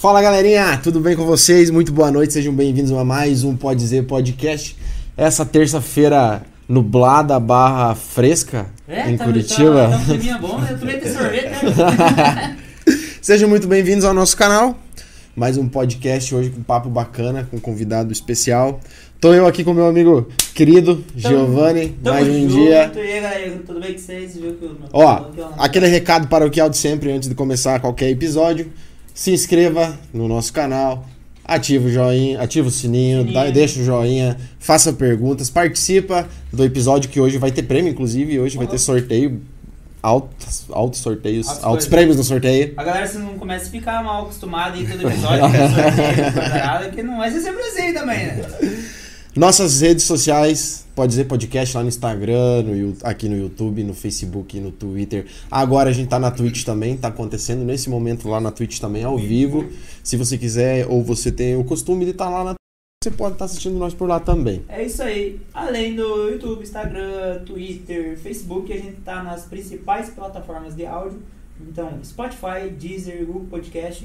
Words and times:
Fala 0.00 0.22
galerinha, 0.22 0.78
tudo 0.80 1.00
bem 1.00 1.16
com 1.16 1.26
vocês? 1.26 1.70
Muito 1.70 1.92
boa 1.92 2.08
noite, 2.08 2.32
sejam 2.32 2.54
bem-vindos 2.54 2.92
a 2.92 3.04
mais 3.04 3.42
um 3.42 3.56
Pode 3.56 3.80
Dizer 3.80 4.04
Podcast. 4.04 4.76
Essa 5.16 5.44
terça-feira 5.44 6.42
nublada 6.68 7.40
barra 7.40 7.96
fresca 7.96 8.66
É, 8.86 9.10
em 9.10 9.16
tá, 9.16 9.24
Curitiba. 9.24 9.88
Tá, 9.88 9.90
tá 9.90 9.96
um 9.96 10.04
climinha 10.04 10.38
bom, 10.38 10.64
eu 10.70 10.78
tomei 10.78 10.98
até 10.98 11.12
sorvete, 11.12 11.50
né? 11.64 12.56
Sejam 13.20 13.48
muito 13.48 13.66
bem-vindos 13.66 14.04
ao 14.04 14.14
nosso 14.14 14.36
canal. 14.36 14.78
Mais 15.34 15.56
um 15.56 15.68
podcast 15.68 16.32
hoje 16.32 16.50
com 16.50 16.60
um 16.60 16.64
papo 16.64 16.88
bacana, 16.88 17.48
com 17.50 17.56
um 17.56 17.60
convidado 17.60 18.12
especial. 18.12 18.80
Tô 19.20 19.34
eu 19.34 19.48
aqui 19.48 19.64
com 19.64 19.74
meu 19.74 19.88
amigo 19.88 20.28
querido 20.54 21.04
Giovanni, 21.16 21.88
Tamo 22.04 22.14
mais 22.14 22.28
um 22.28 22.48
junto, 22.48 22.54
dia. 22.54 22.92
E 22.94 23.00
aí, 23.00 23.20
galera, 23.20 23.62
tudo 23.66 23.80
bem 23.80 23.94
com 23.94 23.98
vocês? 23.98 24.36
Viu 24.36 24.54
que 24.54 24.64
eu- 24.64 24.76
Ó, 24.92 25.24
que 25.24 25.40
aquele 25.58 25.88
recado 25.88 26.28
paroquial 26.28 26.70
de 26.70 26.76
sempre 26.76 27.10
antes 27.10 27.28
de 27.28 27.34
começar 27.34 27.80
qualquer 27.80 28.10
episódio. 28.10 28.70
Se 29.18 29.32
inscreva 29.32 29.98
no 30.14 30.28
nosso 30.28 30.52
canal, 30.52 31.04
ativa 31.44 31.88
o 31.88 31.90
joinha, 31.90 32.40
ativa 32.40 32.68
o 32.68 32.70
sininho, 32.70 33.22
Sininho. 33.22 33.34
dá- 33.34 33.50
deixa 33.50 33.80
o 33.80 33.84
joinha, 33.84 34.36
faça 34.60 34.92
perguntas, 34.92 35.50
participa 35.50 36.28
do 36.52 36.62
episódio 36.64 37.10
que 37.10 37.20
hoje 37.20 37.36
vai 37.36 37.50
ter 37.50 37.64
prêmio, 37.64 37.90
inclusive, 37.90 38.38
hoje 38.38 38.56
vai 38.56 38.68
ter 38.68 38.78
sorteio, 38.78 39.42
altos, 40.00 40.66
altos 40.70 41.00
sorteios, 41.00 41.48
altos 41.64 41.88
prêmios 41.88 42.16
no 42.16 42.22
sorteio. 42.22 42.74
A 42.76 42.84
galera, 42.84 43.08
se 43.08 43.18
não 43.18 43.34
começa 43.36 43.66
a 43.66 43.70
ficar 43.72 44.04
mal 44.04 44.22
acostumada 44.22 44.76
aí 44.76 44.86
todo 44.86 45.08
episódio, 45.08 45.50
que 45.50 45.56
é 45.56 45.68
sorteio, 45.68 46.92
que 46.94 47.02
não 47.02 47.16
vai 47.18 47.32
ser 47.32 47.40
sempre 47.40 47.60
assim 47.62 47.92
também, 47.92 48.24
né? 48.24 48.44
Nossas 49.38 49.82
redes 49.82 50.02
sociais, 50.02 50.84
pode 50.96 51.10
dizer 51.10 51.26
podcast 51.26 51.76
lá 51.76 51.84
no 51.84 51.88
Instagram, 51.88 52.64
no, 52.64 52.96
aqui 53.04 53.28
no 53.28 53.36
YouTube, 53.36 53.84
no 53.84 53.94
Facebook, 53.94 54.58
no 54.58 54.72
Twitter. 54.72 55.26
Agora 55.48 55.90
a 55.90 55.92
gente 55.92 56.08
tá 56.08 56.18
na 56.18 56.28
Twitch 56.28 56.64
também, 56.64 56.96
tá 56.96 57.06
acontecendo 57.06 57.64
nesse 57.64 57.88
momento 57.88 58.28
lá 58.28 58.40
na 58.40 58.50
Twitch 58.50 58.80
também, 58.80 59.04
ao 59.04 59.16
vivo. 59.16 59.68
Se 60.02 60.16
você 60.16 60.36
quiser, 60.36 60.88
ou 60.88 61.04
você 61.04 61.30
tem 61.30 61.54
o 61.54 61.62
costume 61.62 62.04
de 62.04 62.10
estar 62.10 62.28
lá 62.28 62.42
na 62.42 62.54
você 63.00 63.12
pode 63.12 63.34
estar 63.34 63.44
assistindo 63.44 63.78
nós 63.78 63.94
por 63.94 64.08
lá 64.08 64.18
também. 64.18 64.64
É 64.68 64.84
isso 64.84 65.04
aí. 65.04 65.40
Além 65.54 65.94
do 65.94 66.30
YouTube, 66.30 66.64
Instagram, 66.64 67.44
Twitter, 67.46 68.18
Facebook, 68.18 68.72
a 68.72 68.76
gente 68.76 68.96
tá 69.02 69.22
nas 69.22 69.44
principais 69.44 70.10
plataformas 70.10 70.74
de 70.74 70.84
áudio. 70.84 71.22
Então, 71.60 72.00
Spotify, 72.02 72.70
Deezer, 72.76 73.24
Google 73.24 73.46
Podcast, 73.48 74.04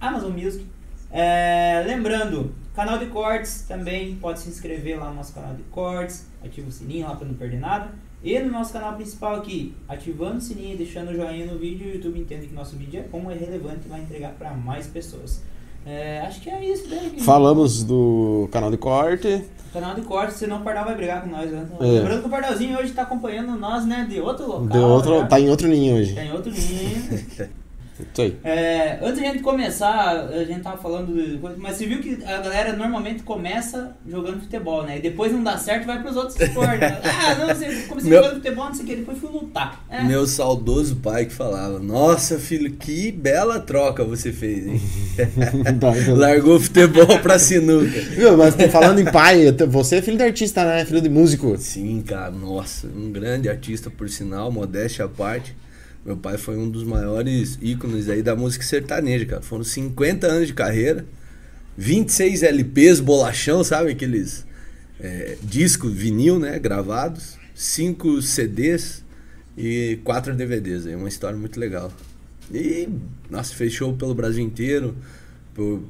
Amazon 0.00 0.30
Music. 0.30 0.64
É, 1.10 1.82
lembrando, 1.86 2.54
canal 2.74 2.98
de 2.98 3.06
cortes 3.06 3.62
também, 3.66 4.16
pode 4.16 4.40
se 4.40 4.48
inscrever 4.48 4.98
lá 4.98 5.08
no 5.08 5.16
nosso 5.16 5.32
canal 5.32 5.54
de 5.54 5.62
cortes, 5.64 6.26
ativa 6.44 6.68
o 6.68 6.72
sininho 6.72 7.06
lá 7.06 7.16
para 7.16 7.26
não 7.26 7.34
perder 7.34 7.60
nada. 7.60 7.90
E 8.22 8.38
no 8.40 8.50
nosso 8.50 8.72
canal 8.72 8.94
principal 8.94 9.36
aqui, 9.36 9.74
ativando 9.88 10.38
o 10.38 10.40
sininho, 10.40 10.76
deixando 10.76 11.10
o 11.10 11.14
joinha 11.14 11.46
no 11.46 11.58
vídeo, 11.58 11.86
o 11.86 11.94
YouTube 11.94 12.18
entende 12.18 12.48
que 12.48 12.54
nosso 12.54 12.76
vídeo 12.76 13.00
é 13.00 13.02
bom, 13.04 13.30
é 13.30 13.34
relevante 13.34 13.82
e 13.86 13.88
vai 13.88 14.00
entregar 14.00 14.32
para 14.32 14.52
mais 14.54 14.86
pessoas. 14.88 15.40
É, 15.86 16.20
acho 16.20 16.40
que 16.40 16.50
é 16.50 16.64
isso, 16.64 16.88
né? 16.88 17.12
Falamos 17.20 17.84
do 17.84 18.48
canal 18.50 18.70
de 18.70 18.76
corte. 18.76 19.44
Canal 19.72 19.94
de 19.94 20.02
corte, 20.02 20.34
senão 20.34 20.58
o 20.58 20.60
Pardal 20.62 20.84
vai 20.84 20.96
brigar 20.96 21.22
com 21.22 21.28
nós, 21.28 21.50
né? 21.50 21.66
É. 21.80 21.84
Lembrando 21.84 22.20
que 22.22 22.26
o 22.26 22.30
Pardalzinho 22.30 22.78
hoje 22.78 22.92
tá 22.92 23.02
acompanhando 23.02 23.56
nós, 23.56 23.86
né? 23.86 24.06
De 24.08 24.20
outro 24.20 24.46
local. 24.46 24.66
De 24.66 24.78
outro, 24.78 25.18
já. 25.20 25.26
tá 25.26 25.40
em 25.40 25.48
outro 25.48 25.68
ninho 25.68 25.96
hoje. 25.96 26.14
Tá 26.14 26.24
em 26.24 26.32
outro 26.32 26.50
ninho. 26.50 27.48
É, 28.44 28.98
antes 29.02 29.20
de 29.20 29.26
a 29.26 29.32
gente 29.32 29.42
começar, 29.42 30.28
a 30.28 30.44
gente 30.44 30.60
tava 30.60 30.76
falando 30.78 31.12
de 31.14 31.38
coisa, 31.38 31.56
mas 31.58 31.76
você 31.76 31.86
viu 31.86 32.00
que 32.00 32.22
a 32.24 32.38
galera 32.38 32.72
normalmente 32.72 33.22
começa 33.22 33.96
jogando 34.06 34.40
futebol, 34.40 34.84
né? 34.84 34.98
E 34.98 35.02
depois 35.02 35.32
não 35.32 35.42
dá 35.42 35.56
certo 35.58 35.86
vai 35.86 36.00
pros 36.00 36.16
outros 36.16 36.38
esportes. 36.40 36.80
né? 36.80 37.00
ah, 37.04 37.34
não, 37.34 37.46
você 37.48 37.82
comecei 37.88 38.10
Meu- 38.10 38.22
jogando 38.22 38.36
futebol, 38.42 38.64
não 38.66 38.74
sei 38.74 38.84
o 38.84 38.86
que, 38.88 38.96
depois 38.96 39.18
fui 39.18 39.30
lutar. 39.30 39.84
É. 39.90 40.04
Meu 40.04 40.26
saudoso 40.26 40.96
pai 40.96 41.26
que 41.26 41.32
falava: 41.32 41.78
Nossa, 41.78 42.38
filho, 42.38 42.70
que 42.72 43.10
bela 43.10 43.60
troca 43.60 44.04
você 44.04 44.32
fez, 44.32 44.66
hein? 44.66 44.80
Largou 46.16 46.56
o 46.56 46.60
futebol 46.60 47.18
pra 47.20 47.38
sinuca. 47.38 48.00
Viu, 48.10 48.36
mas 48.36 48.54
falando 48.70 49.00
em 49.00 49.04
pai, 49.04 49.50
você 49.68 49.96
é 49.96 50.02
filho 50.02 50.16
de 50.16 50.22
artista, 50.22 50.64
né? 50.64 50.84
Filho 50.84 51.00
de 51.00 51.08
músico. 51.08 51.56
Sim, 51.58 52.02
cara, 52.06 52.30
nossa, 52.30 52.86
um 52.86 53.10
grande 53.10 53.48
artista, 53.48 53.90
por 53.90 54.08
sinal, 54.08 54.50
modéstia 54.50 55.04
à 55.04 55.08
parte. 55.08 55.56
Meu 56.04 56.16
pai 56.16 56.38
foi 56.38 56.56
um 56.56 56.68
dos 56.70 56.84
maiores 56.84 57.58
ícones 57.60 58.08
aí 58.08 58.22
da 58.22 58.34
música 58.34 58.64
sertaneja, 58.64 59.26
cara. 59.26 59.42
Foram 59.42 59.64
50 59.64 60.26
anos 60.26 60.46
de 60.48 60.54
carreira, 60.54 61.04
26 61.76 62.42
LPs, 62.42 63.00
bolachão, 63.00 63.62
sabe? 63.62 63.90
Aqueles 63.92 64.46
é, 65.00 65.36
discos 65.42 65.92
vinil, 65.92 66.38
né? 66.38 66.58
Gravados, 66.58 67.36
5 67.54 68.22
CDs 68.22 69.04
e 69.56 69.98
4 70.04 70.34
DVDs. 70.34 70.86
Aí, 70.86 70.94
uma 70.94 71.08
história 71.08 71.36
muito 71.36 71.58
legal. 71.60 71.92
E, 72.52 72.88
nossa, 73.30 73.54
fez 73.54 73.72
show 73.72 73.92
pelo 73.92 74.14
Brasil 74.14 74.42
inteiro, 74.42 74.96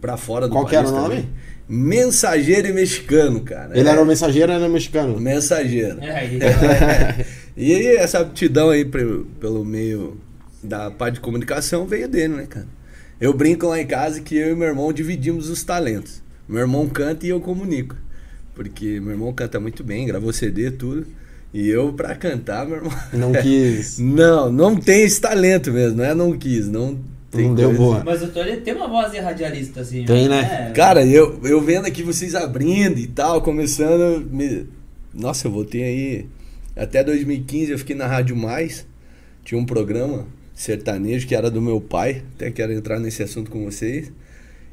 pra 0.01 0.17
fora 0.17 0.49
do 0.49 0.53
Qual 0.53 0.65
que 0.67 0.75
país 0.75 0.89
era 0.89 0.97
o 0.97 1.01
nome? 1.03 1.15
também. 1.17 1.31
Mensageiro 1.69 2.69
e 2.69 2.73
mexicano, 2.73 3.41
cara. 3.43 3.79
Ele 3.79 3.87
É. 3.89 3.93
era 3.93 4.03
o 4.03 4.07
mensageiro, 4.07 4.51
era 4.51 4.67
o 4.67 4.71
mexicano. 4.71 5.21
Mensageiro. 5.21 6.01
É, 6.03 6.11
aí. 6.11 6.39
e 7.59 7.75
aí, 7.75 7.87
essa 7.97 8.21
aptidão 8.21 8.71
aí 8.71 8.85
pre- 8.85 9.25
pelo 9.41 9.65
meio 9.65 10.17
da 10.63 10.91
parte 10.91 11.15
de 11.15 11.21
comunicação 11.21 11.87
veio 11.87 12.09
dele, 12.09 12.35
né, 12.35 12.47
cara? 12.49 12.67
Eu 13.21 13.33
brinco 13.35 13.67
lá 13.67 13.81
em 13.81 13.87
casa 13.87 14.21
que 14.21 14.37
eu 14.37 14.53
e 14.53 14.55
meu 14.55 14.69
irmão 14.69 14.93
dividimos 14.93 15.49
os 15.51 15.63
talentos. 15.65 16.23
Meu 16.49 16.61
irmão 16.61 16.87
canta 16.89 17.27
e 17.27 17.31
eu 17.31 17.41
comunico. 17.41 17.97
Porque 18.55 19.01
meu 19.01 19.13
irmão 19.13 19.33
canta 19.33 19.59
muito 19.61 19.83
bem, 19.85 20.07
gravou 20.07 20.33
CD, 20.33 20.71
tudo. 20.71 21.07
E 21.53 21.69
eu, 21.69 21.93
pra 21.93 22.15
cantar, 22.15 22.67
meu 22.67 22.77
irmão. 22.77 22.93
Não 23.13 23.33
quis. 23.33 23.99
Não, 24.01 24.51
não 24.53 24.77
tem 24.77 25.03
esse 25.03 25.21
talento 25.21 25.73
mesmo, 25.73 25.97
não 25.99 26.05
é 26.05 26.15
não 26.15 26.37
quis, 26.39 26.69
não 26.69 26.99
tem 27.31 27.47
Não 27.49 27.55
deu 27.55 27.73
boa. 27.73 28.03
Mas 28.05 28.23
o 28.23 28.29
Tony 28.29 28.59
tem 28.59 28.75
uma 28.75 28.87
voz 28.89 29.11
de 29.13 29.19
radialista, 29.19 29.81
assim. 29.81 30.05
Tem, 30.05 30.29
né? 30.29 30.69
É. 30.71 30.73
Cara, 30.73 31.05
eu, 31.07 31.41
eu 31.45 31.61
vendo 31.61 31.87
aqui 31.87 32.03
vocês 32.03 32.35
abrindo 32.35 32.99
e 32.99 33.07
tal, 33.07 33.41
começando. 33.43 34.25
me- 34.31 34.67
Nossa, 35.15 35.47
eu 35.47 35.51
voltei 35.53 35.83
aí. 35.83 36.27
Até 36.79 37.03
2015 37.03 37.73
eu 37.73 37.79
fiquei 37.79 37.97
na 37.97 38.07
Rádio 38.07 38.37
Mais. 38.37 38.87
Tinha 39.45 39.61
um 39.61 39.67
programa 39.67 40.27
sertanejo 40.55 41.27
que 41.27 41.35
era 41.35 41.51
do 41.51 41.61
meu 41.61 41.81
pai. 41.81 42.23
Até 42.37 42.51
quero 42.51 42.73
entrar 42.73 42.99
nesse 43.01 43.23
assunto 43.23 43.51
com 43.51 43.65
vocês. 43.65 44.13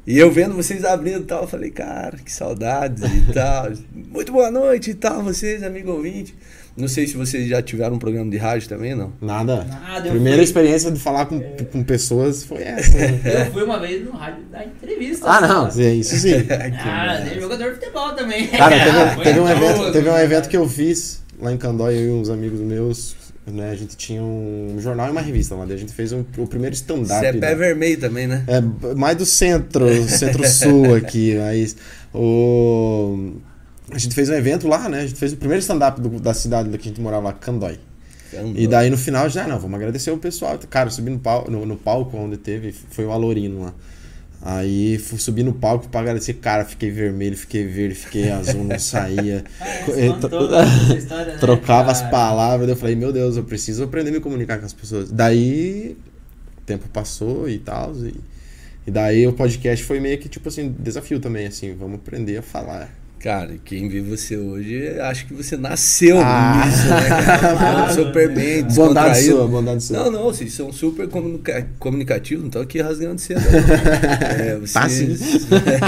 E 0.06 0.16
eu 0.16 0.30
vendo 0.30 0.54
vocês 0.54 0.84
abrindo 0.84 1.22
e 1.22 1.26
tal, 1.26 1.42
eu 1.42 1.48
falei, 1.48 1.68
cara, 1.68 2.16
que 2.18 2.30
saudades 2.30 3.02
e 3.02 3.22
tal. 3.34 3.72
Muito 3.92 4.30
boa 4.30 4.52
noite 4.52 4.90
e 4.92 4.94
tal, 4.94 5.20
vocês, 5.20 5.64
amigo 5.64 5.90
ouvinte. 5.90 6.32
Não 6.76 6.86
sei 6.86 7.08
se 7.08 7.16
vocês 7.16 7.48
já 7.48 7.60
tiveram 7.60 7.96
um 7.96 7.98
programa 7.98 8.30
de 8.30 8.36
rádio 8.36 8.68
também, 8.68 8.94
não. 8.94 9.12
Nada. 9.20 9.64
Nada, 9.64 10.08
Primeira 10.10 10.36
fui- 10.36 10.44
experiência 10.44 10.92
de 10.92 11.00
falar 11.00 11.26
com, 11.26 11.40
com 11.72 11.82
pessoas 11.82 12.44
foi 12.44 12.62
essa. 12.62 12.96
né? 12.96 13.46
Eu 13.48 13.52
fui 13.52 13.64
uma 13.64 13.80
vez 13.80 14.04
no 14.04 14.12
rádio 14.12 14.44
dar 14.52 14.64
entrevista. 14.64 15.26
ah, 15.28 15.40
não, 15.40 15.64
ó. 15.64 15.80
é 15.80 15.94
isso 15.94 16.14
sim. 16.16 16.34
Ah, 16.78 17.24
jogador 17.40 17.70
de 17.70 17.80
futebol 17.80 18.14
também. 18.14 18.46
Cara, 18.48 18.76
teve, 19.16 19.24
teve 19.24 19.40
um 19.40 19.48
evento, 19.48 19.92
teve 19.92 20.08
um 20.10 20.18
evento 20.18 20.48
que 20.48 20.56
eu 20.56 20.68
fiz 20.68 21.20
lá 21.40 21.52
em 21.52 21.56
Candóia, 21.56 21.96
eu 21.96 22.16
e 22.16 22.20
uns 22.20 22.28
amigos 22.28 22.60
meus, 22.60 23.16
né? 23.46 23.70
A 23.70 23.74
gente 23.74 23.96
tinha 23.96 24.22
um 24.22 24.76
jornal 24.78 25.08
e 25.08 25.10
uma 25.10 25.20
revista 25.20 25.54
lá. 25.54 25.64
A 25.64 25.76
gente 25.76 25.92
fez 25.92 26.12
um- 26.12 26.24
o 26.38 26.46
primeiro 26.46 26.74
stand-up. 26.74 27.20
Você 27.20 27.26
é 27.26 27.32
né? 27.32 27.40
pé 27.40 27.54
vermelho 27.54 27.98
também, 28.00 28.26
né? 28.26 28.44
É, 28.46 28.60
mais 28.94 29.16
do 29.16 29.26
centro, 29.26 29.86
centro-sul 30.08 30.94
aqui, 30.94 31.36
mas 31.38 31.76
o... 32.14 33.34
A 33.90 33.98
gente 33.98 34.14
fez 34.14 34.28
um 34.28 34.34
evento 34.34 34.66
lá, 34.66 34.88
né? 34.88 35.00
A 35.00 35.06
gente 35.06 35.18
fez 35.18 35.32
o 35.32 35.36
primeiro 35.36 35.60
stand-up 35.60 36.00
da 36.20 36.34
cidade 36.34 36.68
que 36.76 36.88
a 36.88 36.90
gente 36.90 37.00
morava 37.00 37.26
lá, 37.26 37.32
Candói. 37.32 37.78
E 38.54 38.66
daí 38.66 38.90
no 38.90 38.98
final 38.98 39.28
já, 39.28 39.46
não, 39.46 39.58
vamos 39.58 39.76
agradecer 39.76 40.10
o 40.10 40.18
pessoal. 40.18 40.58
Cara, 40.68 40.88
eu 40.88 40.92
subi 40.92 41.10
no, 41.10 41.20
no, 41.48 41.66
no 41.66 41.76
palco 41.76 42.16
onde 42.16 42.36
teve, 42.36 42.72
foi 42.90 43.04
o 43.04 43.12
Alorino 43.12 43.62
lá. 43.62 43.74
Aí 44.42 44.98
fui 44.98 45.18
subir 45.18 45.42
no 45.42 45.52
palco 45.52 45.88
pra 45.88 46.00
agradecer, 46.00 46.34
cara, 46.34 46.64
fiquei 46.64 46.90
vermelho, 46.90 47.36
fiquei 47.36 47.66
verde, 47.66 47.94
fiquei 47.94 48.30
azul, 48.30 48.64
não 48.64 48.78
saía. 48.78 49.44
É, 49.88 50.96
história, 50.96 51.32
né, 51.32 51.38
Trocava 51.38 51.90
as 51.90 52.00
cara? 52.00 52.10
palavras, 52.10 52.66
daí 52.66 52.74
eu 52.74 52.78
falei, 52.78 52.94
meu 52.94 53.12
Deus, 53.12 53.36
eu 53.36 53.44
preciso 53.44 53.84
aprender 53.84 54.10
a 54.10 54.12
me 54.12 54.20
comunicar 54.20 54.58
com 54.58 54.66
as 54.66 54.72
pessoas. 54.72 55.10
Daí 55.10 55.96
o 56.58 56.60
tempo 56.62 56.88
passou 56.88 57.48
e 57.48 57.58
tal, 57.58 57.94
e, 57.96 58.14
e 58.86 58.90
daí 58.90 59.26
o 59.26 59.32
podcast 59.32 59.84
foi 59.84 60.00
meio 60.00 60.18
que 60.18 60.28
tipo 60.28 60.48
assim, 60.48 60.74
desafio 60.78 61.18
também, 61.18 61.46
assim, 61.46 61.74
vamos 61.74 61.96
aprender 61.96 62.36
a 62.36 62.42
falar. 62.42 62.90
Cara, 63.26 63.56
quem 63.64 63.88
vê 63.88 64.00
você 64.00 64.36
hoje, 64.36 65.00
acho 65.00 65.26
que 65.26 65.34
você 65.34 65.56
nasceu 65.56 66.20
Ah. 66.20 66.62
nisso, 66.64 66.86
né? 66.86 67.08
cara? 67.08 67.56
Falando 67.58 67.92
super 67.94 68.32
bem, 68.32 68.62
Bondade 68.62 69.20
sua, 69.22 69.48
bondade 69.48 69.82
sua. 69.82 69.98
Não, 69.98 70.10
não, 70.12 70.22
vocês 70.26 70.52
são 70.52 70.72
super 70.72 71.08
comunica 71.08 71.66
comunicativos, 71.80 72.42
não 72.44 72.48
estão 72.50 72.62
aqui 72.62 72.80
rasgando 72.80 73.20
cedo. 73.20 73.40
não. 73.40 73.46
É, 74.46 74.54
Tá 74.72 74.88
vocês 74.88 75.20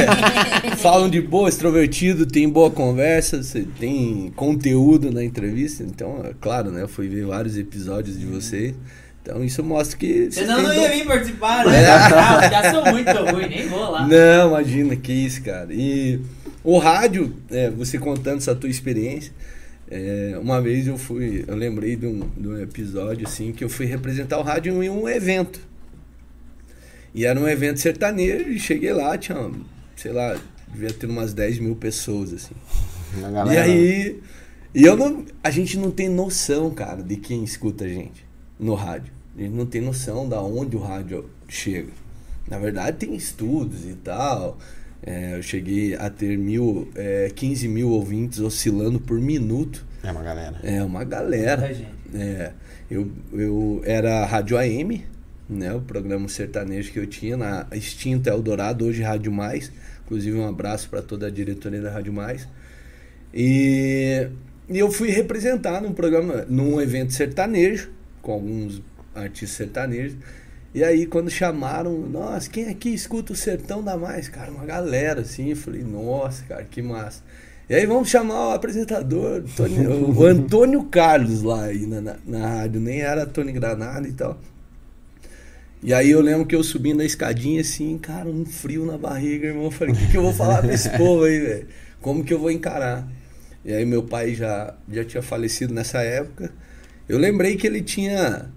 falam 0.78 1.08
de 1.08 1.20
boa, 1.20 1.48
extrovertido, 1.48 2.26
tem 2.26 2.48
boa 2.48 2.72
conversa, 2.72 3.40
você 3.40 3.64
tem 3.78 4.32
conteúdo 4.34 5.12
na 5.12 5.22
entrevista. 5.22 5.84
Então, 5.84 6.20
é 6.24 6.32
claro, 6.40 6.72
né? 6.72 6.82
Eu 6.82 6.88
fui 6.88 7.06
ver 7.06 7.24
vários 7.24 7.56
episódios 7.56 8.18
de 8.18 8.26
vocês. 8.26 8.74
Então 9.22 9.44
isso 9.44 9.62
mostra 9.62 9.96
que. 9.98 10.28
Senão 10.32 10.56
têm 10.56 10.64
não 10.64 10.74
dom- 10.74 10.80
ia 10.80 10.88
vir 10.90 11.04
participar, 11.06 11.66
né? 11.66 11.82
É. 11.84 11.86
Ah, 11.88 12.48
já 12.50 12.72
sou 12.72 12.84
muito 12.92 13.10
ruim, 13.30 13.48
nem 13.48 13.68
vou 13.68 13.90
lá. 13.90 14.08
Não, 14.08 14.48
imagina, 14.48 14.96
que 14.96 15.12
isso, 15.12 15.42
cara. 15.42 15.68
E 15.70 16.18
o 16.68 16.76
rádio, 16.76 17.34
é, 17.50 17.70
você 17.70 17.98
contando 17.98 18.36
essa 18.36 18.54
tua 18.54 18.68
experiência, 18.68 19.32
é, 19.90 20.38
uma 20.38 20.60
vez 20.60 20.86
eu 20.86 20.98
fui, 20.98 21.42
eu 21.48 21.56
lembrei 21.56 21.96
de 21.96 22.06
um, 22.06 22.28
de 22.36 22.46
um 22.46 22.60
episódio 22.60 23.26
assim, 23.26 23.52
que 23.52 23.64
eu 23.64 23.70
fui 23.70 23.86
representar 23.86 24.38
o 24.38 24.42
rádio 24.42 24.82
em 24.82 24.90
um 24.90 25.08
evento. 25.08 25.66
E 27.14 27.24
era 27.24 27.40
um 27.40 27.48
evento 27.48 27.80
sertanejo, 27.80 28.50
e 28.50 28.60
cheguei 28.60 28.92
lá, 28.92 29.16
tinha, 29.16 29.50
sei 29.96 30.12
lá, 30.12 30.38
devia 30.70 30.92
ter 30.92 31.06
umas 31.06 31.32
10 31.32 31.58
mil 31.60 31.74
pessoas, 31.74 32.34
assim. 32.34 32.54
E 33.50 33.56
aí, 33.56 34.20
e 34.74 34.84
eu 34.84 34.94
não, 34.94 35.24
a 35.42 35.50
gente 35.50 35.78
não 35.78 35.90
tem 35.90 36.10
noção, 36.10 36.70
cara, 36.70 37.02
de 37.02 37.16
quem 37.16 37.42
escuta 37.44 37.86
a 37.86 37.88
gente 37.88 38.26
no 38.60 38.74
rádio. 38.74 39.10
A 39.34 39.40
gente 39.40 39.54
não 39.54 39.64
tem 39.64 39.80
noção 39.80 40.28
da 40.28 40.42
onde 40.42 40.76
o 40.76 40.80
rádio 40.80 41.30
chega. 41.48 41.92
Na 42.46 42.58
verdade, 42.58 42.98
tem 42.98 43.14
estudos 43.14 43.86
e 43.86 43.94
tal. 43.94 44.58
É, 45.02 45.36
eu 45.36 45.42
cheguei 45.42 45.94
a 45.94 46.10
ter 46.10 46.36
mil, 46.36 46.90
é, 46.94 47.30
15 47.34 47.68
mil 47.68 47.90
ouvintes 47.90 48.40
oscilando 48.40 48.98
por 48.98 49.20
minuto. 49.20 49.86
É 50.02 50.10
uma 50.10 50.22
galera. 50.22 50.58
É 50.62 50.82
uma 50.82 51.04
galera. 51.04 51.76
É, 52.14 52.52
eu, 52.90 53.10
eu 53.32 53.82
era 53.84 54.24
Rádio 54.24 54.56
AM, 54.56 55.04
né? 55.48 55.72
O 55.72 55.80
programa 55.80 56.28
sertanejo 56.28 56.92
que 56.92 56.98
eu 56.98 57.06
tinha 57.06 57.36
na 57.36 57.66
extinta 57.72 58.30
Eldorado, 58.30 58.84
hoje 58.86 59.02
Rádio 59.02 59.32
Mais. 59.32 59.72
Inclusive 60.04 60.36
um 60.38 60.48
abraço 60.48 60.88
para 60.88 61.02
toda 61.02 61.26
a 61.26 61.30
diretoria 61.30 61.80
da 61.80 61.90
Rádio 61.90 62.12
Mais. 62.12 62.48
E, 63.32 64.28
e 64.68 64.78
eu 64.78 64.90
fui 64.90 65.10
representar 65.10 65.80
num 65.80 65.92
programa, 65.92 66.44
num 66.48 66.80
evento 66.80 67.12
sertanejo, 67.12 67.90
com 68.20 68.32
alguns 68.32 68.82
artistas 69.14 69.50
sertanejos. 69.50 70.16
E 70.74 70.84
aí, 70.84 71.06
quando 71.06 71.30
chamaram, 71.30 71.98
nossa, 71.98 72.48
quem 72.50 72.68
aqui 72.68 72.90
escuta 72.90 73.32
o 73.32 73.36
Sertão 73.36 73.82
da 73.82 73.96
Mais? 73.96 74.28
Cara, 74.28 74.50
uma 74.50 74.66
galera 74.66 75.22
assim. 75.22 75.50
Eu 75.50 75.56
falei, 75.56 75.82
nossa, 75.82 76.44
cara, 76.44 76.64
que 76.64 76.82
massa. 76.82 77.22
E 77.68 77.74
aí, 77.74 77.86
vamos 77.86 78.08
chamar 78.08 78.48
o 78.48 78.52
apresentador, 78.52 79.42
Tony, 79.56 79.86
o 79.86 80.24
Antônio 80.24 80.84
Carlos 80.84 81.42
lá 81.42 81.64
aí 81.64 81.86
na, 81.86 82.00
na, 82.00 82.16
na, 82.26 82.46
rádio, 82.46 82.80
nem 82.80 83.00
era 83.00 83.26
Tony 83.26 83.52
Granada 83.52 84.06
e 84.06 84.12
tal. 84.12 84.38
E 85.82 85.94
aí, 85.94 86.10
eu 86.10 86.20
lembro 86.20 86.46
que 86.46 86.54
eu 86.54 86.62
subindo 86.62 87.00
a 87.00 87.04
escadinha 87.04 87.62
assim, 87.62 87.96
cara, 87.96 88.28
um 88.28 88.44
frio 88.44 88.84
na 88.84 88.98
barriga, 88.98 89.48
irmão. 89.48 89.64
Eu 89.64 89.70
falei, 89.70 89.94
o 89.94 89.96
que, 89.96 90.10
que 90.10 90.16
eu 90.16 90.22
vou 90.22 90.34
falar 90.34 90.60
pra 90.60 90.72
esse 90.72 90.90
povo 90.98 91.24
aí, 91.24 91.38
velho? 91.40 91.66
Como 92.00 92.24
que 92.24 92.32
eu 92.32 92.38
vou 92.38 92.50
encarar? 92.50 93.08
E 93.64 93.72
aí, 93.72 93.86
meu 93.86 94.02
pai 94.02 94.34
já, 94.34 94.74
já 94.90 95.04
tinha 95.04 95.22
falecido 95.22 95.72
nessa 95.72 96.00
época. 96.02 96.52
Eu 97.08 97.18
lembrei 97.18 97.56
que 97.56 97.66
ele 97.66 97.82
tinha 97.82 98.50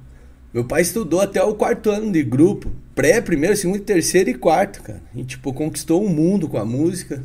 meu 0.53 0.65
pai 0.65 0.81
estudou 0.81 1.21
até 1.21 1.42
o 1.42 1.56
quarto 1.56 1.89
ano 1.89 2.12
de 2.12 2.24
grupo. 2.24 2.71
Pré, 2.94 3.21
primeiro, 3.21 3.56
segundo, 3.56 3.80
terceiro 3.80 4.30
e 4.30 4.33
quarto, 4.33 4.81
cara. 4.83 5.01
E, 5.15 5.24
tipo, 5.24 5.53
conquistou 5.53 6.06
o 6.06 6.09
mundo 6.09 6.50
com 6.50 6.57
a 6.57 6.65
música. 6.65 7.24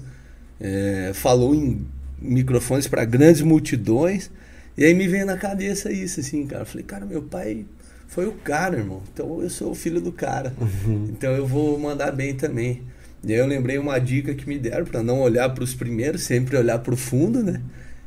É, 0.61 1.11
falou 1.12 1.55
em 1.55 1.84
microfones 2.20 2.87
para 2.87 3.05
grandes 3.05 3.43
multidões. 3.43 4.31
E 4.78 4.84
aí 4.84 4.94
me 4.94 5.08
veio 5.08 5.26
na 5.26 5.37
cabeça 5.37 5.90
isso, 5.90 6.20
assim, 6.20 6.46
cara. 6.46 6.62
Eu 6.62 6.67
falei, 6.67 6.84
cara, 6.84 7.05
meu 7.05 7.23
pai 7.23 7.64
foi 8.06 8.26
o 8.26 8.32
cara, 8.32 8.78
irmão. 8.78 9.02
Então 9.12 9.43
eu 9.43 9.50
sou 9.50 9.73
o 9.73 9.75
filho 9.75 10.00
do 10.00 10.12
cara. 10.12 10.55
Uhum. 10.61 11.08
Então 11.11 11.32
eu 11.32 11.46
vou 11.46 11.78
mandar 11.78 12.12
bem 12.12 12.34
também. 12.34 12.82
E 13.25 13.32
aí 13.32 13.38
eu 13.38 13.46
lembrei 13.46 13.76
uma 13.76 13.99
dica 13.99 14.34
que 14.34 14.49
me 14.49 14.56
deram 14.56 14.84
para 14.84 15.02
não 15.02 15.20
olhar 15.20 15.49
para 15.50 15.64
os 15.64 15.75
primeiros, 15.75 16.23
sempre 16.23 16.56
olhar 16.56 16.78
para 16.78 16.94
o 16.94 16.96
fundo, 16.96 17.43
né? 17.43 17.61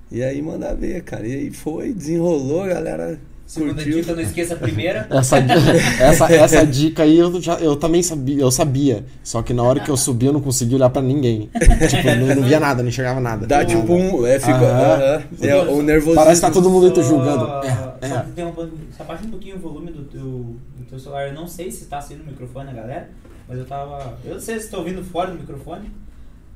E 0.09 0.23
aí 0.23 0.41
mandar 0.41 0.75
ver, 0.75 1.03
cara. 1.03 1.27
E 1.27 1.33
aí 1.33 1.51
foi, 1.51 1.93
desenrolou, 1.93 2.63
a 2.63 2.69
galera 2.69 3.19
Segunda 3.49 3.73
Curtiu. 3.73 3.97
dica, 3.97 4.13
não 4.13 4.21
esqueça 4.21 4.53
a 4.53 4.57
primeira. 4.57 5.07
Essa, 5.09 5.37
essa, 5.39 6.31
essa 6.31 6.65
dica 6.67 7.01
aí 7.01 7.17
eu, 7.17 7.41
já, 7.41 7.55
eu 7.55 7.75
também 7.75 8.03
sabia, 8.03 8.43
eu 8.43 8.51
sabia. 8.51 9.03
Só 9.23 9.41
que 9.41 9.55
na 9.55 9.63
hora 9.63 9.79
que 9.79 9.89
eu 9.89 9.97
subi 9.97 10.27
eu 10.27 10.33
não 10.33 10.39
consegui 10.39 10.75
olhar 10.75 10.91
pra 10.91 11.01
ninguém. 11.01 11.49
tipo, 11.89 12.15
não, 12.15 12.35
não 12.35 12.43
via 12.43 12.59
nada, 12.59 12.83
não 12.83 12.89
enxergava 12.89 13.19
nada. 13.19 13.47
Dá 13.47 13.65
tipo 13.65 13.97
nada. 13.97 14.15
um. 14.15 14.27
É, 14.27 14.39
fica. 14.39 14.53
Uh 14.53 15.41
-huh. 15.41 15.47
é, 15.47 15.55
o 15.63 15.81
nervosismo. 15.81 16.23
Parece 16.23 16.41
que 16.41 16.47
tá 16.47 16.53
todo 16.53 16.69
mundo 16.69 17.01
julgando. 17.01 17.45
É, 17.65 18.05
é. 18.05 18.09
Só 18.09 18.43
um, 18.43 18.69
abaixa 18.99 19.23
um 19.25 19.29
pouquinho 19.31 19.55
o 19.55 19.59
volume 19.59 19.91
do 19.93 20.03
teu, 20.03 20.21
do 20.21 20.85
teu 20.87 20.99
celular. 20.99 21.27
Eu 21.29 21.33
não 21.33 21.47
sei 21.47 21.71
se 21.71 21.85
tá 21.85 21.99
saindo 21.99 22.21
o 22.21 22.27
microfone, 22.27 22.71
galera. 22.71 23.09
Mas 23.47 23.57
eu 23.57 23.65
tava. 23.65 24.15
Eu 24.23 24.35
não 24.35 24.41
sei 24.41 24.59
se 24.59 24.69
tô 24.69 24.77
ouvindo 24.77 25.03
fora 25.03 25.31
do 25.31 25.39
microfone. 25.39 25.91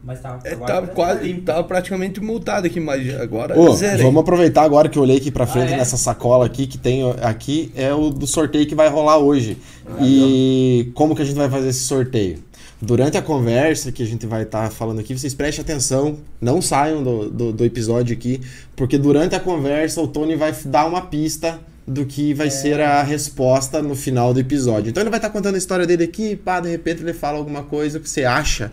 Mas 0.03 0.19
tava, 0.19 0.41
é, 0.43 0.53
tava 0.53 0.87
quase, 0.87 1.33
tava 1.35 1.63
praticamente 1.63 2.19
multado 2.19 2.67
aqui, 2.67 2.77
mas 2.77 3.09
agora 3.21 3.57
Ô, 3.57 3.73
Vamos 3.73 4.21
aproveitar 4.21 4.63
agora 4.63 4.89
que 4.89 4.97
eu 4.97 5.03
olhei 5.03 5.15
aqui 5.15 5.31
pra 5.31 5.47
frente 5.47 5.71
ah, 5.71 5.75
é? 5.75 5.77
nessa 5.77 5.95
sacola 5.95 6.45
aqui 6.45 6.67
que 6.67 6.77
tem 6.77 7.03
aqui 7.21 7.71
é 7.73 7.93
o 7.93 8.09
do 8.09 8.27
sorteio 8.27 8.67
que 8.67 8.75
vai 8.75 8.89
rolar 8.89 9.17
hoje. 9.19 9.57
Ah, 9.87 9.99
e 10.01 10.91
como 10.93 11.15
que 11.15 11.21
a 11.21 11.25
gente 11.25 11.37
vai 11.37 11.49
fazer 11.49 11.69
esse 11.69 11.85
sorteio? 11.85 12.39
Durante 12.81 13.17
a 13.17 13.21
conversa 13.21 13.93
que 13.93 14.03
a 14.03 14.05
gente 14.05 14.25
vai 14.27 14.43
estar 14.43 14.65
tá 14.65 14.69
falando 14.69 14.99
aqui, 14.99 15.17
vocês 15.17 15.33
prestem 15.33 15.63
atenção, 15.63 16.17
não 16.41 16.61
saiam 16.61 17.01
do, 17.01 17.29
do, 17.29 17.53
do, 17.53 17.63
episódio 17.63 18.13
aqui, 18.13 18.41
porque 18.75 18.97
durante 18.97 19.35
a 19.35 19.39
conversa 19.39 20.01
o 20.01 20.07
Tony 20.07 20.35
vai 20.35 20.53
dar 20.65 20.85
uma 20.85 21.03
pista 21.03 21.61
do 21.87 22.05
que 22.05 22.33
vai 22.33 22.47
é. 22.47 22.49
ser 22.49 22.81
a 22.81 23.01
resposta 23.03 23.81
no 23.81 23.95
final 23.95 24.33
do 24.33 24.41
episódio. 24.41 24.89
Então 24.89 25.01
ele 25.01 25.09
vai 25.09 25.19
estar 25.19 25.29
tá 25.29 25.33
contando 25.33 25.55
a 25.55 25.57
história 25.57 25.87
dele 25.87 26.03
aqui, 26.03 26.35
pá, 26.35 26.59
de 26.59 26.67
repente 26.67 27.01
ele 27.01 27.13
fala 27.13 27.37
alguma 27.37 27.63
coisa 27.63 28.01
que 28.01 28.09
você 28.09 28.25
acha 28.25 28.69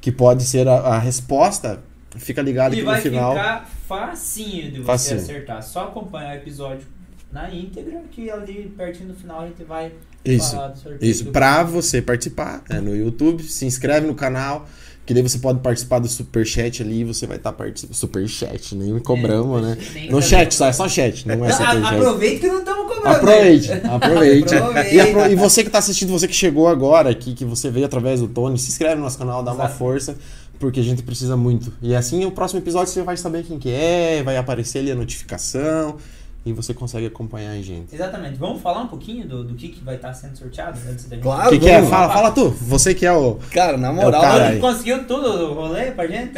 que 0.00 0.12
pode 0.12 0.44
ser 0.44 0.68
a, 0.68 0.74
a 0.74 0.98
resposta, 0.98 1.82
fica 2.16 2.42
ligado 2.42 2.74
e 2.74 2.80
aqui 2.80 2.86
no 2.86 2.96
final. 2.96 3.32
E 3.32 3.34
vai 3.34 3.44
ficar 3.44 3.70
facinho 3.86 4.70
de 4.70 4.80
você 4.80 4.86
facinho. 4.86 5.20
acertar. 5.20 5.62
Só 5.62 5.84
acompanhar 5.84 6.34
o 6.34 6.36
episódio 6.36 6.86
na 7.32 7.52
íntegra, 7.52 8.02
que 8.10 8.30
ali 8.30 8.72
pertinho 8.76 9.08
do 9.08 9.14
final 9.14 9.42
a 9.42 9.46
gente 9.46 9.62
vai 9.64 9.92
isso, 10.24 10.52
falar 10.52 10.68
do 10.68 10.78
sorteio. 10.78 11.10
Isso, 11.10 11.26
para 11.26 11.62
você 11.62 12.00
participar 12.00 12.62
é 12.68 12.80
no 12.80 12.96
YouTube, 12.96 13.42
se 13.42 13.66
inscreve 13.66 14.06
no 14.06 14.14
canal, 14.14 14.66
que 15.08 15.14
daí 15.14 15.22
você 15.22 15.38
pode 15.38 15.60
participar 15.60 16.00
do 16.00 16.06
superchat 16.06 16.82
ali, 16.82 17.02
você 17.02 17.26
vai 17.26 17.38
estar 17.38 17.50
tá 17.50 17.56
participando. 17.56 17.96
Superchat, 17.96 18.74
nem 18.74 18.92
me 18.92 19.00
cobramos, 19.00 19.62
é, 19.62 19.62
né? 19.62 19.78
No 20.10 20.20
chat, 20.20 20.54
só, 20.54 20.66
é 20.66 20.72
só 20.74 20.86
chat, 20.86 21.26
não 21.26 21.46
é 21.46 21.50
superchat. 21.50 21.94
Aproveite 21.94 22.40
que 22.40 22.46
não 22.46 22.58
estamos 22.58 22.94
cobrando. 22.94 23.16
Aproveite, 23.16 23.72
aproveite. 23.72 24.54
aproveite. 24.54 24.94
E, 24.94 25.00
apro 25.00 25.32
e, 25.32 25.34
você 25.34 25.62
que 25.62 25.70
está 25.70 25.78
assistindo, 25.78 26.10
você 26.10 26.28
que 26.28 26.34
chegou 26.34 26.68
agora 26.68 27.08
aqui, 27.08 27.32
que 27.32 27.42
você 27.42 27.70
veio 27.70 27.86
através 27.86 28.20
do 28.20 28.28
Tony, 28.28 28.58
se 28.58 28.68
inscreve 28.68 28.96
no 28.96 29.04
nosso 29.04 29.16
canal, 29.16 29.42
dá 29.42 29.52
Exato. 29.52 29.66
uma 29.66 29.74
força, 29.74 30.14
porque 30.58 30.78
a 30.78 30.82
gente 30.82 31.02
precisa 31.02 31.38
muito. 31.38 31.72
E 31.80 31.96
assim, 31.96 32.26
o 32.26 32.30
próximo 32.30 32.60
episódio 32.60 32.92
você 32.92 33.02
vai 33.02 33.16
saber 33.16 33.44
quem 33.44 33.58
que 33.58 33.70
é, 33.70 34.22
vai 34.22 34.36
aparecer 34.36 34.80
ali 34.80 34.90
a 34.90 34.94
notificação 34.94 35.96
e 36.44 36.52
você 36.52 36.72
consegue 36.72 37.06
acompanhar 37.06 37.52
a 37.52 37.60
gente. 37.60 37.94
Exatamente. 37.94 38.36
Vamos 38.38 38.62
falar 38.62 38.82
um 38.82 38.88
pouquinho 38.88 39.26
do, 39.26 39.44
do 39.44 39.54
que, 39.54 39.68
que 39.68 39.84
vai 39.84 39.96
estar 39.96 40.14
sendo 40.14 40.36
sorteado 40.36 40.78
antes 40.88 41.04
da 41.04 41.16
gente. 41.16 41.22
Claro, 41.22 41.48
o 41.48 41.50
que, 41.50 41.58
que 41.58 41.68
é? 41.68 41.82
Fala, 41.84 42.12
fala 42.12 42.30
tu. 42.30 42.50
Você 42.50 42.94
que 42.94 43.04
é 43.04 43.12
o. 43.12 43.34
Cara, 43.50 43.76
na 43.76 43.92
moral. 43.92 44.22
É 44.22 44.26
cara 44.26 44.60
conseguiu 44.60 45.06
tudo 45.06 45.28
o 45.28 45.54
rolê 45.54 45.90
pra 45.90 46.06
gente? 46.06 46.32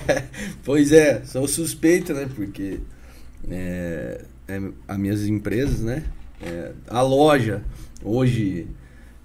pois 0.64 0.92
é, 0.92 1.22
sou 1.24 1.46
suspeito, 1.46 2.12
né? 2.12 2.28
Porque 2.34 2.80
é, 3.50 4.22
é, 4.48 4.60
as 4.88 4.98
minhas 4.98 5.26
empresas, 5.26 5.80
né? 5.80 6.02
É, 6.42 6.72
a 6.88 7.00
loja 7.00 7.62
hoje 8.02 8.66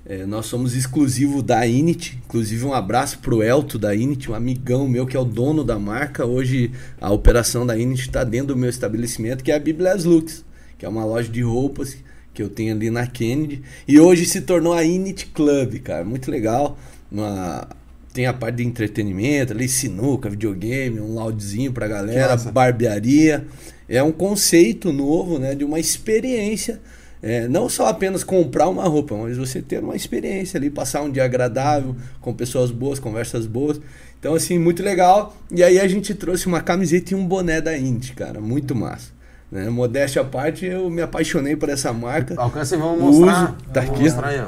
é, 0.09 0.25
nós 0.25 0.47
somos 0.47 0.75
exclusivo 0.75 1.43
da 1.43 1.67
Init, 1.67 2.19
inclusive 2.25 2.65
um 2.65 2.73
abraço 2.73 3.19
pro 3.19 3.43
Elto 3.43 3.77
da 3.77 3.93
Init, 3.93 4.31
um 4.31 4.33
amigão 4.33 4.87
meu 4.87 5.05
que 5.05 5.15
é 5.15 5.19
o 5.19 5.23
dono 5.23 5.63
da 5.63 5.77
marca. 5.77 6.25
Hoje 6.25 6.71
a 6.99 7.11
operação 7.11 7.63
da 7.63 7.77
Init 7.77 8.01
está 8.01 8.23
dentro 8.23 8.47
do 8.47 8.57
meu 8.57 8.71
estabelecimento, 8.71 9.43
que 9.43 9.51
é 9.51 9.55
a 9.55 9.59
Biblias 9.59 10.05
Lux, 10.05 10.43
que 10.79 10.85
é 10.85 10.89
uma 10.89 11.05
loja 11.05 11.29
de 11.29 11.43
roupas 11.43 11.95
que 12.33 12.41
eu 12.41 12.49
tenho 12.49 12.73
ali 12.73 12.89
na 12.89 13.05
Kennedy. 13.05 13.61
E 13.87 13.99
hoje 13.99 14.25
se 14.25 14.41
tornou 14.41 14.73
a 14.73 14.83
Init 14.83 15.27
Club, 15.27 15.77
cara, 15.81 16.03
muito 16.03 16.31
legal. 16.31 16.75
Uma, 17.11 17.67
tem 18.11 18.25
a 18.25 18.33
parte 18.33 18.55
de 18.55 18.63
entretenimento, 18.63 19.53
ali 19.53 19.69
sinuca, 19.69 20.27
videogame, 20.27 20.99
um 20.99 21.13
loudzinho 21.13 21.71
pra 21.71 21.87
galera, 21.87 22.35
barbearia. 22.35 23.45
É 23.87 24.01
um 24.01 24.11
conceito 24.11 24.91
novo, 24.91 25.37
né, 25.37 25.53
de 25.53 25.63
uma 25.63 25.79
experiência 25.79 26.81
é, 27.21 27.47
não 27.47 27.67
só 27.67 27.87
apenas 27.87 28.23
comprar 28.23 28.69
uma 28.69 28.83
roupa, 28.83 29.15
mas 29.15 29.37
você 29.37 29.61
ter 29.61 29.83
uma 29.83 29.95
experiência 29.95 30.57
ali, 30.57 30.69
passar 30.69 31.01
um 31.01 31.11
dia 31.11 31.25
agradável, 31.25 31.95
com 32.21 32.33
pessoas 32.33 32.71
boas, 32.71 32.97
conversas 32.97 33.45
boas. 33.45 33.79
Então, 34.19 34.33
assim, 34.35 34.57
muito 34.57 34.81
legal. 34.81 35.35
E 35.51 35.63
aí 35.63 35.79
a 35.79 35.87
gente 35.87 36.13
trouxe 36.15 36.47
uma 36.47 36.61
camiseta 36.61 37.13
e 37.13 37.15
um 37.15 37.27
boné 37.27 37.59
da 37.59 37.77
Indy, 37.77 38.13
cara, 38.13 38.39
muito 38.39 38.73
massa. 38.73 39.11
Né? 39.51 39.69
Modéstia 39.69 40.21
à 40.21 40.25
parte, 40.25 40.65
eu 40.65 40.89
me 40.89 41.01
apaixonei 41.01 41.55
por 41.55 41.67
essa 41.69 41.91
marca. 41.91 42.35
Alcance, 42.37 42.75
vamos 42.77 43.01
mostrar. 43.01 43.43
Uso, 43.43 43.57
tá 43.73 43.81
vamos 43.81 43.95
aqui. 43.95 44.03
mostrar 44.03 44.27
aí, 44.27 44.39
ó. 44.39 44.47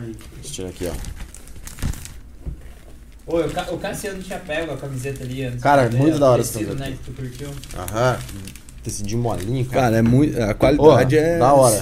Deixa 0.00 0.62
eu 0.62 0.68
tirar 0.68 0.68
aqui, 0.68 0.88
ó. 0.88 1.16
Oi, 3.28 3.44
o 3.72 3.78
Cassiano 3.78 4.22
tinha 4.22 4.38
pego 4.38 4.72
a 4.72 4.76
camiseta 4.76 5.24
ali. 5.24 5.50
Cara, 5.60 5.90
muito 5.90 6.16
da 6.18 6.30
hora 6.30 6.42
essa 6.42 6.52
camiseta. 6.52 6.78
Né, 6.78 6.92
que 6.92 7.10
tu 7.10 7.16
curtiu. 7.16 7.48
Aham 7.76 8.18
tecido 8.86 9.18
molinho, 9.18 9.64
cara. 9.66 9.82
Cara, 9.82 9.96
é 9.98 10.02
muito. 10.02 10.40
A 10.40 10.54
qualidade 10.54 11.16
oh, 11.16 11.18
é. 11.18 11.38
Da 11.38 11.52
hora. 11.52 11.78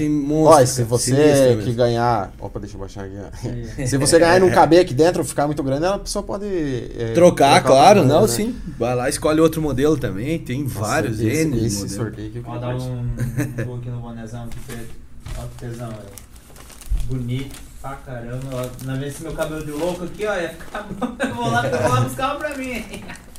Olha, 0.46 0.66
se 0.66 0.82
você 0.82 1.58
que 1.62 1.72
ganhar. 1.72 2.32
Opa, 2.40 2.58
deixa 2.58 2.76
eu 2.76 2.80
baixar 2.80 3.04
aqui. 3.04 3.16
se 3.86 3.98
você 3.98 4.18
ganhar 4.18 4.38
e 4.38 4.40
não 4.40 4.50
caber 4.50 4.80
aqui 4.80 4.94
dentro, 4.94 5.22
ficar 5.24 5.46
muito 5.46 5.62
grande, 5.62 5.84
a 5.86 5.98
pessoa 5.98 6.22
pode. 6.22 6.46
É, 6.46 7.12
trocar, 7.12 7.62
claro, 7.62 8.00
modelo, 8.00 8.20
não, 8.20 8.26
né? 8.26 8.28
sim. 8.28 8.56
Vai 8.78 8.94
lá, 8.94 9.08
escolhe 9.08 9.40
outro 9.40 9.60
modelo 9.60 9.98
também. 9.98 10.38
Tem 10.38 10.62
Nossa, 10.62 10.80
vários 10.80 11.20
esse, 11.20 11.44
N. 11.44 11.66
Esse 11.66 11.88
sorteio 11.88 12.28
aqui. 12.28 12.42
Ó, 12.44 12.58
dá 12.58 12.68
um. 12.70 13.08
Vou 13.66 13.76
aqui 13.76 13.90
no 13.90 14.00
bonezão 14.00 14.44
aqui. 14.44 14.58
Olha 15.36 15.48
que 15.48 15.56
tesão, 15.58 15.88
velho. 15.88 16.24
Bonito 17.04 17.60
pra 17.82 17.96
caramba. 17.96 18.70
Na 18.84 18.96
vez 18.96 19.20
meu 19.20 19.32
cabelo 19.32 19.64
de 19.64 19.72
louco 19.72 20.04
aqui, 20.04 20.24
ó, 20.26 20.34
ia 20.34 20.48
ficar 20.48 20.86
bom. 20.90 21.14
Eu 21.20 21.34
vou 21.34 21.50
lá, 21.50 21.66
eu 21.66 21.82
vou 21.82 21.90
lá 21.90 22.00
buscar 22.00 22.36
um 22.36 22.38
pra 22.38 22.56
mim. 22.56 22.82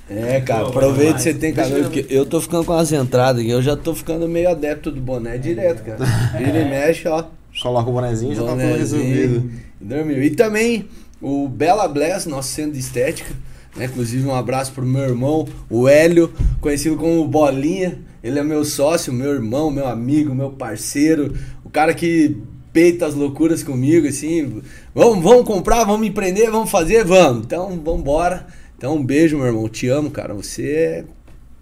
É, 0.10 0.40
cara, 0.42 0.68
aproveita 0.68 1.16
que 1.16 1.22
você 1.22 1.34
tem 1.34 1.52
cabelo, 1.52 1.86
porque 1.86 2.06
eu 2.10 2.26
tô 2.26 2.40
ficando 2.40 2.64
com 2.64 2.74
as 2.74 2.92
entradas 2.92 3.42
aqui, 3.42 3.50
eu 3.50 3.62
já 3.62 3.76
tô 3.76 3.96
ficando 3.96 4.28
meio 4.30 4.50
adepto 4.50 4.92
do 4.92 5.02
boné 5.02 5.38
direto, 5.38 5.84
cara. 5.84 6.06
Vira 6.38 6.60
e 6.60 6.66
mexe, 6.70 7.08
ó. 7.08 7.26
Coloca 7.62 7.90
o 7.90 7.94
bonezinho 7.94 8.34
e 8.34 8.36
já 8.36 8.44
tá 8.44 8.52
tudo 8.52 8.78
resolvido. 8.78 9.52
Dormiu. 9.80 10.22
E 10.22 10.30
também 10.32 10.88
o 11.22 11.48
Bela 11.48 11.88
Bless, 11.88 12.28
nosso 12.28 12.50
centro 12.50 12.74
de 12.74 12.80
estética. 12.80 13.34
Né? 13.76 13.86
Inclusive, 13.86 14.28
um 14.28 14.36
abraço 14.36 14.72
pro 14.74 14.86
meu 14.86 15.04
irmão, 15.04 15.48
o 15.70 15.88
Hélio, 15.88 16.32
conhecido 16.62 16.98
como 16.98 17.28
Bolinha. 17.28 18.00
Ele 18.24 18.40
é 18.40 18.44
meu 18.44 18.66
sócio, 18.66 19.14
meu 19.14 19.32
irmão, 19.32 19.72
meu 19.72 19.88
amigo, 19.88 20.34
meu 20.34 20.52
parceiro. 20.52 21.34
O 21.64 21.70
cara 21.70 21.94
que 21.94 22.38
peita 22.74 23.06
as 23.06 23.14
loucuras 23.14 23.64
comigo, 23.64 24.08
assim. 24.08 24.62
Vamos, 24.94 25.24
vamos 25.24 25.46
comprar, 25.46 25.84
vamos 25.84 26.08
empreender, 26.08 26.50
vamos 26.50 26.70
fazer, 26.70 27.06
vamos. 27.06 27.46
Então, 27.46 27.70
vamos 27.84 28.02
embora. 28.02 28.48
Então, 28.77 28.96
um 28.96 29.05
beijo, 29.05 29.38
meu 29.38 29.48
irmão. 29.48 29.67
Te 29.70 29.88
amo, 29.88 30.12
cara. 30.12 30.34
Você 30.34 30.72
é 30.72 31.05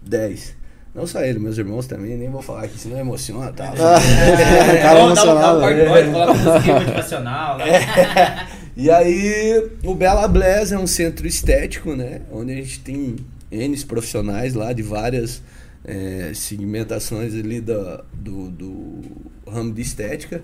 10. 0.02 0.56
Não 0.94 1.06
só 1.08 1.22
ele, 1.24 1.40
meus 1.40 1.58
irmãos 1.58 1.88
também, 1.88 2.16
nem 2.16 2.30
vou 2.30 2.40
falar 2.40 2.64
aqui, 2.64 2.78
senão 2.78 2.96
emociona, 2.96 3.52
tá? 3.52 3.74
É, 3.74 4.80
cara 4.80 5.00
vamos 5.00 5.16
dar 5.16 5.54
um, 5.54 5.58
um 5.58 5.60
part 5.60 6.10
coloca 6.12 6.72
motivacional. 6.72 7.58
Né? 7.58 7.68
É. 7.68 8.46
E 8.76 8.90
aí, 8.90 9.70
o 9.82 9.94
Bela 9.94 10.28
Bless 10.28 10.72
é 10.72 10.78
um 10.78 10.86
centro 10.86 11.26
estético, 11.26 11.96
né? 11.96 12.20
Onde 12.30 12.52
a 12.52 12.54
gente 12.56 12.78
tem 12.80 13.16
N 13.50 13.84
profissionais 13.84 14.54
lá 14.54 14.72
de 14.72 14.82
várias 14.82 15.42
é, 15.84 16.30
segmentações 16.32 17.34
ali 17.34 17.60
do, 17.60 18.04
do, 18.12 18.50
do 18.50 19.00
ramo 19.48 19.72
de 19.72 19.82
estética. 19.82 20.42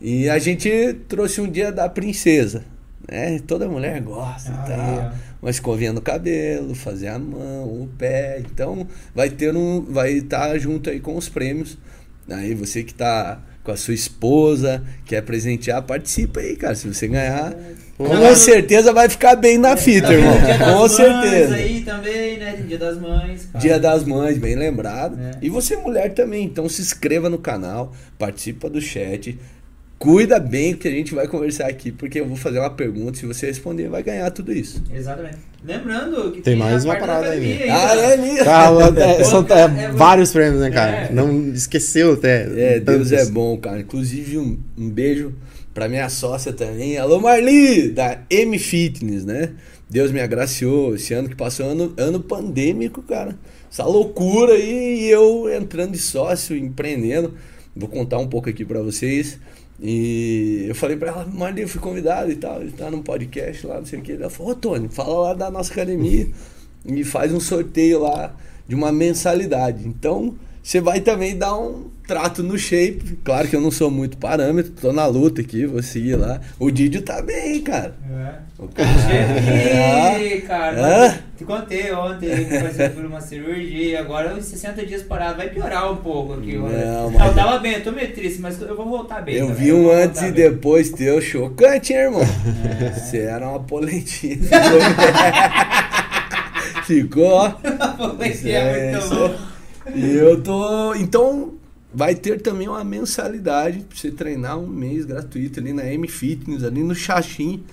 E 0.00 0.28
a 0.28 0.38
gente 0.38 0.94
trouxe 1.08 1.40
um 1.40 1.50
dia 1.50 1.70
da 1.70 1.88
princesa, 1.88 2.64
né? 3.08 3.40
Toda 3.46 3.68
mulher 3.68 4.00
gosta 4.00 4.50
ah, 4.50 4.64
e 4.64 4.68
tal. 4.68 5.00
É. 5.00 5.12
Uma 5.40 5.50
escovinha 5.50 5.92
no 5.92 6.02
cabelo, 6.02 6.74
fazer 6.74 7.08
a 7.08 7.18
mão, 7.18 7.64
o 7.64 7.88
pé. 7.98 8.40
Então 8.40 8.86
vai 9.14 9.30
ter 9.30 9.54
um. 9.56 9.80
Vai 9.82 10.12
estar 10.12 10.48
tá 10.48 10.58
junto 10.58 10.90
aí 10.90 11.00
com 11.00 11.16
os 11.16 11.28
prêmios. 11.28 11.78
Aí 12.28 12.54
você 12.54 12.82
que 12.82 12.92
está 12.92 13.40
com 13.64 13.72
a 13.72 13.76
sua 13.76 13.94
esposa, 13.94 14.82
quer 15.04 15.22
presentear, 15.22 15.82
participa 15.82 16.40
aí, 16.40 16.56
cara. 16.56 16.74
Se 16.74 16.86
você 16.86 17.08
ganhar, 17.08 17.54
com 17.96 18.34
certeza 18.34 18.92
vai 18.92 19.08
ficar 19.08 19.36
bem 19.36 19.58
na 19.58 19.76
fita, 19.76 20.08
tá 20.08 20.14
irmão. 20.14 20.40
Dia 20.40 20.58
com 20.58 20.82
das 20.82 20.92
certeza. 20.92 21.54
aí 21.54 21.80
também, 21.82 22.38
né? 22.38 22.64
Dia 22.66 22.78
das 22.78 22.98
Mães. 22.98 23.46
Cara. 23.46 23.58
Dia 23.58 23.80
das 23.80 24.04
Mães, 24.04 24.38
bem 24.38 24.54
lembrado. 24.54 25.18
É. 25.20 25.32
E 25.42 25.50
você 25.50 25.76
mulher 25.76 26.14
também, 26.14 26.44
então 26.44 26.68
se 26.68 26.80
inscreva 26.80 27.28
no 27.28 27.38
canal, 27.38 27.92
participa 28.18 28.70
do 28.70 28.80
chat 28.80 29.38
cuida 30.00 30.40
bem 30.40 30.74
que 30.74 30.88
a 30.88 30.90
gente 30.90 31.14
vai 31.14 31.28
conversar 31.28 31.66
aqui, 31.66 31.92
porque 31.92 32.20
eu 32.20 32.26
vou 32.26 32.34
fazer 32.34 32.58
uma 32.58 32.70
pergunta, 32.70 33.18
se 33.18 33.26
você 33.26 33.48
responder, 33.48 33.86
vai 33.90 34.02
ganhar 34.02 34.30
tudo 34.30 34.50
isso. 34.50 34.82
Exatamente. 34.90 35.36
Lembrando 35.62 36.32
que 36.32 36.40
tem, 36.40 36.54
tem 36.54 36.56
mais 36.56 36.86
uma 36.86 36.96
parada 36.96 37.28
aí. 37.28 37.58
Né? 37.58 37.68
Ah, 37.68 37.94
é 37.94 38.16
mesmo? 38.16 38.48
é, 38.98 39.24
são 39.24 39.46
é, 39.50 39.84
é, 39.84 39.90
vários 39.90 40.32
prêmios, 40.32 40.62
né, 40.62 40.70
cara? 40.70 40.90
É. 40.90 41.12
Não 41.12 41.50
esqueceu 41.52 42.14
até. 42.14 42.48
É, 42.76 42.80
Deus 42.80 43.12
é 43.12 43.26
bom, 43.26 43.58
cara. 43.58 43.78
Inclusive, 43.78 44.38
um, 44.38 44.58
um 44.78 44.88
beijo 44.88 45.34
pra 45.74 45.86
minha 45.86 46.08
sócia 46.08 46.50
também. 46.50 46.96
Alô, 46.96 47.20
Marli, 47.20 47.90
da 47.90 48.22
M 48.30 48.58
Fitness, 48.58 49.26
né? 49.26 49.50
Deus 49.90 50.10
me 50.10 50.20
agraciou 50.20 50.94
esse 50.94 51.12
ano 51.12 51.28
que 51.28 51.36
passou, 51.36 51.66
ano, 51.66 51.92
ano 51.98 52.20
pandêmico, 52.20 53.02
cara. 53.02 53.36
Essa 53.70 53.84
loucura 53.84 54.54
aí, 54.54 55.02
e 55.02 55.10
eu 55.10 55.54
entrando 55.54 55.92
de 55.92 55.98
sócio, 55.98 56.56
empreendendo. 56.56 57.34
Vou 57.76 57.88
contar 57.88 58.16
um 58.16 58.26
pouco 58.26 58.48
aqui 58.48 58.64
para 58.64 58.80
vocês. 58.80 59.38
E 59.82 60.66
eu 60.68 60.74
falei 60.74 60.96
pra 60.96 61.08
ela, 61.08 61.26
Marli, 61.26 61.62
eu 61.62 61.68
fui 61.68 61.80
convidado 61.80 62.30
e 62.30 62.36
tal, 62.36 62.60
ele 62.60 62.72
tá 62.72 62.90
num 62.90 63.02
podcast 63.02 63.66
lá, 63.66 63.78
não 63.78 63.86
sei 63.86 63.98
o 63.98 64.02
que. 64.02 64.12
Ela 64.12 64.28
falou, 64.28 64.52
ô 64.52 64.54
Tony, 64.54 64.88
fala 64.88 65.28
lá 65.28 65.34
da 65.34 65.50
nossa 65.50 65.72
academia 65.72 66.28
e 66.84 67.02
faz 67.02 67.32
um 67.32 67.40
sorteio 67.40 68.00
lá 68.00 68.34
de 68.68 68.74
uma 68.74 68.92
mensalidade. 68.92 69.88
Então, 69.88 70.34
você 70.62 70.80
vai 70.80 71.00
também 71.00 71.36
dar 71.36 71.56
um 71.56 71.90
trato 72.06 72.42
no 72.42 72.58
shape. 72.58 73.18
Claro 73.24 73.48
que 73.48 73.56
eu 73.56 73.60
não 73.60 73.70
sou 73.70 73.90
muito 73.90 74.16
parâmetro, 74.16 74.72
tô 74.72 74.92
na 74.92 75.06
luta 75.06 75.40
aqui, 75.40 75.64
vou 75.64 75.82
seguir 75.82 76.16
lá. 76.16 76.40
O 76.58 76.70
Didio 76.70 77.02
tá 77.02 77.22
bem, 77.22 77.62
cara. 77.62 77.94
É. 78.10 78.34
O 78.58 78.68
cara. 78.68 78.90
É. 78.90 80.40
cara. 80.40 81.06
É. 81.06 81.18
Te 81.38 81.44
contei 81.44 81.92
ontem 81.92 82.44
que 82.44 82.60
passei 82.60 82.88
por 82.90 83.04
uma 83.04 83.20
cirurgia, 83.20 84.00
agora 84.00 84.34
os 84.34 84.44
60 84.44 84.84
dias 84.84 85.02
parado 85.02 85.38
vai 85.38 85.48
piorar 85.48 85.90
um 85.90 85.96
pouco 85.96 86.34
aqui. 86.34 86.56
Não, 86.56 87.10
mas... 87.10 87.28
Eu 87.28 87.34
tava 87.34 87.58
bem, 87.58 87.74
eu 87.74 87.84
tô 87.84 87.92
meio 87.92 88.12
triste, 88.12 88.40
mas 88.40 88.60
eu 88.60 88.76
vou 88.76 88.86
voltar 88.86 89.22
bem. 89.22 89.36
Eu 89.36 89.46
também. 89.46 89.62
vi 89.62 89.72
um 89.72 89.90
antes 89.90 90.20
e 90.20 90.24
bem. 90.24 90.32
depois 90.32 90.90
teu 90.90 91.20
chocante, 91.22 91.94
hein, 91.94 92.00
irmão? 92.00 92.22
É. 92.22 92.90
Você 92.90 93.18
era 93.18 93.48
uma 93.48 93.60
polentinha. 93.60 94.36
Ficou, 96.84 97.24
ó. 97.24 97.50
Polentinha 97.96 98.58
é 98.58 98.92
muito. 98.92 99.50
E 99.94 100.16
eu 100.16 100.42
tô. 100.42 100.94
Então, 100.94 101.54
vai 101.92 102.14
ter 102.14 102.40
também 102.40 102.68
uma 102.68 102.84
mensalidade 102.84 103.80
pra 103.80 103.96
você 103.96 104.10
treinar 104.10 104.58
um 104.58 104.66
mês 104.66 105.04
gratuito 105.04 105.60
ali 105.60 105.72
na 105.72 105.84
M 105.86 106.06
Fitness, 106.06 106.64
ali 106.64 106.82
no 106.82 106.94
Xaxim. 106.94 107.64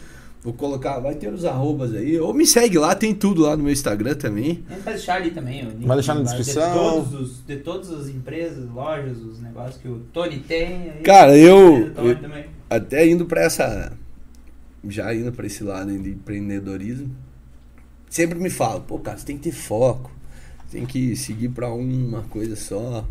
Vou 0.43 0.53
colocar, 0.53 0.99
vai 0.99 1.15
ter 1.15 1.33
os 1.33 1.43
arrobas 1.43 1.93
aí. 1.93 2.17
Ou 2.19 2.33
me 2.33 2.45
segue 2.45 2.77
lá, 2.77 2.95
tem 2.95 3.13
tudo 3.13 3.41
lá 3.41 3.57
no 3.57 3.63
meu 3.63 3.73
Instagram 3.73 4.15
também. 4.15 4.63
A 4.69 4.73
gente 4.73 4.83
vai 4.83 4.93
deixar 4.93 5.15
ali 5.15 5.31
também. 5.31 5.67
vai 5.81 5.97
deixar 5.97 6.15
na 6.15 6.21
descrição. 6.21 6.71
De, 6.71 6.79
todos 6.79 7.13
os, 7.19 7.45
de 7.45 7.55
todas 7.57 7.91
as 7.91 8.07
empresas, 8.07 8.69
lojas, 8.69 9.17
os 9.17 9.41
negócios 9.41 9.77
que 9.81 9.87
o 9.87 9.99
Tony 10.13 10.39
tem. 10.39 10.89
Aí, 10.89 11.01
Cara, 11.03 11.37
eu, 11.37 11.91
eu 11.97 12.17
até 12.69 13.07
indo 13.07 13.25
para 13.25 13.41
essa. 13.41 13.91
Já 14.87 15.13
indo 15.13 15.33
para 15.33 15.45
esse 15.45 15.63
lado 15.63 15.91
de 15.97 16.11
empreendedorismo, 16.11 17.13
sempre 18.09 18.39
me 18.39 18.49
falo, 18.49 18.81
pô, 18.81 18.99
cara, 18.99 19.17
você 19.17 19.25
tem 19.25 19.37
que 19.37 19.49
ter 19.49 19.51
foco 19.51 20.16
tem 20.71 20.85
que 20.85 21.15
seguir 21.15 21.49
para 21.49 21.71
uma 21.71 22.23
coisa 22.23 22.55
só. 22.55 23.07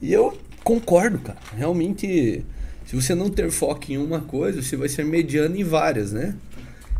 E 0.00 0.12
eu 0.12 0.36
concordo, 0.64 1.18
cara. 1.18 1.38
Realmente, 1.56 2.44
se 2.86 2.96
você 2.96 3.14
não 3.14 3.30
ter 3.30 3.50
foco 3.50 3.92
em 3.92 3.98
uma 3.98 4.20
coisa, 4.20 4.62
você 4.62 4.76
vai 4.76 4.88
ser 4.88 5.04
mediano 5.04 5.56
em 5.56 5.64
várias, 5.64 6.12
né? 6.12 6.34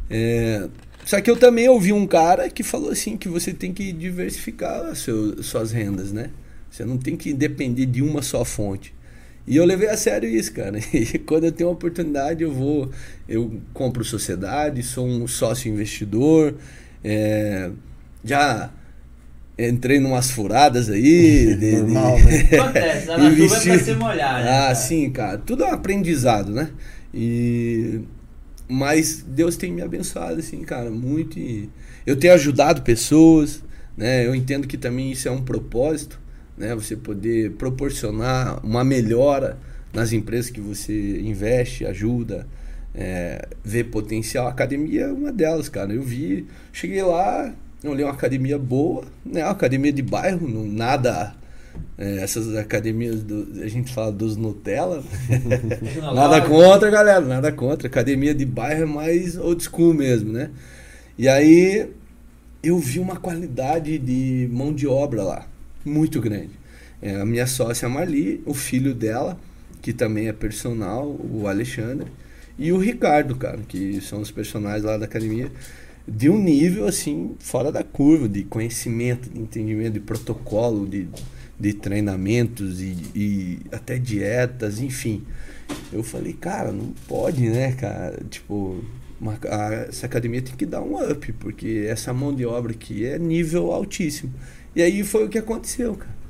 É, 0.09 0.69
só 1.05 1.21
que 1.21 1.31
eu 1.31 1.37
também 1.37 1.69
ouvi 1.69 1.93
um 1.93 2.07
cara 2.07 2.49
que 2.49 2.63
falou 2.63 2.91
assim 2.91 3.17
que 3.17 3.29
você 3.29 3.53
tem 3.53 3.73
que 3.73 3.93
diversificar 3.93 4.95
suas 4.95 5.73
rendas, 5.73 6.13
né? 6.13 6.31
Você 6.71 6.85
não 6.85 6.97
tem 6.97 7.17
que 7.17 7.33
depender 7.33 7.87
de 7.87 8.03
uma 8.03 8.23
só 8.23 8.45
fonte. 8.45 8.95
E 9.47 9.57
eu 9.57 9.65
levei 9.65 9.89
a 9.89 9.97
sério 9.97 10.29
isso, 10.29 10.53
cara. 10.53 10.79
E 10.93 11.19
quando 11.19 11.45
eu 11.45 11.53
tenho 11.53 11.69
uma 11.69 11.75
oportunidade, 11.75 12.43
eu 12.43 12.53
vou, 12.53 12.91
eu 13.29 13.61
compro 13.75 14.05
sociedade, 14.05 14.83
sou 14.83 15.07
um 15.07 15.27
sócio 15.27 15.71
investidor, 15.71 16.55
é, 17.03 17.71
já 18.25 18.71
entrei 19.59 20.01
numas 20.01 20.31
furadas 20.31 20.89
aí. 20.89 21.55
De, 21.57 21.77
Normal, 21.77 22.17
de... 22.21 22.25
né? 22.25 22.59
Acontece, 22.59 23.11
a 23.11 23.25
investir... 23.25 23.49
chuva 23.49 23.75
é 23.75 23.77
pra 23.77 23.85
se 23.85 23.95
molhar, 23.95 24.45
né? 24.45 24.51
Ah, 24.51 24.63
cara? 24.63 24.75
sim, 24.75 25.11
cara. 25.11 25.39
Tudo 25.39 25.65
é 25.65 25.69
um 25.69 25.75
aprendizado, 25.75 26.53
né? 26.53 26.71
E... 27.13 28.01
Mas 28.69 29.23
Deus 29.27 29.57
tem 29.57 29.71
me 29.71 29.83
abençoado, 29.83 30.39
assim, 30.39 30.63
cara, 30.63 30.91
muito. 30.91 31.39
E... 31.39 31.69
Eu 32.07 32.17
tenho 32.17 32.33
ajudado 32.33 32.83
pessoas, 32.83 33.63
né? 33.97 34.27
Eu 34.27 34.35
entendo 34.35 34.67
que 34.67 34.79
também 34.79 35.13
isso 35.13 35.29
é 35.29 35.31
um 35.31 35.43
propósito, 35.43 36.19
né? 36.57 36.75
Você 36.75 36.97
poder 36.97 37.53
proporcionar 37.53 38.65
uma 38.65 38.83
melhora 38.83 39.59
nas 39.93 40.13
empresas 40.13 40.51
que 40.51 40.61
você 40.61 41.21
investe, 41.21 41.85
ajuda, 41.85 42.47
é, 42.95 43.47
vê 43.63 43.85
potencial. 43.85 44.47
A 44.47 44.51
academia 44.51 45.03
é 45.03 45.13
uma 45.13 45.33
delas, 45.33 45.69
cara. 45.69 45.93
Eu 45.93 46.03
vi, 46.03 46.47
cheguei 46.73 47.03
lá, 47.03 47.55
eu 47.83 47.95
li 47.95 48.05
uma 48.05 48.13
academia 48.13 48.59
boa, 48.59 49.05
né? 49.25 49.43
Uma 49.43 49.53
academia 49.53 49.93
de 49.93 50.03
bairro, 50.03 50.49
não, 50.49 50.65
nada. 50.65 51.35
É, 51.97 52.19
essas 52.19 52.55
academias 52.55 53.23
do, 53.23 53.63
a 53.63 53.69
gente 53.69 53.93
fala 53.93 54.13
dos 54.13 54.37
Nutella. 54.37 55.03
nada 56.15 56.41
contra, 56.43 56.91
galera, 56.91 57.21
nada 57.21 57.51
contra. 57.51 57.89
Academia 57.89 58.35
de 58.35 58.45
bairro 58.45 58.83
é 58.83 58.87
mais 58.87 59.37
old 59.37 59.63
school 59.63 59.95
mesmo, 59.95 60.33
né? 60.33 60.51
E 61.19 61.29
aí 61.29 61.89
eu 62.63 62.79
vi 62.79 63.01
uma 63.01 63.17
qualidade 63.17 63.99
de 63.99 64.49
mão 64.53 64.73
de 64.73 64.87
obra 64.87 65.23
lá, 65.23 65.47
muito 65.85 66.21
grande. 66.21 66.51
É, 67.01 67.21
a 67.21 67.27
minha 67.27 67.47
sócia 67.47 67.89
Marli, 67.89 68.41
o 68.47 68.55
filho 68.55 68.95
dela, 68.95 69.37
que 69.81 69.93
também 69.93 70.29
é 70.29 70.33
personal, 70.33 71.05
o 71.09 71.49
Alexandre, 71.49 72.07
e 72.57 72.73
o 72.73 72.79
Ricardo, 72.79 73.35
cara, 73.35 73.59
que 73.67 74.01
são 74.01 74.21
os 74.21 74.31
personagens 74.31 74.85
lá 74.85 74.97
da 74.97 75.07
academia 75.07 75.51
de 76.07 76.29
um 76.29 76.39
nível 76.39 76.87
assim 76.87 77.35
fora 77.39 77.71
da 77.71 77.83
curva 77.83 78.29
de 78.29 78.45
conhecimento, 78.45 79.31
de 79.31 79.41
entendimento, 79.41 79.95
de 79.95 80.01
protocolo, 80.01 80.87
de, 80.87 81.09
de 81.59 81.73
treinamentos 81.73 82.81
e, 82.81 82.97
e 83.15 83.59
até 83.71 83.99
dietas, 83.99 84.81
enfim. 84.81 85.23
Eu 85.93 86.03
falei, 86.03 86.33
cara, 86.33 86.73
não 86.73 86.93
pode, 87.07 87.49
né, 87.49 87.73
cara? 87.73 88.23
Tipo, 88.29 88.83
uma, 89.21 89.39
a, 89.49 89.75
essa 89.89 90.07
academia 90.07 90.43
tem 90.43 90.57
que 90.57 90.67
dar 90.67 90.83
um 90.83 91.01
up, 91.11 91.33
porque 91.35 91.87
essa 91.89 92.13
mão 92.13 92.35
de 92.35 92.45
obra 92.45 92.73
aqui 92.73 93.07
é 93.07 93.19
nível 93.19 93.73
altíssimo. 93.73 94.33
E 94.75 94.83
aí 94.83 95.05
foi 95.05 95.25
o 95.27 95.29
que 95.29 95.39
aconteceu, 95.39 95.95
cara. 95.95 96.23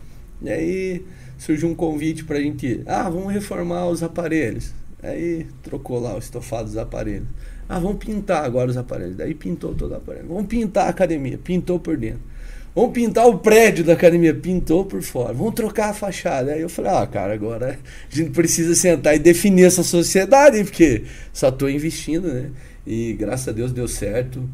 E 0.42 0.50
aí 0.50 1.06
surgiu 1.38 1.68
um 1.68 1.74
convite 1.74 2.24
pra 2.24 2.40
gente, 2.40 2.82
ah, 2.86 3.08
vamos 3.08 3.32
reformar 3.32 3.88
os 3.88 4.02
aparelhos. 4.02 4.72
Aí 5.02 5.46
trocou 5.62 5.98
lá 5.98 6.14
o 6.14 6.18
estofado 6.18 6.64
dos 6.64 6.76
aparelhos. 6.76 7.26
Ah, 7.72 7.78
vamos 7.78 8.04
pintar 8.04 8.44
agora 8.44 8.70
os 8.70 8.76
aparelhos. 8.76 9.16
Daí 9.16 9.32
pintou 9.32 9.74
todo 9.74 9.92
o 9.92 9.94
aparelho. 9.94 10.28
Vamos 10.28 10.44
pintar 10.44 10.88
a 10.88 10.90
academia. 10.90 11.38
Pintou 11.38 11.80
por 11.80 11.96
dentro. 11.96 12.20
Vamos 12.74 12.92
pintar 12.92 13.26
o 13.26 13.38
prédio 13.38 13.82
da 13.82 13.94
academia. 13.94 14.34
Pintou 14.34 14.84
por 14.84 15.00
fora. 15.00 15.32
Vamos 15.32 15.54
trocar 15.54 15.88
a 15.88 15.94
fachada. 15.94 16.52
Aí 16.52 16.60
eu 16.60 16.68
falei, 16.68 16.90
ah, 16.90 17.06
cara, 17.06 17.32
agora 17.32 17.78
a 18.12 18.14
gente 18.14 18.28
precisa 18.28 18.74
sentar 18.74 19.16
e 19.16 19.18
definir 19.18 19.64
essa 19.64 19.82
sociedade, 19.82 20.62
porque 20.64 21.04
só 21.32 21.48
estou 21.48 21.70
investindo, 21.70 22.28
né? 22.28 22.50
E 22.86 23.14
graças 23.14 23.48
a 23.48 23.52
Deus 23.52 23.72
deu 23.72 23.88
certo. 23.88 24.46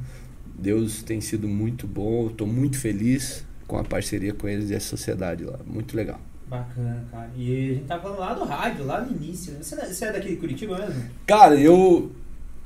Deus 0.57 1.03
tem 1.03 1.21
sido 1.21 1.49
muito 1.49 1.89
bom. 1.89 2.29
Estou 2.29 2.47
muito 2.47 2.79
feliz 2.79 3.45
com 3.67 3.79
a 3.79 3.83
parceria 3.83 4.33
com 4.33 4.49
eles 4.49 4.71
e 4.71 4.77
a 4.77 4.81
sociedade 4.81 5.43
lá. 5.43 5.59
Muito 5.67 5.97
legal. 5.97 6.21
Bacana, 6.47 7.05
cara. 7.11 7.31
E 7.37 7.71
a 7.71 7.75
gente 7.75 7.85
tá 7.87 7.99
falando 7.99 8.21
lá 8.21 8.33
do 8.35 8.45
rádio, 8.45 8.87
lá 8.87 9.01
no 9.01 9.11
início. 9.17 9.55
Né? 9.55 9.59
Você 9.61 10.05
é 10.05 10.13
daqui 10.13 10.29
de 10.29 10.37
Curitiba 10.37 10.79
mesmo? 10.79 11.03
Cara, 11.27 11.57
eu, 11.57 12.13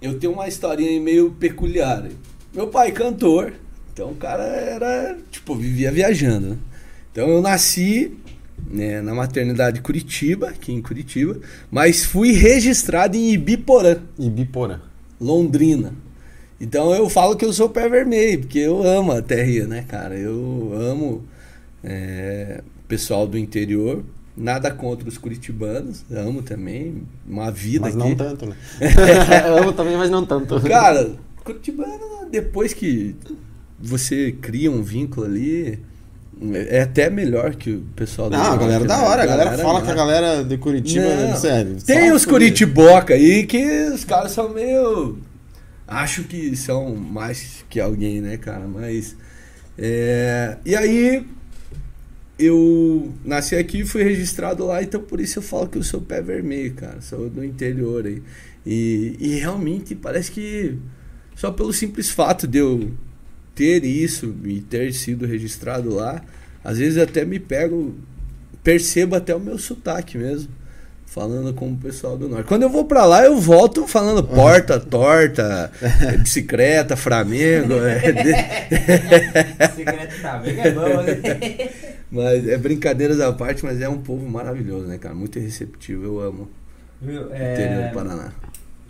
eu 0.03 0.19
tenho 0.19 0.33
uma 0.33 0.49
historinha 0.49 1.01
meio 1.01 1.31
peculiar. 1.31 2.07
Meu 2.53 2.67
pai 2.67 2.91
cantor, 2.91 3.55
então 3.93 4.11
o 4.11 4.17
cara 4.17 4.43
era, 4.43 5.17
tipo, 5.31 5.55
vivia 5.55 5.93
viajando. 5.93 6.49
Né? 6.51 6.59
Então 7.13 7.29
eu 7.29 7.41
nasci 7.41 8.13
né, 8.69 9.01
na 9.01 9.15
maternidade 9.15 9.77
de 9.77 9.83
Curitiba, 9.83 10.49
aqui 10.49 10.73
em 10.73 10.83
Curitiba, 10.83 11.39
mas 11.71 12.05
fui 12.05 12.33
registrado 12.33 13.17
em 13.17 13.33
Ibiporã. 13.33 13.97
Ibiporã. 14.19 14.81
Londrina. 15.21 15.95
Então 16.61 16.93
eu 16.95 17.09
falo 17.09 17.37
que 17.37 17.45
eu 17.45 17.53
sou 17.53 17.69
pé 17.69 17.89
vermelho, 17.89 18.41
porque 18.41 18.59
eu 18.59 18.83
amo 18.83 19.13
a 19.13 19.23
terra, 19.23 19.67
né, 19.67 19.85
cara? 19.89 20.17
Eu 20.17 20.73
amo 20.75 21.25
é, 21.83 22.63
pessoal 22.89 23.27
do 23.27 23.39
interior. 23.39 24.05
Nada 24.37 24.71
contra 24.71 25.09
os 25.09 25.19
curitibanos, 25.19 26.05
amo 26.11 26.43
também. 26.43 27.03
Uma 27.27 27.51
vida 27.51 27.83
Mas 27.83 27.97
aqui. 27.97 28.09
não 28.09 28.15
tanto, 28.15 28.47
né? 28.47 28.57
amo 29.61 29.73
também, 29.73 29.97
mas 29.97 30.11
não 30.11 30.25
tanto. 30.25 30.59
Cara, 30.63 31.13
curitibano, 31.45 32.31
depois 32.31 32.73
que 32.73 33.15
você 33.79 34.33
cria 34.33 34.71
um 34.71 34.83
vínculo 34.83 35.27
ali, 35.27 35.79
é 36.71 36.83
até 36.83 37.11
melhor 37.11 37.55
que 37.55 37.73
o 37.73 37.81
pessoal 37.95 38.31
do 38.31 38.37
Não, 38.37 38.53
a 38.53 38.57
galera 38.57 38.85
da 38.85 39.03
hora. 39.03 39.23
A 39.23 39.27
galera, 39.27 39.51
galera 39.51 39.63
fala 39.63 39.79
não. 39.79 39.87
que 39.87 39.93
a 39.93 39.95
galera 39.95 40.45
de 40.45 40.57
Curitiba, 40.57 41.15
não, 41.15 41.37
sério. 41.37 41.77
Tem 41.85 42.11
os 42.11 42.25
Curitiboca 42.25 43.15
aí 43.15 43.47
que 43.47 43.65
os 43.91 44.05
caras 44.05 44.33
são 44.33 44.49
meio. 44.49 45.19
Acho 45.87 46.25
que 46.25 46.57
são 46.57 46.97
mais 46.97 47.65
que 47.69 47.81
alguém, 47.81 48.21
né, 48.21 48.37
cara? 48.39 48.67
Mas. 48.67 49.15
É... 49.77 50.57
E 50.65 50.75
aí, 50.75 51.27
eu 52.39 53.13
nasci 53.25 53.57
aqui 53.57 53.81
e 53.81 53.87
fui 53.87 54.03
registrado 54.03 54.67
lá, 54.67 54.83
então 54.83 55.01
por 55.01 55.21
isso 55.21 55.39
eu 55.39 55.43
falo 55.43 55.69
que 55.69 55.79
eu 55.79 55.83
sou 55.83 56.01
pé 56.01 56.21
vermelho, 56.21 56.75
cara. 56.75 57.01
Sou 57.01 57.29
do 57.29 57.45
interior 57.45 58.07
aí. 58.07 58.23
E, 58.65 59.17
e 59.19 59.35
realmente 59.39 59.95
parece 59.95 60.31
que 60.31 60.79
só 61.35 61.51
pelo 61.51 61.73
simples 61.73 62.11
fato 62.11 62.47
de 62.47 62.59
eu 62.59 62.93
ter 63.55 63.85
isso 63.85 64.35
e 64.45 64.61
ter 64.61 64.93
sido 64.93 65.27
registrado 65.27 65.95
lá, 65.95 66.23
às 66.65 66.79
vezes 66.79 66.99
até 66.99 67.25
me 67.25 67.39
pego, 67.39 67.95
percebo 68.63 69.15
até 69.17 69.35
o 69.35 69.41
meu 69.41 69.59
sotaque 69.59 70.17
mesmo. 70.17 70.49
Falando 71.07 71.53
com 71.53 71.71
o 71.71 71.77
pessoal 71.77 72.17
do 72.17 72.27
norte. 72.27 72.47
Quando 72.47 72.63
eu 72.63 72.71
vou 72.71 72.87
pra 72.87 73.05
lá, 73.05 73.23
eu 73.23 73.39
volto 73.39 73.87
falando 73.87 74.25
porta, 74.25 74.81
torta, 74.81 75.71
bicicleta, 76.19 76.97
Flamengo. 76.97 77.75
É. 77.75 78.63
bicicleta, 79.69 80.15
Flamengo 80.23 80.61
é 80.63 80.71
bom, 80.71 81.03
né? 81.03 81.71
Mas 82.13 82.47
é 82.47 82.59
brincadeiras 82.59 83.21
à 83.21 83.33
parte, 83.33 83.65
mas 83.65 83.81
é 83.81 83.89
um 83.89 84.03
povo 84.03 84.29
maravilhoso, 84.29 84.87
né, 84.87 84.99
cara? 84.99 85.15
Muito 85.15 85.39
receptivo, 85.41 86.05
eu 86.05 86.21
amo. 86.21 86.49
Viu? 87.01 87.33
É... 87.33 87.55
Interior 87.55 87.89
do 87.89 87.95
Paraná. 87.95 88.33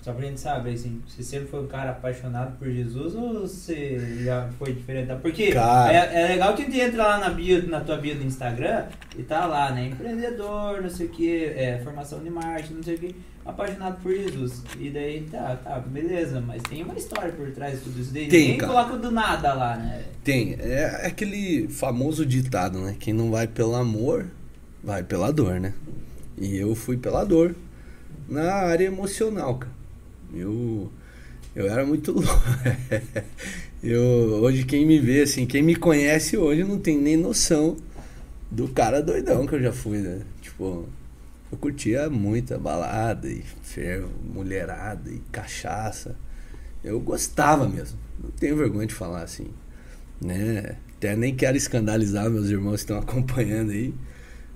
Só 0.03 0.13
pra 0.13 0.27
gente 0.27 0.41
saber, 0.41 0.73
assim, 0.73 1.01
você 1.07 1.23
sempre 1.23 1.47
foi 1.47 1.63
um 1.63 1.69
cara 1.69 1.93
apaixonado 1.93 2.59
por 2.59 2.69
Jesus 2.69 3.15
ou 3.15 3.43
você 3.43 4.25
já 4.25 4.49
foi 4.59 4.73
diferente? 4.73 5.15
Porque 5.23 5.53
cara... 5.53 5.93
é, 5.93 6.25
é, 6.25 6.29
legal 6.31 6.57
que 6.57 6.65
tu 6.65 6.75
entra 6.75 7.07
lá 7.07 7.19
na, 7.19 7.29
bio, 7.29 7.69
na 7.69 7.79
tua 7.79 7.99
bio 7.99 8.17
do 8.17 8.25
Instagram 8.25 8.87
e 9.17 9.23
tá 9.23 9.47
lá, 9.47 9.71
né? 9.71 9.87
Empreendedor, 9.87 10.83
não 10.83 10.91
sei 10.91 11.07
o 11.07 11.09
que, 11.09 11.45
é, 11.45 11.81
formação 11.85 12.19
de 12.19 12.31
marketing, 12.31 12.75
não 12.75 12.83
sei 12.83 12.97
o 12.97 12.99
que, 12.99 13.15
apaixonado 13.45 14.01
por 14.03 14.13
Jesus. 14.15 14.63
E 14.79 14.91
daí, 14.91 15.27
tá, 15.31 15.57
tá, 15.57 15.79
beleza, 15.81 16.41
mas 16.41 16.63
tem 16.63 16.83
uma 16.83 16.95
história 16.95 17.33
por 17.33 17.51
trás 17.51 17.79
de 17.79 17.85
tudo 17.85 18.01
isso. 18.01 18.13
Daí, 18.13 18.29
tem, 18.29 18.41
Ninguém 18.43 18.59
cara. 18.59 18.73
coloca 18.73 18.97
do 18.99 19.11
nada 19.11 19.53
lá, 19.55 19.77
né? 19.77 20.05
Tem, 20.23 20.55
é 20.59 21.07
aquele 21.07 21.69
famoso 21.69 22.25
ditado, 22.25 22.79
né? 22.81 22.97
Quem 22.99 23.13
não 23.13 23.31
vai 23.31 23.47
pelo 23.47 23.75
amor, 23.75 24.27
vai 24.83 25.03
pela 25.03 25.33
dor, 25.33 25.59
né? 25.61 25.75
E 26.39 26.57
eu 26.57 26.75
fui 26.75 26.97
pela 26.97 27.25
dor 27.25 27.55
na 28.29 28.53
área 28.53 28.87
emocional, 28.87 29.57
cara. 29.57 29.73
Eu, 30.35 30.91
eu 31.55 31.69
era 31.71 31.85
muito 31.85 32.13
louco. 32.13 32.43
eu, 33.83 34.01
hoje 34.43 34.65
quem 34.65 34.87
me 34.87 34.99
vê, 34.99 35.23
assim, 35.23 35.45
quem 35.47 35.63
me 35.63 35.75
conhece 35.75 36.37
hoje 36.37 36.65
não 36.65 36.79
tem 36.79 36.97
nem 36.99 37.17
noção 37.17 37.77
do 38.51 38.69
cara 38.69 39.03
doidão 39.03 39.47
que 39.47 39.55
eu 39.55 39.63
já 39.63 39.73
fui, 39.73 39.99
né? 39.99 40.21
Tipo, 40.41 40.87
eu 41.53 41.59
curtia 41.59 42.09
muita 42.09 42.59
balada 42.59 43.29
e 43.29 43.43
ferro, 43.63 44.09
mulherada 44.25 45.11
e 45.11 45.19
cachaça. 45.31 46.17
Eu 46.83 46.99
gostava 46.99 47.69
mesmo. 47.69 47.99
Não 48.19 48.31
tenho 48.31 48.57
vergonha 48.57 48.87
de 48.87 48.95
falar 48.95 49.23
assim, 49.23 49.49
né? 50.19 50.77
Até 50.97 51.15
nem 51.15 51.37
quero 51.37 51.55
escandalizar 51.57 52.31
meus 52.31 52.49
irmãos 52.49 52.77
que 52.77 52.81
estão 52.81 52.97
acompanhando 52.99 53.71
aí. 53.71 53.93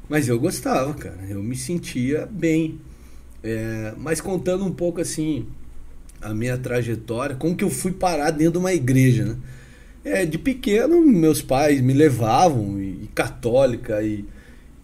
Mas 0.09 0.27
eu 0.27 0.41
gostava, 0.41 0.95
cara. 0.95 1.19
Eu 1.29 1.43
me 1.43 1.55
sentia 1.55 2.25
bem. 2.25 2.81
É, 3.45 3.93
mas 3.99 4.23
contando 4.23 4.65
um 4.65 4.73
pouco 4.73 4.99
assim, 4.99 5.47
a 6.23 6.33
minha 6.33 6.57
trajetória, 6.57 7.37
como 7.37 7.55
que 7.55 7.63
eu 7.63 7.71
fui 7.71 7.93
parar 7.93 8.31
dentro 8.31 8.53
de 8.53 8.59
uma 8.59 8.73
igreja, 8.73 9.25
né? 9.25 9.37
É, 10.03 10.25
de 10.25 10.39
pequeno, 10.39 11.05
meus 11.05 11.43
pais 11.43 11.81
me 11.81 11.93
levavam, 11.93 12.81
e, 12.81 13.05
e 13.05 13.11
católica, 13.13 14.03
e 14.03 14.25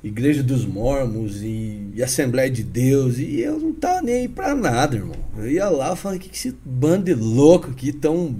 Igreja 0.02 0.42
dos 0.42 0.66
Mormons, 0.66 1.42
e, 1.42 1.90
e, 1.94 2.02
Assembleia 2.02 2.50
de 2.50 2.64
Deus, 2.64 3.18
e 3.18 3.40
eu 3.40 3.58
não 3.58 3.72
tava 3.72 4.02
nem 4.02 4.14
aí 4.16 4.28
pra 4.28 4.54
nada, 4.54 4.96
irmão. 4.96 5.14
Eu 5.36 5.48
ia 5.48 5.68
lá 5.68 5.92
e 5.92 5.96
falava, 5.96 6.18
que, 6.18 6.28
que 6.28 6.36
esse 6.36 6.56
bando 6.64 7.04
de 7.04 7.14
louco 7.14 7.70
aqui 7.70 7.92
tão 7.92 8.34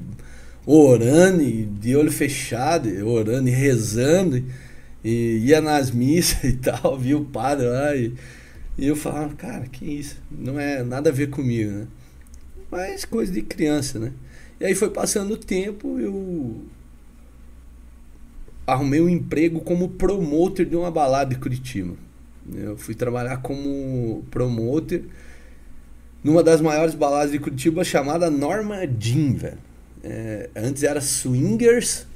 orando, 0.67 1.43
e 1.43 1.65
de 1.65 1.95
olho 1.95 2.11
fechado, 2.11 2.89
orando 3.07 3.49
e 3.49 3.53
rezando, 3.53 4.45
e 5.05 5.39
ia 5.45 5.61
nas 5.61 5.93
missas 5.93 6.43
e 6.45 6.55
tal, 6.55 6.99
via 6.99 7.17
o 7.17 7.25
padre 7.25 7.67
lá, 7.67 7.95
e, 7.95 8.13
e 8.77 8.87
eu 8.87 8.97
falava, 8.97 9.33
cara, 9.35 9.67
que 9.67 9.85
isso, 9.85 10.17
não 10.31 10.59
é 10.59 10.83
nada 10.83 11.11
a 11.11 11.13
ver 11.13 11.31
comigo, 11.31 11.71
né? 11.71 11.87
Mas 12.71 13.05
coisa 13.05 13.31
de 13.31 13.43
criança, 13.43 13.99
né? 13.99 14.13
E 14.59 14.65
aí 14.65 14.75
foi 14.75 14.91
passando 14.91 15.35
o 15.35 15.37
tempo, 15.37 16.01
eu 16.01 16.63
arrumei 18.67 19.01
um 19.01 19.09
emprego 19.09 19.61
como 19.61 19.89
promoter 19.89 20.67
de 20.67 20.77
uma 20.77 20.91
balada 20.91 21.35
de 21.35 21.41
Curitiba. 21.41 21.95
Eu 22.55 22.77
fui 22.77 22.95
trabalhar 22.95 23.39
como 23.39 24.25
promoter 24.31 25.05
numa 26.23 26.43
das 26.43 26.61
maiores 26.61 26.95
baladas 26.95 27.33
de 27.33 27.39
Curitiba 27.39 27.85
chamada 27.85 28.31
Norma 28.31 28.77
Jean, 28.99 29.35
velho. 29.35 29.59
É, 30.05 30.51
antes 30.57 30.83
era 30.83 31.01
Swingers, 31.01 32.07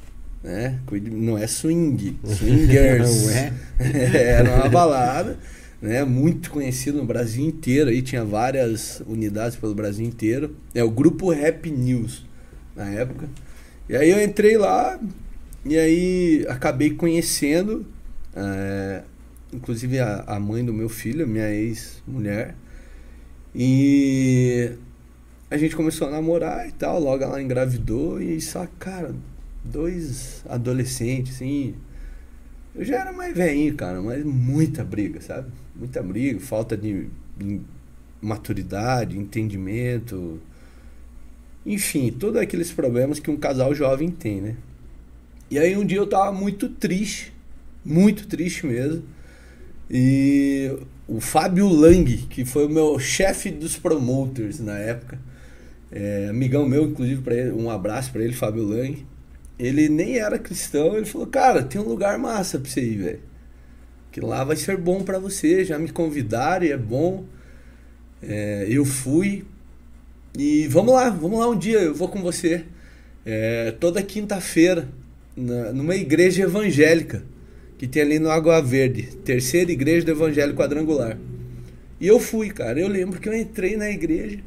né? 0.42 0.78
Não 1.12 1.38
é 1.38 1.46
swing, 1.46 2.18
Swingers. 2.24 3.28
era 3.78 4.56
uma 4.56 4.68
balada 4.68 5.38
né, 5.80 6.04
muito 6.04 6.50
conhecido 6.50 6.98
no 6.98 7.04
Brasil 7.04 7.44
inteiro, 7.44 7.90
aí 7.90 8.02
tinha 8.02 8.24
várias 8.24 9.02
unidades 9.06 9.56
pelo 9.56 9.74
Brasil 9.74 10.06
inteiro. 10.06 10.56
É 10.74 10.82
o 10.82 10.90
grupo 10.90 11.30
Rap 11.30 11.70
News 11.70 12.24
na 12.74 12.90
época. 12.90 13.28
E 13.88 13.96
aí 13.96 14.10
eu 14.10 14.22
entrei 14.22 14.56
lá 14.56 14.98
e 15.66 15.78
aí 15.78 16.46
acabei 16.48 16.90
conhecendo, 16.90 17.86
é, 18.34 19.02
inclusive 19.52 19.98
a, 19.98 20.24
a 20.26 20.40
mãe 20.40 20.64
do 20.64 20.72
meu 20.72 20.88
filho, 20.88 21.26
minha 21.26 21.50
ex-mulher. 21.50 22.54
E 23.54 24.72
a 25.50 25.56
gente 25.56 25.74
começou 25.76 26.08
a 26.08 26.10
namorar 26.10 26.68
e 26.68 26.72
tal, 26.72 27.00
logo 27.00 27.22
ela 27.22 27.40
engravidou 27.40 28.20
e 28.20 28.40
só, 28.40 28.66
cara, 28.78 29.14
dois 29.64 30.42
adolescentes, 30.48 31.36
assim. 31.36 31.74
Eu 32.74 32.84
já 32.84 33.00
era 33.00 33.12
mais 33.12 33.34
velhinho, 33.34 33.74
cara, 33.74 34.02
mas 34.02 34.24
muita 34.24 34.84
briga, 34.84 35.20
sabe? 35.20 35.50
muita 35.78 36.02
briga, 36.02 36.40
falta 36.40 36.76
de 36.76 37.08
maturidade, 38.20 39.18
entendimento, 39.18 40.40
enfim, 41.64 42.10
todos 42.10 42.40
aqueles 42.40 42.72
problemas 42.72 43.20
que 43.20 43.30
um 43.30 43.36
casal 43.36 43.74
jovem 43.74 44.10
tem, 44.10 44.40
né? 44.40 44.56
E 45.50 45.58
aí 45.58 45.76
um 45.76 45.84
dia 45.84 45.98
eu 45.98 46.06
tava 46.06 46.32
muito 46.32 46.68
triste, 46.68 47.32
muito 47.84 48.26
triste 48.26 48.66
mesmo. 48.66 49.02
E 49.90 50.76
o 51.06 51.20
Fábio 51.20 51.68
Lang, 51.68 52.16
que 52.28 52.44
foi 52.44 52.66
o 52.66 52.70
meu 52.70 52.98
chefe 52.98 53.50
dos 53.50 53.76
promoters 53.76 54.58
na 54.58 54.78
época, 54.78 55.18
é, 55.92 56.28
amigão 56.28 56.68
meu, 56.68 56.84
inclusive, 56.84 57.22
para 57.22 57.34
um 57.54 57.70
abraço 57.70 58.10
para 58.12 58.24
ele, 58.24 58.32
Fábio 58.32 58.64
Lang. 58.64 59.06
Ele 59.58 59.88
nem 59.88 60.18
era 60.18 60.38
cristão, 60.38 60.96
ele 60.96 61.06
falou: 61.06 61.26
Cara, 61.26 61.62
tem 61.62 61.80
um 61.80 61.84
lugar 61.84 62.18
massa 62.18 62.58
pra 62.58 62.68
você 62.68 62.82
ir, 62.82 62.96
velho 62.98 63.36
que 64.16 64.20
lá 64.22 64.42
vai 64.44 64.56
ser 64.56 64.78
bom 64.78 65.02
para 65.02 65.18
você. 65.18 65.62
Já 65.62 65.78
me 65.78 65.90
convidaram 65.90 66.64
e 66.64 66.72
é 66.72 66.76
bom. 66.78 67.26
É, 68.22 68.64
eu 68.66 68.82
fui. 68.82 69.44
E 70.38 70.66
vamos 70.68 70.94
lá, 70.94 71.10
vamos 71.10 71.38
lá 71.38 71.50
um 71.50 71.58
dia, 71.58 71.80
eu 71.80 71.94
vou 71.94 72.08
com 72.08 72.22
você. 72.22 72.64
É, 73.26 73.72
toda 73.72 74.02
quinta-feira 74.02 74.88
na, 75.36 75.72
numa 75.72 75.94
igreja 75.94 76.44
evangélica 76.44 77.22
que 77.76 77.86
tem 77.86 78.02
ali 78.02 78.18
no 78.18 78.30
Água 78.30 78.60
Verde, 78.62 79.02
terceira 79.24 79.70
igreja 79.70 80.06
do 80.06 80.12
Evangelho 80.12 80.54
Quadrangular. 80.54 81.18
E 82.00 82.06
eu 82.06 82.18
fui, 82.18 82.50
cara. 82.50 82.80
Eu 82.80 82.88
lembro 82.88 83.20
que 83.20 83.28
eu 83.28 83.34
entrei 83.34 83.76
na 83.76 83.90
igreja. 83.90 84.38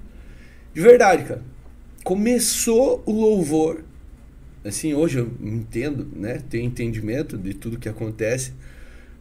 De 0.73 0.81
verdade, 0.81 1.23
cara. 1.23 1.43
Começou 2.03 3.03
o 3.05 3.11
louvor. 3.11 3.83
Assim, 4.63 4.93
hoje 4.93 5.19
eu 5.19 5.31
entendo, 5.41 6.07
né? 6.15 6.41
Tenho 6.49 6.65
entendimento 6.65 7.37
de 7.37 7.53
tudo 7.53 7.79
que 7.79 7.89
acontece 7.89 8.53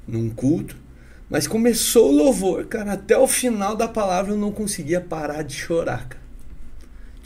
num 0.07 0.31
culto. 0.31 0.77
Mas 1.29 1.47
começou 1.47 2.11
o 2.11 2.17
louvor, 2.17 2.67
cara. 2.67 2.93
Até 2.93 3.17
o 3.17 3.27
final 3.27 3.77
da 3.77 3.87
palavra 3.87 4.33
eu 4.33 4.39
não 4.39 4.51
conseguia 4.51 5.01
parar 5.01 5.43
de 5.43 5.55
chorar, 5.55 6.09
cara. 6.09 6.28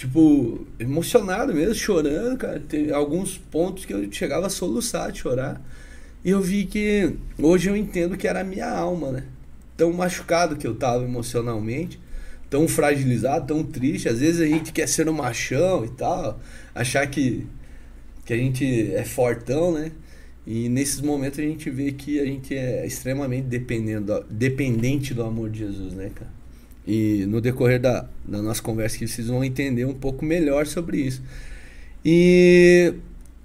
Tipo, 0.02 0.66
emocionado 0.80 1.54
mesmo, 1.54 1.76
chorando, 1.76 2.36
cara. 2.36 2.58
Tem 2.58 2.90
alguns 2.90 3.38
pontos 3.38 3.84
que 3.84 3.94
eu 3.94 4.10
chegava 4.10 4.48
a 4.48 4.50
soluçar 4.50 5.12
de 5.12 5.20
chorar. 5.20 5.62
E 6.24 6.30
eu 6.30 6.40
vi 6.40 6.66
que 6.66 7.14
hoje 7.38 7.70
eu 7.70 7.76
entendo 7.76 8.16
que 8.16 8.26
era 8.26 8.40
a 8.40 8.44
minha 8.44 8.68
alma, 8.68 9.12
né? 9.12 9.24
Tão 9.76 9.92
machucado 9.92 10.56
que 10.56 10.66
eu 10.66 10.74
tava 10.74 11.04
emocionalmente, 11.04 12.00
tão 12.50 12.66
fragilizado, 12.66 13.46
tão 13.46 13.62
triste. 13.62 14.08
Às 14.08 14.18
vezes 14.18 14.40
a 14.40 14.46
gente 14.46 14.72
quer 14.72 14.88
ser 14.88 15.08
um 15.08 15.12
machão 15.12 15.84
e 15.84 15.90
tal, 15.90 16.40
achar 16.74 17.06
que, 17.06 17.46
que 18.26 18.32
a 18.32 18.36
gente 18.36 18.92
é 18.92 19.04
fortão, 19.04 19.70
né? 19.70 19.92
E 20.44 20.68
nesses 20.68 21.00
momentos 21.00 21.38
a 21.38 21.42
gente 21.42 21.70
vê 21.70 21.92
que 21.92 22.18
a 22.18 22.26
gente 22.26 22.56
é 22.56 22.84
extremamente 22.84 23.44
dependendo, 23.44 24.26
dependente 24.28 25.14
do 25.14 25.22
amor 25.22 25.48
de 25.48 25.60
Jesus, 25.60 25.92
né, 25.94 26.10
cara? 26.12 26.41
E 26.86 27.24
no 27.26 27.40
decorrer 27.40 27.80
da, 27.80 28.08
da 28.24 28.42
nossa 28.42 28.62
conversa 28.62 28.96
aqui, 28.96 29.06
vocês 29.06 29.28
vão 29.28 29.44
entender 29.44 29.84
um 29.84 29.94
pouco 29.94 30.24
melhor 30.24 30.66
sobre 30.66 30.98
isso. 30.98 31.22
E 32.04 32.94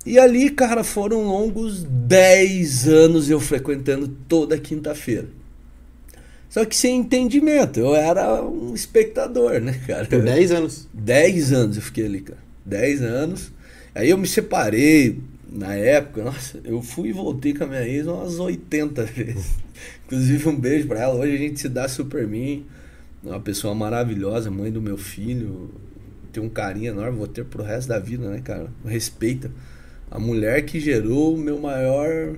e 0.08 0.17
ali, 0.17 0.50
cara, 0.50 0.86
foram 0.86 1.26
longos 1.26 1.84
10 1.84 2.88
anos 2.88 3.30
eu 3.30 3.41
frequentando 3.41 4.08
toda 4.08 4.58
quinta-feira. 4.58 5.28
Só 6.50 6.63
que 6.63 6.78
sem 6.78 7.00
entendimento, 7.00 7.78
eu 7.82 7.93
era 7.93 8.41
um 8.41 8.73
espectador, 8.73 9.60
né, 9.60 9.78
cara? 9.86 10.06
Por 10.06 10.21
10 10.21 10.52
anos. 10.54 10.88
10 10.93 11.52
anos 11.52 11.76
eu 11.76 11.82
fiquei 11.82 12.06
ali, 12.06 12.21
cara. 12.21 12.39
10 12.65 13.02
anos. 13.02 13.52
Aí 13.93 14.10
eu 14.10 14.17
me 14.17 14.28
separei 14.28 15.19
na 15.52 15.76
época, 15.76 16.23
nossa, 16.23 16.58
eu 16.63 16.82
fui 16.82 17.10
e 17.10 17.13
voltei 17.13 17.54
com 17.54 17.65
a 17.65 17.67
minha 17.67 17.86
ex 17.86 18.08
umas 18.08 18.39
80 18.39 19.04
vezes. 19.04 19.56
Inclusive 20.08 20.47
um 20.47 20.56
beijo 20.56 20.88
pra 20.88 21.02
ela. 21.02 21.15
Hoje 21.15 21.36
a 21.36 21.38
gente 21.38 21.60
se 21.60 21.67
dá 21.67 21.86
super 21.89 22.26
bem. 23.24 23.32
Uma 23.32 23.40
pessoa 23.40 23.74
maravilhosa, 23.74 24.50
mãe 24.52 24.72
do 24.72 24.82
meu 24.82 24.98
filho. 24.98 25.70
Tem 26.32 26.42
um 26.44 26.50
carinho 26.50 26.92
enorme, 26.92 27.18
vou 27.18 27.28
ter 27.28 27.46
pro 27.46 27.64
resto 27.64 27.88
da 27.90 28.00
vida, 28.00 28.30
né, 28.30 28.42
cara? 28.44 28.70
Respeita 28.86 29.52
a 30.10 30.20
mulher 30.20 30.64
que 30.66 30.80
gerou 30.80 31.36
o 31.36 31.38
meu 31.38 31.60
maior 31.60 32.38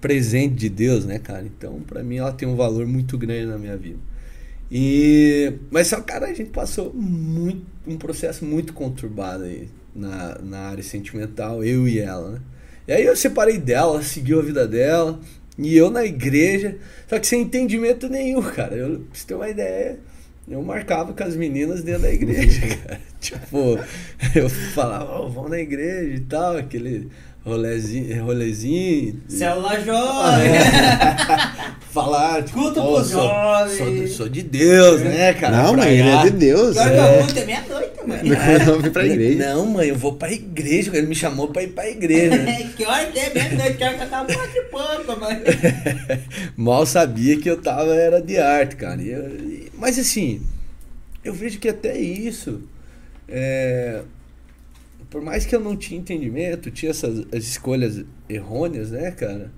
presente 0.00 0.54
de 0.54 0.68
Deus, 0.68 1.04
né, 1.04 1.18
cara? 1.18 1.44
Então, 1.44 1.80
para 1.80 2.02
mim, 2.02 2.16
ela 2.16 2.32
tem 2.32 2.46
um 2.46 2.56
valor 2.56 2.86
muito 2.86 3.16
grande 3.16 3.46
na 3.46 3.58
minha 3.58 3.76
vida. 3.76 3.98
E 4.70 5.52
mas 5.70 5.86
só 5.86 6.00
cara, 6.00 6.26
a 6.26 6.34
gente 6.34 6.50
passou 6.50 6.92
muito 6.92 7.64
um 7.86 7.96
processo 7.96 8.44
muito 8.44 8.72
conturbado 8.72 9.44
aí 9.44 9.68
na, 9.94 10.38
na 10.42 10.58
área 10.70 10.82
sentimental, 10.82 11.64
eu 11.64 11.86
e 11.86 11.98
ela, 12.00 12.32
né? 12.32 12.40
E 12.88 12.92
aí 12.92 13.04
eu 13.04 13.16
separei 13.16 13.58
dela, 13.58 13.94
ela 13.94 14.02
seguiu 14.02 14.40
a 14.40 14.42
vida 14.42 14.66
dela, 14.66 15.20
e 15.58 15.76
eu 15.76 15.90
na 15.90 16.04
igreja, 16.04 16.78
só 17.08 17.18
que 17.18 17.26
sem 17.26 17.42
entendimento 17.42 18.08
nenhum, 18.08 18.42
cara. 18.42 18.76
Eu, 18.76 19.00
pra 19.00 19.06
você 19.12 19.26
ter 19.26 19.34
uma 19.34 19.48
ideia, 19.48 19.98
eu 20.48 20.62
marcava 20.62 21.12
com 21.12 21.24
as 21.24 21.34
meninas 21.34 21.82
dentro 21.82 22.02
da 22.02 22.12
igreja, 22.12 22.60
cara. 22.76 23.00
tipo, 23.20 23.78
eu 24.34 24.48
falava, 24.48 25.20
oh, 25.20 25.28
vamos 25.28 25.50
na 25.50 25.58
igreja 25.58 26.14
e 26.14 26.20
tal, 26.20 26.56
aquele 26.56 27.10
rolezinho. 27.44 28.24
rolezinho 28.24 29.20
Célula 29.28 29.80
jovem! 29.80 30.50
Falar, 31.90 32.42
tipo, 32.42 32.60
Culto 32.60 32.80
oh, 32.80 32.94
pros 32.94 33.08
sou, 33.08 33.22
jovens. 33.22 33.78
sou, 33.78 34.06
sou, 34.08 34.28
de 34.28 34.42
Deus, 34.42 35.00
né, 35.00 35.32
cara? 35.32 35.62
Não, 35.62 35.76
mãe, 35.76 35.98
ele 35.98 36.08
é 36.08 36.22
de 36.24 36.30
Deus. 36.30 36.74
Pior 36.74 36.90
que 36.90 36.94
é. 36.94 37.18
eu 37.18 37.24
culto 37.24 37.38
é 37.38 37.44
meia-noite, 37.44 38.06
mãe. 38.06 38.20
Não, 38.66 38.78
vim 38.80 38.90
pra 38.90 39.06
igreja. 39.06 39.48
Não, 39.48 39.66
mãe, 39.66 39.88
eu 39.88 39.96
vou 39.96 40.12
pra 40.12 40.30
igreja. 40.30 40.90
Ele 40.94 41.06
me 41.06 41.14
chamou 41.14 41.48
pra 41.48 41.62
ir 41.62 41.68
pra 41.68 41.88
igreja. 41.88 42.36
Né? 42.36 42.70
que 42.76 42.84
hora 42.84 43.02
é 43.02 43.34
meia-noite? 43.34 43.78
Que 43.78 43.84
hora 43.84 43.94
que 43.94 44.02
eu 44.02 44.10
tava 44.10 44.26
de 44.26 44.60
pouco, 44.70 45.20
mãe. 45.20 45.42
Mal 46.54 46.84
sabia 46.84 47.40
que 47.40 47.48
eu 47.48 47.56
tava, 47.56 47.94
era 47.94 48.20
de 48.20 48.36
arte, 48.36 48.76
cara. 48.76 49.00
E 49.00 49.10
eu, 49.10 49.28
e, 49.28 49.65
mas 49.78 49.98
assim, 49.98 50.42
eu 51.24 51.34
vejo 51.34 51.58
que 51.58 51.68
até 51.68 51.98
isso. 51.98 52.62
É, 53.28 54.02
por 55.10 55.22
mais 55.22 55.46
que 55.46 55.54
eu 55.54 55.60
não 55.60 55.76
tinha 55.76 55.98
entendimento, 55.98 56.70
tinha 56.70 56.90
essas 56.90 57.26
as 57.32 57.44
escolhas 57.44 58.04
errôneas, 58.28 58.90
né, 58.90 59.10
cara? 59.10 59.50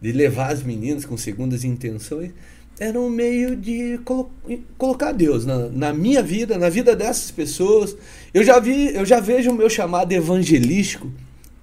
De 0.00 0.12
levar 0.12 0.52
as 0.52 0.62
meninas 0.62 1.04
com 1.04 1.16
segundas 1.16 1.64
intenções, 1.64 2.32
era 2.78 3.00
um 3.00 3.08
meio 3.08 3.56
de 3.56 3.98
colo 4.04 4.30
colocar 4.76 5.12
Deus 5.12 5.46
na, 5.46 5.68
na, 5.68 5.92
minha 5.92 6.22
vida, 6.22 6.58
na 6.58 6.68
vida 6.68 6.94
dessas 6.94 7.30
pessoas. 7.30 7.96
Eu 8.34 8.44
já 8.44 8.60
vi, 8.60 8.94
eu 8.94 9.04
já 9.04 9.18
vejo 9.20 9.50
o 9.50 9.54
meu 9.54 9.70
chamado 9.70 10.12
evangelístico, 10.12 11.10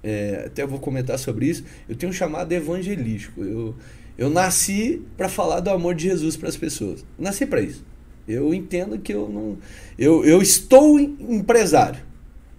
é, 0.02 0.44
até 0.46 0.66
vou 0.66 0.80
comentar 0.80 1.18
sobre 1.18 1.46
isso. 1.46 1.64
Eu 1.88 1.94
tenho 1.94 2.10
um 2.10 2.14
chamado 2.14 2.50
evangelístico. 2.52 3.42
Eu, 3.42 3.74
eu 4.18 4.28
nasci 4.28 5.02
para 5.16 5.28
falar 5.28 5.60
do 5.60 5.70
amor 5.70 5.94
de 5.94 6.04
Jesus 6.04 6.36
para 6.36 6.48
as 6.48 6.56
pessoas. 6.56 7.04
Nasci 7.18 7.46
para 7.46 7.60
isso. 7.60 7.84
Eu 8.26 8.54
entendo 8.54 8.98
que 8.98 9.12
eu 9.12 9.28
não. 9.28 9.58
Eu, 9.98 10.24
eu 10.24 10.40
estou 10.40 10.98
empresário 10.98 12.00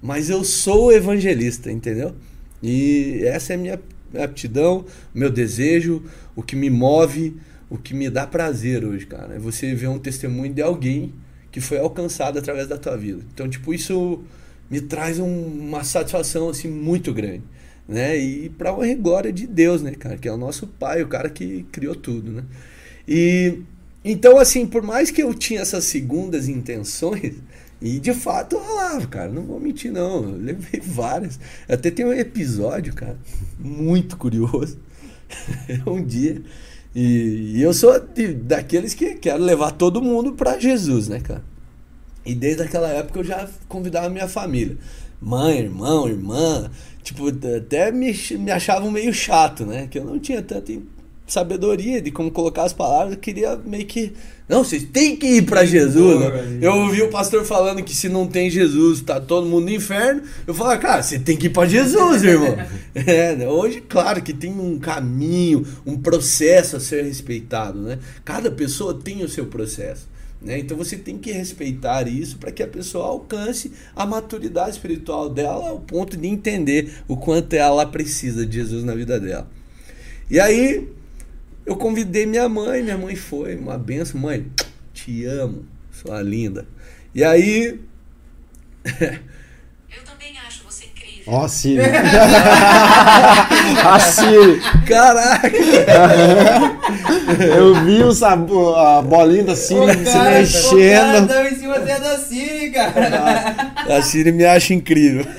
mas 0.06 0.30
eu 0.30 0.44
sou 0.44 0.92
evangelista, 0.92 1.72
entendeu? 1.72 2.14
E 2.62 3.22
essa 3.24 3.54
é 3.54 3.56
a 3.56 3.60
minha 3.60 3.80
aptidão, 4.24 4.86
meu 5.12 5.32
desejo, 5.32 6.04
o 6.36 6.44
que 6.44 6.56
me 6.56 6.70
move, 6.70 7.36
o 7.72 7.76
que 7.76 7.92
me 7.96 8.08
dá 8.08 8.28
prazer 8.28 8.86
hoje, 8.86 9.08
cara. 9.08 9.34
É 9.34 9.40
você 9.40 9.74
ver 9.74 9.88
um 9.88 9.98
testemunho 9.98 10.54
de 10.54 10.62
alguém 10.62 11.12
que 11.52 11.60
foi 11.60 11.80
alcançado 11.80 12.38
através 12.38 12.68
da 12.68 12.78
tua 12.78 12.96
vida. 12.96 13.24
Então, 13.34 13.50
tipo, 13.50 13.74
isso 13.74 14.24
me 14.70 14.80
traz 14.80 15.18
um, 15.18 15.28
uma 15.28 15.84
satisfação 15.84 16.50
assim 16.50 16.70
muito 16.70 17.12
grande, 17.12 17.44
né? 17.88 18.16
E 18.16 18.50
para 18.50 18.88
e 18.88 18.94
glória 18.94 19.34
de 19.34 19.48
Deus, 19.48 19.82
né, 19.82 19.92
cara, 19.96 20.18
que 20.18 20.28
é 20.28 20.32
o 20.32 20.38
nosso 20.38 20.68
pai, 20.68 21.02
o 21.02 21.08
cara 21.08 21.32
que 21.32 21.66
criou 21.72 21.96
tudo, 21.96 22.32
né? 22.32 22.44
E 23.08 23.58
então 24.06 24.38
assim, 24.38 24.66
por 24.66 24.82
mais 24.82 25.12
que 25.12 25.22
eu 25.22 25.34
tinha 25.34 25.60
essas 25.60 25.84
segundas 25.84 26.48
intenções, 26.48 27.34
e 27.82 28.00
de 28.00 28.14
fato 28.14 28.58
rolava, 28.58 29.06
cara. 29.08 29.30
Não 29.30 29.44
vou 29.44 29.60
mentir, 29.60 29.92
não. 29.92 30.24
Eu 30.24 30.38
levei 30.38 30.80
várias. 30.80 31.40
Até 31.68 31.92
tem 31.92 32.06
um 32.06 32.14
episódio, 32.14 32.94
cara, 32.94 33.18
muito 33.60 34.18
curioso. 34.18 34.78
um 35.86 36.04
dia. 36.04 36.42
E, 36.96 37.56
e 37.56 37.62
eu 37.62 37.74
sou 37.74 38.00
de, 38.00 38.34
daqueles 38.34 38.94
que 38.94 39.16
quero 39.16 39.44
levar 39.44 39.72
todo 39.72 40.02
mundo 40.02 40.34
para 40.34 40.58
Jesus, 40.58 41.10
né, 41.10 41.20
cara? 41.20 41.44
E 42.26 42.34
desde 42.34 42.64
aquela 42.64 42.88
época 42.88 43.20
eu 43.20 43.24
já 43.24 43.48
convidava 43.68 44.08
a 44.08 44.10
minha 44.10 44.28
família. 44.28 44.78
Mãe, 45.22 45.60
irmão, 45.60 46.08
irmã. 46.08 46.72
Tipo, 47.04 47.28
até 47.28 47.92
me, 47.92 48.16
me 48.40 48.52
achavam 48.52 48.90
meio 48.90 49.14
chato, 49.14 49.66
né? 49.66 49.88
Que 49.88 50.00
eu 50.00 50.06
não 50.06 50.18
tinha 50.18 50.42
tanta 50.42 50.72
sabedoria 51.28 52.02
de 52.02 52.12
como 52.12 52.32
colocar 52.32 52.64
as 52.64 52.74
palavras. 52.74 53.14
Eu 53.14 53.20
queria 53.20 53.56
meio 53.56 53.86
que 53.86 54.14
não, 54.48 54.64
vocês 54.64 54.84
têm 54.84 55.16
que 55.16 55.26
ir 55.26 55.42
para 55.42 55.66
Jesus. 55.66 56.20
Né? 56.20 56.60
Eu 56.62 56.74
ouvi 56.74 57.02
o 57.02 57.10
pastor 57.10 57.44
falando 57.44 57.82
que 57.82 57.96
se 57.96 58.08
não 58.08 58.28
tem 58.28 58.48
Jesus, 58.48 59.02
tá 59.02 59.20
todo 59.20 59.48
mundo 59.48 59.66
no 59.66 59.72
inferno. 59.72 60.22
Eu 60.46 60.54
falo, 60.54 60.80
cara, 60.80 61.02
você 61.02 61.18
tem 61.18 61.36
que 61.36 61.48
ir 61.48 61.50
para 61.50 61.68
Jesus, 61.68 62.24
irmão. 62.24 62.56
é, 62.94 63.36
né? 63.36 63.48
hoje, 63.48 63.82
claro 63.82 64.22
que 64.22 64.34
tem 64.34 64.52
um 64.52 64.78
caminho, 64.78 65.66
um 65.84 65.98
processo 65.98 66.78
a 66.78 66.80
ser 66.80 67.04
respeitado, 67.04 67.82
né? 67.82 67.98
Cada 68.24 68.52
pessoa 68.52 68.94
tem 68.94 69.24
o 69.24 69.30
seu 69.30 69.48
processo. 69.48 70.08
Né? 70.40 70.60
Então 70.60 70.78
você 70.78 70.96
tem 70.96 71.18
que 71.18 71.32
respeitar 71.32 72.08
isso 72.08 72.38
para 72.38 72.52
que 72.52 72.62
a 72.62 72.68
pessoa 72.68 73.08
alcance 73.08 73.72
a 73.96 74.06
maturidade 74.06 74.72
espiritual 74.72 75.28
dela 75.28 75.70
ao 75.70 75.80
ponto 75.80 76.16
de 76.16 76.28
entender 76.28 77.00
o 77.08 77.18
quanto 77.18 77.54
ela 77.54 77.84
precisa 77.84 78.46
de 78.46 78.58
Jesus 78.58 78.84
na 78.84 78.94
vida 78.94 79.20
dela. 79.20 79.48
E 80.30 80.40
aí, 80.40 80.88
eu 81.66 81.76
convidei 81.76 82.26
minha 82.26 82.48
mãe, 82.50 82.84
minha 82.84 82.98
mãe 82.98 83.16
foi, 83.16 83.56
uma 83.56 83.78
benção, 83.78 84.20
mãe, 84.22 84.46
te 84.94 85.26
amo, 85.26 85.66
sua 85.92 86.22
linda. 86.22 86.66
E 87.14 87.24
aí. 87.24 87.80
Eu 88.86 90.04
também 90.06 90.36
acho 90.48 90.64
você 90.64 90.86
incrível. 90.86 91.24
Ó, 91.28 91.44
a 91.46 91.48
Siri. 91.48 91.82
a 93.84 94.00
Siri. 94.00 94.62
Caraca! 94.88 95.50
Eu 97.58 97.74
vi 97.84 98.04
o 98.04 98.12
sabor, 98.14 98.78
a 98.78 99.02
bolinha 99.02 99.44
da 99.46 99.56
Siri 99.56 99.80
O 99.80 99.90
se 99.94 100.04
cara- 100.14 100.40
mexendo. 100.40 101.24
O 101.24 101.28
cara 101.28 101.50
em 101.50 101.56
cima 101.56 101.76
até 101.78 102.00
da 102.00 102.18
Siri, 102.20 102.70
cara. 102.72 103.56
A 103.98 104.02
Siri 104.02 104.32
me 104.32 104.46
acha 104.46 104.74
incrível. 104.74 105.26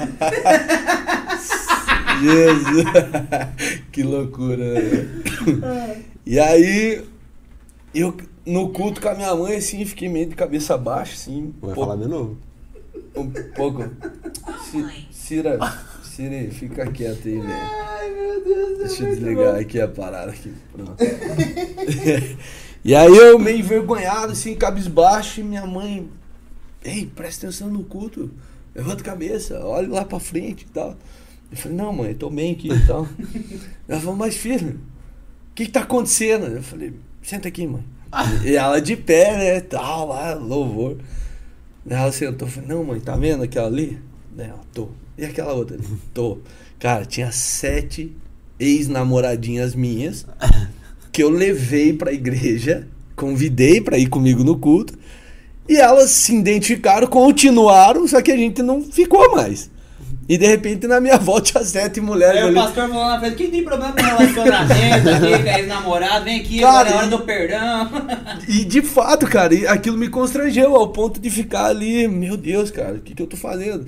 Jesus! 2.20 2.84
que 3.92 4.02
loucura. 4.02 4.56
né? 4.56 5.06
E 6.26 6.40
aí, 6.40 7.04
eu 7.94 8.16
no 8.44 8.70
culto 8.70 9.00
com 9.00 9.08
a 9.08 9.14
minha 9.14 9.34
mãe, 9.34 9.56
assim, 9.56 9.84
fiquei 9.84 10.08
meio 10.08 10.26
de 10.26 10.34
cabeça 10.34 10.76
baixa, 10.76 11.14
assim. 11.14 11.54
Vai 11.60 11.70
um 11.70 11.74
pouco- 11.74 11.80
falar 11.80 11.96
de 12.02 12.08
novo. 12.08 12.36
Um 13.14 13.30
pouco. 13.54 13.84
Cira, 15.10 15.58
Cira, 16.02 16.50
fica 16.50 16.90
quieto 16.90 17.26
aí, 17.28 17.40
velho. 17.40 17.48
Ai, 17.48 18.10
meu 18.10 18.44
Deus 18.44 18.78
Deixa 18.78 19.04
eu 19.04 19.10
desligar 19.14 19.54
aqui 19.56 19.80
a 19.80 19.88
parada 19.88 20.32
aqui. 20.32 20.52
Pronto. 20.72 20.96
e 22.84 22.94
aí 22.94 23.16
eu 23.16 23.38
meio 23.38 23.58
envergonhado, 23.58 24.32
assim, 24.32 24.54
cabisbaixo, 24.54 25.40
e 25.40 25.44
minha 25.44 25.66
mãe. 25.66 26.08
Ei, 26.84 27.06
presta 27.06 27.46
atenção 27.46 27.68
no 27.70 27.84
culto. 27.84 28.30
Levanta 28.74 29.00
a 29.02 29.04
cabeça, 29.04 29.64
olha 29.64 29.88
lá 29.88 30.04
pra 30.04 30.20
frente 30.20 30.66
e 30.68 30.72
tal. 30.72 30.96
Eu 31.50 31.56
falei, 31.56 31.76
não, 31.76 31.92
mãe, 31.92 32.10
eu 32.10 32.16
tô 32.16 32.28
bem 32.28 32.52
aqui 32.52 32.68
e 32.70 32.86
tal. 32.86 33.06
Ela 33.88 34.00
falou, 34.00 34.16
mas 34.16 34.36
filho, 34.36 34.78
que, 35.56 35.64
que 35.64 35.72
tá 35.72 35.80
acontecendo? 35.80 36.46
Eu 36.46 36.62
falei, 36.62 36.92
senta 37.22 37.48
aqui, 37.48 37.66
mãe. 37.66 37.82
E 38.44 38.54
ela 38.54 38.80
de 38.80 38.94
pé, 38.94 39.36
né, 39.36 39.60
tal, 39.60 40.08
lá, 40.08 40.34
louvor. 40.34 40.98
Ela 41.88 42.12
sentou, 42.12 42.46
falei, 42.46 42.68
não, 42.68 42.84
mãe, 42.84 43.00
tá 43.00 43.16
vendo 43.16 43.42
aquela 43.42 43.66
ali? 43.66 43.98
Ela, 44.36 44.60
tô. 44.72 44.88
E 45.16 45.24
aquela 45.24 45.54
outra 45.54 45.76
ali? 45.76 45.86
Tô. 46.12 46.38
Cara, 46.78 47.06
tinha 47.06 47.32
sete 47.32 48.14
ex-namoradinhas 48.60 49.74
minhas 49.74 50.26
que 51.10 51.22
eu 51.22 51.30
levei 51.30 51.94
pra 51.94 52.12
igreja, 52.12 52.86
convidei 53.14 53.80
pra 53.80 53.96
ir 53.96 54.08
comigo 54.08 54.44
no 54.44 54.58
culto. 54.58 54.96
E 55.66 55.78
elas 55.78 56.10
se 56.10 56.36
identificaram, 56.36 57.06
continuaram, 57.06 58.06
só 58.06 58.20
que 58.20 58.30
a 58.30 58.36
gente 58.36 58.62
não 58.62 58.82
ficou 58.82 59.34
mais. 59.34 59.70
E 60.28 60.36
de 60.36 60.46
repente 60.46 60.86
na 60.86 61.00
minha 61.00 61.18
volta 61.18 61.52
tinha 61.52 61.64
sete 61.64 62.00
mulheres 62.00 62.42
Aí 62.42 62.50
o 62.50 62.54
pastor 62.54 62.88
falou 62.88 63.06
na 63.06 63.20
frente, 63.20 63.36
quem 63.36 63.50
tem 63.50 63.62
problema 63.62 63.92
com 63.92 64.02
relacionamento 64.02 65.08
aqui, 65.08 65.48
ex-namorado, 65.48 66.24
vem 66.24 66.40
aqui, 66.40 66.60
Cara, 66.60 66.80
agora 66.80 66.90
é 66.90 66.96
hora 66.96 67.06
do 67.08 67.18
perdão. 67.20 67.90
E 68.48 68.64
de 68.64 68.82
fato, 68.82 69.26
cara, 69.26 69.54
aquilo 69.70 69.96
me 69.96 70.08
constrangeu 70.08 70.74
ao 70.74 70.88
ponto 70.88 71.20
de 71.20 71.30
ficar 71.30 71.66
ali, 71.66 72.08
meu 72.08 72.36
Deus, 72.36 72.70
cara, 72.70 72.94
o 72.94 73.00
que, 73.00 73.14
que 73.14 73.22
eu 73.22 73.26
tô 73.26 73.36
fazendo? 73.36 73.86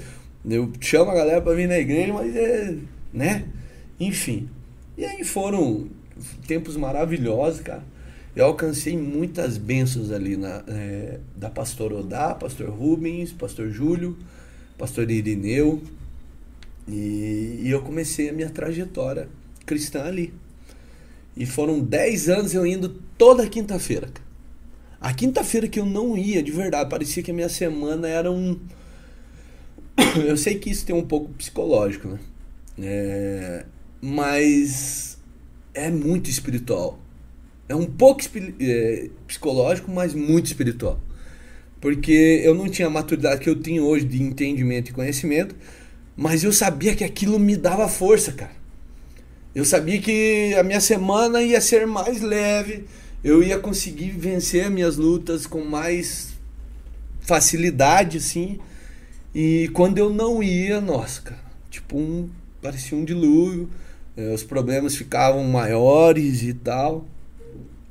Eu 0.48 0.72
chamo 0.80 1.10
a 1.10 1.14
galera 1.14 1.40
pra 1.40 1.54
vir 1.54 1.68
na 1.68 1.78
igreja, 1.78 2.12
mas 2.12 2.34
é. 2.34 2.74
né? 3.12 3.44
Enfim. 3.98 4.48
E 4.96 5.04
aí 5.04 5.24
foram 5.24 5.86
tempos 6.46 6.76
maravilhosos, 6.76 7.60
cara. 7.60 7.82
Eu 8.34 8.46
alcancei 8.46 8.96
muitas 8.96 9.58
bênçãos 9.58 10.12
ali 10.12 10.36
na, 10.36 10.62
é, 10.68 11.18
da 11.36 11.50
pastor 11.50 11.92
Odá, 11.92 12.34
pastor 12.34 12.68
Rubens, 12.68 13.32
pastor 13.32 13.68
Júlio, 13.68 14.16
pastor 14.76 15.10
Irineu. 15.10 15.82
E, 16.88 17.60
e 17.62 17.70
eu 17.70 17.82
comecei 17.82 18.30
a 18.30 18.32
minha 18.32 18.48
trajetória 18.48 19.28
cristã 19.66 20.04
ali. 20.04 20.32
E 21.36 21.46
foram 21.46 21.80
10 21.80 22.28
anos 22.28 22.54
eu 22.54 22.66
indo 22.66 22.88
toda 23.16 23.46
quinta-feira. 23.46 24.10
A 25.00 25.12
quinta-feira 25.12 25.68
que 25.68 25.78
eu 25.78 25.86
não 25.86 26.16
ia, 26.16 26.42
de 26.42 26.50
verdade, 26.50 26.90
parecia 26.90 27.22
que 27.22 27.30
a 27.30 27.34
minha 27.34 27.48
semana 27.48 28.08
era 28.08 28.30
um. 28.30 28.58
Eu 30.26 30.36
sei 30.36 30.58
que 30.58 30.70
isso 30.70 30.84
tem 30.84 30.94
um 30.94 31.06
pouco 31.06 31.32
psicológico, 31.34 32.08
né? 32.08 32.18
É, 32.80 33.64
Mas 34.00 35.18
é 35.72 35.90
muito 35.90 36.28
espiritual. 36.28 36.98
É 37.68 37.74
um 37.74 37.86
pouco 37.86 38.22
é, 38.60 39.10
psicológico, 39.26 39.90
mas 39.90 40.14
muito 40.14 40.46
espiritual. 40.46 40.98
Porque 41.80 42.42
eu 42.44 42.54
não 42.54 42.68
tinha 42.68 42.88
a 42.88 42.90
maturidade 42.90 43.40
que 43.40 43.48
eu 43.48 43.60
tenho 43.60 43.84
hoje 43.84 44.04
de 44.04 44.20
entendimento 44.22 44.90
e 44.90 44.92
conhecimento, 44.92 45.54
mas 46.18 46.42
eu 46.42 46.52
sabia 46.52 46.96
que 46.96 47.04
aquilo 47.04 47.38
me 47.38 47.56
dava 47.56 47.88
força, 47.88 48.32
cara. 48.32 48.50
Eu 49.54 49.64
sabia 49.64 50.00
que 50.00 50.52
a 50.58 50.64
minha 50.64 50.80
semana 50.80 51.40
ia 51.40 51.60
ser 51.60 51.86
mais 51.86 52.20
leve, 52.20 52.86
eu 53.22 53.40
ia 53.40 53.56
conseguir 53.56 54.10
vencer 54.10 54.68
minhas 54.68 54.96
lutas 54.96 55.46
com 55.46 55.62
mais 55.62 56.30
facilidade, 57.20 58.18
assim. 58.18 58.58
E 59.32 59.70
quando 59.72 59.98
eu 59.98 60.10
não 60.10 60.42
ia, 60.42 60.80
nossa, 60.80 61.22
cara, 61.22 61.40
tipo 61.70 61.96
um. 61.96 62.28
parecia 62.60 62.98
um 62.98 63.04
dilúvio, 63.04 63.70
eh, 64.16 64.34
os 64.34 64.42
problemas 64.42 64.96
ficavam 64.96 65.44
maiores 65.44 66.42
e 66.42 66.52
tal. 66.52 67.06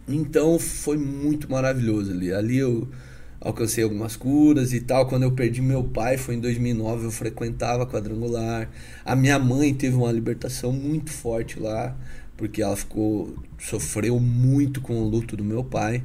Então 0.05 0.59
foi 0.59 0.97
muito 0.97 1.49
maravilhoso 1.49 2.11
ali. 2.11 2.33
Ali 2.33 2.57
eu 2.57 2.89
alcancei 3.39 3.83
algumas 3.83 4.15
curas 4.15 4.73
e 4.73 4.81
tal. 4.81 5.07
Quando 5.07 5.23
eu 5.23 5.31
perdi 5.31 5.61
meu 5.61 5.83
pai, 5.83 6.17
foi 6.17 6.35
em 6.35 6.39
2009, 6.39 7.05
eu 7.05 7.11
frequentava 7.11 7.85
quadrangular. 7.85 8.69
A 9.05 9.15
minha 9.15 9.39
mãe 9.39 9.73
teve 9.73 9.95
uma 9.95 10.11
libertação 10.11 10.71
muito 10.71 11.11
forte 11.11 11.59
lá, 11.59 11.95
porque 12.35 12.61
ela 12.61 12.75
ficou 12.75 13.35
sofreu 13.57 14.19
muito 14.19 14.81
com 14.81 15.01
o 15.01 15.07
luto 15.07 15.35
do 15.35 15.43
meu 15.43 15.63
pai. 15.63 16.03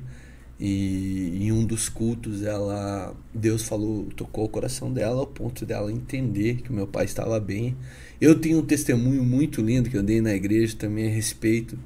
E 0.61 1.39
em 1.41 1.51
um 1.51 1.65
dos 1.65 1.89
cultos 1.89 2.45
ela 2.45 3.17
Deus 3.35 3.63
falou, 3.65 4.05
tocou 4.15 4.45
o 4.45 4.49
coração 4.49 4.93
dela 4.93 5.19
ao 5.19 5.27
ponto 5.27 5.67
dela 5.67 5.91
entender 5.91 6.63
que 6.63 6.73
meu 6.73 6.87
pai 6.87 7.05
estava 7.05 7.41
bem. 7.41 7.77
Eu 8.21 8.39
tenho 8.39 8.59
um 8.59 8.63
testemunho 8.65 9.25
muito 9.25 9.61
lindo 9.61 9.91
que 9.91 9.97
eu 9.97 10.03
dei 10.05 10.21
na 10.21 10.33
igreja 10.33 10.77
também 10.77 11.09
a 11.09 11.11
respeito 11.11 11.77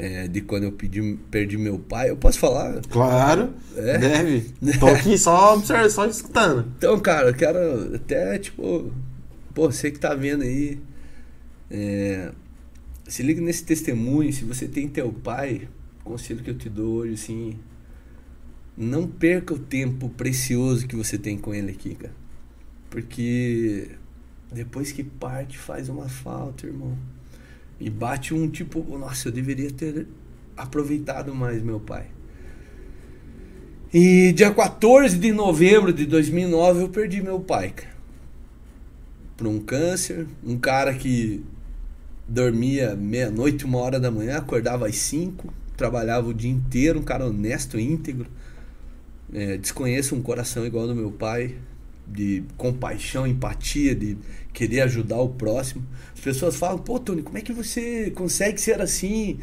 é, 0.00 0.26
de 0.26 0.40
quando 0.40 0.62
eu 0.62 0.72
pedi, 0.72 1.18
perdi 1.30 1.58
meu 1.58 1.78
pai. 1.78 2.08
Eu 2.08 2.16
posso 2.16 2.38
falar? 2.38 2.80
Claro, 2.88 3.52
É? 3.76 3.98
deve. 3.98 4.50
Tô 4.80 4.86
aqui 4.86 5.18
só 5.18 5.54
observando, 5.54 5.90
só 5.90 6.06
escutando. 6.06 6.72
Então, 6.78 6.98
cara, 7.00 7.28
eu 7.28 7.34
quero 7.34 7.96
até, 7.96 8.38
tipo, 8.38 8.90
pô, 9.54 9.70
você 9.70 9.90
que 9.90 9.98
tá 9.98 10.14
vendo 10.14 10.42
aí, 10.42 10.80
é, 11.70 12.32
se 13.06 13.22
liga 13.22 13.42
nesse 13.42 13.62
testemunho, 13.62 14.32
se 14.32 14.42
você 14.42 14.66
tem 14.66 14.88
teu 14.88 15.12
pai, 15.12 15.68
o 16.00 16.04
conselho 16.04 16.42
que 16.42 16.48
eu 16.48 16.56
te 16.56 16.70
dou 16.70 17.00
hoje, 17.00 17.12
assim, 17.12 17.58
não 18.74 19.06
perca 19.06 19.52
o 19.52 19.58
tempo 19.58 20.08
precioso 20.08 20.86
que 20.86 20.96
você 20.96 21.18
tem 21.18 21.36
com 21.36 21.54
ele 21.54 21.72
aqui, 21.72 21.94
cara. 21.94 22.14
Porque 22.88 23.90
depois 24.50 24.92
que 24.92 25.04
parte 25.04 25.58
faz 25.58 25.90
uma 25.90 26.08
falta, 26.08 26.66
irmão. 26.66 26.96
E 27.80 27.88
bate 27.88 28.34
um 28.34 28.48
tipo, 28.48 28.84
nossa, 28.98 29.28
eu 29.28 29.32
deveria 29.32 29.70
ter 29.70 30.06
aproveitado 30.56 31.34
mais 31.34 31.62
meu 31.62 31.80
pai. 31.80 32.06
E 33.92 34.32
dia 34.32 34.52
14 34.52 35.18
de 35.18 35.32
novembro 35.32 35.92
de 35.92 36.06
2009 36.06 36.82
eu 36.82 36.88
perdi 36.90 37.22
meu 37.22 37.40
pai, 37.40 37.70
cara. 37.70 37.90
Por 39.36 39.46
um 39.46 39.58
câncer, 39.58 40.26
um 40.44 40.58
cara 40.58 40.94
que 40.94 41.42
dormia 42.28 42.94
meia-noite, 42.94 43.64
uma 43.64 43.78
hora 43.78 43.98
da 43.98 44.10
manhã, 44.10 44.36
acordava 44.36 44.86
às 44.86 44.96
5, 44.96 45.52
trabalhava 45.76 46.28
o 46.28 46.34
dia 46.34 46.50
inteiro, 46.50 47.00
um 47.00 47.02
cara 47.02 47.26
honesto, 47.26 47.80
íntegro. 47.80 48.28
É, 49.32 49.56
desconheço 49.56 50.14
um 50.14 50.22
coração 50.22 50.66
igual 50.66 50.84
ao 50.84 50.90
do 50.90 50.94
meu 50.94 51.10
pai, 51.10 51.56
de 52.10 52.42
compaixão, 52.56 53.26
empatia, 53.26 53.94
de 53.94 54.18
querer 54.52 54.80
ajudar 54.82 55.20
o 55.20 55.28
próximo. 55.28 55.86
As 56.12 56.20
pessoas 56.20 56.56
falam, 56.56 56.78
pô, 56.78 56.98
Tony, 56.98 57.22
como 57.22 57.38
é 57.38 57.40
que 57.40 57.52
você 57.52 58.10
consegue 58.10 58.60
ser 58.60 58.80
assim, 58.80 59.38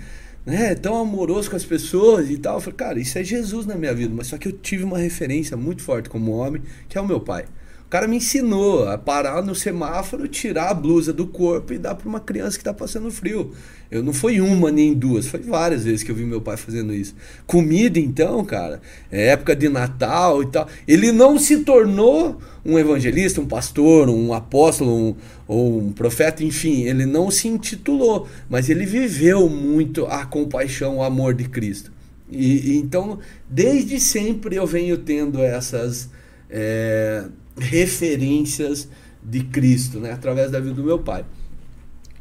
né, 0.46 0.76
tão 0.76 0.98
amoroso 0.98 1.50
com 1.50 1.56
as 1.56 1.66
pessoas 1.66 2.30
e 2.30 2.38
tal? 2.38 2.56
Eu 2.56 2.62
falei, 2.62 2.78
cara, 2.78 3.00
isso 3.00 3.18
é 3.18 3.24
Jesus 3.24 3.66
na 3.66 3.76
minha 3.76 3.94
vida, 3.94 4.14
mas 4.14 4.28
só 4.28 4.38
que 4.38 4.48
eu 4.48 4.52
tive 4.52 4.84
uma 4.84 4.98
referência 4.98 5.56
muito 5.56 5.82
forte 5.82 6.10
como 6.10 6.32
homem, 6.32 6.62
que 6.90 6.98
é 6.98 7.02
o 7.02 7.08
meu 7.08 7.20
pai. 7.20 7.46
O 7.88 7.90
cara 7.90 8.06
me 8.06 8.18
ensinou 8.18 8.86
a 8.90 8.98
parar 8.98 9.42
no 9.42 9.56
semáforo, 9.56 10.28
tirar 10.28 10.72
a 10.72 10.74
blusa 10.74 11.14
do 11.14 11.26
corpo 11.26 11.72
e 11.72 11.78
dar 11.78 11.96
para 11.96 12.10
uma 12.10 12.20
criança 12.20 12.58
que 12.58 12.62
está 12.62 12.74
passando 12.74 13.10
frio. 13.10 13.54
Eu 13.90 14.04
não 14.04 14.12
foi 14.12 14.42
uma 14.42 14.70
nem 14.70 14.94
duas, 14.94 15.26
foi 15.26 15.40
várias 15.40 15.86
vezes 15.86 16.04
que 16.04 16.12
eu 16.12 16.16
vi 16.16 16.26
meu 16.26 16.42
pai 16.42 16.58
fazendo 16.58 16.94
isso. 16.94 17.16
Comida, 17.46 17.98
então, 17.98 18.44
cara, 18.44 18.82
é 19.10 19.28
época 19.28 19.56
de 19.56 19.70
Natal 19.70 20.44
e 20.44 20.48
tal. 20.48 20.68
Ele 20.86 21.14
não 21.14 21.40
se 21.40 21.60
tornou 21.60 22.42
um 22.66 22.78
evangelista, 22.78 23.40
um 23.40 23.46
pastor, 23.46 24.10
um 24.10 24.34
apóstolo, 24.34 24.94
um, 24.94 25.16
ou 25.48 25.80
um 25.80 25.94
profeta, 25.94 26.44
enfim, 26.44 26.84
ele 26.84 27.06
não 27.06 27.32
se 27.32 27.48
intitulou, 27.48 28.28
mas 28.50 28.70
ele 28.70 28.86
viveu 28.86 29.48
muito 29.48 30.06
a 30.08 30.26
compaixão, 30.26 30.98
o 30.98 31.04
amor 31.04 31.34
de 31.34 31.48
Cristo. 31.48 31.90
E, 32.30 32.74
e 32.74 32.78
então, 32.80 33.20
desde 33.50 33.98
sempre 33.98 34.58
eu 34.58 34.68
venho 34.68 34.98
tendo 34.98 35.42
essas. 35.42 36.10
é, 36.50 37.24
referências 37.58 38.88
de 39.24 39.44
Cristo, 39.44 40.00
né, 40.00 40.12
através 40.12 40.52
da 40.52 40.60
vida 40.60 40.76
do 40.76 40.84
meu 40.84 41.00
pai. 41.00 41.26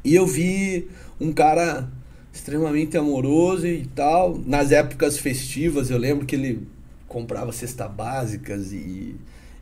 E 0.04 0.14
eu 0.14 0.26
vi 0.26 0.88
um 1.20 1.32
cara 1.32 1.90
extremamente 2.32 2.96
amoroso 2.96 3.66
e 3.66 3.86
tal. 3.86 4.38
Nas 4.46 4.70
épocas 4.70 5.18
festivas, 5.18 5.90
eu 5.90 5.98
lembro 5.98 6.26
que 6.26 6.36
ele 6.36 6.66
comprava 7.08 7.50
cestas 7.52 7.90
básicas 7.90 8.72
e, 8.72 9.16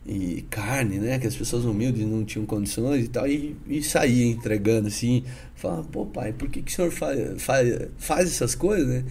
e 0.05 0.45
carne, 0.49 0.99
né? 0.99 1.17
Que 1.17 1.25
as 1.25 1.35
pessoas 1.35 1.65
humildes 1.65 2.05
não 2.05 2.23
tinham 2.23 2.45
condições 2.45 3.05
e 3.05 3.07
tal. 3.07 3.27
E, 3.27 3.55
e 3.67 3.81
saía 3.81 4.25
entregando 4.25 4.87
assim. 4.87 5.23
Falava, 5.55 5.83
pô, 5.85 6.05
pai, 6.05 6.33
por 6.33 6.49
que, 6.49 6.61
que 6.61 6.71
o 6.71 6.75
senhor 6.75 6.91
faz, 6.91 7.41
faz, 7.41 7.87
faz 7.97 8.27
essas 8.27 8.53
coisas, 8.53 8.87
né? 8.87 9.03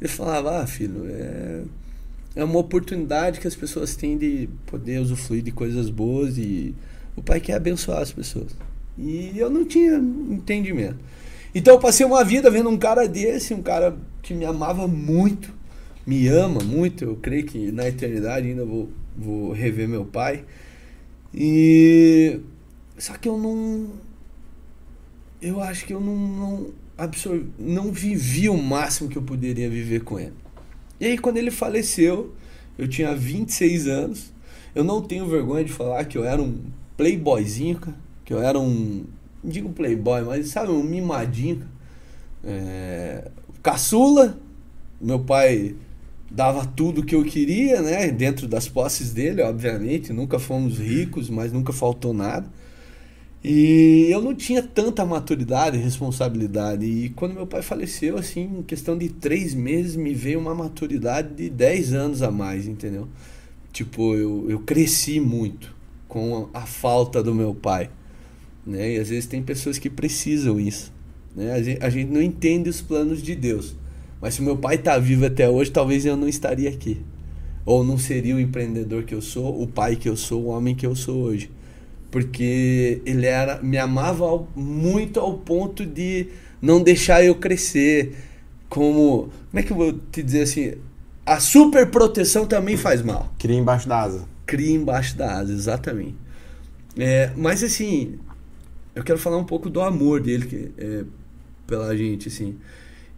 Ele 0.00 0.08
falava, 0.08 0.60
ah, 0.60 0.66
filho, 0.66 1.06
é, 1.08 1.62
é 2.34 2.42
uma 2.42 2.58
oportunidade 2.58 3.40
que 3.40 3.46
as 3.46 3.54
pessoas 3.54 3.94
têm 3.94 4.16
de 4.16 4.48
poder 4.66 4.98
usufruir 5.00 5.42
de 5.42 5.52
coisas 5.52 5.90
boas 5.90 6.38
e 6.38 6.74
o 7.16 7.22
pai 7.22 7.40
quer 7.40 7.54
abençoar 7.54 8.00
as 8.00 8.12
pessoas. 8.12 8.56
E 8.96 9.32
eu 9.36 9.50
não 9.50 9.64
tinha 9.64 9.96
entendimento. 9.96 10.98
Então 11.54 11.74
eu 11.74 11.80
passei 11.80 12.06
uma 12.06 12.24
vida 12.24 12.50
vendo 12.50 12.68
um 12.68 12.78
cara 12.78 13.06
desse, 13.06 13.52
um 13.52 13.62
cara 13.62 13.96
que 14.22 14.32
me 14.32 14.44
amava 14.44 14.88
muito, 14.88 15.52
me 16.06 16.26
ama 16.28 16.62
muito. 16.62 17.04
Eu 17.04 17.16
creio 17.16 17.44
que 17.44 17.70
na 17.70 17.86
eternidade 17.86 18.48
ainda 18.48 18.64
vou, 18.64 18.88
vou 19.16 19.52
rever 19.52 19.88
meu 19.88 20.04
pai. 20.04 20.44
E 21.34 22.40
só 22.96 23.14
que 23.14 23.28
eu 23.28 23.36
não 23.36 23.90
eu 25.42 25.60
acho 25.60 25.84
que 25.84 25.92
eu 25.92 26.00
não, 26.00 26.16
não, 26.16 26.70
absor... 26.96 27.42
não 27.58 27.90
vivi 27.90 28.48
o 28.48 28.56
máximo 28.56 29.10
que 29.10 29.18
eu 29.18 29.22
poderia 29.22 29.68
viver 29.68 30.04
com 30.04 30.20
ele. 30.20 30.41
E 31.02 31.06
aí, 31.06 31.18
quando 31.18 31.36
ele 31.36 31.50
faleceu, 31.50 32.32
eu 32.78 32.86
tinha 32.86 33.12
26 33.12 33.88
anos. 33.88 34.32
Eu 34.72 34.84
não 34.84 35.02
tenho 35.02 35.26
vergonha 35.26 35.64
de 35.64 35.72
falar 35.72 36.04
que 36.04 36.16
eu 36.16 36.24
era 36.24 36.40
um 36.40 36.60
playboyzinho, 36.96 37.76
cara. 37.80 37.96
Que 38.24 38.32
eu 38.32 38.40
era 38.40 38.56
um. 38.56 39.02
Não 39.42 39.50
digo 39.50 39.68
playboy, 39.70 40.22
mas 40.22 40.50
sabe, 40.50 40.70
um 40.70 40.80
mimadinho. 40.80 41.66
É, 42.44 43.28
caçula. 43.60 44.38
Meu 45.00 45.18
pai 45.18 45.74
dava 46.30 46.64
tudo 46.64 47.04
que 47.04 47.16
eu 47.16 47.24
queria, 47.24 47.82
né? 47.82 48.08
Dentro 48.12 48.46
das 48.46 48.68
posses 48.68 49.12
dele, 49.12 49.42
obviamente. 49.42 50.12
Nunca 50.12 50.38
fomos 50.38 50.78
ricos, 50.78 51.28
mas 51.28 51.52
nunca 51.52 51.72
faltou 51.72 52.14
nada. 52.14 52.48
E 53.44 54.06
eu 54.08 54.22
não 54.22 54.34
tinha 54.34 54.62
tanta 54.62 55.04
maturidade 55.04 55.76
e 55.76 55.80
responsabilidade. 55.80 56.86
E 56.86 57.08
quando 57.10 57.34
meu 57.34 57.46
pai 57.46 57.60
faleceu, 57.60 58.16
assim, 58.16 58.58
em 58.58 58.62
questão 58.62 58.96
de 58.96 59.08
três 59.08 59.52
meses, 59.52 59.96
me 59.96 60.14
veio 60.14 60.38
uma 60.38 60.54
maturidade 60.54 61.34
de 61.34 61.50
dez 61.50 61.92
anos 61.92 62.22
a 62.22 62.30
mais, 62.30 62.68
entendeu? 62.68 63.08
Tipo, 63.72 64.14
eu, 64.14 64.46
eu 64.48 64.60
cresci 64.60 65.18
muito 65.18 65.74
com 66.06 66.48
a, 66.54 66.60
a 66.60 66.66
falta 66.66 67.20
do 67.20 67.34
meu 67.34 67.52
pai. 67.52 67.90
Né? 68.64 68.94
E 68.94 68.98
às 69.00 69.08
vezes 69.08 69.26
tem 69.26 69.42
pessoas 69.42 69.76
que 69.76 69.90
precisam 69.90 70.60
isso. 70.60 70.92
Né? 71.34 71.52
A, 71.52 71.60
gente, 71.60 71.84
a 71.84 71.90
gente 71.90 72.12
não 72.12 72.22
entende 72.22 72.68
os 72.68 72.80
planos 72.80 73.20
de 73.20 73.34
Deus. 73.34 73.74
Mas 74.20 74.34
se 74.34 74.42
meu 74.42 74.56
pai 74.56 74.76
está 74.76 74.96
vivo 74.98 75.26
até 75.26 75.48
hoje, 75.48 75.72
talvez 75.72 76.06
eu 76.06 76.16
não 76.16 76.28
estaria 76.28 76.68
aqui. 76.68 77.00
Ou 77.66 77.82
não 77.82 77.98
seria 77.98 78.36
o 78.36 78.40
empreendedor 78.40 79.02
que 79.02 79.14
eu 79.14 79.20
sou, 79.20 79.60
o 79.60 79.66
pai 79.66 79.96
que 79.96 80.08
eu 80.08 80.16
sou, 80.16 80.44
o 80.44 80.46
homem 80.46 80.76
que 80.76 80.86
eu 80.86 80.94
sou 80.94 81.16
hoje 81.22 81.50
porque 82.12 83.00
ele 83.06 83.26
era 83.26 83.60
me 83.62 83.78
amava 83.78 84.24
ao, 84.24 84.46
muito 84.54 85.18
ao 85.18 85.38
ponto 85.38 85.84
de 85.84 86.28
não 86.60 86.80
deixar 86.80 87.24
eu 87.24 87.34
crescer. 87.34 88.14
Como 88.68 89.30
como 89.50 89.60
é 89.60 89.62
que 89.62 89.72
eu 89.72 89.76
vou 89.76 89.92
te 90.12 90.22
dizer 90.22 90.42
assim? 90.42 90.74
A 91.24 91.40
super 91.40 91.90
proteção 91.90 92.46
também 92.46 92.76
faz 92.76 93.02
mal. 93.02 93.32
Cria 93.38 93.56
embaixo 93.56 93.88
da 93.88 94.00
asa. 94.00 94.28
Cria 94.44 94.74
embaixo 94.76 95.16
da 95.16 95.38
asa 95.38 95.52
exatamente. 95.52 96.16
É, 96.98 97.32
mas 97.34 97.64
assim 97.64 98.18
eu 98.94 99.02
quero 99.02 99.18
falar 99.18 99.38
um 99.38 99.44
pouco 99.44 99.70
do 99.70 99.80
amor 99.80 100.20
dele 100.20 100.46
que, 100.46 100.70
é, 100.76 101.04
pela 101.66 101.96
gente 101.96 102.28
assim. 102.28 102.58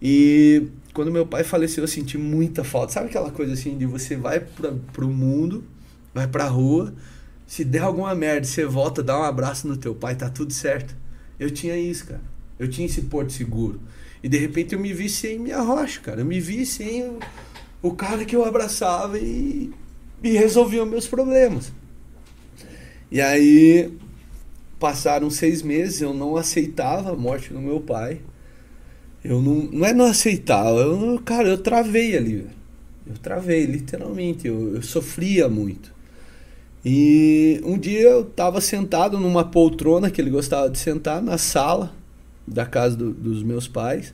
E 0.00 0.68
quando 0.92 1.10
meu 1.10 1.26
pai 1.26 1.42
faleceu 1.42 1.82
eu 1.82 1.88
senti 1.88 2.16
muita 2.16 2.62
falta. 2.62 2.92
Sabe 2.92 3.08
aquela 3.08 3.32
coisa 3.32 3.54
assim 3.54 3.76
de 3.76 3.86
você 3.86 4.16
vai 4.16 4.38
para 4.38 4.72
pro 4.92 5.08
mundo 5.08 5.64
vai 6.14 6.28
pra 6.28 6.46
rua 6.46 6.94
se 7.46 7.64
der 7.64 7.82
alguma 7.82 8.14
merda, 8.14 8.46
você 8.46 8.64
volta, 8.64 9.02
dá 9.02 9.18
um 9.18 9.22
abraço 9.22 9.68
no 9.68 9.76
teu 9.76 9.94
pai, 9.94 10.16
tá 10.16 10.28
tudo 10.28 10.52
certo. 10.52 10.96
Eu 11.38 11.50
tinha 11.50 11.76
isso, 11.76 12.06
cara. 12.06 12.22
Eu 12.58 12.68
tinha 12.68 12.86
esse 12.86 13.02
porto 13.02 13.32
seguro. 13.32 13.80
E 14.22 14.28
de 14.28 14.38
repente 14.38 14.74
eu 14.74 14.80
me 14.80 14.92
vi 14.92 15.08
sem 15.08 15.38
minha 15.38 15.60
rocha, 15.60 16.00
cara. 16.00 16.20
Eu 16.22 16.24
me 16.24 16.40
vi 16.40 16.64
sem 16.64 17.02
o, 17.02 17.18
o 17.82 17.92
cara 17.92 18.24
que 18.24 18.34
eu 18.34 18.44
abraçava 18.44 19.18
e, 19.18 19.70
e 20.22 20.30
resolvia 20.30 20.86
meus 20.86 21.06
problemas. 21.06 21.72
E 23.10 23.20
aí 23.20 23.92
passaram 24.78 25.30
seis 25.30 25.62
meses, 25.62 26.00
eu 26.00 26.12
não 26.12 26.36
aceitava 26.36 27.12
a 27.12 27.16
morte 27.16 27.52
do 27.52 27.60
meu 27.60 27.80
pai. 27.80 28.20
Eu 29.22 29.40
não. 29.40 29.54
Não 29.72 29.86
é 29.86 29.92
não 29.92 30.06
aceitava, 30.06 30.80
eu, 30.80 31.20
cara, 31.24 31.48
eu 31.48 31.58
travei 31.58 32.16
ali, 32.16 32.46
Eu 33.06 33.16
travei, 33.18 33.64
literalmente. 33.64 34.46
Eu, 34.46 34.74
eu 34.74 34.82
sofria 34.82 35.48
muito. 35.48 35.93
E 36.84 37.60
um 37.64 37.78
dia 37.78 38.02
eu 38.02 38.20
estava 38.22 38.60
sentado 38.60 39.18
numa 39.18 39.44
poltrona 39.44 40.10
que 40.10 40.20
ele 40.20 40.30
gostava 40.30 40.68
de 40.68 40.78
sentar 40.78 41.22
na 41.22 41.38
sala 41.38 41.94
da 42.46 42.66
casa 42.66 42.94
do, 42.94 43.12
dos 43.12 43.42
meus 43.42 43.66
pais. 43.66 44.12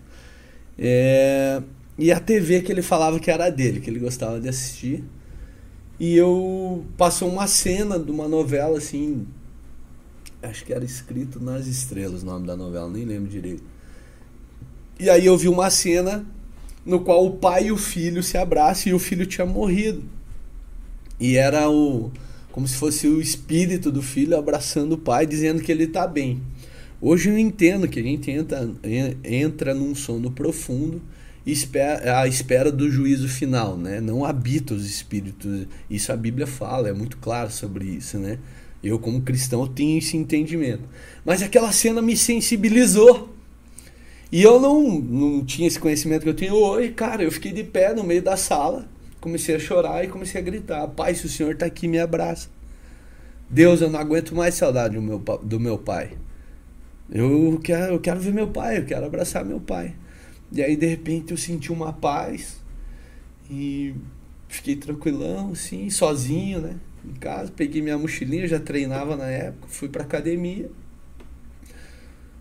É, 0.79 1.61
e 1.99 2.13
a 2.13 2.21
TV 2.21 2.63
que 2.63 2.71
ele 2.71 2.83
falava 2.83 3.19
que 3.19 3.31
era 3.31 3.51
dele, 3.51 3.81
que 3.81 3.91
ele 3.91 3.99
gostava 3.99 4.41
de 4.41 4.49
assistir. 4.49 5.05
E 5.99 6.17
eu 6.17 6.85
passou 6.97 7.29
uma 7.29 7.47
cena 7.47 7.99
de 7.99 8.11
uma 8.11 8.29
novela 8.29 8.79
assim, 8.79 9.27
acho 10.43 10.65
que 10.65 10.73
era 10.73 10.85
escrito 10.85 11.39
nas 11.39 11.67
estrelas 11.67 12.23
o 12.23 12.27
nome 12.27 12.47
da 12.47 12.57
novela, 12.57 12.89
nem 12.89 13.05
lembro 13.05 13.29
direito. 13.29 13.65
E 14.99 15.11
aí 15.11 15.27
eu 15.27 15.37
vi 15.37 15.49
uma 15.49 15.71
cena 15.71 16.25
no 16.87 17.01
qual 17.01 17.27
o 17.27 17.37
pai 17.37 17.67
e 17.67 17.73
o 17.73 17.77
filho 17.77 18.23
se 18.23 18.39
abraçam 18.39 18.93
e 18.93 18.95
o 18.95 18.99
filho 18.99 19.27
tinha 19.27 19.47
morrido. 19.47 20.03
E 21.19 21.37
era 21.37 21.69
o 21.69 22.11
como 22.53 22.67
se 22.67 22.77
fosse 22.77 23.07
o 23.07 23.21
espírito 23.21 23.91
do 23.91 24.03
filho 24.03 24.37
abraçando 24.37 24.93
o 24.93 24.99
pai, 24.99 25.27
dizendo 25.27 25.63
que 25.63 25.71
ele 25.71 25.85
está 25.85 26.07
bem. 26.07 26.41
Hoje 27.01 27.31
eu 27.31 27.39
entendo 27.39 27.89
que 27.89 27.99
a 27.99 28.03
gente 28.03 28.31
entra, 28.31 28.69
entra 29.25 29.75
num 29.75 29.95
sono 29.95 30.31
profundo 30.31 31.01
à 32.15 32.27
espera 32.27 32.71
do 32.71 32.91
juízo 32.91 33.29
final, 33.29 33.77
né? 33.77 34.01
Não 34.01 34.25
habita 34.25 34.75
os 34.75 34.85
espíritos. 34.85 35.67
Isso 35.89 36.13
a 36.13 36.17
Bíblia 36.17 36.47
fala, 36.47 36.89
é 36.89 36.93
muito 36.93 37.17
claro 37.17 37.51
sobre 37.51 37.87
isso, 37.87 38.19
né? 38.19 38.39
Eu, 38.83 38.99
como 38.99 39.23
cristão, 39.23 39.67
tenho 39.67 39.99
esse 39.99 40.17
entendimento. 40.17 40.83
Mas 41.25 41.43
aquela 41.43 41.73
cena 41.73 42.03
me 42.03 42.17
sensibilizou. 42.17 43.35
E 44.33 44.43
eu 44.43 44.61
não, 44.61 45.01
não 45.01 45.45
tinha 45.45 45.67
esse 45.67 45.79
conhecimento 45.79 46.23
que 46.23 46.29
eu 46.29 46.35
tenho 46.35 46.55
hoje, 46.55 46.91
cara. 46.91 47.23
Eu 47.23 47.33
fiquei 47.33 47.53
de 47.53 47.65
pé 47.65 47.95
no 47.95 48.05
meio 48.05 48.23
da 48.23 48.37
sala 48.37 48.89
comecei 49.21 49.55
a 49.55 49.59
chorar 49.59 50.05
e 50.05 50.09
comecei 50.09 50.41
a 50.41 50.45
gritar: 50.45 50.87
Pai, 50.89 51.15
se 51.15 51.27
o 51.27 51.29
Senhor 51.29 51.53
está 51.53 51.67
aqui, 51.67 51.87
me 51.87 51.99
abraça. 51.99 52.49
Deus, 53.49 53.81
eu 53.81 53.91
não 53.91 53.99
aguento 53.99 54.35
mais 54.35 54.55
saudade 54.55 54.95
do 54.95 55.03
meu, 55.03 55.19
do 55.19 55.59
meu 55.59 55.77
pai. 55.77 56.17
Eu 57.11 57.61
quero, 57.63 57.95
eu 57.95 58.01
quero 58.01 58.21
ver 58.21 58.33
meu 58.33 58.49
pai, 58.49 58.79
eu 58.79 58.85
quero 58.85 59.05
abraçar 59.05 59.45
meu 59.45 59.61
pai. 59.61 59.95
E 60.53 60.63
aí, 60.63 60.77
de 60.77 60.87
repente, 60.87 61.33
eu 61.33 61.37
senti 61.37 61.73
uma 61.73 61.93
paz 61.93 62.61
e 63.51 63.95
fiquei 64.49 64.77
tranquilão, 64.77 65.53
assim, 65.53 65.91
sozinho, 65.91 66.61
né? 66.61 66.77
Em 67.05 67.15
casa, 67.15 67.51
peguei 67.55 67.83
minha 67.83 67.99
mochilinha, 67.99 68.47
já 68.47 68.61
treinava 68.61 69.17
na 69.17 69.27
época, 69.27 69.67
fui 69.69 69.89
pra 69.89 70.03
academia. 70.03 70.71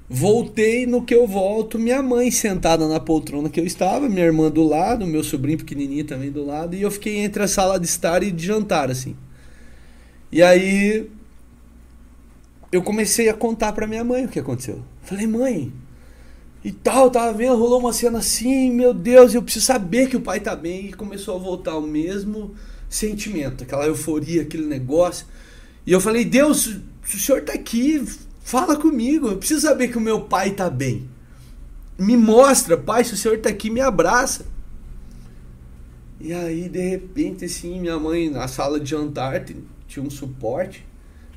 Voltei 0.09 0.87
no 0.87 1.03
que 1.03 1.13
eu 1.13 1.27
volto, 1.27 1.77
minha 1.77 2.01
mãe 2.01 2.31
sentada 2.31 2.87
na 2.87 2.99
poltrona 2.99 3.47
que 3.47 3.59
eu 3.59 3.65
estava, 3.65 4.09
minha 4.09 4.25
irmã 4.25 4.49
do 4.49 4.63
lado, 4.63 5.05
meu 5.05 5.23
sobrinho 5.23 5.59
pequenininho 5.59 6.03
também 6.03 6.31
do 6.31 6.43
lado, 6.43 6.75
e 6.75 6.81
eu 6.81 6.89
fiquei 6.89 7.17
entre 7.17 7.43
a 7.43 7.47
sala 7.47 7.79
de 7.79 7.85
estar 7.85 8.23
e 8.23 8.31
de 8.31 8.43
jantar, 8.43 8.89
assim. 8.89 9.15
E 10.31 10.41
aí 10.41 11.07
eu 12.71 12.81
comecei 12.81 13.29
a 13.29 13.33
contar 13.33 13.71
para 13.73 13.85
minha 13.85 14.03
mãe 14.03 14.25
o 14.25 14.29
que 14.29 14.39
aconteceu. 14.39 14.81
Falei, 15.03 15.27
mãe, 15.27 15.71
e 16.63 16.71
tal, 16.71 17.09
tava 17.09 17.31
vendo, 17.31 17.55
rolou 17.55 17.79
uma 17.79 17.93
cena 17.93 18.19
assim, 18.19 18.71
meu 18.71 18.93
Deus, 18.93 19.33
eu 19.33 19.41
preciso 19.41 19.65
saber 19.65 20.09
que 20.09 20.17
o 20.17 20.21
pai 20.21 20.39
tá 20.39 20.55
bem. 20.55 20.87
E 20.87 20.93
começou 20.93 21.35
a 21.35 21.39
voltar 21.39 21.77
o 21.77 21.81
mesmo 21.81 22.53
sentimento, 22.89 23.63
aquela 23.63 23.85
euforia, 23.85 24.41
aquele 24.41 24.65
negócio. 24.65 25.25
E 25.85 25.91
eu 25.91 26.01
falei, 26.01 26.25
Deus, 26.25 26.67
o 26.67 27.17
senhor 27.17 27.43
tá 27.43 27.53
aqui, 27.53 28.03
Fala 28.49 28.75
comigo, 28.75 29.27
eu 29.27 29.37
preciso 29.37 29.61
saber 29.61 29.89
que 29.89 29.97
o 29.99 30.01
meu 30.01 30.21
pai 30.21 30.49
está 30.49 30.71
bem. 30.71 31.07
Me 31.99 32.17
mostra, 32.17 32.75
pai, 32.75 33.03
se 33.03 33.13
o 33.13 33.15
senhor 33.15 33.37
está 33.37 33.47
aqui, 33.47 33.69
me 33.69 33.79
abraça. 33.79 34.43
E 36.19 36.33
aí, 36.33 36.67
de 36.67 36.81
repente, 36.81 37.45
assim, 37.45 37.79
minha 37.79 37.99
mãe 37.99 38.27
na 38.27 38.47
sala 38.47 38.79
de 38.79 38.89
jantar 38.89 39.45
tinha 39.87 40.03
um 40.03 40.09
suporte. 40.09 40.83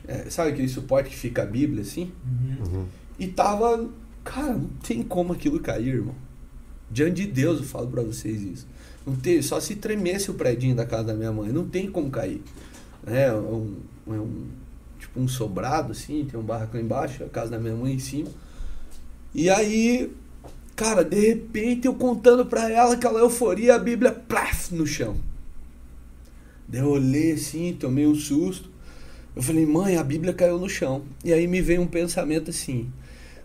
É, 0.09 0.31
sabe 0.31 0.53
aquele 0.53 0.70
suporte 0.70 1.11
que 1.11 1.16
fica 1.16 1.42
a 1.42 1.44
Bíblia 1.44 1.83
assim? 1.83 2.11
Uhum. 2.25 2.87
E 3.18 3.27
tava. 3.27 3.90
Cara, 4.25 4.55
não 4.55 4.70
tem 4.83 5.03
como 5.03 5.35
aquilo 5.35 5.61
cair, 5.61 5.96
irmão. 5.96 6.14
Diante 6.90 7.27
de 7.27 7.27
Deus 7.27 7.59
eu 7.59 7.66
falo 7.66 7.88
para 7.88 8.03
vocês 8.03 8.40
isso. 8.40 8.66
Não 9.07 9.16
tem, 9.16 9.42
só 9.42 9.61
se 9.61 9.77
tremesse 9.77 10.31
o 10.31 10.35
predinho 10.35 10.75
da 10.75 10.87
casa 10.87 11.09
da 11.09 11.14
minha 11.14 11.31
mãe. 11.31 11.53
Não 11.53 11.68
tem 11.68 11.90
como 11.90 12.11
cair. 12.11 12.42
É 13.07 13.31
um, 13.35 13.77
é 14.09 14.12
um 14.12 14.62
tipo 15.12 15.20
um 15.20 15.29
sobrado, 15.29 15.92
assim, 15.92 16.27
tem 16.29 16.40
um 16.40 16.42
barracão 16.42 16.81
embaixo, 16.81 17.22
a 17.22 17.29
casa 17.29 17.51
da 17.51 17.59
minha 17.59 17.75
mãe 17.75 17.94
em 17.94 17.98
cima. 17.98 18.31
E 19.35 19.51
aí, 19.51 20.11
cara, 20.75 21.05
de 21.05 21.20
repente 21.20 21.87
eu 21.87 21.94
contando 21.94 22.46
pra 22.46 22.70
ela 22.70 22.94
aquela 22.94 23.20
euforia, 23.20 23.75
a 23.75 23.79
Bíblia, 23.79 24.11
plaf, 24.11 24.75
no 24.75 24.87
chão. 24.87 25.16
Daí 26.66 26.81
eu 26.81 26.88
olhei 26.88 27.32
assim, 27.32 27.76
tomei 27.78 28.07
um 28.07 28.14
susto. 28.14 28.70
Eu 29.36 29.43
falei, 29.43 29.66
mãe, 29.66 29.97
a 29.97 30.05
Bíblia 30.05 30.32
caiu 30.32 30.59
no 30.59 30.68
chão. 30.68 31.03
E 31.24 31.32
aí 31.32 31.47
me 31.47 31.61
veio 31.61 31.82
um 31.82 31.86
pensamento 31.86 32.51
assim: 32.51 32.91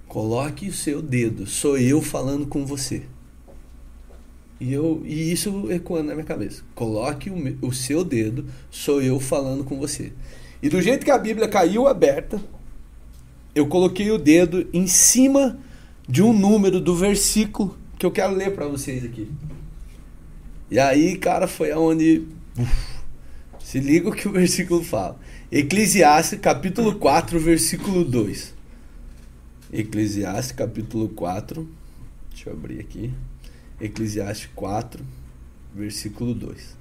coloque 0.07 0.67
o 0.67 0.73
seu 0.73 1.01
dedo, 1.01 1.45
sou 1.45 1.77
eu 1.77 2.01
falando 2.01 2.47
com 2.47 2.65
você. 2.65 3.03
E, 4.59 4.73
eu, 4.73 5.03
e 5.05 5.31
isso 5.31 5.71
ecoando 5.71 6.07
na 6.07 6.15
minha 6.15 6.25
cabeça. 6.25 6.63
Coloque 6.73 7.29
o, 7.29 7.67
o 7.67 7.71
seu 7.71 8.03
dedo, 8.03 8.45
sou 8.71 9.01
eu 9.01 9.19
falando 9.19 9.63
com 9.63 9.77
você. 9.77 10.11
E 10.61 10.69
do 10.69 10.81
jeito 10.81 11.05
que 11.05 11.11
a 11.11 11.17
Bíblia 11.17 11.47
caiu 11.47 11.87
aberta, 11.87 12.41
eu 13.53 13.67
coloquei 13.67 14.11
o 14.11 14.17
dedo 14.17 14.67
em 14.73 14.87
cima 14.87 15.59
de 16.07 16.21
um 16.23 16.33
número 16.33 16.79
do 16.79 16.95
versículo 16.95 17.77
que 17.97 18.05
eu 18.05 18.11
quero 18.11 18.33
ler 18.33 18.53
para 18.53 18.67
vocês 18.67 19.03
aqui. 19.03 19.29
E 20.69 20.79
aí, 20.79 21.17
cara, 21.17 21.47
foi 21.47 21.71
aonde. 21.71 22.27
Uf, 22.57 22.97
se 23.59 23.79
liga 23.79 24.09
o 24.09 24.13
que 24.13 24.27
o 24.27 24.31
versículo 24.33 24.83
fala. 24.83 25.19
Eclesiastes, 25.51 26.39
capítulo 26.39 26.95
4, 26.95 27.39
versículo 27.39 28.03
2. 28.03 28.53
Eclesiastes 29.71 30.51
capítulo 30.51 31.09
4. 31.09 31.67
Deixa 32.29 32.49
eu 32.49 32.53
abrir 32.53 32.79
aqui. 32.79 33.13
Eclesiastes 33.79 34.49
4, 34.55 35.03
versículo 35.73 36.33
2. 36.33 36.75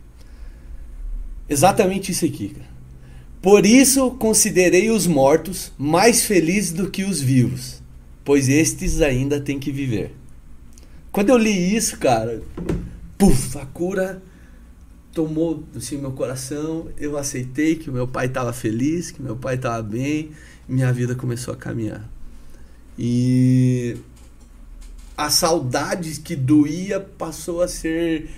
Exatamente 1.48 2.12
isso 2.12 2.24
aqui, 2.24 2.48
cara. 2.50 2.75
Por 3.46 3.64
isso 3.64 4.10
considerei 4.10 4.90
os 4.90 5.06
mortos 5.06 5.70
mais 5.78 6.24
felizes 6.24 6.72
do 6.72 6.90
que 6.90 7.04
os 7.04 7.20
vivos, 7.20 7.80
pois 8.24 8.48
estes 8.48 9.00
ainda 9.00 9.40
têm 9.40 9.56
que 9.56 9.70
viver. 9.70 10.16
Quando 11.12 11.28
eu 11.28 11.38
li 11.38 11.76
isso, 11.76 11.96
cara, 11.96 12.42
puf, 13.16 13.56
a 13.56 13.64
cura 13.64 14.20
tomou 15.12 15.62
assim 15.76 15.96
meu 15.96 16.10
coração, 16.10 16.88
eu 16.98 17.16
aceitei 17.16 17.76
que 17.76 17.88
meu 17.88 18.08
pai 18.08 18.26
estava 18.26 18.52
feliz, 18.52 19.12
que 19.12 19.22
meu 19.22 19.36
pai 19.36 19.54
estava 19.54 19.80
bem, 19.80 20.32
minha 20.68 20.92
vida 20.92 21.14
começou 21.14 21.54
a 21.54 21.56
caminhar. 21.56 22.04
E 22.98 23.96
a 25.16 25.30
saudade 25.30 26.18
que 26.18 26.34
doía 26.34 26.98
passou 26.98 27.62
a 27.62 27.68
ser 27.68 28.28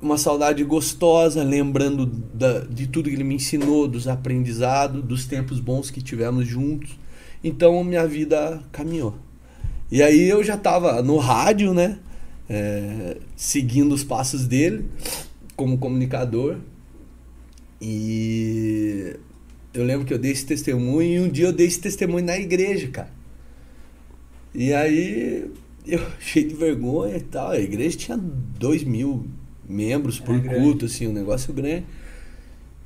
uma 0.00 0.16
saudade 0.16 0.62
gostosa, 0.62 1.42
lembrando 1.42 2.06
da, 2.06 2.60
de 2.60 2.86
tudo 2.86 3.08
que 3.08 3.16
ele 3.16 3.24
me 3.24 3.34
ensinou, 3.34 3.88
dos 3.88 4.06
aprendizados, 4.06 5.02
dos 5.04 5.26
tempos 5.26 5.60
bons 5.60 5.90
que 5.90 6.00
tivemos 6.00 6.46
juntos. 6.46 6.98
Então 7.42 7.82
minha 7.82 8.06
vida 8.06 8.62
caminhou. 8.70 9.16
E 9.90 10.02
aí 10.02 10.28
eu 10.28 10.42
já 10.44 10.54
estava 10.54 11.02
no 11.02 11.16
rádio, 11.16 11.74
né? 11.74 11.98
É, 12.48 13.18
seguindo 13.36 13.94
os 13.94 14.04
passos 14.04 14.46
dele 14.46 14.86
como 15.56 15.78
comunicador. 15.78 16.58
E 17.80 19.16
eu 19.74 19.84
lembro 19.84 20.06
que 20.06 20.14
eu 20.14 20.18
dei 20.18 20.32
esse 20.32 20.46
testemunho 20.46 21.02
e 21.02 21.20
um 21.20 21.28
dia 21.28 21.46
eu 21.46 21.52
dei 21.52 21.66
esse 21.66 21.80
testemunho 21.80 22.24
na 22.24 22.38
igreja, 22.38 22.88
cara. 22.88 23.10
E 24.54 24.72
aí 24.72 25.50
eu 25.86 26.00
cheio 26.20 26.48
de 26.48 26.54
vergonha 26.54 27.16
e 27.16 27.22
tal. 27.22 27.50
A 27.50 27.58
igreja 27.58 27.96
tinha 27.96 28.16
dois 28.16 28.84
mil 28.84 29.26
membros 29.68 30.18
por 30.18 30.34
é 30.34 30.40
culto, 30.40 30.86
assim, 30.86 31.06
um 31.06 31.12
negócio 31.12 31.52
grande. 31.52 31.84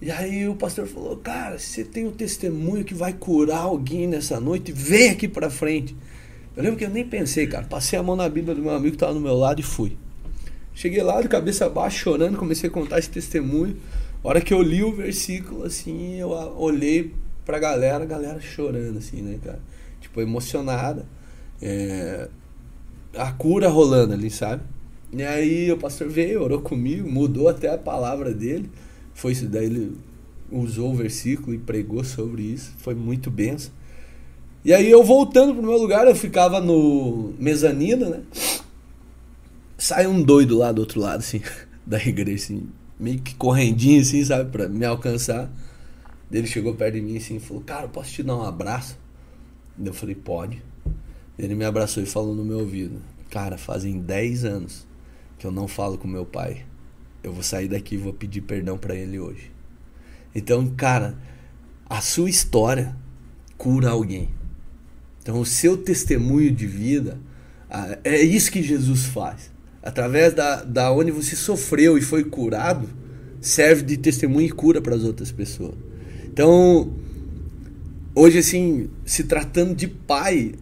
E 0.00 0.10
aí 0.10 0.48
o 0.48 0.56
pastor 0.56 0.88
falou, 0.88 1.16
cara, 1.16 1.58
se 1.60 1.66
você 1.66 1.84
tem 1.84 2.06
um 2.06 2.10
testemunho 2.10 2.84
que 2.84 2.92
vai 2.92 3.12
curar 3.12 3.60
alguém 3.60 4.08
nessa 4.08 4.40
noite, 4.40 4.72
vem 4.72 5.10
aqui 5.10 5.28
pra 5.28 5.48
frente. 5.48 5.94
Eu 6.56 6.62
lembro 6.62 6.76
que 6.76 6.84
eu 6.84 6.90
nem 6.90 7.06
pensei, 7.06 7.46
cara. 7.46 7.64
Passei 7.66 7.96
a 7.98 8.02
mão 8.02 8.16
na 8.16 8.28
Bíblia 8.28 8.54
do 8.54 8.60
meu 8.60 8.74
amigo 8.74 8.92
que 8.92 8.98
tava 8.98 9.14
no 9.14 9.20
meu 9.20 9.34
lado 9.34 9.60
e 9.60 9.62
fui. 9.62 9.96
Cheguei 10.74 11.02
lá 11.02 11.22
de 11.22 11.28
cabeça 11.28 11.68
baixa, 11.68 11.98
chorando, 11.98 12.36
comecei 12.36 12.68
a 12.68 12.72
contar 12.72 12.98
esse 12.98 13.10
testemunho. 13.10 13.76
A 14.24 14.28
hora 14.28 14.40
que 14.40 14.52
eu 14.52 14.60
li 14.60 14.82
o 14.82 14.92
versículo, 14.92 15.64
assim, 15.64 16.16
eu 16.16 16.30
olhei 16.30 17.14
pra 17.44 17.58
galera, 17.58 18.02
a 18.02 18.06
galera 18.06 18.40
chorando, 18.40 18.98
assim, 18.98 19.22
né, 19.22 19.38
cara? 19.42 19.60
Tipo, 20.00 20.20
emocionada. 20.20 21.06
É... 21.60 22.28
A 23.16 23.30
cura 23.30 23.68
rolando 23.68 24.14
ali, 24.14 24.30
sabe? 24.30 24.62
E 25.12 25.22
aí 25.22 25.70
o 25.70 25.76
pastor 25.76 26.08
veio, 26.08 26.42
orou 26.42 26.62
comigo, 26.62 27.06
mudou 27.08 27.46
até 27.46 27.68
a 27.68 27.76
palavra 27.76 28.32
dele. 28.32 28.70
Foi 29.12 29.32
isso, 29.32 29.46
daí 29.46 29.66
ele 29.66 29.94
usou 30.50 30.90
o 30.90 30.96
versículo 30.96 31.54
e 31.54 31.58
pregou 31.58 32.02
sobre 32.02 32.42
isso. 32.42 32.72
Foi 32.78 32.94
muito 32.94 33.30
benção. 33.30 33.70
E 34.64 34.72
aí 34.72 34.90
eu 34.90 35.04
voltando 35.04 35.52
pro 35.52 35.62
meu 35.62 35.76
lugar, 35.76 36.06
eu 36.06 36.14
ficava 36.14 36.62
no 36.62 37.34
mezanino, 37.38 38.08
né? 38.08 38.22
Sai 39.76 40.06
um 40.06 40.22
doido 40.22 40.56
lá 40.56 40.72
do 40.72 40.80
outro 40.80 40.98
lado, 40.98 41.18
assim, 41.18 41.42
da 41.84 41.98
igreja, 41.98 42.44
assim, 42.44 42.68
meio 42.98 43.20
que 43.20 43.34
correndinho, 43.34 44.00
assim, 44.00 44.24
sabe, 44.24 44.50
pra 44.50 44.66
me 44.66 44.86
alcançar. 44.86 45.52
Ele 46.30 46.46
chegou 46.46 46.74
perto 46.74 46.94
de 46.94 47.02
mim 47.02 47.18
assim 47.18 47.36
e 47.36 47.40
falou, 47.40 47.62
cara, 47.62 47.86
posso 47.86 48.10
te 48.12 48.22
dar 48.22 48.36
um 48.36 48.42
abraço? 48.42 48.96
Eu 49.84 49.92
falei, 49.92 50.14
pode. 50.14 50.62
Ele 51.38 51.54
me 51.54 51.66
abraçou 51.66 52.02
e 52.02 52.06
falou 52.06 52.34
no 52.34 52.44
meu 52.44 52.60
ouvido, 52.60 53.02
cara, 53.28 53.58
fazem 53.58 53.98
10 53.98 54.44
anos 54.46 54.91
que 55.42 55.46
eu 55.46 55.50
não 55.50 55.66
falo 55.66 55.98
com 55.98 56.06
meu 56.06 56.24
pai. 56.24 56.64
Eu 57.20 57.32
vou 57.32 57.42
sair 57.42 57.66
daqui 57.66 57.96
e 57.96 57.98
vou 57.98 58.12
pedir 58.12 58.42
perdão 58.42 58.78
para 58.78 58.94
ele 58.94 59.18
hoje. 59.18 59.50
Então, 60.32 60.72
cara, 60.76 61.18
a 61.90 62.00
sua 62.00 62.30
história 62.30 62.94
cura 63.58 63.90
alguém. 63.90 64.28
Então, 65.20 65.40
o 65.40 65.44
seu 65.44 65.76
testemunho 65.76 66.52
de 66.52 66.64
vida 66.64 67.18
é 68.04 68.22
isso 68.22 68.52
que 68.52 68.62
Jesus 68.62 69.06
faz. 69.06 69.50
Através 69.82 70.32
da, 70.32 70.62
da 70.62 70.92
onde 70.92 71.10
você 71.10 71.34
sofreu 71.34 71.98
e 71.98 72.02
foi 72.02 72.22
curado, 72.22 72.88
serve 73.40 73.82
de 73.82 73.96
testemunho 73.96 74.46
e 74.46 74.52
cura 74.52 74.80
para 74.80 74.94
as 74.94 75.02
outras 75.02 75.32
pessoas. 75.32 75.74
Então, 76.24 76.94
hoje, 78.14 78.38
assim, 78.38 78.88
se 79.04 79.24
tratando 79.24 79.74
de 79.74 79.88
pai, 79.88 80.54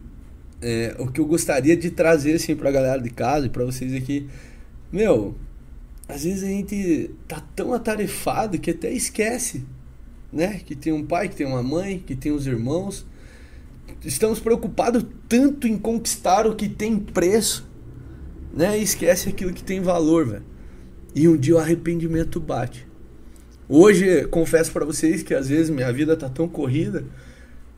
é, 0.62 0.96
o 0.98 1.06
que 1.06 1.20
eu 1.20 1.26
gostaria 1.26 1.76
de 1.76 1.90
trazer 1.90 2.36
assim, 2.36 2.56
para 2.56 2.70
a 2.70 2.72
galera 2.72 3.02
de 3.02 3.10
casa 3.10 3.44
e 3.44 3.50
para 3.50 3.62
vocês 3.66 3.92
aqui 3.92 4.26
meu, 4.92 5.34
às 6.08 6.24
vezes 6.24 6.42
a 6.42 6.46
gente 6.46 7.10
tá 7.28 7.42
tão 7.54 7.72
atarefado 7.72 8.58
que 8.58 8.70
até 8.70 8.92
esquece, 8.92 9.64
né? 10.32 10.60
Que 10.64 10.74
tem 10.74 10.92
um 10.92 11.06
pai, 11.06 11.28
que 11.28 11.36
tem 11.36 11.46
uma 11.46 11.62
mãe, 11.62 12.02
que 12.04 12.14
tem 12.16 12.32
os 12.32 12.46
irmãos. 12.46 13.06
Estamos 14.04 14.40
preocupados 14.40 15.04
tanto 15.28 15.66
em 15.66 15.78
conquistar 15.78 16.46
o 16.46 16.56
que 16.56 16.68
tem 16.68 16.98
preço, 16.98 17.68
né? 18.52 18.78
E 18.78 18.82
esquece 18.82 19.28
aquilo 19.28 19.52
que 19.52 19.62
tem 19.62 19.80
valor, 19.80 20.26
velho. 20.26 20.44
E 21.14 21.28
um 21.28 21.36
dia 21.36 21.56
o 21.56 21.58
arrependimento 21.58 22.40
bate. 22.40 22.86
Hoje, 23.68 24.26
confesso 24.26 24.72
para 24.72 24.84
vocês 24.84 25.22
que 25.22 25.32
às 25.32 25.48
vezes 25.48 25.70
minha 25.70 25.92
vida 25.92 26.16
tá 26.16 26.28
tão 26.28 26.48
corrida, 26.48 27.04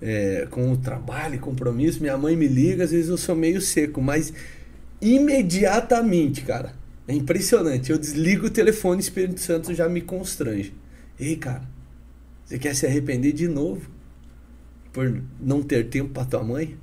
é, 0.00 0.48
com 0.50 0.72
o 0.72 0.76
trabalho 0.76 1.38
compromisso, 1.38 2.00
minha 2.00 2.16
mãe 2.16 2.34
me 2.34 2.48
liga, 2.48 2.82
às 2.84 2.90
vezes 2.90 3.08
eu 3.08 3.18
sou 3.18 3.36
meio 3.36 3.60
seco, 3.60 4.00
mas 4.00 4.32
imediatamente, 5.00 6.42
cara, 6.42 6.74
é 7.06 7.14
impressionante. 7.14 7.90
Eu 7.90 7.98
desligo 7.98 8.46
o 8.46 8.50
telefone 8.50 8.98
o 8.98 9.00
Espírito 9.00 9.40
Santo 9.40 9.74
já 9.74 9.88
me 9.88 10.00
constrange. 10.00 10.74
Ei, 11.18 11.36
cara, 11.36 11.62
você 12.44 12.58
quer 12.58 12.74
se 12.74 12.86
arrepender 12.86 13.32
de 13.32 13.48
novo 13.48 13.82
por 14.92 15.22
não 15.40 15.62
ter 15.62 15.88
tempo 15.88 16.10
para 16.10 16.24
tua 16.24 16.42
mãe? 16.42 16.76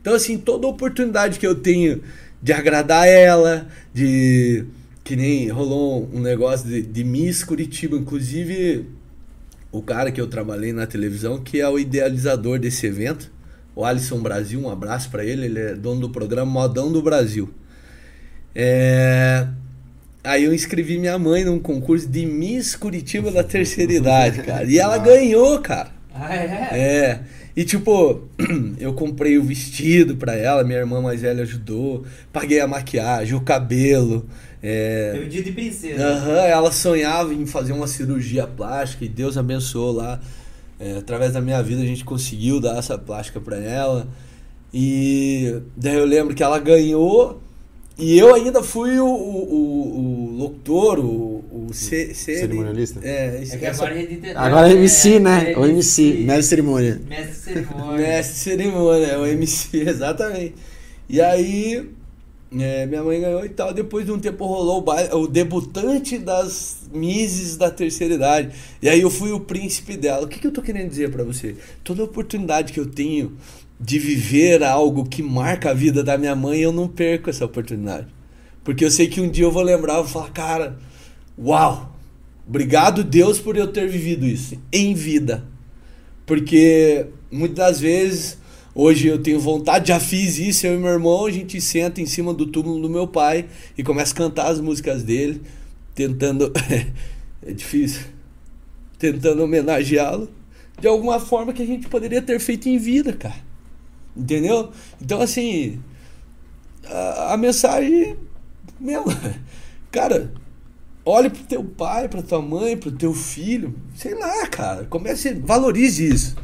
Então, 0.00 0.14
assim, 0.14 0.38
toda 0.38 0.66
oportunidade 0.66 1.38
que 1.38 1.46
eu 1.46 1.54
tenho 1.54 2.02
de 2.42 2.52
agradar 2.52 3.06
ela, 3.06 3.68
de. 3.92 4.64
Que 5.02 5.16
nem 5.16 5.48
rolou 5.48 6.08
um 6.12 6.20
negócio 6.20 6.68
de, 6.68 6.82
de 6.82 7.02
Miss 7.02 7.42
Curitiba, 7.42 7.96
inclusive 7.96 8.86
o 9.72 9.82
cara 9.82 10.12
que 10.12 10.20
eu 10.20 10.26
trabalhei 10.26 10.72
na 10.72 10.86
televisão, 10.86 11.42
que 11.42 11.60
é 11.60 11.68
o 11.68 11.78
idealizador 11.78 12.58
desse 12.58 12.86
evento, 12.86 13.30
o 13.74 13.84
Alisson 13.84 14.20
Brasil, 14.20 14.60
um 14.60 14.70
abraço 14.70 15.10
para 15.10 15.24
ele, 15.24 15.46
ele 15.46 15.58
é 15.58 15.74
dono 15.74 16.00
do 16.02 16.10
programa 16.10 16.50
Modão 16.50 16.92
do 16.92 17.00
Brasil. 17.00 17.48
É... 18.60 19.46
Aí 20.24 20.44
eu 20.44 20.52
inscrevi 20.52 20.98
minha 20.98 21.16
mãe 21.16 21.44
num 21.44 21.60
concurso 21.60 22.08
de 22.08 22.26
Miss 22.26 22.74
Curitiba 22.74 23.30
da 23.30 23.44
terceira 23.44 23.92
idade, 23.92 24.42
cara. 24.42 24.64
E 24.64 24.78
ela 24.78 24.98
ganhou, 24.98 25.60
cara. 25.60 25.90
Ah, 26.12 26.34
é? 26.34 26.68
É. 26.72 27.20
E 27.56 27.64
tipo, 27.64 28.22
eu 28.80 28.92
comprei 28.94 29.38
o 29.38 29.44
vestido 29.44 30.16
pra 30.16 30.34
ela, 30.34 30.64
minha 30.64 30.80
irmã 30.80 31.00
mais 31.00 31.22
velha 31.22 31.44
ajudou, 31.44 32.04
paguei 32.32 32.58
a 32.58 32.66
maquiagem, 32.66 33.36
o 33.36 33.40
cabelo. 33.40 34.28
É... 34.60 35.12
Teve 35.12 35.26
dia 35.26 35.42
de 35.44 35.52
princesa. 35.52 36.04
Aham, 36.04 36.28
uhum, 36.28 36.36
ela 36.36 36.72
sonhava 36.72 37.32
em 37.32 37.46
fazer 37.46 37.72
uma 37.72 37.86
cirurgia 37.86 38.44
plástica 38.44 39.04
e 39.04 39.08
Deus 39.08 39.38
abençoou 39.38 39.92
lá. 39.92 40.20
É, 40.80 40.98
através 40.98 41.32
da 41.32 41.40
minha 41.40 41.62
vida 41.62 41.82
a 41.82 41.86
gente 41.86 42.04
conseguiu 42.04 42.60
dar 42.60 42.76
essa 42.76 42.98
plástica 42.98 43.40
pra 43.40 43.56
ela. 43.56 44.08
E 44.74 45.60
daí 45.76 45.94
eu 45.94 46.04
lembro 46.04 46.34
que 46.34 46.42
ela 46.42 46.58
ganhou 46.58 47.40
e 47.98 48.16
eu 48.16 48.32
ainda 48.32 48.62
fui 48.62 49.00
o, 49.00 49.06
o, 49.06 50.34
o 50.34 50.36
locutor, 50.38 51.00
o, 51.00 51.44
o 51.50 51.74
C, 51.74 52.14
cerimonialista. 52.14 53.00
É, 53.02 53.42
é 53.42 53.56
que 53.56 53.66
agora, 53.66 53.94
é 54.00 54.32
agora 54.36 54.68
é 54.68 54.72
MC, 54.72 55.18
né? 55.18 55.52
É, 55.52 55.58
o 55.58 55.66
MC, 55.66 56.12
mestre 56.24 56.44
cerimônia. 56.44 57.00
Mestre 57.08 57.34
cerimônia. 57.34 57.98
Mestre 57.98 58.36
cerimônia, 58.36 59.06
é 59.06 59.18
o 59.18 59.26
MC, 59.26 59.78
exatamente. 59.88 60.54
E 61.08 61.20
aí, 61.20 61.90
é, 62.56 62.86
minha 62.86 63.02
mãe 63.02 63.20
ganhou 63.20 63.44
e 63.44 63.48
tal. 63.48 63.74
Depois 63.74 64.06
de 64.06 64.12
um 64.12 64.18
tempo 64.20 64.46
rolou 64.46 64.78
o, 64.78 64.82
baile, 64.82 65.12
o 65.12 65.26
debutante 65.26 66.18
das 66.18 66.88
Mises 66.92 67.56
da 67.56 67.70
terceira 67.70 68.14
idade. 68.14 68.54
E 68.80 68.88
aí 68.88 69.00
eu 69.00 69.10
fui 69.10 69.32
o 69.32 69.40
príncipe 69.40 69.96
dela. 69.96 70.24
O 70.24 70.28
que, 70.28 70.38
que 70.38 70.46
eu 70.46 70.52
tô 70.52 70.62
querendo 70.62 70.88
dizer 70.88 71.10
para 71.10 71.24
você? 71.24 71.56
Toda 71.82 72.04
oportunidade 72.04 72.72
que 72.72 72.78
eu 72.78 72.86
tenho 72.86 73.36
de 73.80 73.98
viver 73.98 74.64
algo 74.64 75.04
que 75.04 75.22
marca 75.22 75.70
a 75.70 75.74
vida 75.74 76.02
da 76.02 76.18
minha 76.18 76.34
mãe, 76.34 76.60
eu 76.60 76.72
não 76.72 76.88
perco 76.88 77.30
essa 77.30 77.44
oportunidade. 77.44 78.08
Porque 78.64 78.84
eu 78.84 78.90
sei 78.90 79.06
que 79.06 79.20
um 79.20 79.30
dia 79.30 79.44
eu 79.44 79.52
vou 79.52 79.62
lembrar, 79.62 79.94
eu 79.94 80.04
vou 80.04 80.12
falar, 80.12 80.30
cara, 80.30 80.78
uau, 81.38 81.96
obrigado 82.46 83.04
Deus 83.04 83.38
por 83.38 83.56
eu 83.56 83.68
ter 83.68 83.88
vivido 83.88 84.26
isso 84.26 84.60
em 84.72 84.94
vida. 84.94 85.44
Porque 86.26 87.06
muitas 87.30 87.56
das 87.56 87.80
vezes, 87.80 88.38
hoje 88.74 89.06
eu 89.06 89.22
tenho 89.22 89.38
vontade, 89.38 89.88
já 89.88 90.00
fiz 90.00 90.38
isso, 90.38 90.66
eu 90.66 90.74
e 90.74 90.78
meu 90.78 90.90
irmão, 90.90 91.24
a 91.24 91.30
gente 91.30 91.60
senta 91.60 92.00
em 92.00 92.06
cima 92.06 92.34
do 92.34 92.46
túmulo 92.46 92.82
do 92.82 92.90
meu 92.90 93.06
pai 93.06 93.46
e 93.76 93.82
começa 93.82 94.12
a 94.12 94.16
cantar 94.16 94.48
as 94.48 94.60
músicas 94.60 95.02
dele, 95.04 95.40
tentando. 95.94 96.52
é 97.46 97.52
difícil. 97.52 98.02
Tentando 98.98 99.44
homenageá-lo 99.44 100.28
de 100.80 100.88
alguma 100.88 101.20
forma 101.20 101.52
que 101.52 101.62
a 101.62 101.66
gente 101.66 101.88
poderia 101.88 102.20
ter 102.20 102.40
feito 102.40 102.68
em 102.68 102.76
vida, 102.76 103.12
cara 103.12 103.47
Entendeu? 104.18 104.72
Então, 105.00 105.20
assim, 105.20 105.80
a, 106.84 107.34
a 107.34 107.36
mensagem, 107.36 108.16
meu, 108.80 109.04
cara, 109.92 110.32
olhe 111.04 111.30
pro 111.30 111.44
teu 111.44 111.62
pai, 111.62 112.08
pra 112.08 112.22
tua 112.22 112.42
mãe, 112.42 112.76
pro 112.76 112.90
teu 112.90 113.14
filho, 113.14 113.74
sei 113.94 114.14
lá, 114.14 114.46
cara, 114.48 114.84
comece, 114.86 115.34
valorize 115.34 116.06
isso. 116.06 116.36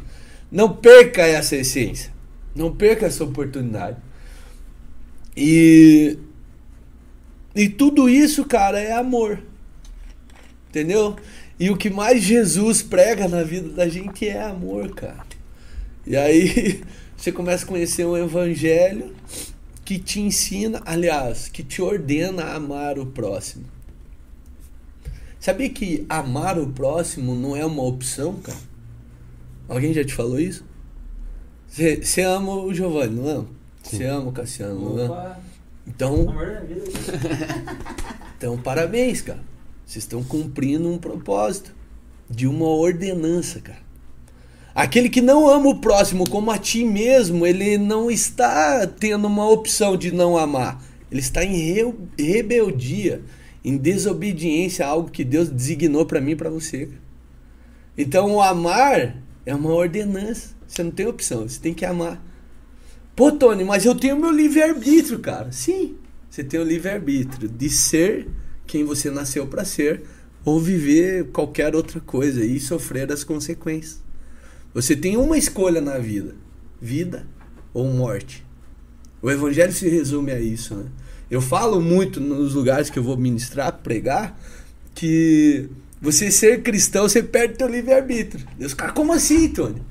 Não 0.51 0.73
perca 0.73 1.23
essa 1.23 1.55
essência. 1.55 2.13
Não 2.55 2.73
perca 2.73 3.05
essa 3.05 3.23
oportunidade. 3.23 3.97
E 5.35 6.17
e 7.55 7.69
tudo 7.69 8.09
isso, 8.09 8.45
cara, 8.45 8.79
é 8.79 8.93
amor. 8.93 9.41
Entendeu? 10.69 11.15
E 11.57 11.69
o 11.69 11.77
que 11.77 11.89
mais 11.89 12.21
Jesus 12.21 12.81
prega 12.81 13.27
na 13.27 13.43
vida 13.43 13.69
da 13.69 13.87
gente 13.87 14.27
é 14.27 14.41
amor, 14.43 14.93
cara. 14.93 15.25
E 16.05 16.15
aí 16.17 16.81
você 17.17 17.31
começa 17.31 17.65
a 17.65 17.67
conhecer 17.67 18.05
um 18.05 18.17
evangelho 18.17 19.15
que 19.83 19.99
te 19.99 20.19
ensina, 20.19 20.81
aliás, 20.85 21.47
que 21.47 21.63
te 21.63 21.81
ordena 21.81 22.43
a 22.43 22.55
amar 22.55 22.97
o 22.97 23.05
próximo. 23.05 23.65
Sabia 25.39 25.69
que 25.69 26.05
amar 26.09 26.57
o 26.57 26.67
próximo 26.67 27.35
não 27.35 27.55
é 27.55 27.65
uma 27.65 27.83
opção, 27.83 28.35
cara? 28.35 28.57
Alguém 29.69 29.93
já 29.93 30.03
te 30.03 30.13
falou 30.13 30.39
isso? 30.39 30.65
Você 31.67 32.21
ama 32.21 32.55
o 32.55 32.73
Giovanni, 32.73 33.15
não 33.15 33.27
ama? 33.27 33.47
Você 33.83 34.05
ama 34.05 34.29
o 34.29 34.31
Cassiano, 34.31 34.79
não 34.79 34.97
ama? 34.97 35.39
Então. 35.85 36.25
então, 38.37 38.57
parabéns, 38.57 39.21
cara. 39.21 39.43
Vocês 39.85 40.03
estão 40.03 40.23
cumprindo 40.23 40.89
um 40.89 40.97
propósito 40.97 41.75
de 42.29 42.47
uma 42.47 42.65
ordenança, 42.65 43.59
cara. 43.59 43.84
Aquele 44.75 45.07
que 45.07 45.21
não 45.21 45.47
ama 45.47 45.69
o 45.69 45.79
próximo 45.79 46.29
como 46.29 46.51
a 46.51 46.57
ti 46.57 46.83
mesmo, 46.83 47.47
ele 47.47 47.77
não 47.77 48.11
está 48.11 48.85
tendo 48.85 49.25
uma 49.25 49.49
opção 49.49 49.95
de 49.95 50.11
não 50.11 50.37
amar. 50.37 50.83
Ele 51.09 51.21
está 51.21 51.45
em 51.45 51.55
re 51.55 51.93
rebeldia, 52.19 53.23
em 53.63 53.77
desobediência 53.77 54.85
a 54.85 54.89
algo 54.89 55.09
que 55.09 55.23
Deus 55.23 55.47
designou 55.47 56.05
para 56.05 56.19
mim 56.19 56.31
e 56.31 56.35
para 56.35 56.49
você. 56.49 56.89
Então, 57.97 58.33
o 58.33 58.41
amar 58.41 59.15
é 59.45 59.55
uma 59.55 59.71
ordenança. 59.71 60.53
Você 60.67 60.83
não 60.83 60.91
tem 60.91 61.07
opção, 61.07 61.47
você 61.47 61.57
tem 61.57 61.73
que 61.73 61.85
amar. 61.85 62.21
Pô, 63.15 63.31
Tony, 63.31 63.63
mas 63.63 63.85
eu 63.85 63.95
tenho 63.95 64.19
meu 64.19 64.31
livre-arbítrio, 64.31 65.19
cara. 65.19 65.53
Sim, 65.53 65.95
você 66.29 66.43
tem 66.43 66.59
o 66.59 66.65
livre-arbítrio 66.65 67.47
de 67.47 67.69
ser 67.69 68.27
quem 68.67 68.83
você 68.83 69.09
nasceu 69.09 69.47
para 69.47 69.63
ser 69.63 70.03
ou 70.43 70.59
viver 70.59 71.27
qualquer 71.31 71.73
outra 71.73 72.01
coisa 72.01 72.43
e 72.43 72.59
sofrer 72.59 73.09
as 73.09 73.23
consequências. 73.23 74.04
Você 74.75 74.93
tem 74.93 75.15
uma 75.15 75.37
escolha 75.37 75.79
na 75.79 75.97
vida: 75.97 76.35
vida 76.81 77.25
ou 77.73 77.87
morte. 77.87 78.45
O 79.21 79.31
evangelho 79.31 79.71
se 79.71 79.87
resume 79.87 80.31
a 80.31 80.39
isso, 80.39 80.75
né? 80.75 80.91
Eu 81.31 81.41
falo 81.41 81.81
muito 81.81 82.19
nos 82.19 82.53
lugares 82.53 82.89
que 82.89 82.99
eu 82.99 83.03
vou 83.03 83.17
ministrar, 83.17 83.71
pregar, 83.81 84.37
que 84.93 85.67
você 85.99 86.29
ser 86.29 86.61
cristão, 86.61 87.07
você 87.07 87.23
perde 87.23 87.55
teu 87.55 87.67
livre-arbítrio. 87.67 88.45
Deus, 88.59 88.73
cara, 88.73 88.91
como 88.91 89.13
assim, 89.13 89.47
Tony? 89.47 89.81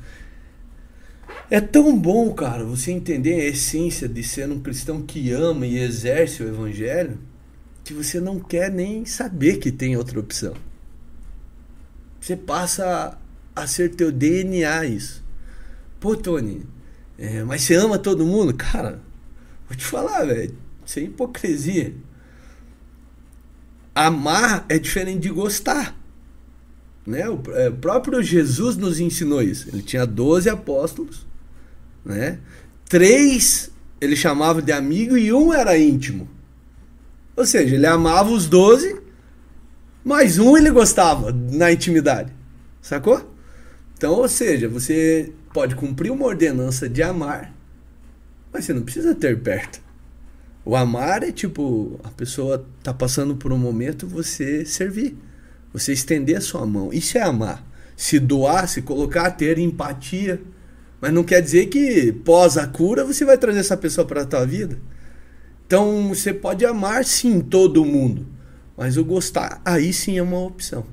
É 1.50 1.60
tão 1.60 1.98
bom, 1.98 2.32
cara, 2.32 2.64
você 2.64 2.92
entender 2.92 3.40
a 3.40 3.46
essência 3.46 4.08
de 4.08 4.22
ser 4.22 4.48
um 4.48 4.60
cristão 4.60 5.02
que 5.02 5.32
ama 5.32 5.66
e 5.66 5.78
exerce 5.78 6.42
o 6.42 6.48
evangelho, 6.48 7.18
que 7.82 7.92
você 7.92 8.20
não 8.20 8.38
quer 8.38 8.70
nem 8.70 9.04
saber 9.04 9.56
que 9.56 9.72
tem 9.72 9.96
outra 9.96 10.20
opção. 10.20 10.54
Você 12.20 12.36
passa 12.36 13.18
a 13.54 13.66
ser 13.66 13.90
teu 13.90 14.10
DNA 14.10 14.86
isso. 14.86 15.22
Pô, 16.00 16.16
Tony, 16.16 16.66
é, 17.18 17.42
mas 17.44 17.62
você 17.62 17.74
ama 17.74 17.98
todo 17.98 18.26
mundo? 18.26 18.52
Cara, 18.54 19.00
vou 19.68 19.76
te 19.76 19.84
falar, 19.84 20.24
velho, 20.24 20.54
isso 20.84 20.98
é 20.98 21.02
hipocrisia. 21.02 21.94
Amar 23.94 24.66
é 24.68 24.78
diferente 24.78 25.20
de 25.20 25.30
gostar. 25.30 25.96
Né? 27.06 27.28
O, 27.28 27.40
é, 27.52 27.70
próprio 27.70 28.22
Jesus 28.22 28.76
nos 28.76 28.98
ensinou 28.98 29.42
isso. 29.42 29.68
Ele 29.68 29.82
tinha 29.82 30.06
12 30.06 30.48
apóstolos, 30.48 31.26
né? 32.04 32.40
Três 32.88 33.70
ele 34.00 34.16
chamava 34.16 34.60
de 34.60 34.72
amigo 34.72 35.16
e 35.16 35.32
um 35.32 35.52
era 35.52 35.78
íntimo. 35.78 36.28
Ou 37.36 37.46
seja, 37.46 37.74
ele 37.74 37.86
amava 37.86 38.30
os 38.30 38.46
12, 38.46 39.00
mas 40.04 40.38
um 40.38 40.56
ele 40.56 40.70
gostava 40.70 41.32
na 41.32 41.72
intimidade. 41.72 42.32
Sacou? 42.80 43.33
Então, 44.04 44.16
ou 44.16 44.28
seja, 44.28 44.68
você 44.68 45.32
pode 45.50 45.74
cumprir 45.76 46.12
uma 46.12 46.26
ordenança 46.26 46.86
de 46.86 47.02
amar, 47.02 47.54
mas 48.52 48.66
você 48.66 48.74
não 48.74 48.82
precisa 48.82 49.14
ter 49.14 49.40
perto. 49.40 49.80
O 50.62 50.76
amar 50.76 51.22
é 51.22 51.32
tipo, 51.32 51.98
a 52.04 52.10
pessoa 52.10 52.66
tá 52.82 52.92
passando 52.92 53.34
por 53.34 53.50
um 53.50 53.56
momento, 53.56 54.06
você 54.06 54.66
servir. 54.66 55.16
Você 55.72 55.94
estender 55.94 56.36
a 56.36 56.42
sua 56.42 56.66
mão. 56.66 56.92
Isso 56.92 57.16
é 57.16 57.22
amar. 57.22 57.66
Se 57.96 58.18
doar, 58.18 58.68
se 58.68 58.82
colocar, 58.82 59.30
ter 59.30 59.58
empatia. 59.58 60.38
Mas 61.00 61.10
não 61.10 61.24
quer 61.24 61.40
dizer 61.40 61.68
que 61.68 62.12
pós 62.12 62.58
a 62.58 62.66
cura 62.66 63.06
você 63.06 63.24
vai 63.24 63.38
trazer 63.38 63.60
essa 63.60 63.74
pessoa 63.74 64.06
para 64.06 64.20
a 64.20 64.26
tua 64.26 64.44
vida. 64.44 64.78
Então 65.66 66.08
você 66.08 66.34
pode 66.34 66.62
amar 66.66 67.06
sim 67.06 67.40
todo 67.40 67.86
mundo, 67.86 68.26
mas 68.76 68.98
o 68.98 69.04
gostar 69.04 69.62
aí 69.64 69.94
sim 69.94 70.18
é 70.18 70.22
uma 70.22 70.40
opção. 70.40 70.84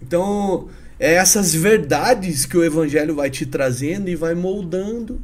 Então 0.00 0.70
é 0.98 1.14
essas 1.14 1.54
verdades 1.54 2.44
que 2.44 2.56
o 2.56 2.64
evangelho 2.64 3.14
vai 3.14 3.30
te 3.30 3.46
trazendo 3.46 4.08
e 4.08 4.16
vai 4.16 4.34
moldando, 4.34 5.22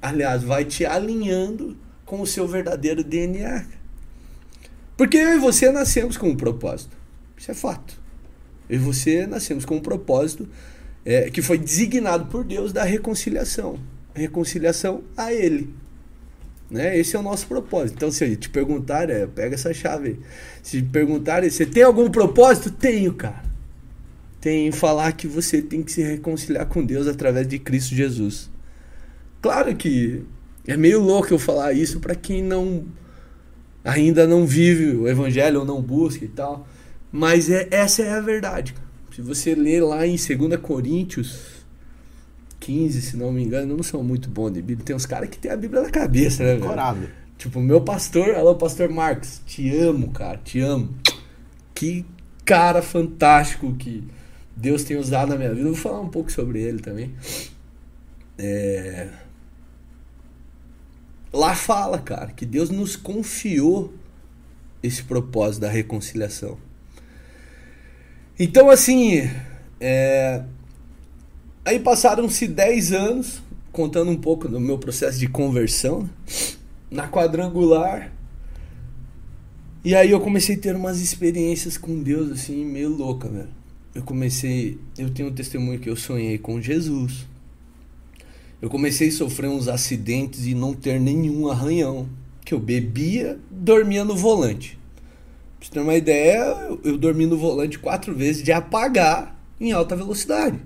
aliás, 0.00 0.42
vai 0.42 0.64
te 0.64 0.84
alinhando 0.84 1.76
com 2.04 2.20
o 2.20 2.26
seu 2.26 2.46
verdadeiro 2.46 3.02
DNA. 3.02 3.64
Porque 4.96 5.16
eu 5.16 5.36
e 5.36 5.38
você 5.38 5.70
nascemos 5.72 6.16
com 6.16 6.28
um 6.28 6.36
propósito. 6.36 6.96
Isso 7.36 7.50
é 7.50 7.54
fato. 7.54 7.98
Eu 8.68 8.76
e 8.76 8.78
você 8.78 9.26
nascemos 9.26 9.64
com 9.64 9.76
um 9.76 9.80
propósito 9.80 10.48
é, 11.04 11.30
que 11.30 11.40
foi 11.40 11.58
designado 11.58 12.26
por 12.26 12.44
Deus 12.44 12.72
da 12.72 12.84
reconciliação. 12.84 13.78
Reconciliação 14.14 15.02
a 15.16 15.32
Ele. 15.32 15.74
Né? 16.70 16.98
Esse 16.98 17.16
é 17.16 17.18
o 17.18 17.22
nosso 17.22 17.46
propósito. 17.46 17.96
Então, 17.96 18.10
se 18.10 18.36
te 18.36 18.50
perguntarem, 18.50 19.16
é, 19.16 19.26
pega 19.26 19.54
essa 19.54 19.72
chave 19.72 20.08
aí. 20.08 20.20
Se 20.62 20.82
te 20.82 20.88
perguntarem, 20.88 21.48
você 21.48 21.66
tem 21.66 21.82
algum 21.82 22.10
propósito? 22.10 22.70
Tenho, 22.70 23.14
cara. 23.14 23.53
Tem 24.44 24.70
falar 24.70 25.10
que 25.12 25.26
você 25.26 25.62
tem 25.62 25.82
que 25.82 25.90
se 25.90 26.02
reconciliar 26.02 26.66
com 26.66 26.84
Deus 26.84 27.06
através 27.06 27.48
de 27.48 27.58
Cristo 27.58 27.94
Jesus. 27.94 28.50
Claro 29.40 29.74
que 29.74 30.22
é 30.66 30.76
meio 30.76 31.00
louco 31.00 31.32
eu 31.32 31.38
falar 31.38 31.72
isso 31.72 31.98
para 31.98 32.14
quem 32.14 32.42
não 32.42 32.84
ainda 33.82 34.26
não 34.26 34.46
vive 34.46 34.96
o 34.96 35.08
evangelho 35.08 35.60
ou 35.60 35.64
não 35.64 35.80
busca 35.80 36.26
e 36.26 36.28
tal. 36.28 36.68
Mas 37.10 37.48
é, 37.48 37.68
essa 37.70 38.02
é 38.02 38.10
a 38.10 38.20
verdade. 38.20 38.74
Se 39.14 39.22
você 39.22 39.54
ler 39.54 39.82
lá 39.82 40.06
em 40.06 40.16
2 40.16 40.60
Coríntios 40.60 41.64
15, 42.60 43.00
se 43.00 43.16
não 43.16 43.32
me 43.32 43.42
engano, 43.42 43.72
eu 43.72 43.76
não 43.78 43.82
sou 43.82 44.04
muito 44.04 44.28
bom 44.28 44.50
de 44.50 44.60
Bíblia. 44.60 44.84
Tem 44.84 44.94
uns 44.94 45.06
caras 45.06 45.30
que 45.30 45.38
tem 45.38 45.50
a 45.50 45.56
Bíblia 45.56 45.80
na 45.80 45.90
cabeça, 45.90 46.44
né, 46.44 46.56
velho? 46.56 46.66
Tipo, 47.38 47.60
meu 47.60 47.80
pastor, 47.80 48.34
alô, 48.34 48.54
pastor 48.56 48.90
Marcos, 48.90 49.40
te 49.46 49.74
amo, 49.74 50.10
cara, 50.10 50.36
te 50.36 50.60
amo. 50.60 50.94
Que 51.74 52.04
cara 52.44 52.82
fantástico 52.82 53.72
que 53.72 54.04
Deus 54.56 54.84
tem 54.84 54.96
usado 54.96 55.30
na 55.30 55.36
minha 55.36 55.50
vida. 55.50 55.68
Eu 55.68 55.74
vou 55.74 55.82
falar 55.82 56.00
um 56.00 56.08
pouco 56.08 56.30
sobre 56.30 56.60
ele 56.60 56.78
também. 56.78 57.14
É... 58.38 59.08
Lá 61.32 61.54
fala, 61.54 61.98
cara, 61.98 62.30
que 62.32 62.46
Deus 62.46 62.70
nos 62.70 62.94
confiou 62.94 63.92
esse 64.82 65.02
propósito 65.02 65.62
da 65.62 65.68
reconciliação. 65.68 66.56
Então, 68.38 68.70
assim, 68.70 69.28
é... 69.80 70.44
aí 71.64 71.80
passaram-se 71.80 72.46
10 72.46 72.92
anos, 72.92 73.42
contando 73.72 74.10
um 74.10 74.16
pouco 74.16 74.48
do 74.48 74.60
meu 74.60 74.78
processo 74.78 75.18
de 75.18 75.28
conversão, 75.28 76.02
né? 76.02 76.10
na 76.90 77.08
quadrangular. 77.08 78.12
E 79.84 79.94
aí 79.94 80.12
eu 80.12 80.20
comecei 80.20 80.56
a 80.56 80.58
ter 80.58 80.76
umas 80.76 81.00
experiências 81.00 81.76
com 81.76 82.02
Deus, 82.02 82.30
assim, 82.30 82.64
meio 82.64 82.88
louca, 82.88 83.28
velho. 83.28 83.63
Eu 83.94 84.02
comecei, 84.02 84.78
eu 84.98 85.08
tenho 85.10 85.28
um 85.28 85.32
testemunho 85.32 85.78
que 85.78 85.88
eu 85.88 85.94
sonhei 85.94 86.36
com 86.36 86.60
Jesus. 86.60 87.26
Eu 88.60 88.68
comecei 88.68 89.08
a 89.08 89.12
sofrer 89.12 89.48
uns 89.48 89.68
acidentes 89.68 90.46
e 90.46 90.54
não 90.54 90.74
ter 90.74 90.98
nenhum 90.98 91.48
arranhão. 91.48 92.08
Que 92.44 92.52
eu 92.52 92.58
bebia, 92.58 93.38
dormia 93.50 94.04
no 94.04 94.16
volante. 94.16 94.78
Pra 95.58 95.66
você 95.66 95.72
ter 95.72 95.80
uma 95.80 95.94
ideia, 95.94 96.38
eu, 96.68 96.80
eu 96.84 96.98
dormi 96.98 97.24
no 97.24 97.38
volante 97.38 97.78
quatro 97.78 98.14
vezes 98.14 98.42
de 98.42 98.52
apagar 98.52 99.38
em 99.60 99.72
alta 99.72 99.94
velocidade. 99.94 100.58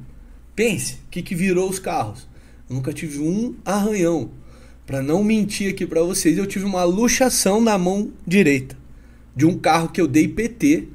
Pense, 0.56 0.94
o 0.94 1.10
que, 1.10 1.22
que 1.22 1.34
virou 1.34 1.68
os 1.68 1.78
carros? 1.78 2.26
Eu 2.68 2.76
nunca 2.76 2.92
tive 2.92 3.20
um 3.20 3.54
arranhão. 3.64 4.30
Para 4.86 5.02
não 5.02 5.22
mentir 5.22 5.70
aqui 5.70 5.86
para 5.86 6.02
vocês, 6.02 6.38
eu 6.38 6.46
tive 6.46 6.64
uma 6.64 6.82
luxação 6.82 7.60
na 7.60 7.76
mão 7.76 8.10
direita 8.26 8.76
de 9.36 9.46
um 9.46 9.56
carro 9.56 9.90
que 9.90 10.00
eu 10.00 10.08
dei 10.08 10.26
PT. 10.26 10.88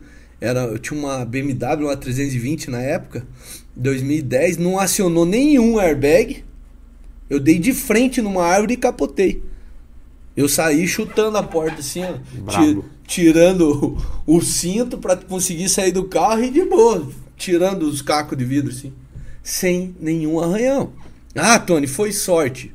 Era, 0.43 0.63
eu 0.63 0.77
tinha 0.77 0.99
uma 0.99 1.23
BMW, 1.23 1.85
uma 1.85 1.95
320 1.95 2.69
na 2.69 2.81
época, 2.81 3.25
2010, 3.77 4.57
não 4.57 4.77
acionou 4.77 5.25
nenhum 5.25 5.79
airbag. 5.79 6.43
Eu 7.29 7.39
dei 7.39 7.57
de 7.57 7.71
frente 7.71 8.21
numa 8.21 8.43
árvore 8.43 8.73
e 8.73 8.77
capotei. 8.77 9.41
Eu 10.35 10.49
saí 10.49 10.85
chutando 10.85 11.37
a 11.37 11.43
porta 11.43 11.79
assim, 11.79 12.01
ó, 12.03 12.17
tirando 13.07 13.97
o, 14.27 14.35
o 14.35 14.41
cinto 14.41 14.97
para 14.97 15.15
conseguir 15.15 15.69
sair 15.69 15.93
do 15.93 16.09
carro 16.09 16.43
e 16.43 16.51
de 16.51 16.65
boa, 16.65 17.09
tirando 17.37 17.83
os 17.83 18.01
cacos 18.01 18.37
de 18.37 18.43
vidro 18.43 18.69
assim, 18.69 18.91
sem 19.41 19.95
nenhum 19.97 20.41
arranhão. 20.41 20.91
Ah, 21.33 21.57
Tony, 21.57 21.87
foi 21.87 22.11
sorte. 22.11 22.69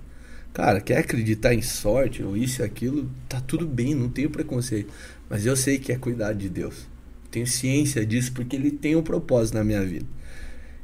Cara, 0.55 0.81
quer 0.81 1.01
acreditar 1.01 1.53
em 1.53 1.61
sorte 1.61 2.23
ou 2.23 2.35
isso 2.35 2.63
e 2.63 2.65
aquilo, 2.65 3.11
tá 3.29 3.43
tudo 3.43 3.67
bem, 3.67 3.95
não 3.95 4.09
tenho 4.09 4.31
preconceito. 4.31 4.91
Mas 5.29 5.45
eu 5.45 5.55
sei 5.55 5.79
que 5.79 5.93
é 5.93 5.99
cuidar 5.99 6.33
de 6.33 6.49
Deus. 6.49 6.89
Tenho 7.31 7.47
ciência 7.47 8.05
disso 8.07 8.33
porque 8.33 8.57
ele 8.57 8.71
tem 8.71 8.97
um 8.97 9.03
propósito 9.03 9.55
na 9.55 9.65
minha 9.65 9.85
vida. 9.85 10.07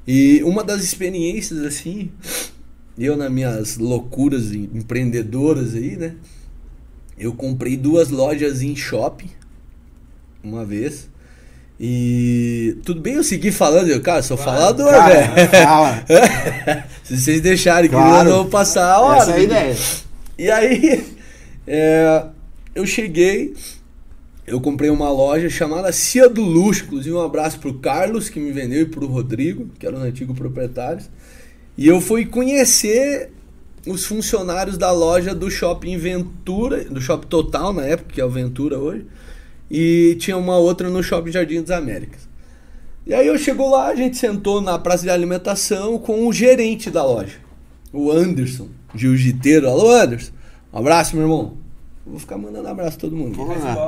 E 0.07 0.43
uma 0.45 0.63
das 0.63 0.83
experiências 0.83 1.61
assim, 1.61 2.11
eu 2.99 3.17
nas 3.17 3.31
minhas 3.31 3.77
loucuras 3.79 4.53
empreendedoras 4.53 5.75
aí, 5.75 5.97
né? 5.97 6.15
Eu 7.19 7.33
comprei 7.33 7.77
duas 7.77 8.11
lojas 8.11 8.61
em 8.61 8.77
shopping 8.77 9.31
uma 10.43 10.65
vez. 10.65 11.09
E 11.81 12.77
tudo 12.85 13.01
bem 13.01 13.15
eu 13.15 13.25
seguir 13.25 13.51
falando, 13.51 13.89
eu, 13.89 14.01
cara, 14.01 14.23
sou 14.23 14.37
falador, 14.37 14.93
velho. 14.93 15.51
Fala. 15.51 16.05
Se 17.03 17.19
vocês 17.19 17.41
deixarem 17.41 17.91
que 17.91 17.97
eu 17.97 18.25
vou 18.25 18.45
passar 18.47 18.93
a 18.93 19.01
hora. 19.01 19.23
Essa 19.23 19.31
é 19.33 19.35
a 19.35 19.41
ideia. 19.41 19.77
E 20.39 20.51
aí, 20.51 21.05
é, 21.67 22.25
eu 22.75 22.87
cheguei, 22.87 23.55
eu 24.47 24.61
comprei 24.61 24.91
uma 24.91 25.11
loja 25.11 25.49
chamada 25.49 25.91
Cia 25.91 26.29
do 26.29 26.43
Luxo, 26.43 26.85
inclusive 26.85 27.15
um 27.15 27.23
abraço 27.23 27.59
pro 27.59 27.75
Carlos, 27.75 28.29
que 28.29 28.39
me 28.39 28.53
vendeu, 28.53 28.83
e 28.83 28.87
pro 28.87 29.07
Rodrigo, 29.07 29.69
que 29.79 29.87
eram 29.87 29.99
os 29.99 30.05
antigos 30.05 30.37
proprietários. 30.37 31.09
E 31.77 31.87
eu 31.87 32.01
fui 32.01 32.27
conhecer 32.27 33.31
os 33.87 34.05
funcionários 34.05 34.77
da 34.77 34.91
loja 34.91 35.35
do 35.35 35.51
Shopping 35.51 35.97
Ventura, 35.97 36.85
do 36.85 37.01
Shopping 37.01 37.27
Total 37.29 37.73
na 37.73 37.85
época, 37.85 38.13
que 38.13 38.21
é 38.21 38.25
o 38.25 38.31
Ventura 38.31 38.79
hoje, 38.79 39.07
e 39.71 40.17
tinha 40.19 40.37
uma 40.37 40.59
outra 40.59 40.91
no 40.91 41.03
Shopping 41.03 41.33
Jardim 41.33 41.61
das 41.63 41.71
Américas. 41.71 42.29
E 43.07 43.13
aí 43.13 43.27
eu 43.27 43.39
chego 43.39 43.69
lá, 43.69 43.89
a 43.89 43.95
gente 43.95 44.17
sentou 44.17 44.61
na 44.61 44.79
praça 44.79 45.03
de 45.03 45.11
alimentação 45.11 45.99
com 45.99 46.27
o 46.27 46.33
gerente 46.33 46.91
da 46.91 47.05
loja, 47.05 47.37
o 47.93 48.11
Anderson, 48.11 48.69
jiu-jiteiro. 48.95 49.69
Alô, 49.69 49.91
Anderson. 49.91 50.33
Um 50.73 50.79
abraço, 50.79 51.15
meu 51.15 51.25
irmão. 51.25 51.64
Vou 52.07 52.19
ficar 52.21 52.37
mandando 52.37 52.69
abraço 52.69 52.99
a 52.99 53.01
todo 53.01 53.17
mundo. 53.17 53.37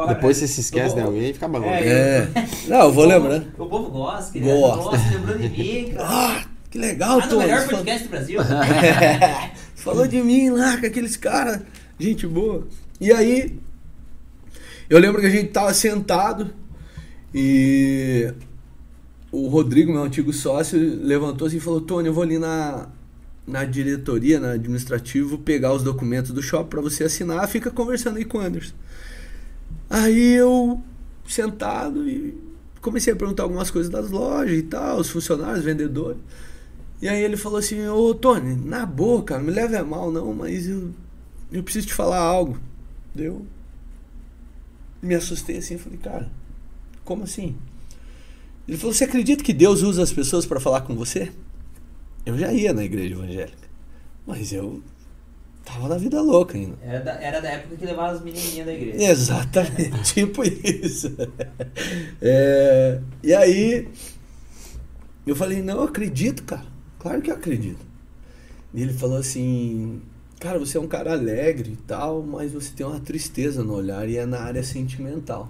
Depois 0.09 0.39
você 0.39 0.49
se 0.49 0.61
esquece 0.62 0.95
de 0.95 1.01
alguém 1.03 1.31
e 1.31 1.35
fica 1.35 1.47
bom. 1.49 1.62
É, 1.64 1.87
É. 1.87 2.29
Não, 2.67 2.77
eu 2.87 2.93
vou 2.93 3.05
O 3.05 3.09
povo- 3.09 3.23
lembrando. 3.23 3.47
O 3.59 3.67
povo 3.67 3.91
gosta, 3.91 4.33
querido. 4.33 4.51
Gosta. 4.53 4.83
Gosta, 4.85 5.11
lembrando 5.19 5.39
de 5.43 5.49
mim, 5.51 5.93
cara. 5.93 6.09
Ah, 6.09 6.45
que 6.71 6.79
legal, 6.79 7.19
Ah, 7.21 7.27
Tony. 7.29 7.43
melhor 7.45 7.61
Você 7.61 7.69
podcast 7.77 8.05
do 8.05 8.11
Brasil. 8.11 8.41
falou- 8.43 8.62
Falou 9.77 10.09
de 10.09 10.23
mim 10.23 10.51
lá, 10.51 10.79
com 10.79 10.87
aqueles 10.87 11.17
caras. 11.17 11.61
Gente 11.99 12.27
boa. 12.27 12.67
E 13.01 13.12
aí, 13.12 13.59
eu 14.89 14.99
lembro 14.99 15.21
que 15.21 15.27
a 15.27 15.31
gente 15.31 15.49
tava 15.51 15.73
sentado 15.75 16.51
e 17.35 18.33
o 19.31 19.49
Rodrigo, 19.49 19.93
meu 19.93 20.03
antigo 20.03 20.33
sócio, 20.33 20.79
levantou 21.03 21.47
assim 21.47 21.59
e 21.59 21.61
falou: 21.61 21.81
Tony, 21.83 22.09
eu 22.09 22.14
vou 22.14 22.23
ali 22.23 22.39
na, 22.39 22.89
na 23.47 23.65
diretoria, 23.65 24.41
na 24.41 24.53
administrativo, 24.53 25.39
pegar 25.39 25.73
os 25.73 25.83
documentos 25.83 26.33
do 26.33 26.43
shopping 26.43 26.69
pra 26.69 26.81
você 26.81 27.05
assinar, 27.05 27.47
fica 27.49 27.71
conversando 27.71 28.17
aí 28.17 28.25
com 28.25 28.39
o 28.39 28.41
Anderson. 28.41 28.75
Aí 29.89 30.35
eu, 30.35 30.83
sentado, 31.29 32.09
e 32.09 32.37
comecei 32.81 33.13
a 33.13 33.17
perguntar 33.17 33.45
algumas 33.45 33.71
coisas 33.71 33.91
das 33.91 34.11
lojas 34.11 34.59
e 34.59 34.63
tal, 34.63 34.99
os 34.99 35.09
funcionários, 35.09 35.65
vendedores. 35.65 36.19
E 37.01 37.09
aí 37.09 37.23
ele 37.23 37.37
falou 37.37 37.59
assim, 37.59 37.87
ô 37.89 38.15
Tony, 38.15 38.57
na 38.57 38.85
boa, 38.85 39.23
cara, 39.23 39.41
não 39.41 39.49
me 39.49 39.55
leve 39.55 39.77
a 39.77 39.85
mal 39.85 40.11
não, 40.11 40.33
mas 40.35 40.67
eu, 40.67 40.91
eu 41.53 41.63
preciso 41.63 41.87
te 41.87 41.95
falar 41.95 42.19
algo. 42.19 42.59
Deu. 43.15 43.47
Me 45.03 45.15
assustei 45.15 45.59
assim, 45.59 45.79
falei, 45.79 45.99
cara, 45.99 46.31
como 47.05 47.23
assim? 47.25 47.55
Ele 48.67 48.77
falou, 48.77 48.93
você 48.93 49.05
acredita 49.05 49.45
que 49.45 49.53
Deus 49.53 49.83
usa 49.83 50.03
as 50.03 50.13
pessoas 50.13 50.47
para 50.47 50.59
falar 50.59 50.81
com 50.81 50.97
você? 50.97 51.31
Eu 52.27 52.37
já 52.37 52.53
ia 52.53 52.72
na 52.72 52.83
igreja 52.83 53.14
evangélica, 53.14 53.68
mas 54.27 54.53
eu 54.53 54.83
tava 55.64 55.89
na 55.89 55.97
vida 55.97 56.20
louca 56.20 56.59
ainda. 56.59 56.77
Era 56.83 57.01
da, 57.01 57.12
era 57.12 57.41
da 57.41 57.49
época 57.51 57.77
que 57.77 57.87
levava 57.87 58.16
as 58.16 58.22
menininhas 58.22 58.66
da 58.66 58.72
igreja. 58.72 59.11
Exatamente, 59.12 60.03
tipo 60.12 60.43
isso. 60.43 61.16
É, 62.20 63.01
e 63.22 63.33
aí, 63.33 63.89
eu 65.24 65.37
falei, 65.37 65.62
não, 65.62 65.77
eu 65.77 65.85
acredito, 65.85 66.43
cara. 66.43 66.66
Claro 66.99 67.22
que 67.22 67.31
eu 67.31 67.37
acredito. 67.37 67.87
E 68.74 68.83
ele 68.83 68.93
falou 68.93 69.18
assim, 69.18 70.03
cara, 70.41 70.59
você 70.59 70.79
é 70.79 70.81
um 70.81 70.89
cara 70.89 71.12
alegre 71.12 71.74
e 71.74 71.77
tal, 71.77 72.22
mas 72.22 72.53
você 72.53 72.72
tem 72.72 72.85
uma 72.85 72.99
tristeza 72.99 73.62
no 73.62 73.74
olhar 73.74 74.09
e 74.09 74.16
é 74.16 74.27
na 74.27 74.41
área 74.41 74.64
sentimental. 74.64 75.49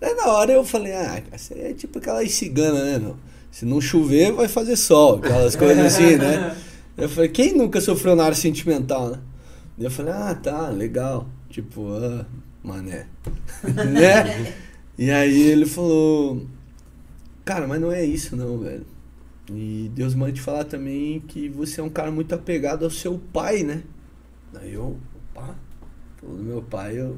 Daí 0.00 0.14
na 0.14 0.26
hora 0.26 0.52
eu 0.52 0.64
falei, 0.64 0.92
ah, 0.92 1.22
você 1.30 1.54
é 1.54 1.72
tipo 1.72 1.98
aquela 1.98 2.26
cigana, 2.26 2.84
né, 2.84 2.98
meu? 2.98 3.16
Se 3.50 3.64
não 3.64 3.80
chover, 3.80 4.32
vai 4.32 4.48
fazer 4.48 4.76
sol, 4.76 5.16
aquelas 5.16 5.56
coisas 5.56 5.84
assim, 5.84 6.16
né? 6.16 6.56
Eu 6.96 7.08
falei, 7.08 7.30
quem 7.30 7.56
nunca 7.56 7.80
sofreu 7.80 8.14
na 8.14 8.24
área 8.24 8.36
sentimental, 8.36 9.10
né? 9.10 9.18
Eu 9.78 9.90
falei, 9.90 10.12
ah, 10.12 10.34
tá, 10.34 10.68
legal. 10.68 11.26
Tipo, 11.48 11.88
ah, 11.94 12.26
mané. 12.62 13.06
né? 13.64 14.54
E 14.98 15.10
aí 15.10 15.40
ele 15.40 15.64
falou, 15.64 16.46
cara, 17.44 17.66
mas 17.66 17.80
não 17.80 17.90
é 17.90 18.04
isso 18.04 18.36
não, 18.36 18.58
velho. 18.58 18.84
E 19.52 19.90
Deus 19.94 20.14
manda 20.14 20.32
te 20.32 20.40
falar 20.40 20.64
também 20.64 21.20
que 21.20 21.48
você 21.48 21.80
é 21.80 21.84
um 21.84 21.88
cara 21.88 22.10
muito 22.10 22.34
apegado 22.34 22.84
ao 22.84 22.90
seu 22.90 23.18
pai, 23.32 23.62
né? 23.62 23.82
Daí 24.52 24.74
eu, 24.74 24.98
opa, 25.34 25.56
falou 26.20 26.36
do 26.36 26.42
meu 26.42 26.62
pai, 26.62 27.00
eu. 27.00 27.16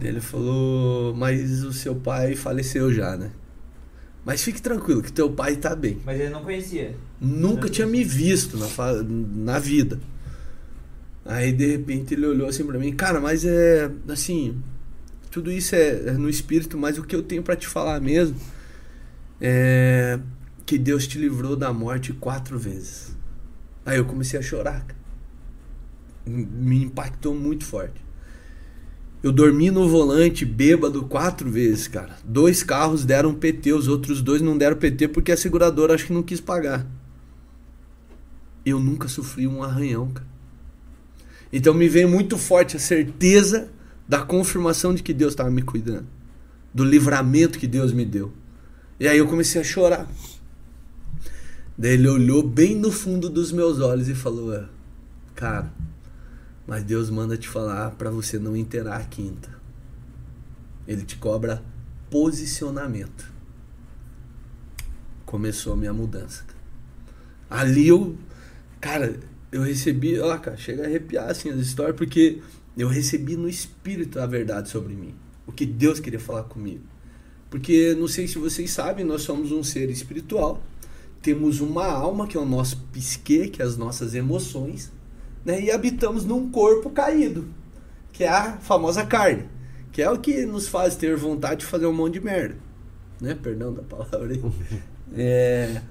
Ele 0.00 0.20
falou, 0.20 1.14
mas 1.14 1.62
o 1.62 1.72
seu 1.72 1.94
pai 1.94 2.34
faleceu 2.34 2.92
já, 2.92 3.16
né? 3.16 3.30
Mas 4.24 4.42
fique 4.42 4.60
tranquilo, 4.60 5.02
que 5.02 5.12
teu 5.12 5.30
pai 5.30 5.56
tá 5.56 5.74
bem. 5.74 5.98
Mas 6.04 6.20
ele 6.20 6.30
não 6.30 6.42
conhecia. 6.42 6.94
Nunca 7.20 7.68
tinha 7.68 7.86
me 7.86 8.04
visto 8.04 8.58
na, 8.58 8.68
na 9.02 9.58
vida. 9.58 9.98
Aí 11.24 11.52
de 11.52 11.66
repente 11.66 12.14
ele 12.14 12.26
olhou 12.26 12.48
assim 12.48 12.64
pra 12.64 12.78
mim, 12.78 12.92
cara, 12.92 13.20
mas 13.20 13.44
é 13.44 13.90
assim, 14.08 14.60
tudo 15.30 15.50
isso 15.50 15.74
é, 15.74 16.08
é 16.08 16.12
no 16.12 16.28
espírito, 16.28 16.76
mas 16.76 16.98
o 16.98 17.04
que 17.04 17.14
eu 17.14 17.22
tenho 17.22 17.42
pra 17.42 17.56
te 17.56 17.66
falar 17.66 18.00
mesmo 18.00 18.36
é 19.40 20.18
que 20.66 20.78
Deus 20.78 21.06
te 21.06 21.18
livrou 21.18 21.56
da 21.56 21.72
morte 21.72 22.12
quatro 22.12 22.58
vezes. 22.58 23.16
Aí 23.84 23.96
eu 23.98 24.04
comecei 24.04 24.38
a 24.38 24.42
chorar. 24.42 24.86
Me 26.26 26.82
impactou 26.82 27.34
muito 27.34 27.64
forte. 27.64 28.00
Eu 29.22 29.30
dormi 29.30 29.70
no 29.70 29.86
volante 29.86 30.46
bêbado 30.46 31.04
quatro 31.04 31.50
vezes, 31.50 31.86
cara. 31.86 32.16
Dois 32.24 32.62
carros 32.62 33.04
deram 33.04 33.34
PT, 33.34 33.72
os 33.72 33.86
outros 33.86 34.22
dois 34.22 34.40
não 34.40 34.56
deram 34.56 34.76
PT 34.76 35.08
porque 35.08 35.30
a 35.30 35.36
seguradora 35.36 35.94
acho 35.94 36.06
que 36.06 36.12
não 36.12 36.22
quis 36.22 36.40
pagar. 36.40 36.86
Eu 38.64 38.80
nunca 38.80 39.08
sofri 39.08 39.46
um 39.46 39.62
arranhão, 39.62 40.10
cara. 40.10 40.26
Então 41.52 41.74
me 41.74 41.88
veio 41.88 42.08
muito 42.08 42.38
forte 42.38 42.76
a 42.76 42.80
certeza 42.80 43.68
da 44.08 44.22
confirmação 44.22 44.94
de 44.94 45.02
que 45.02 45.12
Deus 45.12 45.32
estava 45.32 45.50
me 45.50 45.62
cuidando, 45.62 46.06
do 46.72 46.84
livramento 46.84 47.58
que 47.58 47.66
Deus 47.66 47.92
me 47.92 48.04
deu. 48.04 48.32
E 48.98 49.06
aí 49.06 49.18
eu 49.18 49.26
comecei 49.26 49.60
a 49.60 49.64
chorar. 49.64 50.08
Daí 51.76 51.92
ele 51.92 52.08
olhou 52.08 52.42
bem 52.42 52.74
no 52.74 52.90
fundo 52.90 53.28
dos 53.28 53.52
meus 53.52 53.80
olhos 53.80 54.08
e 54.08 54.14
falou: 54.14 54.54
"É, 54.54 54.66
Cara, 55.34 55.72
mas 56.70 56.84
Deus 56.84 57.10
manda 57.10 57.36
te 57.36 57.48
falar 57.48 57.90
para 57.96 58.12
você 58.12 58.38
não 58.38 58.56
enterrar 58.56 59.00
a 59.00 59.04
quinta. 59.04 59.50
Ele 60.86 61.02
te 61.02 61.16
cobra 61.16 61.60
posicionamento. 62.08 63.28
Começou 65.26 65.72
a 65.72 65.76
minha 65.76 65.92
mudança. 65.92 66.44
Ali 67.50 67.88
eu, 67.88 68.16
cara, 68.80 69.18
eu 69.50 69.62
recebi, 69.62 70.20
ó, 70.20 70.38
cara, 70.38 70.56
chega 70.56 70.84
a 70.84 70.86
arrepiar 70.86 71.28
assim 71.28 71.50
as 71.50 71.58
histórias 71.58 71.96
porque 71.96 72.40
eu 72.78 72.86
recebi 72.86 73.36
no 73.36 73.48
espírito 73.48 74.20
a 74.20 74.26
verdade 74.26 74.68
sobre 74.68 74.94
mim, 74.94 75.12
o 75.48 75.50
que 75.50 75.66
Deus 75.66 75.98
queria 75.98 76.20
falar 76.20 76.44
comigo. 76.44 76.84
Porque 77.50 77.96
não 77.96 78.06
sei 78.06 78.28
se 78.28 78.38
vocês 78.38 78.70
sabem, 78.70 79.04
nós 79.04 79.22
somos 79.22 79.50
um 79.50 79.64
ser 79.64 79.90
espiritual. 79.90 80.62
Temos 81.20 81.60
uma 81.60 81.86
alma 81.86 82.28
que 82.28 82.36
é 82.36 82.40
o 82.40 82.46
nosso 82.46 82.76
psique, 82.92 83.48
que 83.48 83.60
é 83.60 83.64
as 83.64 83.76
nossas 83.76 84.14
emoções, 84.14 84.92
né? 85.44 85.60
E 85.60 85.70
habitamos 85.70 86.24
num 86.24 86.50
corpo 86.50 86.90
caído, 86.90 87.48
que 88.12 88.24
é 88.24 88.28
a 88.28 88.58
famosa 88.58 89.04
carne, 89.04 89.44
que 89.92 90.02
é 90.02 90.10
o 90.10 90.18
que 90.18 90.44
nos 90.44 90.68
faz 90.68 90.96
ter 90.96 91.16
vontade 91.16 91.60
de 91.60 91.66
fazer 91.66 91.86
um 91.86 91.92
monte 91.92 92.14
de 92.14 92.20
merda, 92.20 92.56
né? 93.20 93.34
Perdão 93.34 93.72
da 93.72 93.82
palavra 93.82 94.32
aí. 94.32 94.42
É, 95.12 95.82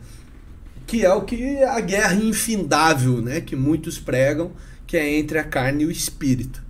que 0.88 1.06
é 1.06 1.14
o 1.14 1.24
que 1.24 1.62
a 1.62 1.82
guerra 1.82 2.16
infindável, 2.16 3.22
né, 3.22 3.42
que 3.42 3.54
muitos 3.54 4.00
pregam, 4.00 4.54
que 4.88 4.96
é 4.96 5.20
entre 5.20 5.38
a 5.38 5.44
carne 5.44 5.84
e 5.84 5.86
o 5.86 5.92
espírito. 5.92 6.64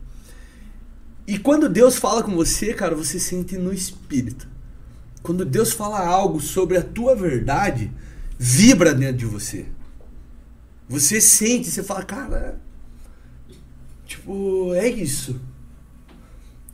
E 1.27 1.38
quando 1.38 1.69
Deus 1.69 1.95
fala 1.95 2.23
com 2.23 2.36
você, 2.36 2.73
cara, 2.73 2.95
você 2.95 3.19
sente 3.19 3.55
no 3.55 3.71
espírito. 3.71 4.47
Quando 5.21 5.45
Deus 5.45 5.71
fala 5.71 6.05
algo 6.05 6.41
sobre 6.41 6.75
a 6.75 6.82
tua 6.82 7.15
verdade, 7.15 7.91
vibra 8.38 8.93
dentro 8.95 9.17
de 9.17 9.25
você. 9.25 9.67
Você 10.89 11.21
sente, 11.21 11.69
você 11.69 11.84
fala, 11.84 12.03
cara, 12.03 12.59
Tipo, 14.10 14.74
é 14.74 14.89
isso. 14.89 15.39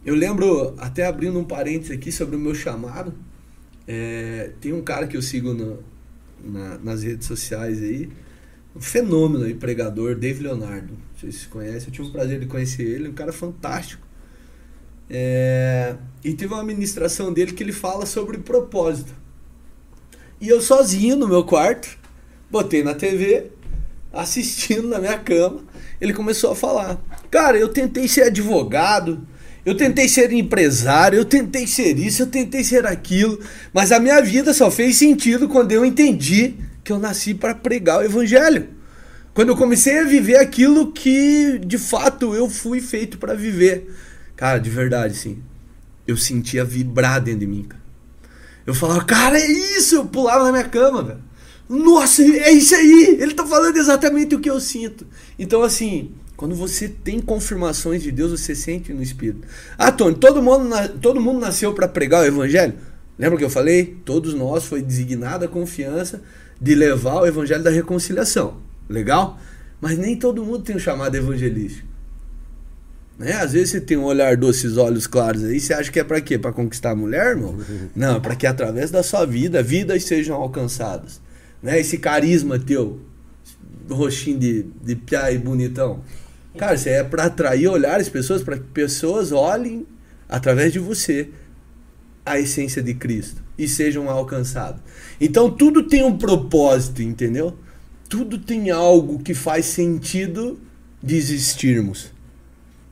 Eu 0.06 0.16
lembro, 0.16 0.74
até 0.78 1.06
abrindo 1.06 1.38
um 1.38 1.44
parênteses 1.44 1.92
aqui 1.92 2.10
sobre 2.10 2.38
o 2.38 2.40
meu 2.40 2.56
chamado, 2.56 3.14
é, 3.86 4.54
tem 4.62 4.72
um 4.72 4.82
cara 4.82 5.06
que 5.06 5.18
eu 5.18 5.22
sigo 5.22 5.54
no, 5.54 5.84
na, 6.42 6.78
nas 6.78 7.04
redes 7.04 7.28
sociais 7.28 7.84
aí, 7.84 8.10
um 8.74 8.80
fenômeno 8.80 9.44
aí, 9.44 9.54
pregador, 9.54 10.16
Dave 10.16 10.44
Leonardo. 10.44 10.98
Sei 11.20 11.30
se 11.30 11.46
conhece, 11.50 11.88
eu 11.88 11.92
tive 11.92 12.08
o 12.08 12.12
prazer 12.12 12.40
de 12.40 12.46
conhecer 12.46 12.84
ele, 12.84 13.10
um 13.10 13.14
cara 13.14 13.34
fantástico. 13.34 14.08
É, 15.10 15.98
e 16.24 16.34
teve 16.34 16.54
uma 16.54 16.64
ministração 16.64 17.34
dele 17.34 17.52
que 17.52 17.62
ele 17.62 17.74
fala 17.74 18.06
sobre 18.06 18.38
propósito. 18.38 19.14
E 20.40 20.48
eu 20.48 20.62
sozinho 20.62 21.18
no 21.18 21.28
meu 21.28 21.44
quarto, 21.44 21.98
botei 22.50 22.82
na 22.82 22.96
TV, 22.96 23.52
assistindo 24.14 24.88
na 24.88 25.00
minha 25.00 25.20
cama, 25.20 25.66
ele 26.00 26.14
começou 26.14 26.52
a 26.52 26.56
falar: 26.56 27.00
Cara, 27.30 27.58
eu 27.58 27.70
tentei 27.70 28.08
ser 28.08 28.24
advogado, 28.24 29.28
eu 29.66 29.76
tentei 29.76 30.08
ser 30.08 30.32
empresário, 30.32 31.18
eu 31.18 31.26
tentei 31.26 31.66
ser 31.66 31.98
isso, 31.98 32.22
eu 32.22 32.28
tentei 32.28 32.64
ser 32.64 32.86
aquilo, 32.86 33.40
mas 33.74 33.92
a 33.92 34.00
minha 34.00 34.22
vida 34.22 34.54
só 34.54 34.70
fez 34.70 34.98
sentido 34.98 35.48
quando 35.48 35.72
eu 35.72 35.84
entendi 35.84 36.56
que 36.84 36.92
eu 36.92 37.00
nasci 37.00 37.34
para 37.34 37.56
pregar 37.56 38.00
o 38.00 38.04
evangelho. 38.04 38.70
Quando 39.34 39.50
eu 39.50 39.58
comecei 39.58 40.00
a 40.00 40.04
viver 40.04 40.38
aquilo 40.38 40.94
que 40.94 41.60
de 41.60 41.78
fato 41.78 42.34
eu 42.34 42.50
fui 42.50 42.80
feito 42.80 43.18
para 43.18 43.34
viver. 43.34 43.94
Cara, 44.36 44.60
de 44.60 44.70
verdade, 44.70 45.16
sim. 45.16 45.40
Eu 46.08 46.16
sentia 46.16 46.64
vibrar 46.64 47.20
dentro 47.20 47.42
de 47.42 47.48
mim, 47.48 47.64
cara. 47.64 47.84
Eu 48.66 48.74
falava, 48.74 49.04
cara, 49.04 49.38
é 49.38 49.46
isso! 49.46 49.96
Eu 49.96 50.06
pulava 50.06 50.46
na 50.46 50.52
minha 50.52 50.64
cama, 50.64 51.04
velho. 51.04 51.20
Nossa, 51.68 52.22
é 52.22 52.52
isso 52.52 52.76
aí! 52.76 53.18
Ele 53.20 53.34
tá 53.34 53.46
falando 53.46 53.78
exatamente 53.78 54.36
o 54.36 54.40
que 54.40 54.50
eu 54.50 54.60
sinto. 54.60 55.06
Então, 55.38 55.64
assim, 55.64 56.12
quando 56.38 56.54
você 56.54 56.88
tem 56.88 57.20
confirmações 57.20 58.04
de 58.04 58.12
Deus, 58.12 58.32
você 58.32 58.54
sente 58.54 58.94
no 58.94 59.02
Espírito. 59.02 59.48
Ah, 59.78 59.92
Tony, 59.92 60.16
todo 60.16 60.42
mundo, 60.42 60.70
todo 61.02 61.22
mundo 61.22 61.40
nasceu 61.40 61.74
para 61.74 61.88
pregar 61.88 62.24
o 62.24 62.26
Evangelho? 62.26 62.74
Lembra 63.18 63.38
que 63.38 63.46
eu 63.46 63.50
falei? 63.50 63.98
Todos 64.04 64.34
nós 64.34 64.66
foi 64.66 64.82
designada 64.82 65.46
a 65.46 65.50
confiança 65.50 66.22
de 66.60 66.76
levar 66.76 67.22
o 67.22 67.26
Evangelho 67.26 67.64
da 67.64 67.70
reconciliação. 67.70 68.58
Legal? 68.90 69.40
Mas 69.80 69.98
nem 69.98 70.16
todo 70.16 70.44
mundo 70.44 70.64
tem 70.64 70.76
um 70.76 70.80
chamado 70.80 71.16
evangelístico. 71.16 71.88
Né? 73.18 73.34
Às 73.34 73.54
vezes 73.54 73.70
você 73.70 73.82
tem 73.82 73.98
um 73.98 74.04
olhar 74.04 74.36
doces, 74.36 74.78
olhos 74.78 75.08
claros 75.08 75.44
aí, 75.44 75.60
você 75.60 75.74
acha 75.74 75.92
que 75.92 76.00
é 76.00 76.04
para 76.04 76.20
quê? 76.20 76.38
Para 76.38 76.52
conquistar 76.52 76.92
a 76.92 76.96
mulher, 76.96 77.28
irmão? 77.28 77.58
Não, 77.96 78.20
para 78.20 78.36
que 78.36 78.46
através 78.46 78.92
da 78.92 79.04
sua 79.04 79.26
vida, 79.26 79.64
vidas 79.64 80.04
sejam 80.04 80.36
alcançadas. 80.36 81.22
Né? 81.66 81.80
Esse 81.80 81.98
carisma 81.98 82.60
teu, 82.60 83.02
roxinho 83.90 84.38
de, 84.38 84.66
de 84.84 84.96
piá 84.96 85.32
e 85.32 85.38
bonitão. 85.40 86.04
Cara, 86.56 86.76
isso 86.76 86.88
é 86.88 87.04
para 87.04 87.24
atrair 87.24 87.68
olhares 87.68 88.08
pessoas, 88.08 88.44
para 88.44 88.56
que 88.58 88.66
pessoas 88.66 89.32
olhem 89.32 89.84
através 90.30 90.72
de 90.72 90.78
você 90.78 91.30
a 92.24 92.40
essência 92.40 92.84
de 92.84 92.94
Cristo 92.94 93.44
e 93.58 93.68
sejam 93.68 94.08
alcançados. 94.12 94.80
Então 95.20 95.50
tudo 95.50 95.82
tem 95.82 96.04
um 96.04 96.16
propósito, 96.16 97.02
entendeu? 97.02 97.58
Tudo 98.08 98.38
tem 98.38 98.70
algo 98.70 99.18
que 99.24 99.34
faz 99.34 99.66
sentido 99.66 100.60
de 101.02 101.16
existirmos. 101.16 102.14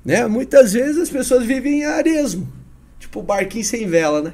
Né? 0.04 0.26
Muitas 0.26 0.74
vezes 0.74 1.00
as 1.00 1.10
pessoas 1.12 1.46
vivem 1.46 1.82
em 1.82 1.86
aresmo, 1.86 2.52
tipo 3.00 3.22
barquinho 3.22 3.64
sem 3.64 3.88
vela, 3.88 4.20
né? 4.20 4.34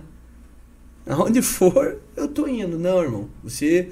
Aonde 1.06 1.42
for, 1.42 2.00
eu 2.16 2.28
tô 2.30 2.48
indo. 2.48 2.80
Não, 2.80 3.04
irmão. 3.04 3.30
Você 3.44 3.92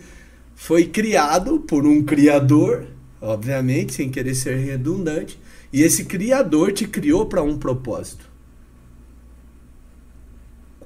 foi 0.60 0.88
criado 0.88 1.60
por 1.60 1.86
um 1.86 2.04
criador, 2.04 2.88
obviamente, 3.22 3.94
sem 3.94 4.10
querer 4.10 4.34
ser 4.34 4.58
redundante, 4.58 5.40
e 5.72 5.84
esse 5.84 6.06
criador 6.06 6.74
te 6.74 6.88
criou 6.88 7.28
para 7.28 7.44
um 7.44 7.60
propósito. 7.60 8.28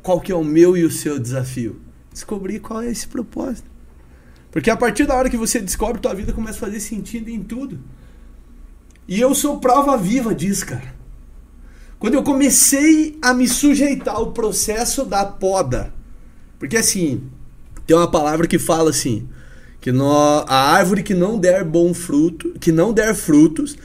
Qual 0.04 0.20
que 0.20 0.30
é 0.30 0.36
o 0.36 0.44
meu 0.44 0.76
e 0.76 0.84
o 0.84 0.92
seu 0.92 1.18
desafio? 1.18 1.80
Descobrir 2.12 2.60
qual 2.60 2.82
é 2.82 2.92
esse 2.92 3.08
propósito. 3.08 3.72
Porque 4.52 4.70
a 4.70 4.76
partir 4.76 5.06
da 5.06 5.16
hora 5.16 5.30
que 5.30 5.38
você 5.38 5.62
descobre, 5.62 6.02
tua 6.02 6.14
vida 6.14 6.34
começa 6.34 6.58
a 6.58 6.68
fazer 6.68 6.82
sentido 6.82 7.30
em 7.30 7.42
tudo. 7.42 7.80
E 9.08 9.22
eu 9.22 9.34
sou 9.34 9.62
prova 9.62 9.98
viva 9.98 10.36
disso, 10.36 10.66
cara. 10.66 10.94
Quando 11.98 12.16
eu 12.16 12.24
comecei 12.24 13.18
a 13.22 13.34
me 13.34 13.48
sujeitar 13.48 14.16
ao 14.16 14.34
processo 14.34 15.06
da 15.06 15.26
poda. 15.26 15.94
Porque 16.60 16.76
assim, 16.76 17.24
tem 17.88 17.96
uma 17.96 18.12
palavra 18.12 18.46
que 18.48 18.60
fala 18.60 18.90
assim, 18.90 19.30
que 19.82 19.92
no, 19.92 20.12
a 20.48 20.72
árvore 20.72 21.02
que 21.02 21.16
não 21.16 21.40
der 21.40 21.66
bom 21.66 21.92
fruto, 21.92 22.54
que 22.60 22.72
não 22.72 22.94
der 22.94 23.16
frutos, 23.16 23.76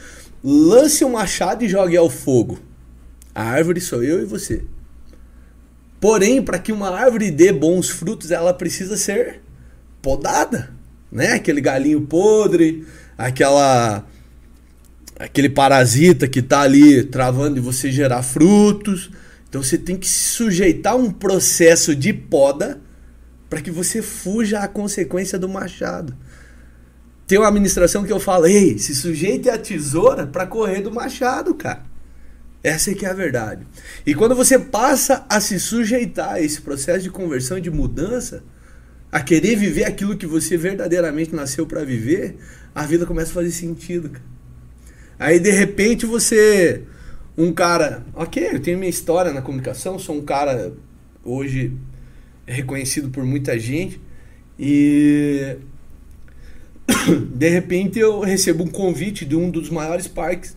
lance 0.45 1.03
um 1.03 1.13
machado 1.13 1.65
e 1.65 1.69
jogue 1.69 1.97
ao 1.97 2.11
fogo. 2.11 2.59
A 3.35 3.43
árvore 3.43 3.81
sou 3.81 4.05
eu 4.05 4.21
e 4.21 4.27
você. 4.27 4.63
Porém, 5.99 6.43
para 6.43 6.59
que 6.59 6.71
uma 6.71 6.91
árvore 6.91 7.31
dê 7.31 7.51
bons 7.51 7.89
frutos, 7.89 8.31
ela 8.31 8.53
precisa 8.53 8.97
ser 8.99 9.41
podada, 10.03 10.71
né? 11.11 11.33
Aquele 11.33 11.63
galinho 11.63 12.03
podre, 12.03 12.87
aquela 13.17 14.07
aquele 15.19 15.49
parasita 15.49 16.29
que 16.29 16.41
está 16.41 16.61
ali 16.61 17.05
travando 17.05 17.55
de 17.55 17.61
você 17.61 17.91
gerar 17.91 18.23
frutos. 18.23 19.11
Então 19.49 19.63
você 19.63 19.79
tem 19.79 19.97
que 19.97 20.07
se 20.07 20.29
sujeitar 20.29 20.93
a 20.93 20.97
um 20.97 21.11
processo 21.11 21.97
de 21.97 22.13
poda 22.13 22.83
para 23.49 23.61
que 23.61 23.71
você 23.71 24.03
fuja 24.03 24.61
à 24.61 24.69
consequência 24.69 25.39
do 25.39 25.49
machado. 25.49 26.17
Tem 27.27 27.39
uma 27.39 27.49
administração 27.49 28.05
que 28.05 28.13
eu 28.13 28.21
falo, 28.21 28.47
ei, 28.47 28.79
se 28.79 28.95
sujeite 28.95 29.51
à 29.51 29.59
tesoura 29.59 30.27
para 30.27 30.47
correr 30.47 30.81
do 30.81 30.93
machado, 30.93 31.55
cara. 31.55 31.83
Essa 32.63 32.91
é 32.91 32.95
que 32.95 33.07
é 33.07 33.11
a 33.11 33.15
verdade. 33.15 33.67
E 34.05 34.15
quando 34.15 34.35
você 34.35 34.59
passa 34.59 35.25
a 35.29 35.41
se 35.41 35.59
sujeitar 35.59 36.35
a 36.35 36.41
esse 36.41 36.61
processo 36.61 37.03
de 37.03 37.11
conversão 37.11 37.59
e 37.59 37.61
de 37.61 37.71
mudança, 37.71 38.43
a 39.11 39.21
querer 39.21 39.57
viver 39.57 39.85
aquilo 39.85 40.17
que 40.17 40.27
você 40.27 40.57
verdadeiramente 40.57 41.35
nasceu 41.35 41.67
para 41.67 41.85
viver, 41.85 42.37
a 42.75 42.85
vida 42.85 43.07
começa 43.07 43.31
a 43.31 43.35
fazer 43.35 43.53
sentido, 43.53 44.11
cara. 44.11 44.25
Aí 45.19 45.39
de 45.39 45.51
repente 45.51 46.05
você. 46.05 46.83
Um 47.39 47.53
cara. 47.53 48.05
Ok, 48.15 48.49
eu 48.53 48.61
tenho 48.61 48.79
minha 48.79 48.91
história 48.91 49.33
na 49.33 49.43
comunicação, 49.43 49.99
sou 49.99 50.17
um 50.17 50.23
cara 50.23 50.73
hoje 51.25 51.73
reconhecido 52.47 53.11
por 53.11 53.25
muita 53.25 53.59
gente. 53.59 54.01
E. 54.59 55.57
De 57.35 57.49
repente 57.49 57.99
eu 57.99 58.21
recebo 58.21 58.65
um 58.65 58.69
convite 58.69 59.25
de 59.25 59.35
um 59.35 59.51
dos 59.51 59.69
maiores 59.71 60.07
parques 60.07 60.57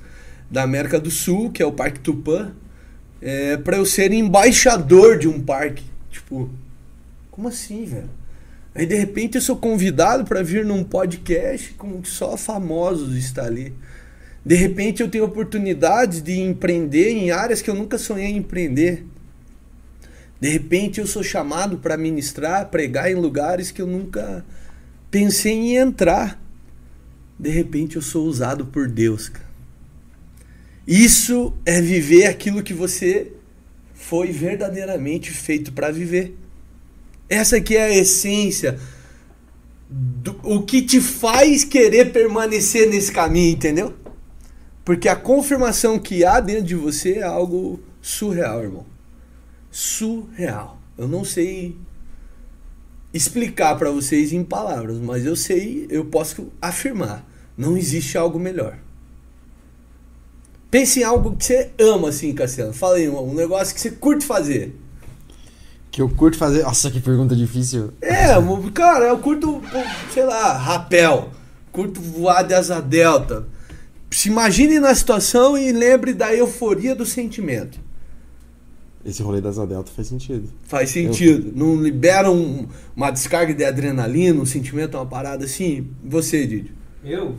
da 0.49 0.63
América 0.63 0.99
do 0.99 1.11
Sul, 1.11 1.51
que 1.51 1.61
é 1.61 1.65
o 1.65 1.71
Parque 1.71 1.99
Tupã, 1.99 2.51
é, 3.21 3.57
para 3.57 3.77
eu 3.77 3.85
ser 3.85 4.11
embaixador 4.11 5.17
de 5.17 5.27
um 5.27 5.41
parque. 5.41 5.83
Tipo, 6.09 6.49
como 7.29 7.47
assim, 7.47 7.85
velho? 7.85 8.09
Aí 8.73 8.85
de 8.85 8.95
repente 8.95 9.35
eu 9.35 9.41
sou 9.41 9.57
convidado 9.57 10.23
para 10.23 10.41
vir 10.41 10.63
num 10.63 10.83
podcast 10.83 11.73
com 11.73 12.03
só 12.03 12.37
famosos 12.37 13.15
está 13.15 13.45
ali. 13.45 13.73
De 14.45 14.55
repente 14.55 15.01
eu 15.01 15.09
tenho 15.09 15.25
oportunidade 15.25 16.21
de 16.21 16.39
empreender 16.39 17.09
em 17.09 17.31
áreas 17.31 17.61
que 17.61 17.69
eu 17.69 17.75
nunca 17.75 17.97
sonhei 17.97 18.27
em 18.27 18.37
empreender. 18.37 19.05
De 20.39 20.47
repente 20.47 20.99
eu 20.99 21.07
sou 21.07 21.21
chamado 21.21 21.77
para 21.77 21.97
ministrar, 21.97 22.69
pregar 22.69 23.11
em 23.11 23.15
lugares 23.15 23.71
que 23.71 23.81
eu 23.81 23.87
nunca 23.87 24.45
pensei 25.11 25.53
em 25.53 25.75
entrar. 25.75 26.41
De 27.37 27.49
repente 27.49 27.95
eu 27.95 28.01
sou 28.01 28.25
usado 28.25 28.65
por 28.65 28.87
Deus. 28.87 29.29
Cara. 29.29 29.49
Isso 30.87 31.53
é 31.65 31.81
viver 31.81 32.25
aquilo 32.25 32.63
que 32.63 32.73
você 32.73 33.31
foi 33.93 34.31
verdadeiramente 34.31 35.29
feito 35.29 35.73
para 35.73 35.91
viver. 35.91 36.35
Essa 37.27 37.57
aqui 37.57 37.75
é 37.75 37.83
a 37.83 37.95
essência 37.95 38.79
do, 39.89 40.39
o 40.43 40.63
que 40.63 40.81
te 40.81 41.01
faz 41.01 41.63
querer 41.63 42.11
permanecer 42.11 42.89
nesse 42.89 43.11
caminho, 43.11 43.53
entendeu? 43.53 43.93
Porque 44.83 45.07
a 45.07 45.15
confirmação 45.15 45.99
que 45.99 46.25
há 46.25 46.39
dentro 46.39 46.63
de 46.63 46.75
você 46.75 47.19
é 47.19 47.23
algo 47.23 47.79
surreal, 48.01 48.63
irmão. 48.63 48.85
Surreal. 49.71 50.79
Eu 50.97 51.07
não 51.07 51.23
sei 51.23 51.77
explicar 53.13 53.75
para 53.75 53.89
vocês 53.89 54.33
em 54.33 54.43
palavras, 54.43 54.97
mas 54.97 55.25
eu 55.25 55.35
sei, 55.35 55.87
eu 55.89 56.05
posso 56.05 56.47
afirmar, 56.61 57.25
não 57.57 57.77
existe 57.77 58.17
algo 58.17 58.39
melhor. 58.39 58.77
Pense 60.69 60.99
em 60.99 61.03
algo 61.03 61.35
que 61.35 61.43
você 61.43 61.71
ama, 61.79 62.09
assim, 62.09 62.33
Cassiano. 62.33 62.73
Fala 62.73 62.97
aí, 62.97 63.09
um 63.09 63.33
negócio 63.33 63.73
que 63.73 63.81
você 63.81 63.89
curte 63.89 64.23
fazer. 64.23 64.75
Que 65.89 66.01
eu 66.01 66.09
curto 66.09 66.37
fazer. 66.37 66.61
Nossa, 66.61 66.91
que 66.91 66.99
pergunta 66.99 67.35
difícil. 67.35 67.91
É, 67.99 68.27
cara, 68.71 69.05
eu 69.05 69.17
curto, 69.17 69.63
sei 70.13 70.25
lá, 70.25 70.53
rapel. 70.55 71.31
Curto 71.71 71.99
voar 71.99 72.43
de 72.43 72.53
asa 72.53 72.79
delta 72.79 73.47
se 74.11 74.27
imagine 74.29 74.79
na 74.79 74.93
situação 74.95 75.57
e 75.57 75.71
lembre 75.71 76.13
da 76.13 76.33
euforia 76.33 76.95
do 76.95 77.05
sentimento. 77.05 77.79
Esse 79.03 79.23
rolê 79.23 79.39
das 79.39 79.55
Delta 79.55 79.91
faz 79.91 80.07
sentido. 80.07 80.49
Faz 80.63 80.89
sentido. 80.89 81.47
Eu... 81.47 81.53
Não 81.55 81.81
libera 81.81 82.29
um, 82.29 82.67
uma 82.95 83.11
descarga 83.11 83.53
de 83.53 83.63
adrenalina, 83.63 84.39
um 84.41 84.45
sentimento, 84.45 84.95
uma 84.97 85.05
parada 85.05 85.45
assim? 85.45 85.87
Você, 86.03 86.45
Didi? 86.45 86.73
Eu? 87.03 87.35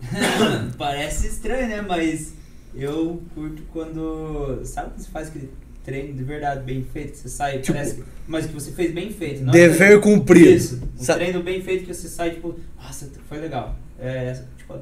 Parece 0.78 1.26
estranho, 1.28 1.68
né? 1.68 1.82
Mas 1.82 2.32
Eu 2.74 3.22
curto 3.34 3.62
quando. 3.72 4.60
Sabe 4.64 4.90
quando 4.90 5.00
você 5.00 5.10
faz 5.10 5.28
aquele 5.28 5.50
treino 5.84 6.14
de 6.14 6.24
verdade 6.24 6.64
bem 6.64 6.82
feito? 6.82 7.12
Que 7.12 7.18
você 7.18 7.28
sai, 7.28 7.58
Tipo, 7.58 7.74
parece. 7.74 8.02
Mas 8.26 8.46
que 8.46 8.52
você 8.52 8.72
fez 8.72 8.92
bem 8.92 9.10
feito. 9.10 9.44
Não 9.44 9.52
Dever 9.52 10.00
cumprido. 10.00 10.50
Isso. 10.50 10.80
Um 10.98 11.04
Sa- 11.04 11.14
treino 11.14 11.42
bem 11.42 11.62
feito 11.62 11.84
que 11.84 11.94
você 11.94 12.08
sai, 12.08 12.30
tipo, 12.30 12.58
nossa, 12.82 13.10
foi 13.28 13.38
legal. 13.38 13.76
É, 13.98 14.42
tipo, 14.56 14.76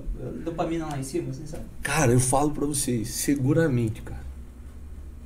dopamina 0.45 0.87
lá 0.87 0.99
em 0.99 1.03
cima, 1.03 1.31
assim, 1.31 1.45
sabe? 1.45 1.65
Cara, 1.83 2.13
eu 2.13 2.21
falo 2.21 2.51
pra 2.53 2.65
vocês, 2.65 3.09
seguramente, 3.09 4.01
cara. 4.01 4.22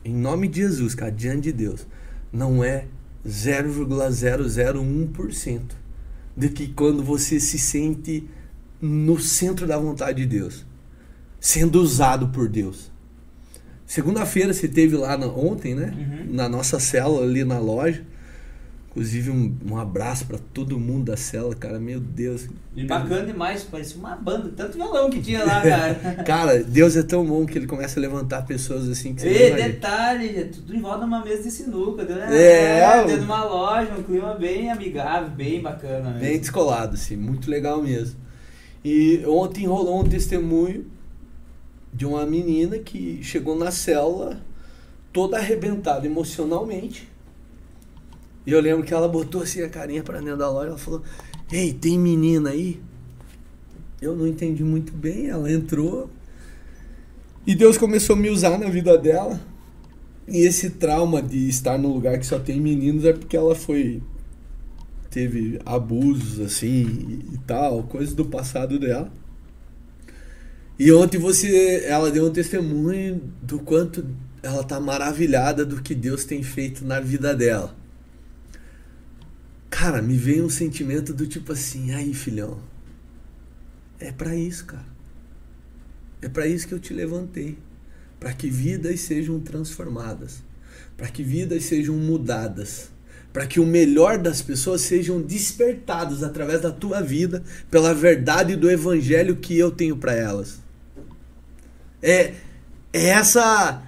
Em 0.07 0.15
nome 0.15 0.47
de 0.47 0.61
Jesus, 0.61 0.95
cara, 0.95 1.11
diante 1.11 1.51
de 1.51 1.53
Deus, 1.53 1.85
não 2.33 2.63
é 2.63 2.85
0,001% 3.27 5.61
de 6.37 6.49
que 6.49 6.69
quando 6.69 7.03
você 7.03 7.41
se 7.41 7.59
sente 7.59 8.29
no 8.81 9.19
centro 9.19 9.67
da 9.67 9.79
vontade 9.79 10.25
de 10.25 10.39
Deus, 10.39 10.65
sendo 11.41 11.81
usado 11.81 12.29
por 12.29 12.49
Deus. 12.49 12.91
Segunda-feira 13.87 14.53
você 14.53 14.69
teve 14.69 14.97
lá 14.97 15.17
na- 15.17 15.27
ontem, 15.27 15.75
né? 15.75 15.95
Uhum. 15.97 16.35
Na 16.35 16.49
nossa 16.49 16.79
célula 16.79 17.25
ali 17.25 17.45
na 17.45 17.59
loja. 17.59 18.05
Inclusive 18.97 19.31
um, 19.31 19.55
um 19.71 19.77
abraço 19.77 20.25
pra 20.25 20.39
todo 20.55 20.81
mundo 20.81 21.05
da 21.05 21.19
célula, 21.19 21.55
cara. 21.55 21.79
Meu 21.79 22.01
Deus. 22.01 22.49
E 22.75 22.83
bacana 22.85 23.27
demais, 23.27 23.63
parecia 23.63 23.99
uma 23.99 24.17
banda, 24.17 24.51
tanto 24.57 24.79
violão 24.79 25.11
que 25.11 25.21
tinha 25.21 25.45
lá, 25.45 25.61
cara. 25.61 25.95
Cara, 26.25 26.65
Deus 26.65 26.97
é 26.97 27.03
tão 27.03 27.23
bom 27.23 27.45
que 27.45 27.59
ele 27.59 27.67
começa 27.67 28.01
a 28.01 28.03
levantar 28.03 28.47
pessoas 28.47 28.89
assim 28.89 29.15
que 29.15 29.21
você 29.21 29.51
E 29.51 29.55
detalhe, 29.55 30.39
é 30.39 30.45
tudo 30.45 30.75
em 30.75 30.81
volta 30.81 31.01
de 31.01 31.05
uma 31.05 31.23
mesa 31.23 31.43
de 31.43 31.51
sinuca, 31.51 32.05
né? 32.05 32.27
É, 32.31 33.05
dentro 33.05 33.19
de 33.19 33.25
uma 33.27 33.45
loja, 33.45 33.93
um 33.99 34.03
clima 34.03 34.35
bem 34.35 34.71
amigável, 34.71 35.29
bem 35.29 35.61
bacana. 35.61 36.13
mesmo. 36.13 36.21
Bem 36.21 36.41
descolado, 36.41 36.95
assim, 36.95 37.17
muito 37.17 37.51
legal 37.51 37.83
mesmo. 37.83 38.19
E 38.83 39.23
ontem 39.27 39.67
rolou 39.67 40.01
um 40.01 40.09
testemunho 40.09 40.87
de 41.93 42.07
uma 42.07 42.25
menina 42.25 42.79
que 42.79 43.23
chegou 43.23 43.55
na 43.55 43.71
célula 43.71 44.41
toda 45.13 45.37
arrebentada 45.37 46.07
emocionalmente. 46.07 47.07
E 48.47 48.53
eu 48.53 48.61
lembro 48.61 48.85
que 48.85 48.95
ela 48.95 49.09
botou 49.09 49.43
assim 49.43 49.63
a 49.63 49.69
carinha 49.69 50.03
pra 50.03 50.21
dentro 50.21 50.39
da 50.39 50.49
loja, 50.49 50.69
ela 50.69 50.79
falou: 50.79 51.03
"Ei, 51.51 51.73
tem 51.73 51.99
menina 51.99 52.51
aí?" 52.51 52.81
Eu 54.01 54.15
não 54.15 54.27
entendi 54.27 54.63
muito 54.63 54.93
bem, 54.93 55.29
ela 55.29 55.51
entrou 55.51 56.09
e 57.47 57.55
Deus 57.55 57.79
começou 57.79 58.17
a 58.17 58.19
me 58.19 58.29
usar 58.29 58.59
na 58.59 58.69
vida 58.69 58.99
dela. 58.99 59.41
E 60.27 60.39
esse 60.39 60.71
trauma 60.71 61.23
de 61.23 61.49
estar 61.49 61.79
num 61.79 61.93
lugar 61.93 62.19
que 62.19 62.27
só 62.27 62.41
tem 62.41 62.61
meninos 62.61 63.05
é 63.05 63.13
porque 63.13 63.37
ela 63.37 63.55
foi 63.55 64.03
teve 65.09 65.61
abusos 65.65 66.41
assim 66.41 67.21
e 67.33 67.39
tal, 67.47 67.85
coisas 67.85 68.15
do 68.15 68.25
passado 68.25 68.81
dela. 68.81 69.13
E 70.77 70.93
ontem 70.93 71.19
você, 71.19 71.85
ela 71.87 72.11
deu 72.11 72.27
um 72.27 72.33
testemunho 72.33 73.23
do 73.41 73.61
quanto 73.61 74.05
ela 74.43 74.65
tá 74.65 74.81
maravilhada 74.81 75.65
do 75.65 75.81
que 75.81 75.95
Deus 75.95 76.25
tem 76.25 76.43
feito 76.43 76.85
na 76.85 76.99
vida 76.99 77.33
dela. 77.33 77.75
Cara, 79.79 80.01
me 80.01 80.17
veio 80.17 80.47
um 80.47 80.49
sentimento 80.49 81.13
do 81.13 81.27
tipo 81.27 81.53
assim, 81.53 81.93
aí, 81.93 82.15
filhão. 82.15 82.59
É 84.01 84.11
pra 84.11 84.35
isso, 84.35 84.65
cara. 84.65 84.87
É 86.23 86.31
pra 86.31 86.47
isso 86.47 86.67
que 86.67 86.73
eu 86.73 86.81
te 86.81 86.95
levantei, 86.95 87.59
para 88.19 88.33
que 88.33 88.49
vidas 88.49 89.01
sejam 89.01 89.39
transformadas, 89.39 90.43
para 90.97 91.09
que 91.09 91.23
vidas 91.23 91.65
sejam 91.65 91.95
mudadas 91.95 92.89
para 93.35 93.47
que 93.47 93.61
o 93.61 93.67
melhor 93.67 94.17
das 94.17 94.41
pessoas 94.41 94.81
sejam 94.81 95.21
despertados 95.21 96.23
através 96.23 96.63
da 96.63 96.71
tua 96.71 97.03
vida 97.03 97.45
pela 97.71 97.93
verdade 97.93 98.57
do 98.57 98.71
evangelho 98.71 99.37
que 99.37 99.59
eu 99.59 99.71
tenho 99.71 99.95
para 99.99 100.15
elas. 100.15 100.59
É, 102.03 102.33
é 102.95 103.09
essa 103.09 103.83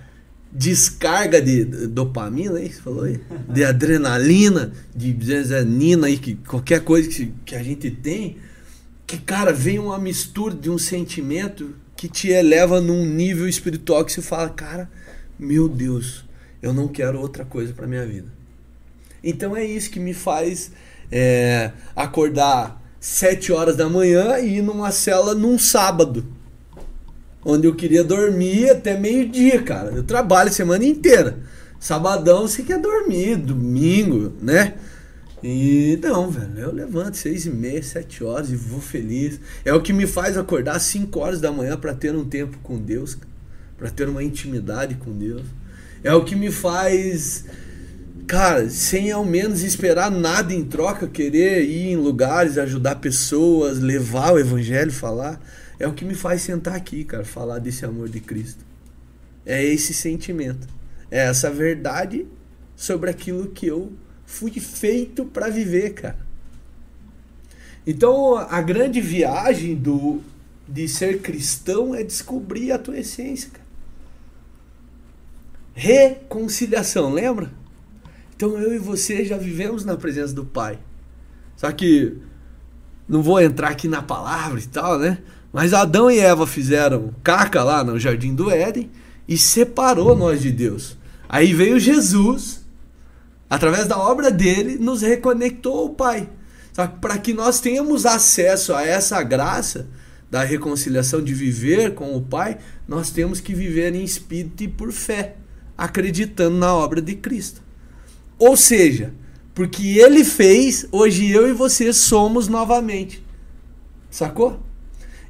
descarga 0.52 1.40
de 1.40 1.64
dopamina 1.64 2.58
aí 2.58 2.68
que 2.68 2.76
você 2.76 2.80
falou 2.82 3.04
aí, 3.04 3.20
de 3.48 3.64
adrenalina, 3.64 4.72
de 4.94 5.12
benzanina 5.12 6.06
aí 6.06 6.16
que 6.16 6.34
qualquer 6.36 6.80
coisa 6.80 7.08
que, 7.08 7.32
que 7.44 7.54
a 7.54 7.62
gente 7.62 7.90
tem, 7.90 8.38
que 9.06 9.18
cara, 9.18 9.52
vem 9.52 9.78
uma 9.78 9.98
mistura 9.98 10.54
de 10.54 10.70
um 10.70 10.78
sentimento 10.78 11.74
que 11.96 12.08
te 12.08 12.28
eleva 12.28 12.80
num 12.80 13.04
nível 13.04 13.48
espiritual 13.48 14.04
que 14.04 14.12
você 14.12 14.22
fala, 14.22 14.48
cara, 14.48 14.90
meu 15.38 15.68
Deus, 15.68 16.24
eu 16.62 16.72
não 16.72 16.88
quero 16.88 17.20
outra 17.20 17.44
coisa 17.44 17.72
para 17.72 17.86
minha 17.86 18.06
vida. 18.06 18.28
Então 19.22 19.56
é 19.56 19.64
isso 19.64 19.90
que 19.90 20.00
me 20.00 20.14
faz 20.14 20.70
é, 21.10 21.72
acordar 21.94 22.82
sete 23.00 23.52
horas 23.52 23.76
da 23.76 23.88
manhã 23.88 24.38
e 24.38 24.58
ir 24.58 24.62
numa 24.62 24.90
cela 24.90 25.34
num 25.34 25.58
sábado. 25.58 26.24
Onde 27.44 27.66
eu 27.66 27.74
queria 27.74 28.02
dormir 28.02 28.70
até 28.70 28.98
meio-dia, 28.98 29.62
cara. 29.62 29.90
Eu 29.90 30.02
trabalho 30.02 30.52
semana 30.52 30.84
inteira. 30.84 31.38
Sabadão 31.78 32.42
você 32.42 32.62
quer 32.62 32.80
dormir, 32.80 33.36
domingo, 33.36 34.32
né? 34.42 34.74
E 35.42 35.96
não, 36.02 36.28
velho, 36.28 36.58
eu 36.58 36.72
levanto 36.72 37.16
seis 37.16 37.46
e 37.46 37.50
meia, 37.50 37.80
sete 37.82 38.24
horas 38.24 38.50
e 38.50 38.56
vou 38.56 38.80
feliz. 38.80 39.40
É 39.64 39.72
o 39.72 39.80
que 39.80 39.92
me 39.92 40.06
faz 40.06 40.36
acordar 40.36 40.76
às 40.76 40.82
cinco 40.82 41.20
horas 41.20 41.40
da 41.40 41.52
manhã 41.52 41.76
para 41.76 41.94
ter 41.94 42.14
um 42.14 42.24
tempo 42.24 42.58
com 42.62 42.76
Deus, 42.76 43.16
para 43.76 43.88
ter 43.88 44.08
uma 44.08 44.22
intimidade 44.22 44.96
com 44.96 45.12
Deus. 45.12 45.44
É 46.02 46.12
o 46.12 46.24
que 46.24 46.34
me 46.34 46.50
faz 46.50 47.44
cara, 48.26 48.68
sem 48.68 49.10
ao 49.10 49.24
menos 49.24 49.62
esperar 49.62 50.10
nada 50.10 50.52
em 50.52 50.62
troca, 50.62 51.08
querer 51.08 51.62
ir 51.62 51.92
em 51.92 51.96
lugares, 51.96 52.58
ajudar 52.58 52.96
pessoas, 52.96 53.78
levar 53.78 54.34
o 54.34 54.38
evangelho, 54.38 54.92
falar, 54.92 55.40
é 55.78 55.86
o 55.86 55.92
que 55.92 56.04
me 56.04 56.14
faz 56.14 56.42
sentar 56.42 56.74
aqui, 56.74 57.04
cara, 57.04 57.24
falar 57.24 57.58
desse 57.58 57.84
amor 57.84 58.08
de 58.08 58.20
Cristo. 58.20 58.64
É 59.46 59.64
esse 59.64 59.94
sentimento. 59.94 60.66
É 61.10 61.20
essa 61.20 61.50
verdade 61.50 62.26
sobre 62.76 63.10
aquilo 63.10 63.48
que 63.50 63.66
eu 63.66 63.92
fui 64.26 64.50
feito 64.52 65.24
para 65.24 65.48
viver, 65.48 65.94
cara. 65.94 66.18
Então, 67.86 68.36
a 68.36 68.60
grande 68.60 69.00
viagem 69.00 69.74
do 69.74 70.20
de 70.68 70.86
ser 70.86 71.22
cristão 71.22 71.94
é 71.94 72.02
descobrir 72.02 72.72
a 72.72 72.78
tua 72.78 72.98
essência, 72.98 73.50
cara. 73.50 73.66
Reconciliação, 75.74 77.12
lembra? 77.12 77.50
Então 78.36 78.58
eu 78.58 78.74
e 78.74 78.78
você 78.78 79.24
já 79.24 79.38
vivemos 79.38 79.84
na 79.84 79.96
presença 79.96 80.34
do 80.34 80.44
Pai. 80.44 80.78
Só 81.56 81.72
que 81.72 82.18
não 83.08 83.22
vou 83.22 83.40
entrar 83.40 83.70
aqui 83.70 83.88
na 83.88 84.02
palavra 84.02 84.60
e 84.60 84.66
tal, 84.66 84.98
né? 84.98 85.18
Mas 85.52 85.72
Adão 85.72 86.10
e 86.10 86.18
Eva 86.18 86.46
fizeram 86.46 87.14
caca 87.22 87.62
lá 87.62 87.82
no 87.82 87.98
jardim 87.98 88.34
do 88.34 88.50
Éden 88.50 88.90
e 89.26 89.36
separou 89.36 90.16
nós 90.16 90.42
de 90.42 90.50
Deus. 90.50 90.96
Aí 91.28 91.52
veio 91.52 91.78
Jesus, 91.78 92.64
através 93.48 93.86
da 93.86 93.98
obra 93.98 94.30
dele, 94.30 94.76
nos 94.78 95.02
reconectou 95.02 95.78
ao 95.78 95.90
Pai. 95.90 96.28
Para 97.00 97.18
que 97.18 97.34
nós 97.34 97.60
tenhamos 97.60 98.06
acesso 98.06 98.72
a 98.72 98.82
essa 98.82 99.22
graça 99.22 99.88
da 100.30 100.44
reconciliação 100.44 101.22
de 101.22 101.34
viver 101.34 101.94
com 101.94 102.14
o 102.16 102.22
Pai, 102.22 102.58
nós 102.86 103.10
temos 103.10 103.40
que 103.40 103.54
viver 103.54 103.94
em 103.94 104.04
espírito 104.04 104.62
e 104.62 104.68
por 104.68 104.92
fé, 104.92 105.36
acreditando 105.76 106.56
na 106.56 106.74
obra 106.74 107.02
de 107.02 107.14
Cristo. 107.14 107.62
Ou 108.38 108.56
seja, 108.56 109.12
porque 109.54 109.98
ele 109.98 110.24
fez, 110.24 110.86
hoje 110.92 111.30
eu 111.30 111.48
e 111.48 111.52
você 111.52 111.92
somos 111.92 112.46
novamente. 112.46 113.24
Sacou? 114.10 114.62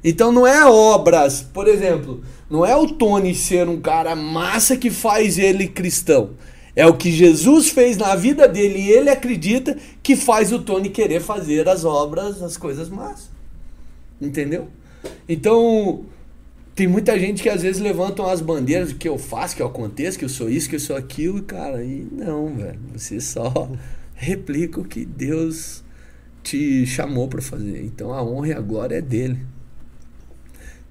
Então 0.03 0.31
não 0.31 0.47
é 0.47 0.65
obras, 0.65 1.41
por 1.41 1.67
exemplo, 1.67 2.21
não 2.49 2.65
é 2.65 2.75
o 2.75 2.87
Tony 2.87 3.35
ser 3.35 3.67
um 3.67 3.79
cara 3.79 4.15
massa 4.15 4.77
que 4.77 4.89
faz 4.89 5.37
ele 5.37 5.67
cristão. 5.67 6.31
É 6.75 6.85
o 6.85 6.95
que 6.95 7.11
Jesus 7.11 7.69
fez 7.69 7.97
na 7.97 8.15
vida 8.15 8.47
dele 8.47 8.79
e 8.79 8.91
ele 8.91 9.09
acredita 9.09 9.75
que 10.01 10.15
faz 10.15 10.53
o 10.53 10.59
Tony 10.59 10.89
querer 10.89 11.19
fazer 11.19 11.67
as 11.67 11.83
obras, 11.83 12.41
as 12.41 12.55
coisas 12.55 12.89
massas. 12.89 13.29
Entendeu? 14.21 14.67
Então, 15.27 16.05
tem 16.75 16.87
muita 16.87 17.19
gente 17.19 17.43
que 17.43 17.49
às 17.49 17.61
vezes 17.61 17.81
levantam 17.81 18.25
as 18.25 18.39
bandeiras 18.39 18.93
que 18.93 19.09
eu 19.09 19.17
faço, 19.17 19.55
que 19.55 19.61
eu 19.61 19.67
aconteço, 19.67 20.17
que 20.17 20.23
eu 20.23 20.29
sou 20.29 20.49
isso, 20.49 20.69
que 20.69 20.75
eu 20.75 20.79
sou 20.79 20.95
aquilo, 20.95 21.43
cara. 21.43 21.83
E 21.83 22.07
não, 22.11 22.55
velho. 22.55 22.79
Você 22.95 23.19
só 23.19 23.69
replica 24.15 24.79
o 24.79 24.85
que 24.85 25.05
Deus 25.05 25.83
te 26.41 26.85
chamou 26.85 27.27
para 27.27 27.41
fazer. 27.41 27.83
Então 27.83 28.13
a 28.13 28.23
honra 28.23 28.47
e 28.47 28.53
a 28.53 28.61
glória 28.61 28.95
é 28.95 29.01
dele. 29.01 29.39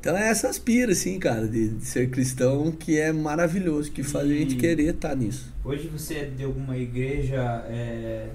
Então 0.09 0.17
é 0.17 0.31
essa 0.31 0.49
aspira, 0.49 0.93
assim, 0.93 1.19
cara, 1.19 1.47
de, 1.47 1.69
de 1.69 1.85
ser 1.85 2.09
cristão 2.09 2.73
que 2.73 2.99
é 2.99 3.13
maravilhoso, 3.13 3.93
que 3.93 4.03
faz 4.03 4.25
a 4.25 4.33
gente 4.33 4.55
E- 4.55 4.57
querer 4.59 4.95
estar 4.95 5.15
nisso. 5.15 5.53
Hoje 5.63 5.87
você 5.89 6.15
é 6.15 6.25
de 6.25 6.45
alguma 6.45 6.79
igreja, 6.79 7.37
é, 7.69 8.31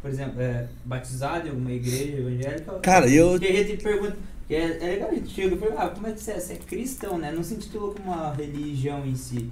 por 0.00 0.10
exemplo, 0.10 0.40
é, 0.40 0.66
batizado 0.86 1.46
em 1.46 1.50
alguma 1.50 1.70
igreja 1.70 2.16
evangélica? 2.16 2.78
Cara, 2.80 3.06
eu- 3.10 3.32
Porque 3.32 3.46
a 3.46 3.62
gente 3.62 3.82
pergunta. 3.82 4.16
que 4.46 4.54
É, 4.54 4.78
é 4.82 4.86
legal 4.94 5.10
a 5.10 5.14
gente 5.14 5.28
chega 5.28 5.54
e 5.54 5.58
pergunta, 5.58 5.82
ah, 5.82 5.90
como 5.90 6.06
é 6.06 6.12
que 6.12 6.22
você 6.22 6.30
é? 6.30 6.40
Você 6.40 6.54
é 6.54 6.56
cristão, 6.56 7.18
né? 7.18 7.30
Não 7.30 7.42
se 7.42 7.52
intitula 7.52 7.92
como 7.92 8.10
uma 8.10 8.32
religião 8.32 9.04
em 9.06 9.14
si. 9.14 9.50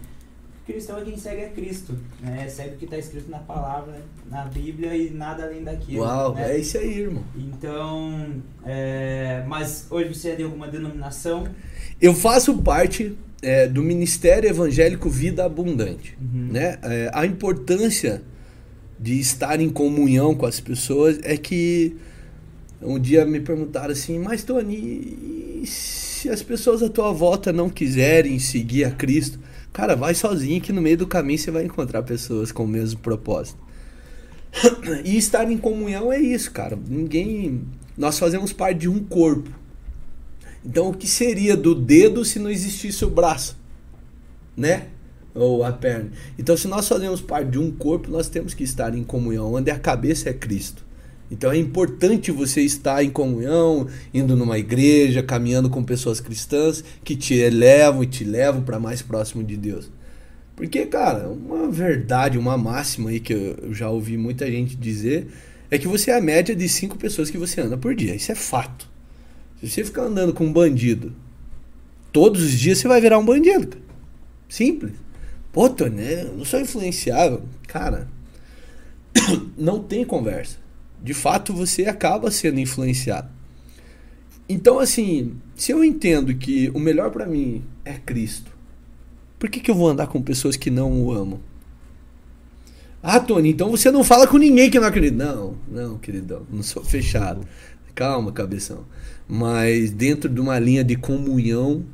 Cristão 0.66 0.98
é 0.98 1.04
quem 1.04 1.16
segue 1.16 1.44
a 1.44 1.48
Cristo, 1.50 1.96
né? 2.20 2.48
Segue 2.48 2.74
o 2.74 2.78
que 2.78 2.86
está 2.86 2.98
escrito 2.98 3.30
na 3.30 3.38
palavra, 3.38 4.02
na 4.28 4.46
Bíblia 4.46 4.96
e 4.96 5.10
nada 5.10 5.44
além 5.44 5.62
daquilo. 5.62 6.00
Uau, 6.00 6.34
né? 6.34 6.54
é 6.54 6.58
isso 6.58 6.76
aí, 6.76 7.02
irmão. 7.02 7.22
Então, 7.36 8.42
é, 8.64 9.44
mas 9.46 9.86
hoje 9.88 10.12
você 10.12 10.30
é 10.30 10.34
de 10.34 10.42
alguma 10.42 10.66
denominação? 10.66 11.46
Eu 12.00 12.12
faço 12.12 12.58
parte 12.58 13.16
é, 13.40 13.68
do 13.68 13.80
Ministério 13.80 14.50
Evangélico 14.50 15.08
Vida 15.08 15.44
Abundante. 15.44 16.18
Uhum. 16.20 16.48
Né? 16.50 16.80
É, 16.82 17.10
a 17.14 17.24
importância 17.24 18.22
de 18.98 19.20
estar 19.20 19.60
em 19.60 19.70
comunhão 19.70 20.34
com 20.34 20.46
as 20.46 20.58
pessoas 20.58 21.20
é 21.22 21.36
que 21.36 21.96
um 22.82 22.98
dia 22.98 23.24
me 23.24 23.38
perguntaram 23.38 23.92
assim, 23.92 24.18
mas 24.18 24.42
Tony, 24.42 25.62
se 25.64 26.28
as 26.28 26.42
pessoas 26.42 26.82
à 26.82 26.88
tua 26.88 27.12
volta 27.12 27.52
não 27.52 27.70
quiserem 27.70 28.38
seguir 28.40 28.84
a 28.84 28.90
Cristo, 28.90 29.38
cara, 29.76 29.94
vai 29.94 30.14
sozinho 30.14 30.58
que 30.58 30.72
no 30.72 30.80
meio 30.80 30.96
do 30.96 31.06
caminho 31.06 31.38
você 31.38 31.50
vai 31.50 31.66
encontrar 31.66 32.02
pessoas 32.02 32.50
com 32.50 32.64
o 32.64 32.66
mesmo 32.66 32.98
propósito. 33.00 33.58
e 35.04 35.18
estar 35.18 35.50
em 35.50 35.58
comunhão 35.58 36.10
é 36.10 36.18
isso, 36.18 36.50
cara. 36.50 36.78
Ninguém. 36.88 37.60
Nós 37.94 38.18
fazemos 38.18 38.54
parte 38.54 38.80
de 38.80 38.88
um 38.88 39.04
corpo. 39.04 39.50
Então, 40.64 40.88
o 40.88 40.94
que 40.94 41.06
seria 41.06 41.54
do 41.54 41.74
dedo 41.74 42.24
se 42.24 42.38
não 42.38 42.48
existisse 42.48 43.04
o 43.04 43.10
braço? 43.10 43.54
Né? 44.56 44.86
Ou 45.34 45.62
a 45.62 45.70
perna. 45.72 46.10
Então, 46.38 46.56
se 46.56 46.66
nós 46.66 46.88
fazemos 46.88 47.20
parte 47.20 47.50
de 47.50 47.58
um 47.58 47.70
corpo, 47.70 48.10
nós 48.10 48.30
temos 48.30 48.54
que 48.54 48.64
estar 48.64 48.96
em 48.96 49.04
comunhão, 49.04 49.52
onde 49.52 49.70
a 49.70 49.78
cabeça 49.78 50.30
é 50.30 50.32
Cristo. 50.32 50.85
Então 51.30 51.50
é 51.50 51.56
importante 51.56 52.30
você 52.30 52.62
estar 52.62 53.02
em 53.02 53.10
comunhão, 53.10 53.88
indo 54.14 54.36
numa 54.36 54.58
igreja, 54.58 55.22
caminhando 55.22 55.68
com 55.68 55.82
pessoas 55.82 56.20
cristãs 56.20 56.84
que 57.02 57.16
te 57.16 57.34
elevam 57.34 58.02
e 58.02 58.06
te 58.06 58.24
levam 58.24 58.62
para 58.62 58.78
mais 58.78 59.02
próximo 59.02 59.42
de 59.42 59.56
Deus. 59.56 59.90
Porque, 60.54 60.86
cara, 60.86 61.28
uma 61.28 61.70
verdade, 61.70 62.38
uma 62.38 62.56
máxima 62.56 63.10
aí 63.10 63.20
que 63.20 63.32
eu 63.32 63.74
já 63.74 63.90
ouvi 63.90 64.16
muita 64.16 64.50
gente 64.50 64.74
dizer 64.76 65.28
é 65.70 65.78
que 65.78 65.88
você 65.88 66.10
é 66.10 66.16
a 66.16 66.20
média 66.20 66.54
de 66.54 66.68
cinco 66.68 66.96
pessoas 66.96 67.28
que 67.28 67.36
você 67.36 67.60
anda 67.60 67.76
por 67.76 67.94
dia. 67.94 68.14
Isso 68.14 68.32
é 68.32 68.34
fato. 68.34 68.88
Se 69.60 69.68
você 69.68 69.84
ficar 69.84 70.02
andando 70.02 70.32
com 70.32 70.44
um 70.44 70.52
bandido 70.52 71.12
todos 72.12 72.42
os 72.42 72.52
dias, 72.52 72.78
você 72.78 72.88
vai 72.88 73.00
virar 73.00 73.18
um 73.18 73.24
bandido. 73.24 73.68
Cara. 73.68 73.82
Simples. 74.48 74.92
Pô, 75.52 75.68
Tony, 75.68 76.02
eu 76.02 76.34
não 76.34 76.44
sou 76.44 76.60
influenciável. 76.60 77.42
Cara, 77.66 78.08
não 79.58 79.82
tem 79.82 80.04
conversa. 80.04 80.58
De 81.02 81.14
fato, 81.14 81.52
você 81.52 81.84
acaba 81.86 82.30
sendo 82.30 82.60
influenciado. 82.60 83.28
Então, 84.48 84.78
assim, 84.78 85.34
se 85.54 85.72
eu 85.72 85.82
entendo 85.82 86.34
que 86.34 86.70
o 86.74 86.78
melhor 86.78 87.10
para 87.10 87.26
mim 87.26 87.64
é 87.84 87.94
Cristo, 87.94 88.50
por 89.38 89.50
que, 89.50 89.60
que 89.60 89.70
eu 89.70 89.74
vou 89.74 89.88
andar 89.88 90.06
com 90.06 90.22
pessoas 90.22 90.56
que 90.56 90.70
não 90.70 91.02
o 91.02 91.12
amam? 91.12 91.40
Ah, 93.02 93.20
Tony, 93.20 93.50
então 93.50 93.70
você 93.70 93.90
não 93.90 94.02
fala 94.02 94.26
com 94.26 94.36
ninguém 94.36 94.70
que 94.70 94.80
não 94.80 94.88
acredita. 94.88 95.24
Não, 95.24 95.56
não, 95.68 95.98
queridão, 95.98 96.46
não 96.50 96.62
sou 96.62 96.82
fechado. 96.82 97.46
Calma, 97.94 98.32
cabeção. 98.32 98.84
Mas 99.28 99.90
dentro 99.90 100.28
de 100.28 100.40
uma 100.40 100.58
linha 100.58 100.84
de 100.84 100.96
comunhão, 100.96 101.84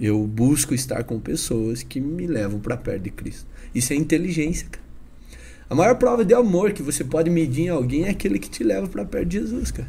eu 0.00 0.24
busco 0.26 0.74
estar 0.74 1.04
com 1.04 1.18
pessoas 1.18 1.82
que 1.82 2.00
me 2.00 2.26
levam 2.26 2.60
para 2.60 2.76
perto 2.76 3.02
de 3.02 3.10
Cristo. 3.10 3.46
Isso 3.74 3.92
é 3.92 3.96
inteligência, 3.96 4.68
cara. 4.70 4.85
A 5.68 5.74
maior 5.74 5.96
prova 5.96 6.24
de 6.24 6.32
amor 6.32 6.72
que 6.72 6.82
você 6.82 7.02
pode 7.02 7.28
medir 7.28 7.64
em 7.64 7.68
alguém 7.68 8.04
é 8.04 8.10
aquele 8.10 8.38
que 8.38 8.48
te 8.48 8.62
leva 8.62 8.86
para 8.86 9.04
perto 9.04 9.28
de 9.28 9.40
Jesus, 9.40 9.70
cara. 9.70 9.88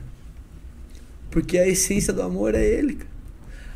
Porque 1.30 1.58
a 1.58 1.68
essência 1.68 2.12
do 2.12 2.22
amor 2.22 2.56
é 2.56 2.66
ele, 2.66 2.96
cara. 2.96 3.10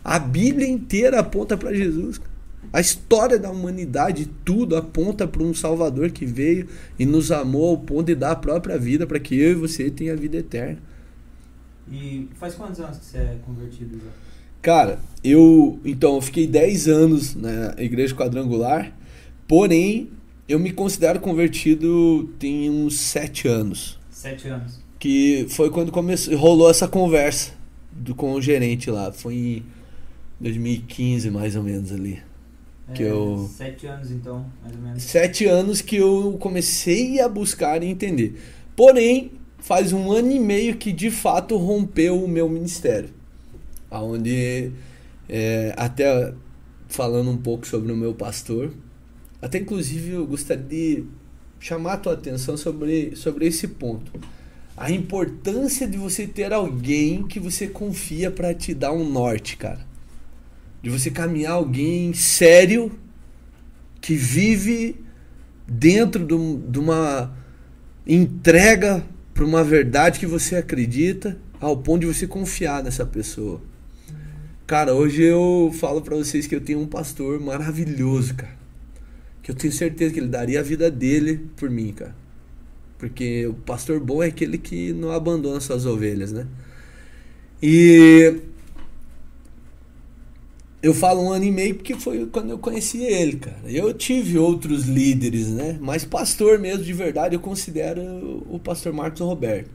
A 0.03 0.17
Bíblia 0.17 0.67
inteira 0.67 1.19
aponta 1.19 1.55
para 1.55 1.73
Jesus, 1.73 2.17
cara. 2.17 2.31
A 2.73 2.79
história 2.79 3.37
da 3.37 3.51
humanidade, 3.51 4.29
tudo 4.45 4.75
aponta 4.75 5.27
para 5.27 5.43
um 5.43 5.53
Salvador 5.53 6.11
que 6.11 6.25
veio 6.25 6.67
e 6.97 7.05
nos 7.05 7.31
amou 7.31 7.69
ao 7.69 7.77
ponto 7.77 8.07
de 8.07 8.15
dar 8.15 8.31
a 8.31 8.35
própria 8.35 8.77
vida 8.77 9.05
para 9.05 9.19
que 9.19 9.37
eu 9.37 9.51
e 9.51 9.55
você 9.55 9.89
tenha 9.89 10.13
a 10.13 10.15
vida 10.15 10.37
eterna. 10.37 10.79
E 11.91 12.29
faz 12.35 12.55
quantos 12.55 12.79
anos 12.79 12.97
que 12.97 13.05
você 13.05 13.17
é 13.17 13.37
convertido 13.45 13.97
já? 13.97 14.11
Cara, 14.61 14.99
eu 15.23 15.79
então 15.83 16.15
eu 16.15 16.21
fiquei 16.21 16.47
10 16.47 16.87
anos 16.87 17.35
na 17.35 17.75
igreja 17.77 18.15
quadrangular, 18.15 18.95
porém 19.47 20.09
eu 20.51 20.59
me 20.59 20.71
considero 20.71 21.19
convertido 21.19 22.29
tem 22.37 22.69
uns 22.69 22.99
7 22.99 23.47
anos. 23.47 23.99
7 24.09 24.47
anos. 24.49 24.79
Que 24.99 25.47
foi 25.49 25.69
quando 25.69 25.91
começou, 25.91 26.35
rolou 26.37 26.69
essa 26.69 26.87
conversa 26.87 27.53
do, 27.91 28.13
com 28.13 28.33
o 28.33 28.41
gerente 28.41 28.91
lá. 28.91 29.11
Foi 29.11 29.33
em 29.35 29.63
2015, 30.39 31.31
mais 31.31 31.55
ou 31.55 31.63
menos 31.63 31.91
ali. 31.91 32.19
Que 32.93 33.03
é, 33.03 33.11
eu... 33.11 33.49
Sete 33.55 33.87
anos, 33.87 34.11
então, 34.11 34.45
mais 34.61 34.75
ou 34.75 34.81
menos. 34.81 35.03
Sete 35.03 35.45
anos 35.45 35.81
que 35.81 35.95
eu 35.95 36.37
comecei 36.39 37.19
a 37.21 37.29
buscar 37.29 37.81
e 37.83 37.87
entender. 37.87 38.39
Porém, 38.75 39.31
faz 39.59 39.93
um 39.93 40.11
ano 40.11 40.31
e 40.31 40.39
meio 40.39 40.75
que 40.75 40.91
de 40.91 41.09
fato 41.09 41.57
rompeu 41.57 42.23
o 42.23 42.27
meu 42.27 42.49
ministério. 42.49 43.09
Onde, 43.89 44.71
é, 45.29 45.73
até 45.77 46.33
falando 46.87 47.29
um 47.29 47.37
pouco 47.37 47.65
sobre 47.65 47.91
o 47.91 47.95
meu 47.95 48.13
pastor, 48.13 48.71
até 49.41 49.57
inclusive 49.57 50.11
eu 50.11 50.27
gostaria 50.27 50.65
de 50.65 51.05
chamar 51.59 51.93
a 51.93 51.97
tua 51.97 52.13
atenção 52.13 52.55
sobre, 52.57 53.15
sobre 53.15 53.47
esse 53.47 53.67
ponto. 53.67 54.11
A 54.75 54.91
importância 54.91 55.87
de 55.87 55.97
você 55.97 56.25
ter 56.25 56.53
alguém 56.53 57.27
que 57.27 57.39
você 57.39 57.67
confia 57.67 58.31
para 58.31 58.53
te 58.53 58.73
dar 58.73 58.91
um 58.91 59.07
norte, 59.07 59.57
cara 59.57 59.91
de 60.81 60.89
você 60.89 61.11
caminhar 61.11 61.53
alguém 61.53 62.13
sério 62.13 62.91
que 63.99 64.15
vive 64.15 64.95
dentro 65.67 66.25
de, 66.25 66.79
uma 66.79 67.31
entrega 68.05 69.03
para 69.33 69.45
uma 69.45 69.63
verdade 69.63 70.19
que 70.19 70.25
você 70.25 70.55
acredita 70.55 71.37
ao 71.59 71.77
ponto 71.77 72.01
de 72.01 72.07
você 72.07 72.25
confiar 72.25 72.83
nessa 72.83 73.05
pessoa. 73.05 73.61
Cara, 74.65 74.93
hoje 74.93 75.21
eu 75.21 75.71
falo 75.79 76.01
para 76.01 76.15
vocês 76.15 76.47
que 76.47 76.55
eu 76.55 76.61
tenho 76.61 76.79
um 76.79 76.87
pastor 76.87 77.39
maravilhoso, 77.39 78.33
cara. 78.33 78.60
Que 79.41 79.51
eu 79.51 79.55
tenho 79.55 79.73
certeza 79.73 80.13
que 80.13 80.19
ele 80.19 80.27
daria 80.27 80.59
a 80.59 80.63
vida 80.63 80.89
dele 80.91 81.49
por 81.55 81.69
mim, 81.69 81.91
cara. 81.93 82.15
Porque 82.97 83.47
o 83.47 83.53
pastor 83.53 83.99
bom 83.99 84.21
é 84.21 84.27
aquele 84.27 84.57
que 84.57 84.93
não 84.93 85.11
abandona 85.11 85.59
suas 85.59 85.85
ovelhas, 85.85 86.31
né? 86.31 86.45
E 87.61 88.41
eu 90.81 90.93
falo 90.93 91.21
um 91.21 91.31
ano 91.31 91.45
e 91.45 91.51
meio 91.51 91.75
porque 91.75 91.93
foi 91.95 92.25
quando 92.25 92.49
eu 92.51 92.57
conheci 92.57 93.03
ele, 93.03 93.37
cara. 93.37 93.59
Eu 93.65 93.93
tive 93.93 94.37
outros 94.37 94.85
líderes, 94.85 95.47
né? 95.49 95.77
Mas 95.79 96.03
pastor 96.03 96.57
mesmo, 96.57 96.83
de 96.83 96.93
verdade, 96.93 97.35
eu 97.35 97.39
considero 97.39 98.01
o 98.49 98.59
pastor 98.59 98.91
Marcos 98.91 99.21
Roberto. 99.21 99.69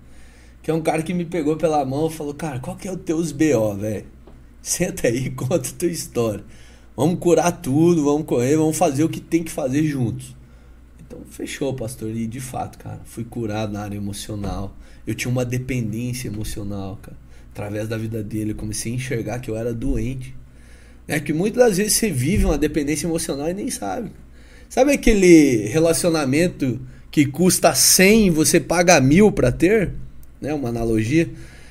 Que 0.63 0.71
é 0.71 0.75
um 0.75 0.83
cara 0.83 1.03
que 1.03 1.15
me 1.15 1.25
pegou 1.25 1.57
pela 1.57 1.85
mão 1.85 2.09
e 2.09 2.13
falou, 2.13 2.35
cara, 2.35 2.59
qual 2.59 2.77
que 2.77 2.89
é 2.89 2.93
o 2.93 2.97
teus 2.97 3.31
BO, 3.31 3.77
velho? 3.77 4.05
Senta 4.61 5.07
aí 5.07 5.27
e 5.27 5.31
conta 5.35 5.69
a 5.69 5.73
tua 5.79 5.89
história. 5.89 6.45
Vamos 6.97 7.19
curar 7.19 7.53
tudo, 7.53 8.03
vamos 8.05 8.27
correr, 8.27 8.57
vamos 8.57 8.77
fazer 8.77 9.05
o 9.05 9.09
que 9.09 9.21
tem 9.21 9.43
que 9.45 9.51
fazer 9.51 9.85
juntos. 9.85 10.35
Então, 10.99 11.21
fechou, 11.29 11.75
pastor. 11.75 12.11
E 12.11 12.27
de 12.27 12.41
fato, 12.41 12.79
cara, 12.79 13.01
fui 13.05 13.25
curado 13.25 13.73
na 13.73 13.83
área 13.83 13.97
emocional. 13.97 14.75
Eu 15.07 15.15
tinha 15.15 15.31
uma 15.31 15.45
dependência 15.45 16.29
emocional, 16.29 16.99
cara. 17.03 17.17
Através 17.53 17.89
da 17.89 17.97
vida 17.97 18.23
dele, 18.23 18.53
eu 18.53 18.57
comecei 18.57 18.93
a 18.93 18.95
enxergar 18.95 19.39
que 19.41 19.51
eu 19.51 19.57
era 19.57 19.73
doente 19.73 20.35
é 21.09 21.21
que 21.21 21.33
muitas 21.33 21.63
das 21.63 21.77
vezes 21.77 21.93
você 21.95 22.11
vive 22.11 22.45
uma 22.45 22.59
dependência 22.59 23.07
emocional 23.07 23.49
e 23.49 23.55
nem 23.55 23.71
sabe. 23.71 24.11
Sabe 24.69 24.93
aquele 24.93 25.69
relacionamento 25.69 26.81
que 27.11 27.25
custa 27.27 27.73
100 27.75 28.27
e 28.27 28.31
você 28.31 28.59
paga 28.59 29.01
mil 29.01 29.31
para 29.31 29.53
ter? 29.53 29.93
Né? 30.41 30.53
Uma 30.53 30.71
analogia. 30.71 31.29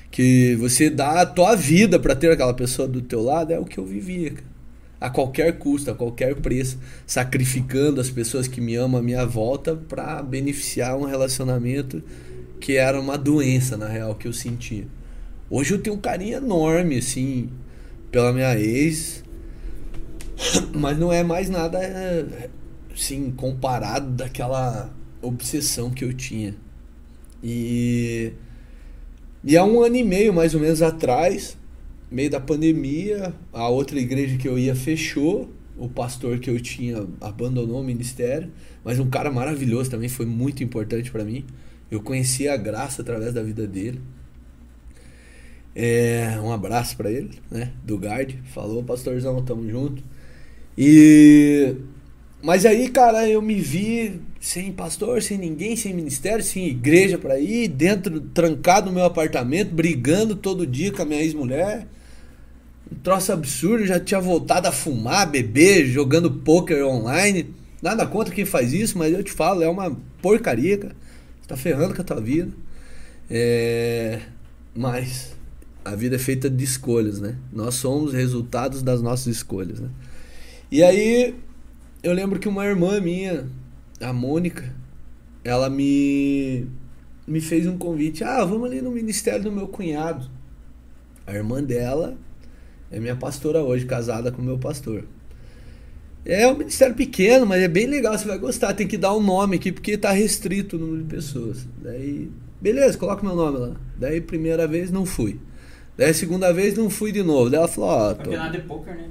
Que 0.09 0.55
você 0.55 0.89
dá 0.89 1.21
a 1.21 1.25
tua 1.25 1.55
vida 1.55 1.99
para 1.99 2.15
ter 2.15 2.31
aquela 2.31 2.53
pessoa 2.53 2.87
do 2.87 3.01
teu 3.01 3.21
lado. 3.21 3.51
É 3.51 3.59
o 3.59 3.65
que 3.65 3.77
eu 3.77 3.85
vivia, 3.85 4.31
cara. 4.31 4.54
A 4.99 5.09
qualquer 5.09 5.57
custo, 5.57 5.91
a 5.91 5.95
qualquer 5.95 6.35
preço. 6.35 6.79
Sacrificando 7.05 7.99
as 7.99 8.09
pessoas 8.09 8.47
que 8.47 8.61
me 8.61 8.75
amam 8.75 8.99
à 8.99 9.03
minha 9.03 9.25
volta 9.25 9.75
para 9.75 10.21
beneficiar 10.21 10.97
um 10.97 11.03
relacionamento 11.03 12.01
que 12.59 12.77
era 12.77 12.99
uma 12.99 13.17
doença, 13.17 13.77
na 13.77 13.87
real, 13.87 14.15
que 14.15 14.27
eu 14.27 14.33
sentia. 14.33 14.87
Hoje 15.49 15.73
eu 15.73 15.81
tenho 15.81 15.95
um 15.95 15.99
carinho 15.99 16.37
enorme, 16.37 16.97
assim, 16.97 17.49
pela 18.11 18.33
minha 18.33 18.57
ex. 18.57 19.23
Mas 20.73 20.97
não 20.97 21.11
é 21.11 21.23
mais 21.23 21.49
nada 21.49 21.79
assim 22.93 23.29
comparado 23.31 24.11
daquela 24.11 24.89
obsessão 25.21 25.91
que 25.91 26.03
eu 26.03 26.13
tinha. 26.13 26.55
E 27.43 28.33
e 29.43 29.55
há 29.55 29.63
um 29.63 29.83
ano 29.83 29.95
e 29.95 30.03
meio 30.03 30.33
mais 30.33 30.55
ou 30.55 30.59
menos 30.59 30.81
atrás, 30.81 31.55
meio 32.11 32.29
da 32.29 32.39
pandemia, 32.39 33.33
a 33.51 33.67
outra 33.69 33.99
igreja 33.99 34.37
que 34.37 34.47
eu 34.47 34.57
ia 34.57 34.75
fechou, 34.75 35.49
o 35.77 35.89
pastor 35.89 36.39
que 36.39 36.49
eu 36.49 36.59
tinha 36.59 37.05
abandonou 37.19 37.81
o 37.81 37.83
ministério, 37.83 38.51
mas 38.83 38.99
um 38.99 39.09
cara 39.09 39.31
maravilhoso 39.31 39.89
também 39.89 40.07
foi 40.09 40.25
muito 40.25 40.63
importante 40.63 41.11
para 41.11 41.23
mim. 41.23 41.45
Eu 41.89 42.01
conheci 42.01 42.47
a 42.47 42.57
graça 42.57 43.01
através 43.01 43.33
da 43.33 43.43
vida 43.43 43.67
dele. 43.67 44.01
É, 45.75 46.39
um 46.41 46.51
abraço 46.51 46.95
para 46.95 47.11
ele, 47.11 47.31
né? 47.51 47.73
Do 47.83 47.97
Guard. 47.97 48.33
Falou, 48.53 48.83
pastorzão, 48.83 49.43
tamo 49.43 49.69
junto. 49.69 50.01
E. 50.77 51.75
Mas 52.45 52.63
aí, 52.63 52.89
cara, 52.89 53.27
eu 53.27 53.41
me 53.41 53.59
vi 53.59 54.21
sem 54.39 54.71
pastor, 54.71 55.19
sem 55.23 55.35
ninguém, 55.35 55.75
sem 55.75 55.91
ministério, 55.95 56.43
sem 56.43 56.67
igreja 56.67 57.17
para 57.17 57.39
ir, 57.39 57.67
dentro, 57.67 58.21
trancado 58.21 58.85
no 58.85 58.93
meu 58.93 59.03
apartamento, 59.03 59.73
brigando 59.73 60.35
todo 60.35 60.67
dia 60.67 60.91
com 60.91 61.01
a 61.01 61.05
minha 61.05 61.23
ex-mulher. 61.23 61.87
Um 62.91 62.97
troço 62.97 63.31
absurdo, 63.31 63.87
já 63.87 63.99
tinha 63.99 64.21
voltado 64.21 64.67
a 64.67 64.71
fumar, 64.71 65.27
beber, 65.27 65.87
jogando 65.87 66.29
poker 66.29 66.85
online. 66.85 67.51
Nada 67.81 68.05
contra 68.05 68.31
quem 68.31 68.45
faz 68.45 68.73
isso, 68.73 68.95
mas 68.95 69.11
eu 69.11 69.23
te 69.23 69.31
falo, 69.31 69.63
é 69.63 69.67
uma 69.67 69.97
porcaria, 70.21 70.77
cara. 70.77 70.95
Você 71.41 71.47
tá 71.47 71.57
ferrando 71.57 71.95
com 71.95 72.01
a 72.03 72.05
tua 72.05 72.21
vida. 72.21 72.51
É... 73.27 74.19
Mas 74.75 75.35
a 75.83 75.95
vida 75.95 76.15
é 76.15 76.19
feita 76.19 76.47
de 76.47 76.63
escolhas, 76.63 77.19
né? 77.19 77.37
Nós 77.51 77.73
somos 77.73 78.13
resultados 78.13 78.83
das 78.83 79.01
nossas 79.01 79.35
escolhas, 79.35 79.79
né? 79.79 79.89
E 80.71 80.83
aí, 80.83 81.33
eu 82.05 82.13
lembro 82.13 82.37
que 82.37 82.47
uma 82.47 82.63
irmã 82.63 83.01
minha, 83.01 83.47
a 83.99 84.13
Mônica, 84.13 84.71
ela 85.43 85.71
me 85.71 86.67
me 87.27 87.41
fez 87.41 87.65
um 87.65 87.79
convite. 87.79 88.23
Ah, 88.23 88.45
vamos 88.45 88.69
ali 88.69 88.79
no 88.79 88.91
ministério 88.91 89.43
do 89.43 89.51
meu 89.51 89.67
cunhado. 89.67 90.29
A 91.25 91.33
irmã 91.33 91.63
dela 91.63 92.15
é 92.91 92.99
minha 92.99 93.15
pastora 93.15 93.63
hoje, 93.63 93.87
casada 93.87 94.31
com 94.31 94.39
meu 94.39 94.59
pastor. 94.59 95.05
É 96.23 96.47
um 96.47 96.55
ministério 96.55 96.93
pequeno, 96.93 97.43
mas 97.43 97.63
é 97.63 97.67
bem 97.67 97.87
legal, 97.87 98.15
você 98.15 98.27
vai 98.27 98.37
gostar. 98.37 98.75
Tem 98.75 98.87
que 98.87 98.99
dar 98.99 99.15
um 99.15 99.21
nome 99.21 99.55
aqui, 99.55 99.71
porque 99.71 99.97
tá 99.97 100.11
restrito 100.11 100.75
o 100.75 100.79
número 100.79 101.03
de 101.03 101.09
pessoas. 101.15 101.67
Daí, 101.81 102.29
beleza, 102.61 102.99
coloca 102.99 103.25
meu 103.25 103.35
nome 103.35 103.57
lá. 103.57 103.71
Daí, 103.97 104.21
primeira 104.21 104.67
vez, 104.67 104.91
não 104.91 105.07
fui. 105.07 105.39
Daí, 105.97 106.13
segunda 106.13 106.53
vez, 106.53 106.77
não 106.77 106.89
fui 106.89 107.11
de 107.11 107.23
novo. 107.23 107.49
Daí 107.49 107.57
ela 107.57 107.67
falou, 107.67 107.89
ó... 107.89 108.11
Oh, 108.11 108.15
tô... 108.15 108.23
Campeonato 108.23 108.51
de 108.51 108.67
né? 108.91 109.09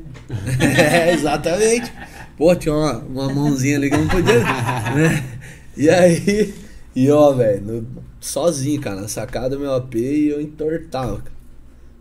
é, 1.08 1.14
exatamente. 1.14 1.92
Pô, 2.36 2.54
tinha 2.54 2.74
uma, 2.74 2.98
uma 2.98 3.32
mãozinha 3.32 3.76
ali 3.76 3.90
que 3.90 3.96
não 3.96 4.08
podia... 4.08 4.40
né? 4.94 5.40
E 5.76 5.88
aí, 5.90 6.54
e 6.94 7.10
ó, 7.10 7.32
velho, 7.32 7.86
sozinho, 8.20 8.80
cara, 8.80 9.00
na 9.00 9.08
sacada 9.08 9.50
do 9.50 9.60
meu 9.60 9.74
AP 9.74 9.94
e 9.96 10.28
eu 10.28 10.40
entortava, 10.40 11.18
cara. 11.18 11.34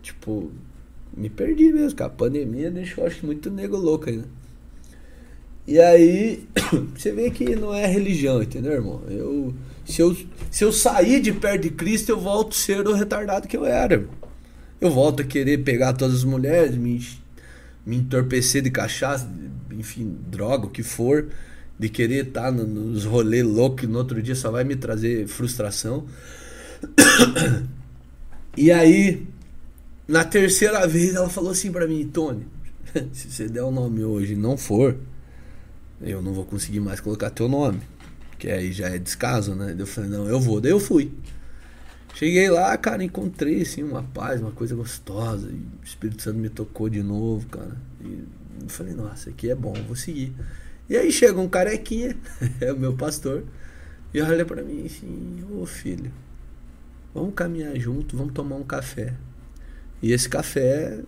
Tipo, 0.02 0.50
me 1.16 1.28
perdi 1.28 1.72
mesmo, 1.72 1.96
cara. 1.96 2.10
A 2.10 2.14
pandemia 2.14 2.70
deixou, 2.70 3.06
acho 3.06 3.20
que, 3.20 3.26
muito 3.26 3.50
nego 3.50 3.76
louco 3.76 4.08
ainda. 4.08 4.28
E 5.66 5.80
aí, 5.80 6.46
você 6.94 7.10
vê 7.12 7.30
que 7.30 7.56
não 7.56 7.74
é 7.74 7.86
religião, 7.86 8.42
entendeu, 8.42 8.72
irmão? 8.72 9.02
Eu, 9.08 9.54
se, 9.84 10.00
eu, 10.00 10.16
se 10.50 10.64
eu 10.64 10.72
sair 10.72 11.20
de 11.20 11.32
perto 11.32 11.62
de 11.62 11.70
Cristo, 11.70 12.10
eu 12.10 12.20
volto 12.20 12.52
a 12.52 12.56
ser 12.56 12.86
o 12.86 12.92
retardado 12.92 13.48
que 13.48 13.56
eu 13.56 13.64
era, 13.64 13.94
irmão. 13.94 14.14
Eu 14.80 14.90
volto 14.90 15.22
a 15.22 15.24
querer 15.24 15.58
pegar 15.64 15.94
todas 15.94 16.16
as 16.16 16.24
mulheres, 16.24 16.76
me, 16.76 17.00
me 17.84 17.96
entorpecer 17.96 18.62
de 18.62 18.70
cachaça, 18.70 19.28
enfim, 19.70 20.16
droga, 20.30 20.66
o 20.66 20.70
que 20.70 20.82
for, 20.82 21.28
de 21.78 21.88
querer 21.88 22.28
estar 22.28 22.44
tá 22.44 22.52
nos 22.52 23.04
rolês 23.04 23.44
loucos 23.44 23.80
que 23.80 23.86
no 23.86 23.98
outro 23.98 24.22
dia 24.22 24.34
só 24.34 24.50
vai 24.50 24.64
me 24.64 24.76
trazer 24.76 25.26
frustração. 25.26 26.06
E 28.56 28.70
aí, 28.70 29.26
na 30.06 30.24
terceira 30.24 30.86
vez, 30.86 31.16
ela 31.16 31.28
falou 31.28 31.50
assim 31.50 31.72
para 31.72 31.88
mim, 31.88 32.06
Tony, 32.06 32.46
se 33.12 33.28
você 33.28 33.48
der 33.48 33.64
o 33.64 33.70
nome 33.72 34.04
hoje 34.04 34.34
e 34.34 34.36
não 34.36 34.56
for, 34.56 34.96
eu 36.00 36.22
não 36.22 36.32
vou 36.32 36.44
conseguir 36.44 36.78
mais 36.78 37.00
colocar 37.00 37.30
teu 37.30 37.48
nome. 37.48 37.80
Que 38.38 38.48
aí 38.48 38.70
já 38.70 38.88
é 38.88 38.98
descaso, 38.98 39.56
né? 39.56 39.74
Eu 39.76 39.86
falei, 39.86 40.10
não, 40.10 40.28
eu 40.28 40.38
vou. 40.38 40.60
Daí 40.60 40.70
eu 40.70 40.78
fui. 40.78 41.10
Cheguei 42.14 42.48
lá, 42.48 42.76
cara, 42.76 43.02
encontrei 43.02 43.62
assim 43.62 43.82
uma 43.82 44.02
paz, 44.02 44.40
uma 44.40 44.52
coisa 44.52 44.74
gostosa. 44.74 45.48
E 45.48 45.54
o 45.54 45.84
Espírito 45.84 46.22
Santo 46.22 46.38
me 46.38 46.48
tocou 46.48 46.88
de 46.88 47.02
novo, 47.02 47.46
cara. 47.48 47.76
E 48.00 48.24
eu 48.62 48.68
falei, 48.68 48.94
nossa, 48.94 49.30
aqui 49.30 49.50
é 49.50 49.54
bom, 49.54 49.74
vou 49.86 49.96
seguir. 49.96 50.32
E 50.88 50.96
aí 50.96 51.10
chega 51.10 51.40
um 51.40 51.48
carequinha, 51.48 52.16
é 52.60 52.72
o 52.72 52.78
meu 52.78 52.94
pastor, 52.94 53.42
e 54.12 54.20
olha 54.20 54.44
para 54.44 54.62
mim 54.62 54.86
assim, 54.86 55.42
ô 55.50 55.62
oh, 55.62 55.66
filho, 55.66 56.12
vamos 57.12 57.34
caminhar 57.34 57.74
junto, 57.80 58.16
vamos 58.16 58.32
tomar 58.32 58.56
um 58.56 58.64
café. 58.64 59.14
E 60.00 60.12
esse 60.12 60.28
café 60.28 61.00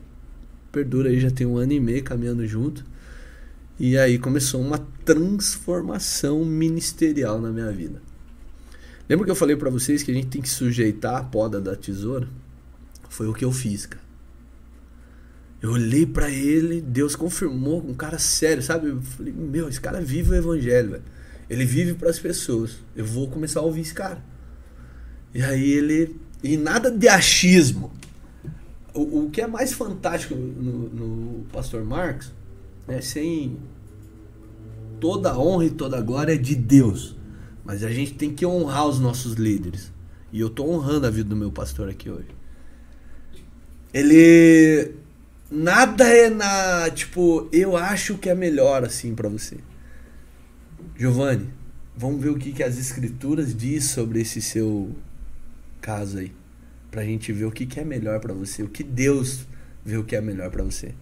perdura 0.73 1.11
aí, 1.11 1.21
já 1.21 1.31
tem 1.31 1.47
um 1.47 1.57
ano 1.57 1.73
e 1.73 1.81
meio 1.81 2.03
caminhando 2.03 2.47
junto. 2.47 2.85
E 3.79 3.97
aí 3.97 4.19
começou 4.19 4.61
uma 4.61 4.79
transformação 5.05 6.45
ministerial 6.45 7.41
na 7.41 7.51
minha 7.51 7.71
vida. 7.71 8.03
Lembra 9.09 9.25
que 9.25 9.31
eu 9.31 9.37
falei 9.37 9.57
para 9.57 9.71
vocês 9.71 10.03
que 10.03 10.11
a 10.11 10.15
gente 10.15 10.27
tem 10.27 10.43
que 10.43 10.49
sujeitar 10.49 11.17
a 11.17 11.25
poda 11.25 11.61
da 11.61 11.77
tesoura? 11.77 12.29
Foi 13.09 13.29
o 13.29 13.35
que 13.35 13.45
eu 13.45 13.53
fiz, 13.53 13.87
cara. 13.87 14.05
Eu 15.63 15.73
olhei 15.73 16.05
para 16.05 16.31
ele, 16.31 16.81
Deus 16.81 17.17
confirmou, 17.17 17.85
um 17.85 17.95
cara 17.95 18.19
sério, 18.19 18.63
sabe? 18.63 18.89
Eu 18.89 19.01
falei, 19.01 19.33
meu, 19.33 19.69
esse 19.69 19.81
cara 19.81 20.01
vive 20.01 20.31
o 20.31 20.35
evangelho, 20.35 20.91
velho. 20.91 21.03
Ele 21.49 21.65
vive 21.65 21.95
para 21.95 22.11
as 22.11 22.19
pessoas. 22.19 22.79
Eu 22.95 23.05
vou 23.05 23.29
começar 23.29 23.61
a 23.61 23.63
ouvir 23.63 23.81
esse 23.81 23.95
cara. 23.95 24.23
E 25.33 25.43
aí 25.43 25.71
ele. 25.71 26.17
E 26.43 26.57
nada 26.57 26.91
de 26.91 27.09
achismo. 27.09 27.93
O, 28.93 29.25
o 29.25 29.31
que 29.31 29.41
é 29.41 29.47
mais 29.47 29.73
fantástico 29.73 30.35
no, 30.35 30.89
no 30.89 31.45
Pastor 31.53 31.85
Marcos, 31.85 32.33
né, 32.87 33.01
sem 33.01 33.57
toda 35.01 35.39
honra 35.39 35.67
e 35.67 35.71
toda 35.71 36.01
glória 36.01 36.35
é 36.35 36.39
de 36.39 36.55
Deus. 36.55 37.16
Mas 37.67 37.83
a 37.83 37.91
gente 37.91 38.15
tem 38.15 38.33
que 38.33 38.47
honrar 38.47 38.87
os 38.87 39.01
nossos 39.01 39.35
líderes. 39.35 39.93
E 40.33 40.41
eu 40.41 40.49
tô 40.49 40.65
honrando 40.65 41.07
a 41.07 41.11
vida 41.11 41.29
do 41.29 41.35
meu 41.35 41.51
pastor 41.51 41.89
aqui 41.89 42.09
hoje. 42.09 42.29
Ele 43.93 44.95
nada 45.51 46.05
é 46.05 46.31
na, 46.31 46.89
tipo, 46.91 47.49
eu 47.51 47.77
acho 47.77 48.19
que 48.19 48.31
é 48.31 48.35
melhor 48.37 48.85
assim 48.85 49.17
para 49.17 49.29
você. 49.29 49.57
Giovanni, 50.97 51.49
vamos 51.97 52.23
ver 52.23 52.31
o 52.31 52.39
que, 52.39 52.53
que 52.53 52.63
as 52.63 52.79
escrituras 52.79 53.55
diz 53.55 53.85
sobre 53.87 54.21
esse 54.21 54.41
seu 54.41 54.95
caso 55.81 56.19
aí, 56.19 56.33
pra 56.91 57.05
gente 57.05 57.33
ver 57.33 57.47
o 57.47 57.51
que, 57.51 57.67
que 57.67 57.81
é 57.81 57.85
melhor 57.85 58.21
para 58.21 58.33
você, 58.33 58.63
o 58.63 58.69
que 58.69 58.85
Deus 58.85 59.45
vê 59.85 59.97
o 59.97 60.05
que 60.05 60.15
é 60.15 60.21
melhor 60.21 60.51
para 60.51 60.63
você. 60.63 60.95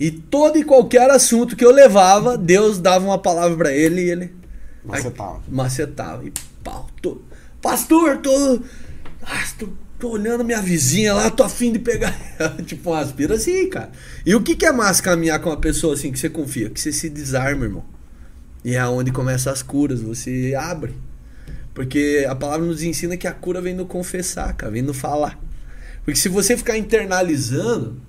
E 0.00 0.10
todo 0.10 0.58
e 0.58 0.64
qualquer 0.64 1.10
assunto 1.10 1.54
que 1.54 1.64
eu 1.64 1.70
levava, 1.70 2.38
Deus 2.38 2.78
dava 2.78 3.04
uma 3.04 3.18
palavra 3.18 3.56
para 3.56 3.72
ele 3.72 4.02
e 4.02 4.10
ele 4.10 4.41
Macetava. 4.84 5.36
Aí, 5.36 5.54
macetava. 5.54 6.24
E 6.24 6.32
pau, 6.62 6.88
tô, 7.00 7.20
pastor, 7.60 8.18
tô, 8.18 8.60
ah, 9.22 9.44
tô, 9.58 9.68
tô 9.98 10.10
olhando 10.10 10.44
minha 10.44 10.60
vizinha 10.60 11.14
lá, 11.14 11.30
tô 11.30 11.42
afim 11.42 11.72
de 11.72 11.78
pegar. 11.78 12.14
tipo, 12.66 12.90
um 12.90 12.94
aspira 12.94 13.36
assim, 13.36 13.68
cara. 13.68 13.92
E 14.26 14.34
o 14.34 14.42
que, 14.42 14.56
que 14.56 14.66
é 14.66 14.72
massa 14.72 15.02
caminhar 15.02 15.40
com 15.40 15.50
uma 15.50 15.56
pessoa 15.56 15.94
assim 15.94 16.10
que 16.10 16.18
você 16.18 16.28
confia? 16.28 16.68
Que 16.68 16.80
você 16.80 16.92
se 16.92 17.08
desarma, 17.08 17.64
irmão. 17.64 17.84
E 18.64 18.74
é 18.74 18.86
onde 18.86 19.10
começam 19.10 19.52
as 19.52 19.62
curas, 19.62 20.00
você 20.00 20.54
abre. 20.56 20.94
Porque 21.74 22.26
a 22.28 22.34
palavra 22.34 22.66
nos 22.66 22.82
ensina 22.82 23.16
que 23.16 23.26
a 23.26 23.32
cura 23.32 23.60
vem 23.60 23.74
no 23.74 23.86
confessar, 23.86 24.52
cara, 24.54 24.70
vem 24.70 24.82
no 24.82 24.92
falar. 24.92 25.38
Porque 26.04 26.18
se 26.18 26.28
você 26.28 26.56
ficar 26.56 26.76
internalizando, 26.76 28.00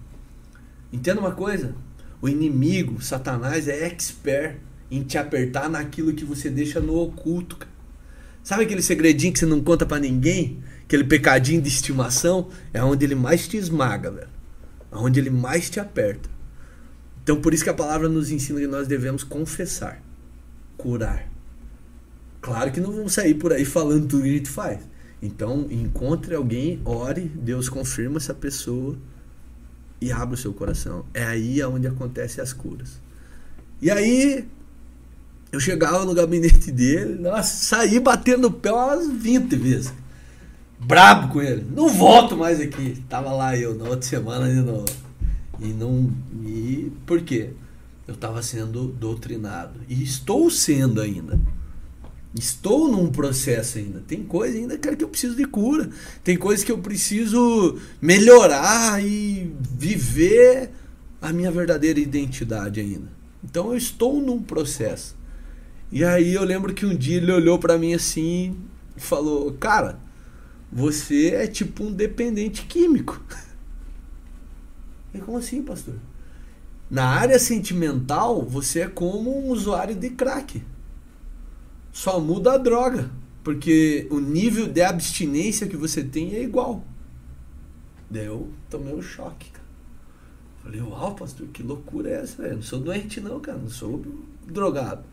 entenda 0.91 1.21
uma 1.21 1.31
coisa: 1.31 1.73
o 2.21 2.27
inimigo, 2.27 3.01
Satanás, 3.01 3.67
é 3.67 3.85
expert 3.85 4.57
em 4.95 5.01
te 5.03 5.17
apertar 5.17 5.67
naquilo 5.67 6.13
que 6.13 6.23
você 6.23 6.49
deixa 6.49 6.79
no 6.79 6.95
oculto. 6.95 7.57
Sabe 8.43 8.63
aquele 8.63 8.81
segredinho 8.81 9.33
que 9.33 9.39
você 9.39 9.45
não 9.45 9.59
conta 9.59 9.87
para 9.87 9.99
ninguém? 9.99 10.61
Aquele 10.83 11.03
pecadinho 11.03 11.61
de 11.61 11.67
estimação? 11.67 12.49
É 12.71 12.83
onde 12.83 13.03
ele 13.03 13.15
mais 13.15 13.47
te 13.47 13.57
esmaga, 13.57 14.11
velho. 14.11 14.27
É 14.91 14.95
onde 14.95 15.19
ele 15.19 15.31
mais 15.31 15.67
te 15.67 15.79
aperta. 15.79 16.29
Então 17.23 17.41
por 17.41 17.55
isso 17.55 17.63
que 17.63 17.71
a 17.71 17.73
palavra 17.73 18.07
nos 18.07 18.29
ensina 18.29 18.59
que 18.59 18.67
nós 18.67 18.87
devemos 18.87 19.23
confessar, 19.23 20.03
curar. 20.77 21.27
Claro 22.39 22.71
que 22.71 22.79
não 22.79 22.91
vamos 22.91 23.13
sair 23.13 23.33
por 23.33 23.51
aí 23.51 23.65
falando 23.65 24.07
tudo 24.07 24.23
que 24.23 24.29
a 24.29 24.33
gente 24.33 24.49
faz. 24.49 24.79
Então 25.21 25.65
encontre 25.71 26.35
alguém, 26.35 26.81
ore, 26.85 27.21
Deus 27.33 27.67
confirma 27.67 28.17
essa 28.17 28.33
pessoa 28.33 28.95
e 29.99 30.11
abra 30.11 30.35
o 30.35 30.37
seu 30.37 30.53
coração. 30.53 31.03
É 31.15 31.23
aí 31.23 31.63
onde 31.63 31.87
acontecem 31.87 32.43
as 32.43 32.53
curas. 32.53 33.01
E 33.81 33.89
aí 33.89 34.45
eu 35.53 35.59
chegava 35.59 36.03
no 36.03 36.15
gabinete 36.15 36.71
dele, 36.71 37.13
nossa, 37.13 37.43
saí 37.43 37.99
batendo 37.99 38.47
o 38.47 38.51
pé 38.51 38.71
umas 38.71 39.07
20 39.07 39.55
vezes. 39.55 39.93
Brabo 40.79 41.31
com 41.31 41.41
ele. 41.43 41.63
Não 41.73 41.87
volto 41.89 42.35
mais 42.35 42.59
aqui. 42.59 43.03
Tava 43.07 43.31
lá 43.31 43.55
eu 43.55 43.75
na 43.75 43.85
outra 43.85 44.01
semana 44.01 44.49
de 44.49 44.59
novo. 44.59 44.87
E 45.61 45.67
não. 45.67 46.11
E 46.43 46.91
por 47.05 47.21
quê? 47.21 47.51
Eu 48.07 48.15
estava 48.15 48.41
sendo 48.41 48.87
doutrinado. 48.87 49.79
E 49.87 50.01
estou 50.03 50.49
sendo 50.49 50.99
ainda. 50.99 51.39
Estou 52.35 52.91
num 52.91 53.09
processo 53.11 53.77
ainda. 53.77 54.03
Tem 54.07 54.23
coisa 54.23 54.57
ainda, 54.57 54.75
cara, 54.75 54.95
que 54.95 55.03
eu 55.03 55.07
preciso 55.07 55.35
de 55.35 55.45
cura. 55.45 55.87
Tem 56.23 56.35
coisas 56.35 56.65
que 56.65 56.71
eu 56.71 56.79
preciso 56.79 57.77
melhorar 58.01 59.05
e 59.05 59.53
viver 59.61 60.71
a 61.21 61.31
minha 61.31 61.51
verdadeira 61.51 61.99
identidade 61.99 62.79
ainda. 62.79 63.07
Então 63.43 63.69
eu 63.69 63.77
estou 63.77 64.19
num 64.19 64.41
processo. 64.41 65.15
E 65.93 66.03
aí 66.03 66.33
eu 66.33 66.43
lembro 66.43 66.73
que 66.73 66.87
um 66.87 66.95
dia 66.95 67.17
ele 67.17 67.31
olhou 67.31 67.59
para 67.59 67.77
mim 67.77 67.93
assim 67.93 68.57
e 68.97 68.99
falou: 68.99 69.53
Cara, 69.53 69.99
você 70.71 71.35
é 71.35 71.45
tipo 71.45 71.83
um 71.83 71.93
dependente 71.93 72.65
químico. 72.65 73.21
E 75.13 75.19
como 75.19 75.37
assim, 75.37 75.61
pastor? 75.61 75.93
Na 76.89 77.05
área 77.05 77.37
sentimental, 77.37 78.41
você 78.41 78.79
é 78.79 78.87
como 78.87 79.45
um 79.45 79.51
usuário 79.51 79.93
de 79.93 80.09
crack. 80.09 80.63
Só 81.91 82.19
muda 82.19 82.53
a 82.53 82.57
droga. 82.57 83.11
Porque 83.43 84.07
o 84.09 84.19
nível 84.19 84.65
de 84.67 84.81
abstinência 84.81 85.67
que 85.67 85.77
você 85.77 86.03
tem 86.03 86.33
é 86.33 86.41
igual. 86.41 86.83
Daí 88.09 88.25
eu 88.25 88.51
tomei 88.71 88.91
um 88.91 89.03
choque, 89.03 89.51
cara. 89.51 89.65
Falei, 90.63 90.81
uau, 90.81 91.13
pastor, 91.13 91.45
que 91.49 91.61
loucura 91.61 92.09
é 92.09 92.13
essa, 92.23 92.41
velho? 92.41 92.55
Não 92.55 92.63
sou 92.63 92.79
doente 92.79 93.21
não, 93.21 93.39
cara, 93.39 93.59
não 93.59 93.69
sou 93.69 94.03
drogado. 94.47 95.12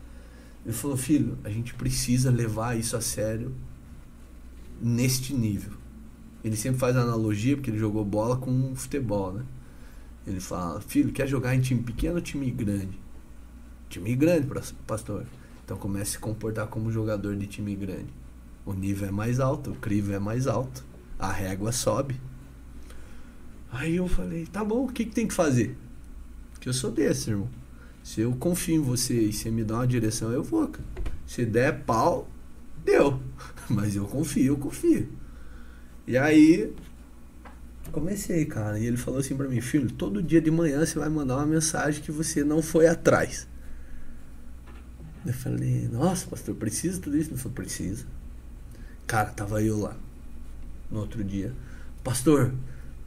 Ele 0.65 0.73
falou, 0.73 0.95
filho, 0.95 1.37
a 1.43 1.49
gente 1.49 1.73
precisa 1.73 2.29
levar 2.29 2.77
isso 2.77 2.95
a 2.95 3.01
sério 3.01 3.53
neste 4.81 5.33
nível. 5.33 5.73
Ele 6.43 6.55
sempre 6.55 6.79
faz 6.79 6.95
analogia, 6.95 7.55
porque 7.55 7.69
ele 7.69 7.77
jogou 7.77 8.03
bola 8.03 8.37
com 8.37 8.75
futebol, 8.75 9.33
né? 9.33 9.45
Ele 10.25 10.39
fala, 10.39 10.79
filho, 10.81 11.11
quer 11.11 11.27
jogar 11.27 11.55
em 11.55 11.61
time 11.61 11.81
pequeno 11.81 12.15
ou 12.15 12.21
time 12.21 12.49
grande? 12.51 12.99
Time 13.89 14.15
grande, 14.15 14.47
pastor. 14.85 15.25
Então 15.65 15.77
comece 15.77 16.11
a 16.11 16.13
se 16.13 16.19
comportar 16.19 16.67
como 16.67 16.91
jogador 16.91 17.35
de 17.35 17.47
time 17.47 17.75
grande. 17.75 18.13
O 18.65 18.73
nível 18.73 19.07
é 19.07 19.11
mais 19.11 19.39
alto, 19.39 19.71
o 19.71 19.75
crivo 19.75 20.13
é 20.13 20.19
mais 20.19 20.47
alto, 20.47 20.83
a 21.17 21.31
régua 21.31 21.71
sobe. 21.71 22.19
Aí 23.71 23.95
eu 23.95 24.07
falei, 24.07 24.45
tá 24.45 24.63
bom, 24.63 24.85
o 24.85 24.91
que, 24.91 25.05
que 25.05 25.11
tem 25.11 25.27
que 25.27 25.33
fazer? 25.33 25.77
Que 26.59 26.69
eu 26.69 26.73
sou 26.73 26.91
desse, 26.91 27.31
irmão. 27.31 27.49
Se 28.03 28.21
eu 28.21 28.33
confio 28.33 28.75
em 28.75 28.81
você 28.81 29.13
e 29.13 29.33
você 29.33 29.51
me 29.51 29.63
dá 29.63 29.75
uma 29.75 29.87
direção, 29.87 30.31
eu 30.31 30.43
vou, 30.43 30.67
cara. 30.67 30.83
Se 31.25 31.45
der 31.45 31.83
pau, 31.83 32.29
deu. 32.83 33.21
Mas 33.69 33.95
eu 33.95 34.05
confio, 34.05 34.53
eu 34.53 34.57
confio. 34.57 35.07
E 36.07 36.17
aí, 36.17 36.73
comecei, 37.91 38.45
cara. 38.45 38.79
E 38.79 38.85
ele 38.85 38.97
falou 38.97 39.19
assim 39.19 39.35
para 39.35 39.47
mim, 39.47 39.61
filho, 39.61 39.91
todo 39.91 40.21
dia 40.21 40.41
de 40.41 40.49
manhã 40.49 40.85
você 40.85 40.97
vai 40.97 41.09
mandar 41.09 41.37
uma 41.37 41.45
mensagem 41.45 42.01
que 42.01 42.11
você 42.11 42.43
não 42.43 42.61
foi 42.61 42.87
atrás. 42.87 43.47
Eu 45.25 45.33
falei, 45.33 45.87
nossa, 45.91 46.25
pastor, 46.27 46.55
precisa 46.55 46.99
tudo 46.99 47.15
isso? 47.17 47.29
Ele 47.29 47.37
falou, 47.37 47.53
precisa. 47.53 48.05
Cara, 49.05 49.29
tava 49.29 49.61
eu 49.61 49.79
lá. 49.79 49.95
No 50.89 51.01
outro 51.01 51.23
dia. 51.23 51.53
Pastor, 52.03 52.53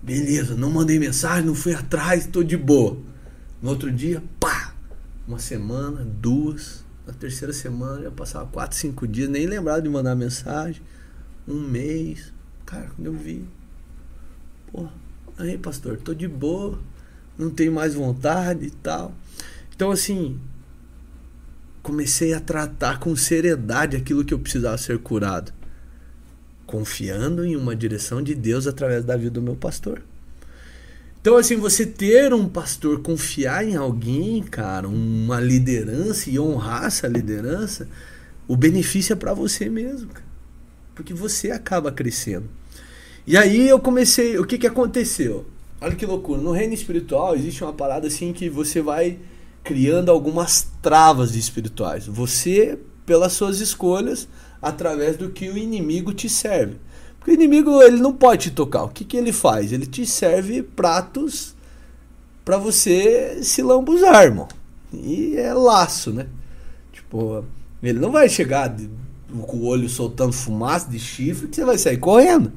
beleza, 0.01 0.55
não 0.55 0.71
mandei 0.71 0.99
mensagem, 0.99 1.45
não 1.45 1.55
fui 1.55 1.75
atrás, 1.75 2.27
tô 2.27 2.45
de 2.45 2.57
boa. 2.57 2.97
No 3.61 3.71
outro 3.71 3.91
dia, 3.91 4.23
pá! 4.39 4.74
Uma 5.27 5.39
semana, 5.39 6.05
duas. 6.05 6.85
Na 7.07 7.13
terceira 7.13 7.53
semana 7.53 8.03
já 8.03 8.11
passava 8.11 8.47
quatro, 8.47 8.77
cinco 8.77 9.07
dias, 9.07 9.29
nem 9.29 9.47
lembrava 9.47 9.81
de 9.81 9.89
mandar 9.89 10.15
mensagem. 10.15 10.83
Um 11.47 11.61
mês. 11.61 12.33
Cara, 12.65 12.91
quando 12.95 13.07
eu 13.07 13.13
vi. 13.13 13.47
Pô, 14.71 14.87
aí 15.39 15.57
pastor, 15.59 15.99
tô 15.99 16.15
de 16.15 16.27
boa, 16.27 16.79
não 17.39 17.51
tenho 17.51 17.73
mais 17.73 17.95
vontade 17.95 18.67
e 18.67 18.71
tal. 18.71 19.15
Então 19.75 19.91
assim, 19.91 20.41
comecei 21.83 22.33
a 22.33 22.41
tratar 22.41 22.99
com 22.99 23.15
seriedade 23.15 23.97
aquilo 23.97 24.25
que 24.25 24.33
eu 24.33 24.39
precisava 24.39 24.79
ser 24.79 24.99
curado, 24.99 25.53
confiando 26.67 27.45
em 27.45 27.57
uma 27.57 27.77
direção 27.77 28.23
de 28.23 28.35
Deus 28.35 28.67
através 28.67 29.05
da 29.05 29.17
vida 29.17 29.33
do 29.33 29.43
meu 29.43 29.57
pastor. 29.57 30.03
Então, 31.25 31.39
assim, 31.39 31.57
você 31.57 31.87
ter 31.87 32.35
um 32.35 32.47
pastor, 32.47 33.01
confiar 33.01 33.67
em 33.67 33.77
alguém, 33.77 34.43
cara, 34.43 34.87
uma 34.87 35.41
liderança 35.41 36.29
e 36.29 36.39
honrar 36.39 36.85
essa 36.85 37.09
liderança, 37.09 37.89
o 38.47 38.55
benefício 38.55 39.15
é 39.15 39.17
para 39.17 39.33
você 39.33 39.71
mesmo, 39.71 40.09
cara. 40.09 40.27
Porque 40.95 41.15
você 41.15 41.51
acaba 41.51 41.91
crescendo. 41.91 42.47
E 43.27 43.39
aí 43.39 43.67
eu 43.67 43.81
comecei, 43.81 44.39
o 44.39 44.45
que 44.45 44.59
que 44.59 44.67
aconteceu? 44.67 45.47
Olha 45.81 45.97
que 45.97 46.05
loucura, 46.05 46.43
no 46.43 46.53
reino 46.53 46.75
espiritual 46.75 47.35
existe 47.35 47.65
uma 47.65 47.73
parada 47.73 48.07
assim 48.07 48.35
que 48.35 48.51
você 48.51 48.83
vai 48.83 49.19
criando 49.63 50.11
algumas 50.11 50.69
travas 50.83 51.35
espirituais. 51.35 52.07
Você, 52.07 52.79
pelas 53.07 53.33
suas 53.33 53.61
escolhas, 53.61 54.29
através 54.61 55.17
do 55.17 55.31
que 55.31 55.49
o 55.49 55.57
inimigo 55.57 56.13
te 56.13 56.29
serve. 56.29 56.77
Porque 57.25 57.31
o 57.31 57.35
inimigo 57.35 57.83
ele 57.83 57.97
não 57.97 58.13
pode 58.13 58.43
te 58.43 58.51
tocar. 58.51 58.85
O 58.85 58.89
que, 58.91 59.03
que 59.03 59.17
ele 59.17 59.33
faz? 59.33 59.73
Ele 59.73 59.87
te 59.87 60.05
serve 60.05 60.63
pratos 60.63 61.55
para 62.45 62.59
você 62.59 63.39
se 63.43 63.63
lambuzar, 63.63 64.25
irmão. 64.25 64.47
E 64.93 65.35
é 65.39 65.55
laço, 65.55 66.13
né? 66.13 66.27
Tipo, 66.93 67.43
ele 67.83 67.99
não 67.99 68.13
vai 68.13 68.29
chegar 68.29 68.69
de, 68.69 68.91
com 69.47 69.57
o 69.57 69.65
olho 69.65 69.89
soltando 69.89 70.35
fumaça 70.35 70.91
de 70.91 70.99
chifre 70.99 71.49
que 71.49 71.57
você 71.57 71.65
vai 71.65 71.79
sair 71.79 71.97
correndo. 71.97 72.53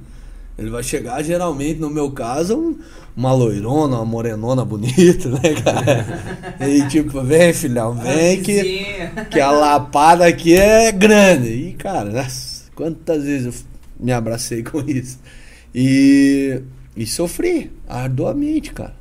Ele 0.57 0.69
vai 0.69 0.83
chegar, 0.83 1.23
geralmente, 1.23 1.79
no 1.79 1.89
meu 1.89 2.11
caso, 2.11 2.57
um, 2.57 2.77
uma 3.15 3.31
loirona, 3.31 3.95
uma 3.95 4.05
morenona 4.05 4.65
bonita, 4.65 5.29
né, 5.39 5.61
cara? 5.63 6.59
E 6.59 6.85
tipo, 6.89 7.21
vem, 7.21 7.53
filhão, 7.53 7.93
vem 7.93 8.41
que, 8.41 8.85
que 9.31 9.39
a 9.39 9.49
lapada 9.49 10.25
aqui 10.25 10.57
é 10.57 10.91
grande. 10.91 11.47
E, 11.47 11.73
cara, 11.73 12.11
nossa, 12.11 12.63
quantas 12.75 13.23
vezes 13.23 13.45
eu 13.45 13.76
me 13.99 14.11
abracei 14.11 14.63
com 14.63 14.79
isso. 14.81 15.19
E, 15.73 16.61
e 16.95 17.05
sofri 17.05 17.71
arduamente, 17.87 18.73
cara. 18.73 18.95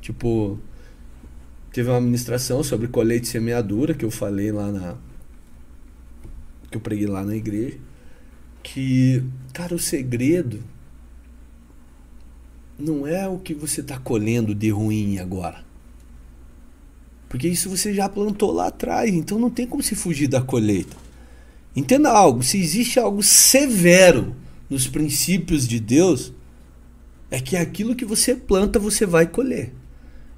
Tipo, 0.00 0.58
teve 1.72 1.88
uma 1.88 1.98
administração 1.98 2.62
sobre 2.62 2.88
colheita 2.88 3.26
e 3.26 3.30
semeadura 3.30 3.94
que 3.94 4.04
eu 4.04 4.10
falei 4.10 4.52
lá 4.52 4.70
na. 4.70 4.96
que 6.70 6.76
eu 6.76 6.80
preguei 6.80 7.06
lá 7.06 7.24
na 7.24 7.34
igreja. 7.34 7.78
Que, 8.62 9.22
cara, 9.52 9.74
o 9.74 9.78
segredo 9.78 10.62
não 12.78 13.06
é 13.06 13.28
o 13.28 13.38
que 13.38 13.54
você 13.54 13.80
está 13.80 13.98
colhendo 13.98 14.54
de 14.54 14.70
ruim 14.70 15.18
agora. 15.18 15.64
Porque 17.28 17.48
isso 17.48 17.68
você 17.68 17.92
já 17.92 18.08
plantou 18.08 18.52
lá 18.52 18.68
atrás, 18.68 19.12
então 19.12 19.38
não 19.38 19.50
tem 19.50 19.66
como 19.66 19.82
se 19.82 19.94
fugir 19.94 20.28
da 20.28 20.40
colheita. 20.40 20.96
Entenda 21.76 22.10
algo: 22.10 22.42
se 22.42 22.58
existe 22.58 22.98
algo 22.98 23.22
severo 23.22 24.34
nos 24.68 24.88
princípios 24.88 25.68
de 25.68 25.78
Deus, 25.78 26.32
é 27.30 27.38
que 27.38 27.56
aquilo 27.56 27.94
que 27.94 28.04
você 28.04 28.34
planta 28.34 28.78
você 28.78 29.04
vai 29.04 29.26
colher. 29.26 29.72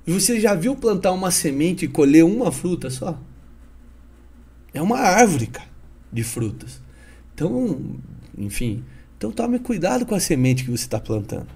E 0.07 0.13
você 0.13 0.41
já 0.41 0.55
viu 0.55 0.75
plantar 0.75 1.13
uma 1.13 1.31
semente 1.31 1.85
e 1.85 1.89
colher 1.89 2.25
uma 2.25 2.51
fruta 2.51 2.91
só? 2.91 3.21
É 4.75 4.83
uma 4.83 4.99
árvore, 4.99 5.47
cara, 5.47 5.69
de 6.13 6.25
frutas. 6.25 6.81
Então, 7.35 7.97
enfim, 8.37 8.83
então 9.17 9.31
tome 9.31 9.59
cuidado 9.59 10.05
com 10.07 10.15
a 10.15 10.21
semente 10.21 10.65
que 10.65 10.71
você 10.71 10.85
está 10.85 10.99
plantando. 10.99 11.49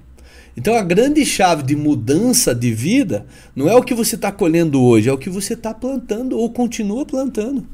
Então 0.56 0.74
a 0.74 0.82
grande 0.82 1.24
chave 1.24 1.62
de 1.62 1.74
mudança 1.74 2.54
de 2.54 2.72
vida 2.72 3.26
não 3.56 3.68
é 3.68 3.74
o 3.74 3.82
que 3.82 3.94
você 3.94 4.16
está 4.16 4.30
colhendo 4.30 4.82
hoje, 4.82 5.09
é 5.09 5.12
o 5.12 5.18
que 5.18 5.30
você 5.30 5.54
está 5.54 5.72
plantando 5.72 6.38
ou 6.38 6.50
continua 6.50 7.06
plantando. 7.06 7.66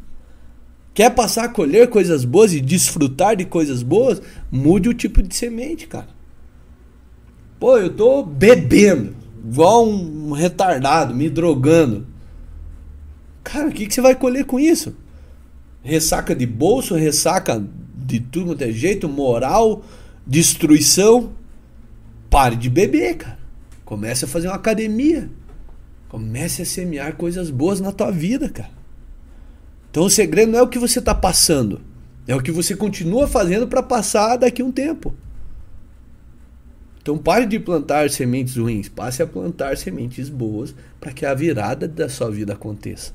Quer 0.98 1.10
passar 1.10 1.44
a 1.44 1.48
colher 1.48 1.88
coisas 1.88 2.24
boas 2.24 2.52
e 2.52 2.60
desfrutar 2.60 3.36
de 3.36 3.44
coisas 3.44 3.84
boas? 3.84 4.20
Mude 4.50 4.88
o 4.88 4.92
tipo 4.92 5.22
de 5.22 5.32
semente, 5.32 5.86
cara. 5.86 6.08
Pô, 7.60 7.78
eu 7.78 7.88
tô 7.88 8.24
bebendo, 8.24 9.14
igual 9.48 9.88
um 9.88 10.32
retardado, 10.32 11.14
me 11.14 11.30
drogando. 11.30 12.04
Cara, 13.44 13.68
o 13.68 13.72
que, 13.72 13.86
que 13.86 13.94
você 13.94 14.00
vai 14.00 14.16
colher 14.16 14.44
com 14.44 14.58
isso? 14.58 14.92
Ressaca 15.84 16.34
de 16.34 16.46
bolso, 16.46 16.96
ressaca 16.96 17.64
de 17.94 18.18
tudo 18.18 18.46
quanto 18.46 18.62
é 18.62 18.72
jeito, 18.72 19.08
moral, 19.08 19.84
destruição. 20.26 21.30
Pare 22.28 22.56
de 22.56 22.68
beber, 22.68 23.18
cara. 23.18 23.38
Comece 23.84 24.24
a 24.24 24.28
fazer 24.28 24.48
uma 24.48 24.56
academia. 24.56 25.30
Comece 26.08 26.62
a 26.62 26.66
semear 26.66 27.14
coisas 27.14 27.50
boas 27.50 27.80
na 27.80 27.92
tua 27.92 28.10
vida, 28.10 28.48
cara. 28.48 28.77
Então 29.90 30.05
o 30.05 30.10
segredo 30.10 30.52
não 30.52 30.59
é 30.59 30.62
o 30.62 30.69
que 30.69 30.78
você 30.78 30.98
está 30.98 31.15
passando, 31.15 31.81
é 32.27 32.35
o 32.35 32.43
que 32.43 32.52
você 32.52 32.77
continua 32.77 33.27
fazendo 33.27 33.66
para 33.66 33.82
passar 33.82 34.36
daqui 34.36 34.62
a 34.62 34.65
um 34.65 34.73
tempo. 34.73 35.15
Então 37.01 37.16
pare 37.16 37.47
de 37.47 37.59
plantar 37.59 38.10
sementes 38.10 38.56
ruins, 38.56 38.89
passe 38.89 39.23
a 39.23 39.27
plantar 39.27 39.78
sementes 39.78 40.28
boas 40.28 40.74
para 41.01 41.12
que 41.12 41.24
a 41.24 41.32
virada 41.32 41.89
da 41.89 42.09
sua 42.09 42.31
vida 42.31 42.52
aconteça. 42.52 43.12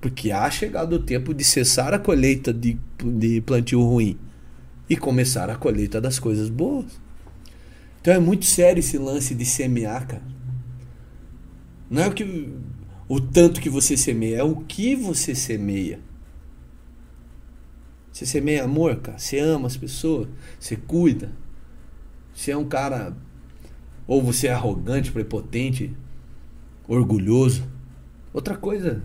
Porque 0.00 0.30
há 0.30 0.48
chegado 0.50 0.92
o 0.92 0.98
tempo 1.00 1.34
de 1.34 1.42
cessar 1.42 1.92
a 1.92 1.98
colheita 1.98 2.52
de, 2.52 2.78
de 3.04 3.40
plantio 3.40 3.82
ruim 3.82 4.16
e 4.88 4.96
começar 4.96 5.50
a 5.50 5.56
colheita 5.56 6.00
das 6.00 6.20
coisas 6.20 6.48
boas. 6.48 6.86
Então 8.00 8.14
é 8.14 8.20
muito 8.20 8.44
sério 8.46 8.78
esse 8.78 8.96
lance 8.96 9.34
de 9.34 9.44
semear, 9.44 10.06
cara. 10.06 10.22
Não 11.90 12.02
é 12.02 12.06
o 12.06 12.12
que 12.12 12.52
o 13.08 13.20
tanto 13.20 13.60
que 13.60 13.70
você 13.70 13.96
semeia, 13.96 14.38
é 14.38 14.42
o 14.42 14.56
que 14.56 14.94
você 14.94 15.34
semeia. 15.34 16.00
Você 18.12 18.26
semeia 18.26 18.64
amor, 18.64 18.96
cara. 18.96 19.18
Você 19.18 19.38
ama 19.38 19.66
as 19.66 19.76
pessoas, 19.76 20.28
você 20.58 20.76
cuida. 20.76 21.32
Você 22.34 22.50
é 22.50 22.56
um 22.56 22.66
cara 22.66 23.16
ou 24.06 24.22
você 24.22 24.48
é 24.48 24.52
arrogante, 24.52 25.12
prepotente, 25.12 25.96
orgulhoso. 26.86 27.66
Outra 28.32 28.56
coisa 28.56 29.02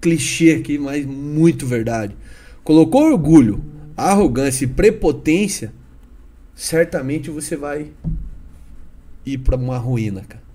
clichê 0.00 0.52
aqui, 0.52 0.78
mas 0.78 1.04
muito 1.04 1.66
verdade. 1.66 2.16
Colocou 2.64 3.02
orgulho, 3.02 3.62
arrogância 3.96 4.64
e 4.64 4.68
prepotência, 4.68 5.72
certamente 6.54 7.30
você 7.30 7.56
vai 7.56 7.92
ir 9.24 9.38
para 9.38 9.56
uma 9.56 9.78
ruína, 9.78 10.22
cara. 10.22 10.49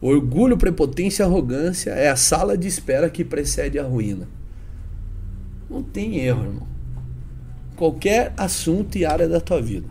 Orgulho, 0.00 0.56
prepotência 0.56 1.22
e 1.22 1.26
arrogância 1.26 1.90
é 1.90 2.08
a 2.08 2.16
sala 2.16 2.56
de 2.56 2.68
espera 2.68 3.10
que 3.10 3.24
precede 3.24 3.78
a 3.78 3.82
ruína. 3.82 4.28
Não 5.68 5.82
tem 5.82 6.18
erro, 6.18 6.44
irmão. 6.44 6.68
Qualquer 7.76 8.32
assunto 8.36 8.96
e 8.96 9.04
área 9.04 9.28
da 9.28 9.40
tua 9.40 9.60
vida. 9.60 9.88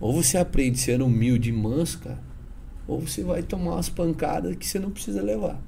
Ou 0.00 0.12
você 0.12 0.36
aprende 0.36 0.80
a 0.80 0.82
ser 0.82 1.00
humilde 1.00 1.48
e 1.48 1.52
manso, 1.52 2.00
cara, 2.00 2.20
ou 2.86 3.00
você 3.00 3.22
vai 3.22 3.42
tomar 3.42 3.74
umas 3.74 3.88
pancadas 3.88 4.54
que 4.56 4.66
você 4.66 4.78
não 4.78 4.90
precisa 4.90 5.22
levar. 5.22 5.60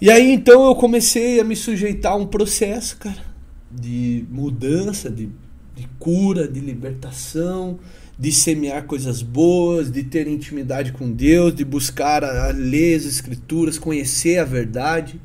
E 0.00 0.10
aí 0.10 0.32
então 0.32 0.66
eu 0.66 0.74
comecei 0.74 1.40
a 1.40 1.44
me 1.44 1.56
sujeitar 1.56 2.12
a 2.12 2.16
um 2.16 2.26
processo, 2.26 2.98
cara, 2.98 3.24
de 3.70 4.26
mudança, 4.30 5.08
de, 5.08 5.30
de 5.74 5.88
cura, 5.98 6.46
de 6.46 6.60
libertação, 6.60 7.78
de 8.18 8.30
semear 8.32 8.84
coisas 8.84 9.22
boas, 9.22 9.90
de 9.90 10.04
ter 10.04 10.26
intimidade 10.26 10.92
com 10.92 11.10
Deus, 11.10 11.54
de 11.54 11.64
buscar 11.64 12.22
a, 12.22 12.48
a 12.48 12.52
ler 12.52 12.96
as 12.96 13.04
escrituras, 13.04 13.78
conhecer 13.78 14.38
a 14.38 14.44
verdade. 14.44 15.20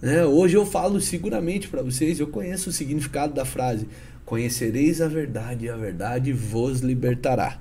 Né? 0.00 0.24
Hoje 0.24 0.56
eu 0.56 0.64
falo 0.64 1.00
seguramente 1.00 1.68
para 1.68 1.82
vocês, 1.82 2.18
eu 2.18 2.26
conheço 2.26 2.70
o 2.70 2.72
significado 2.72 3.34
da 3.34 3.44
frase: 3.44 3.86
Conhecereis 4.24 5.00
a 5.00 5.08
verdade, 5.08 5.66
e 5.66 5.68
a 5.68 5.76
verdade 5.76 6.32
vos 6.32 6.80
libertará. 6.80 7.60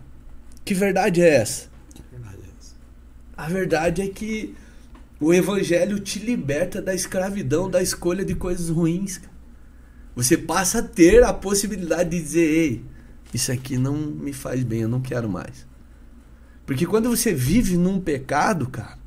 Que 0.63 0.73
verdade 0.73 1.21
é 1.21 1.35
essa? 1.35 1.69
A 3.35 3.47
verdade 3.47 4.03
é 4.03 4.07
que 4.07 4.53
o 5.19 5.33
evangelho 5.33 5.99
te 5.99 6.19
liberta 6.19 6.81
da 6.81 6.93
escravidão, 6.93 7.69
da 7.69 7.81
escolha 7.81 8.23
de 8.23 8.35
coisas 8.35 8.69
ruins. 8.69 9.19
Você 10.15 10.37
passa 10.37 10.79
a 10.79 10.83
ter 10.83 11.23
a 11.23 11.33
possibilidade 11.33 12.11
de 12.11 12.21
dizer: 12.21 12.47
ei, 12.47 12.85
isso 13.33 13.51
aqui 13.51 13.77
não 13.77 13.95
me 13.95 14.33
faz 14.33 14.63
bem, 14.63 14.81
eu 14.81 14.89
não 14.89 15.01
quero 15.01 15.29
mais. 15.29 15.65
Porque 16.65 16.85
quando 16.85 17.09
você 17.09 17.33
vive 17.33 17.77
num 17.77 17.99
pecado, 17.99 18.67
cara, 18.67 18.97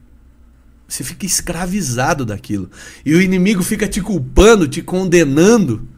você 0.86 1.02
fica 1.02 1.26
escravizado 1.26 2.24
daquilo. 2.24 2.70
E 3.04 3.14
o 3.14 3.22
inimigo 3.22 3.62
fica 3.62 3.88
te 3.88 4.00
culpando, 4.00 4.68
te 4.68 4.82
condenando, 4.82 5.88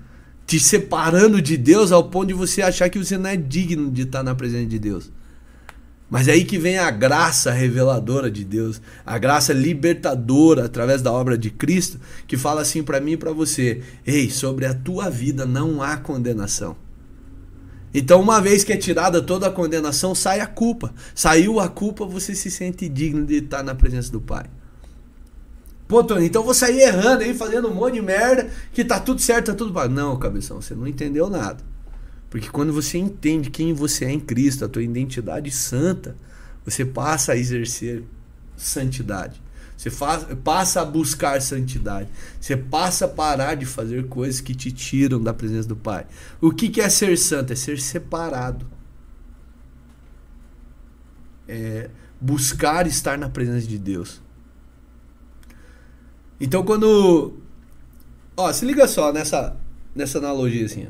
te 0.46 0.60
separando 0.60 1.42
de 1.42 1.56
Deus 1.56 1.92
ao 1.92 2.04
ponto 2.04 2.28
de 2.28 2.34
você 2.34 2.62
achar 2.62 2.88
que 2.88 2.98
você 2.98 3.18
não 3.18 3.28
é 3.28 3.36
digno 3.36 3.90
de 3.90 4.02
estar 4.02 4.22
na 4.22 4.34
presença 4.34 4.66
de 4.66 4.78
Deus. 4.78 5.10
Mas 6.08 6.28
é 6.28 6.32
aí 6.32 6.44
que 6.44 6.56
vem 6.56 6.78
a 6.78 6.88
graça 6.88 7.50
reveladora 7.50 8.30
de 8.30 8.44
Deus, 8.44 8.80
a 9.04 9.18
graça 9.18 9.52
libertadora 9.52 10.64
através 10.66 11.02
da 11.02 11.12
obra 11.12 11.36
de 11.36 11.50
Cristo, 11.50 11.98
que 12.28 12.36
fala 12.36 12.60
assim 12.60 12.82
para 12.82 13.00
mim 13.00 13.12
e 13.12 13.16
para 13.16 13.32
você: 13.32 13.82
"Ei, 14.06 14.30
sobre 14.30 14.66
a 14.66 14.74
tua 14.74 15.10
vida 15.10 15.44
não 15.44 15.82
há 15.82 15.96
condenação". 15.96 16.76
Então, 17.98 18.20
uma 18.20 18.42
vez 18.42 18.62
que 18.62 18.74
é 18.74 18.76
tirada 18.76 19.22
toda 19.22 19.46
a 19.46 19.50
condenação, 19.50 20.14
sai 20.14 20.40
a 20.40 20.46
culpa. 20.46 20.92
Saiu 21.14 21.58
a 21.58 21.66
culpa, 21.66 22.04
você 22.04 22.34
se 22.34 22.50
sente 22.50 22.90
digno 22.90 23.24
de 23.24 23.36
estar 23.36 23.62
na 23.62 23.74
presença 23.74 24.12
do 24.12 24.20
Pai. 24.20 24.44
Pô, 25.88 26.04
Tony, 26.04 26.26
então 26.26 26.42
vou 26.42 26.52
sair 26.52 26.80
errando 26.80 27.22
aí, 27.22 27.32
fazendo 27.32 27.68
um 27.68 27.74
monte 27.74 27.94
de 27.94 28.02
merda, 28.02 28.50
que 28.70 28.84
tá 28.84 29.00
tudo 29.00 29.22
certo, 29.22 29.46
tá 29.46 29.54
tudo. 29.54 29.88
Não, 29.88 30.18
cabeção, 30.18 30.60
você 30.60 30.74
não 30.74 30.86
entendeu 30.86 31.30
nada. 31.30 31.64
Porque 32.28 32.50
quando 32.50 32.70
você 32.70 32.98
entende 32.98 33.48
quem 33.48 33.72
você 33.72 34.04
é 34.04 34.12
em 34.12 34.20
Cristo, 34.20 34.66
a 34.66 34.68
tua 34.68 34.82
identidade 34.82 35.50
santa, 35.50 36.14
você 36.66 36.84
passa 36.84 37.32
a 37.32 37.36
exercer 37.38 38.04
santidade. 38.58 39.40
Você 39.86 39.90
faz, 39.90 40.26
passa 40.42 40.80
a 40.80 40.84
buscar 40.84 41.40
santidade. 41.40 42.08
Você 42.40 42.56
passa 42.56 43.04
a 43.04 43.08
parar 43.08 43.54
de 43.54 43.64
fazer 43.64 44.08
coisas 44.08 44.40
que 44.40 44.52
te 44.52 44.72
tiram 44.72 45.22
da 45.22 45.32
presença 45.32 45.68
do 45.68 45.76
Pai. 45.76 46.06
O 46.40 46.50
que, 46.50 46.68
que 46.68 46.80
é 46.80 46.88
ser 46.88 47.16
santo? 47.16 47.52
É 47.52 47.56
ser 47.56 47.78
separado. 47.78 48.66
É 51.46 51.88
buscar 52.20 52.88
estar 52.88 53.16
na 53.16 53.28
presença 53.28 53.64
de 53.64 53.78
Deus. 53.78 54.20
Então 56.40 56.64
quando. 56.64 57.34
Ó, 58.36 58.52
se 58.52 58.66
liga 58.66 58.88
só 58.88 59.12
nessa, 59.12 59.56
nessa 59.94 60.18
analogia 60.18 60.66
assim. 60.66 60.88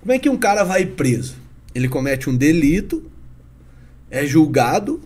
Como 0.00 0.12
é 0.12 0.18
que 0.18 0.28
um 0.28 0.36
cara 0.36 0.64
vai 0.64 0.84
preso? 0.84 1.34
Ele 1.74 1.88
comete 1.88 2.28
um 2.28 2.36
delito, 2.36 3.10
é 4.10 4.26
julgado, 4.26 5.00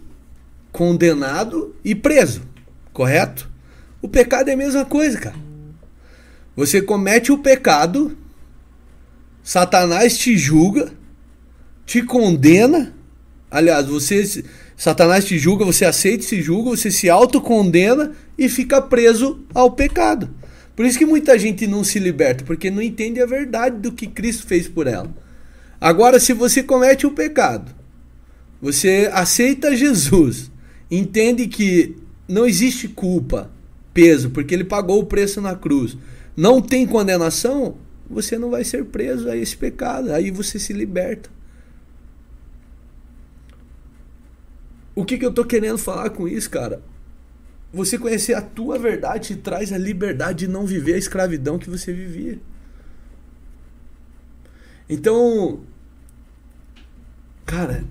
condenado 0.72 1.72
e 1.84 1.94
preso. 1.94 2.50
Correto? 2.93 3.51
O 4.01 4.09
pecado 4.09 4.48
é 4.48 4.52
a 4.52 4.56
mesma 4.56 4.85
coisa, 4.85 5.19
cara. 5.19 5.36
Você 6.55 6.82
comete 6.82 7.32
o 7.32 7.39
pecado, 7.39 8.16
Satanás 9.43 10.19
te 10.19 10.36
julga, 10.36 10.93
te 11.86 12.02
condena. 12.02 12.93
Aliás, 13.51 13.86
você 13.86 14.44
Satanás 14.77 15.24
te 15.24 15.39
julga, 15.39 15.64
você 15.64 15.85
aceita 15.85 16.24
se 16.24 16.43
julga, 16.43 16.70
você 16.70 16.90
se 16.90 17.09
autocondena 17.09 18.12
e 18.36 18.48
fica 18.48 18.82
preso 18.82 19.44
ao 19.55 19.70
pecado. 19.70 20.28
Por 20.74 20.85
isso 20.85 20.98
que 20.98 21.06
muita 21.06 21.39
gente 21.39 21.66
não 21.66 21.85
se 21.85 21.98
liberta, 21.98 22.44
porque 22.44 22.70
não 22.70 22.82
entende 22.82 23.20
a 23.20 23.27
verdade 23.27 23.78
do 23.78 23.93
que 23.93 24.06
Cristo 24.06 24.47
fez 24.47 24.66
por 24.66 24.86
ela. 24.86 25.14
Agora, 25.81 26.19
se 26.19 26.32
você 26.32 26.62
comete 26.62 27.06
o 27.06 27.12
pecado, 27.12 27.73
você 28.60 29.10
aceita 29.12 29.77
Jesus, 29.77 30.51
entende 30.90 31.47
que 31.47 31.97
não 32.32 32.46
existe 32.46 32.88
culpa, 32.88 33.50
peso, 33.92 34.30
porque 34.30 34.54
ele 34.54 34.64
pagou 34.64 35.00
o 35.00 35.06
preço 35.06 35.38
na 35.40 35.54
cruz. 35.54 35.98
Não 36.34 36.62
tem 36.62 36.86
condenação, 36.86 37.76
você 38.09 38.38
não 38.38 38.50
vai 38.50 38.64
ser 38.64 38.86
preso 38.86 39.28
a 39.28 39.36
esse 39.36 39.54
pecado. 39.54 40.10
Aí 40.10 40.30
você 40.30 40.59
se 40.59 40.72
liberta. 40.72 41.28
O 44.94 45.04
que, 45.04 45.18
que 45.18 45.24
eu 45.24 45.30
estou 45.30 45.44
querendo 45.44 45.76
falar 45.76 46.09
com 46.10 46.26
isso, 46.26 46.48
cara? 46.48 46.82
Você 47.70 47.98
conhecer 47.98 48.32
a 48.32 48.40
tua 48.40 48.78
verdade 48.78 49.28
te 49.28 49.36
traz 49.36 49.70
a 49.70 49.78
liberdade 49.78 50.46
de 50.46 50.48
não 50.48 50.66
viver 50.66 50.94
a 50.94 50.98
escravidão 50.98 51.59
que 51.59 51.68
você 51.68 51.92
vivia. 51.92 52.40
Então, 54.88 55.60
cara, 57.44 57.84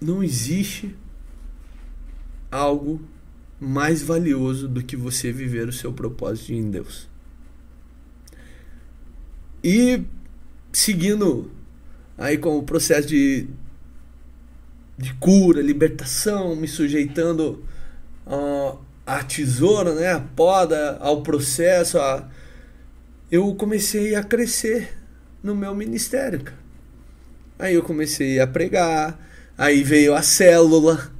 não 0.00 0.22
existe 0.22 0.96
algo 2.56 3.00
mais 3.60 4.02
valioso 4.02 4.68
do 4.68 4.82
que 4.82 4.96
você 4.96 5.32
viver 5.32 5.68
o 5.68 5.72
seu 5.72 5.92
propósito 5.92 6.52
em 6.52 6.70
Deus. 6.70 7.08
E 9.62 10.02
seguindo 10.72 11.50
aí 12.18 12.38
com 12.38 12.58
o 12.58 12.62
processo 12.62 13.08
de, 13.08 13.48
de 14.96 15.14
cura, 15.14 15.60
libertação, 15.62 16.54
me 16.54 16.68
sujeitando 16.68 17.64
uh, 18.26 18.78
à 19.06 19.22
tesoura, 19.22 19.94
né, 19.94 20.12
à 20.12 20.20
poda, 20.20 20.98
ao 21.00 21.22
processo, 21.22 21.98
a, 21.98 22.28
eu 23.30 23.54
comecei 23.54 24.14
a 24.14 24.22
crescer 24.22 24.96
no 25.42 25.54
meu 25.54 25.74
ministério. 25.74 26.42
Aí 27.58 27.74
eu 27.74 27.82
comecei 27.82 28.38
a 28.38 28.46
pregar, 28.46 29.18
aí 29.56 29.82
veio 29.82 30.14
a 30.14 30.22
célula, 30.22 31.10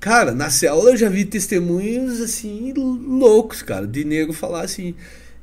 Cara, 0.00 0.32
na 0.32 0.48
célula 0.48 0.92
eu 0.92 0.96
já 0.96 1.10
vi 1.10 1.26
testemunhos 1.26 2.22
assim 2.22 2.72
loucos, 2.74 3.60
cara, 3.60 3.86
de 3.86 4.02
nego 4.02 4.32
falar 4.32 4.62
assim. 4.62 4.94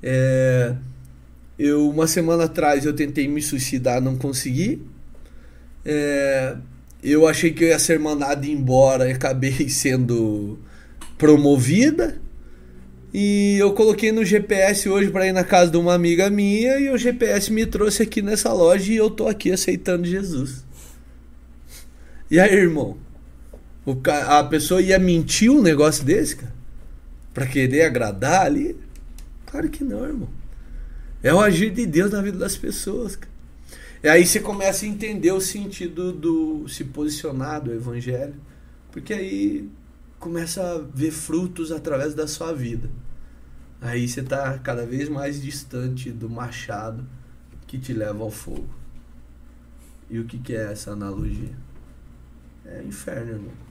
É, 0.02 0.74
eu 1.60 1.88
uma 1.88 2.08
semana 2.08 2.46
atrás 2.46 2.84
eu 2.84 2.94
tentei 2.94 3.28
me 3.28 3.40
suicidar, 3.40 4.02
não 4.02 4.18
consegui. 4.18 4.82
É, 5.86 6.58
eu 7.04 7.28
achei 7.28 7.52
que 7.54 7.64
eu 7.64 7.68
ia 7.68 7.78
ser 7.78 8.00
mandado 8.00 8.46
embora 8.46 9.08
e 9.08 9.14
acabei 9.14 9.70
sendo 9.70 10.58
promovida. 11.20 12.20
E 13.14 13.58
eu 13.60 13.74
coloquei 13.74 14.12
no 14.12 14.26
GPS 14.26 14.90
hoje 14.90 15.12
para 15.12 15.28
ir 15.28 15.34
na 15.34 15.44
casa 15.44 15.72
de 15.72 15.78
uma 15.78 15.94
amiga 15.94 16.30
minha 16.32 16.80
e 16.80 16.90
o 16.90 16.98
GPS 16.98 17.54
me 17.54 17.66
trouxe 17.66 18.04
aqui 18.04 18.24
nessa 18.24 18.52
loja 18.52 18.92
e 18.92 18.96
eu 18.96 19.10
tô 19.10 19.28
aqui 19.28 19.52
aceitando 19.52 20.06
Jesus. 20.06 20.66
E 22.30 22.40
aí, 22.40 22.54
irmão? 22.54 22.98
O. 23.88 23.96
A 24.28 24.44
pessoa 24.44 24.82
ia 24.82 25.00
mentir 25.00 25.50
um 25.50 25.62
negócio 25.62 26.04
desse, 26.04 26.36
cara? 26.36 26.54
Pra 27.34 27.48
querer 27.48 27.84
agradar 27.84 28.46
ali? 28.46 28.76
Claro 29.46 29.70
que 29.70 29.82
não, 29.82 30.04
irmão. 30.04 30.30
É 31.24 31.34
o 31.34 31.40
agir 31.40 31.72
de 31.72 31.86
Deus 31.86 32.12
na 32.12 32.22
vida 32.22 32.38
das 32.38 32.58
pessoas, 32.58 33.16
cara. 33.16 33.32
E 34.04 34.10
aí 34.10 34.26
você 34.26 34.42
começa 34.42 34.84
a 34.86 34.90
entender 34.90 35.32
o 35.32 35.40
sentido 35.40 36.12
do 36.12 36.68
se 36.68 36.84
posicionar 36.84 37.62
do 37.62 37.74
evangelho. 37.74 38.36
Porque 38.92 39.14
aí 39.14 39.70
começa 40.20 40.62
a 40.62 40.80
ver 40.80 41.12
frutos 41.12 41.72
através 41.72 42.14
da 42.14 42.28
sua 42.28 42.52
vida. 42.52 42.90
Aí 43.80 44.06
você 44.06 44.20
está 44.20 44.60
cada 44.60 44.86
vez 44.86 45.08
mais 45.08 45.42
distante 45.42 46.12
do 46.12 46.30
machado 46.30 47.08
que 47.66 47.80
te 47.80 47.94
leva 47.94 48.22
ao 48.22 48.32
fogo. 48.32 48.68
E 50.10 50.20
o 50.20 50.26
que, 50.26 50.40
que 50.40 50.54
é 50.54 50.74
essa 50.74 50.92
analogia? 50.92 51.56
É 52.66 52.84
inferno, 52.84 53.32
irmão. 53.32 53.67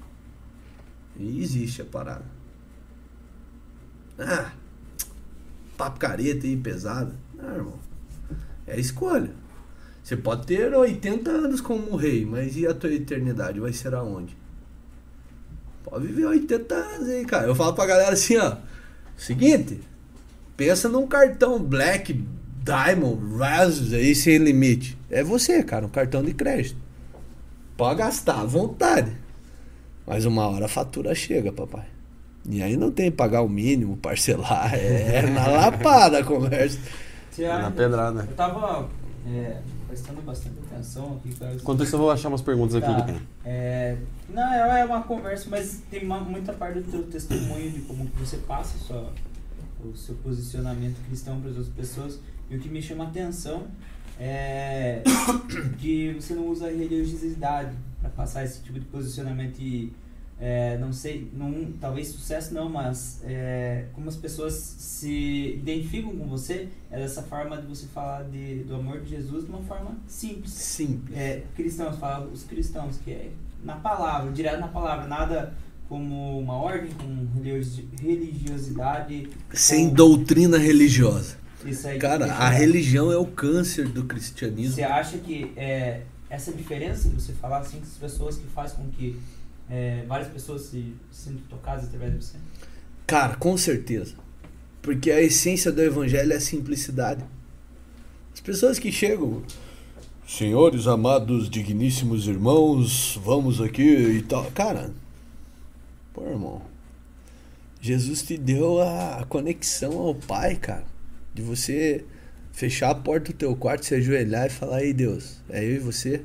E 1.19 1.43
existe 1.43 1.83
a 1.83 1.85
parada. 1.85 2.25
Ah, 4.19 4.53
papo 5.77 5.99
careta 5.99 6.47
aí, 6.47 6.57
pesada. 6.57 7.15
Não, 7.35 7.55
irmão. 7.55 7.79
É 8.67 8.79
escolha. 8.79 9.31
Você 10.03 10.17
pode 10.17 10.47
ter 10.47 10.73
80 10.73 11.31
anos 11.31 11.61
como 11.61 11.97
rei, 11.97 12.25
mas 12.25 12.57
e 12.57 12.67
a 12.67 12.73
tua 12.73 12.93
eternidade? 12.93 13.59
Vai 13.59 13.73
ser 13.73 13.95
aonde? 13.95 14.37
Pode 15.83 16.07
viver 16.07 16.27
80 16.27 16.75
anos 16.75 17.09
aí, 17.09 17.25
cara. 17.25 17.47
Eu 17.47 17.55
falo 17.55 17.75
pra 17.75 17.87
galera 17.87 18.13
assim, 18.13 18.37
ó. 18.37 18.57
Seguinte, 19.17 19.81
pensa 20.57 20.89
num 20.89 21.07
cartão 21.07 21.63
Black 21.63 22.25
Diamond 22.65 23.37
Razors 23.37 23.93
aí 23.93 24.15
sem 24.15 24.39
limite. 24.39 24.99
É 25.11 25.23
você, 25.23 25.63
cara, 25.63 25.87
um 25.87 25.89
cartão 25.89 26.23
de 26.23 26.35
crédito. 26.35 26.81
Pode 27.77 27.99
gastar 27.99 28.41
à 28.41 28.45
vontade. 28.45 29.17
Mas 30.07 30.25
uma 30.25 30.47
hora 30.49 30.67
a 30.67 30.69
fatura 30.69 31.15
chega, 31.15 31.53
papai. 31.53 31.85
E 32.49 32.63
aí 32.63 32.77
não 32.77 32.93
tem 32.93 33.11
que 33.11 33.17
pagar 33.17 33.43
o 33.43 33.49
mínimo, 33.49 33.97
parcelar. 33.97 34.73
É 34.75 35.23
na 35.23 35.47
lapada 35.49 36.19
a 36.21 36.25
conversa. 36.25 36.79
Na 37.39 37.71
pedrada. 37.71 38.21
Eu 38.31 38.37
tava 38.37 38.89
é, 39.29 39.57
prestando 39.89 40.23
bastante 40.23 40.55
atenção 40.71 41.17
aqui. 41.17 41.35
Cara. 41.35 41.55
Enquanto 41.55 41.83
isso, 41.83 41.97
eu 41.97 41.99
vou 42.01 42.11
achar 42.11 42.29
umas 42.29 42.41
perguntas 42.41 42.77
aqui 42.77 42.87
Tá. 42.87 43.01
do 43.01 43.05
Ken. 43.13 43.19
É, 43.45 43.97
não, 44.31 44.55
é 44.55 44.85
uma 44.85 45.03
conversa, 45.03 45.49
mas 45.51 45.83
tem 45.91 46.05
uma- 46.05 46.21
muita 46.21 46.53
parte 46.53 46.81
do 46.81 46.91
teu 46.91 47.03
testemunho 47.03 47.71
de 47.71 47.81
como 47.81 48.07
que 48.07 48.19
você 48.21 48.37
passa 48.39 48.79
sua, 48.79 49.13
o 49.85 49.97
seu 49.97 50.15
posicionamento 50.17 50.97
cristão 51.09 51.41
para 51.41 51.51
as 51.51 51.57
outras 51.57 51.75
pessoas. 51.75 52.21
E 52.49 52.57
o 52.57 52.61
que 52.61 52.69
me 52.69 52.81
chama 52.81 53.05
a 53.05 53.09
atenção 53.09 53.65
é 54.21 55.03
que 55.79 56.15
você 56.15 56.33
não 56.33 56.47
usa 56.47 56.69
religiosidade 56.71 57.73
para 58.01 58.11
passar 58.11 58.45
esse 58.45 58.61
tipo 58.63 58.79
de 58.79 58.87
posicionamento 58.87 59.59
e 59.61 59.93
é, 60.39 60.77
não 60.77 60.93
sei, 60.93 61.31
não, 61.33 61.73
talvez 61.81 62.09
sucesso 62.09 62.53
não, 62.53 62.69
mas 62.69 63.23
é, 63.25 63.87
como 63.95 64.07
as 64.09 64.17
pessoas 64.17 64.53
se 64.53 65.55
identificam 65.55 66.15
com 66.15 66.27
você 66.27 66.69
é 66.91 66.99
dessa 66.99 67.23
forma 67.23 67.57
de 67.57 67.67
você 67.67 67.87
falar 67.87 68.25
de, 68.25 68.57
do 68.65 68.75
amor 68.75 69.01
de 69.01 69.11
Jesus 69.11 69.45
de 69.45 69.51
uma 69.51 69.63
forma 69.63 69.97
simples 70.07 70.53
Simples. 70.53 71.17
é, 71.17 71.43
cristãos, 71.57 71.97
fala 71.99 72.27
os 72.27 72.43
cristãos, 72.45 72.99
que 73.03 73.11
é 73.13 73.31
na 73.65 73.77
palavra, 73.77 74.31
direto 74.31 74.61
na 74.61 74.69
palavra, 74.69 75.07
nada 75.07 75.55
como 75.89 76.39
uma 76.39 76.55
ordem, 76.55 76.91
com 76.93 77.27
religiosi- 77.43 77.89
religiosidade. 78.03 79.29
Sem 79.53 79.89
com 79.89 79.95
doutrina 79.95 80.59
religiosa. 80.59 81.37
Isso 81.65 81.87
aí. 81.89 81.99
Cara, 81.99 82.27
a 82.27 82.49
religião 82.51 83.11
é 83.11 83.17
o 83.17 83.25
câncer 83.27 83.89
do 83.89 84.05
cristianismo. 84.05 84.75
Você 84.75 84.83
acha 84.83 85.19
que 85.19 85.53
é, 85.57 86.03
essa 86.29 86.53
diferença 86.53 87.09
que 87.09 87.15
você 87.15 87.33
falar 87.33 87.59
assim, 87.59 87.81
as 87.81 87.97
pessoas 87.99 88.37
que 88.37 88.47
faz 88.47 88.73
com 88.73 88.89
que 88.91 89.19
é, 89.71 90.05
várias 90.07 90.29
pessoas 90.29 90.63
se 90.63 90.95
sintam 91.11 91.43
tocadas 91.49 91.85
através 91.85 92.13
de 92.13 92.25
você? 92.25 92.39
Cara, 93.07 93.37
com 93.37 93.57
certeza. 93.57 94.15
Porque 94.83 95.11
a 95.11 95.21
essência 95.21 95.73
do 95.73 95.83
evangelho 95.83 96.33
é 96.33 96.37
a 96.37 96.41
simplicidade. 96.41 97.25
As 98.33 98.41
pessoas 98.41 98.79
que 98.79 98.93
chegam, 98.93 99.43
senhores 100.27 100.87
amados, 100.87 101.49
digníssimos 101.49 102.27
irmãos, 102.27 103.19
vamos 103.23 103.61
aqui 103.61 103.83
e 103.83 104.23
tal. 104.23 104.51
Cara, 104.53 104.93
pô, 106.13 106.27
irmão, 106.27 106.63
Jesus 107.81 108.23
te 108.23 108.37
deu 108.37 108.81
a 108.81 109.25
conexão 109.29 109.99
ao 109.99 110.15
Pai, 110.15 110.57
cara. 110.57 110.85
De 111.35 111.43
você 111.43 112.05
fechar 112.57 112.91
a 112.91 112.95
porta 112.95 113.33
do 113.33 113.37
teu 113.37 113.55
quarto, 113.55 113.85
se 113.85 113.95
ajoelhar 113.95 114.47
e 114.47 114.51
falar: 114.51 114.83
Ei, 114.83 114.93
Deus, 114.93 115.43
é 115.51 115.63
eu 115.63 115.77
e 115.77 115.79
você. 115.79 116.23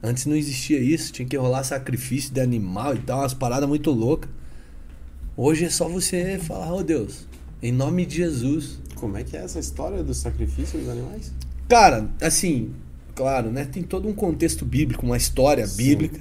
Antes 0.00 0.24
não 0.26 0.36
existia 0.36 0.78
isso, 0.78 1.12
tinha 1.12 1.26
que 1.26 1.36
rolar 1.36 1.64
sacrifício 1.64 2.32
de 2.32 2.40
animal 2.40 2.94
e 2.94 3.00
tal, 3.00 3.18
umas 3.18 3.34
paradas 3.34 3.68
muito 3.68 3.90
loucas. 3.90 4.30
Hoje 5.36 5.64
é 5.64 5.70
só 5.70 5.88
você 5.88 6.38
falar, 6.38 6.72
ô 6.72 6.84
Deus, 6.84 7.26
em 7.60 7.72
nome 7.72 8.06
de 8.06 8.16
Jesus. 8.16 8.78
Como 8.94 9.16
é 9.16 9.24
que 9.24 9.36
é 9.36 9.40
essa 9.40 9.58
história 9.58 10.02
do 10.04 10.14
sacrifício 10.14 10.78
dos 10.78 10.88
animais? 10.88 11.32
Cara, 11.68 12.08
assim, 12.20 12.72
claro, 13.14 13.50
né? 13.50 13.64
Tem 13.64 13.82
todo 13.82 14.08
um 14.08 14.14
contexto 14.14 14.64
bíblico, 14.64 15.04
uma 15.04 15.16
história 15.16 15.66
Sim. 15.66 15.76
bíblica. 15.76 16.20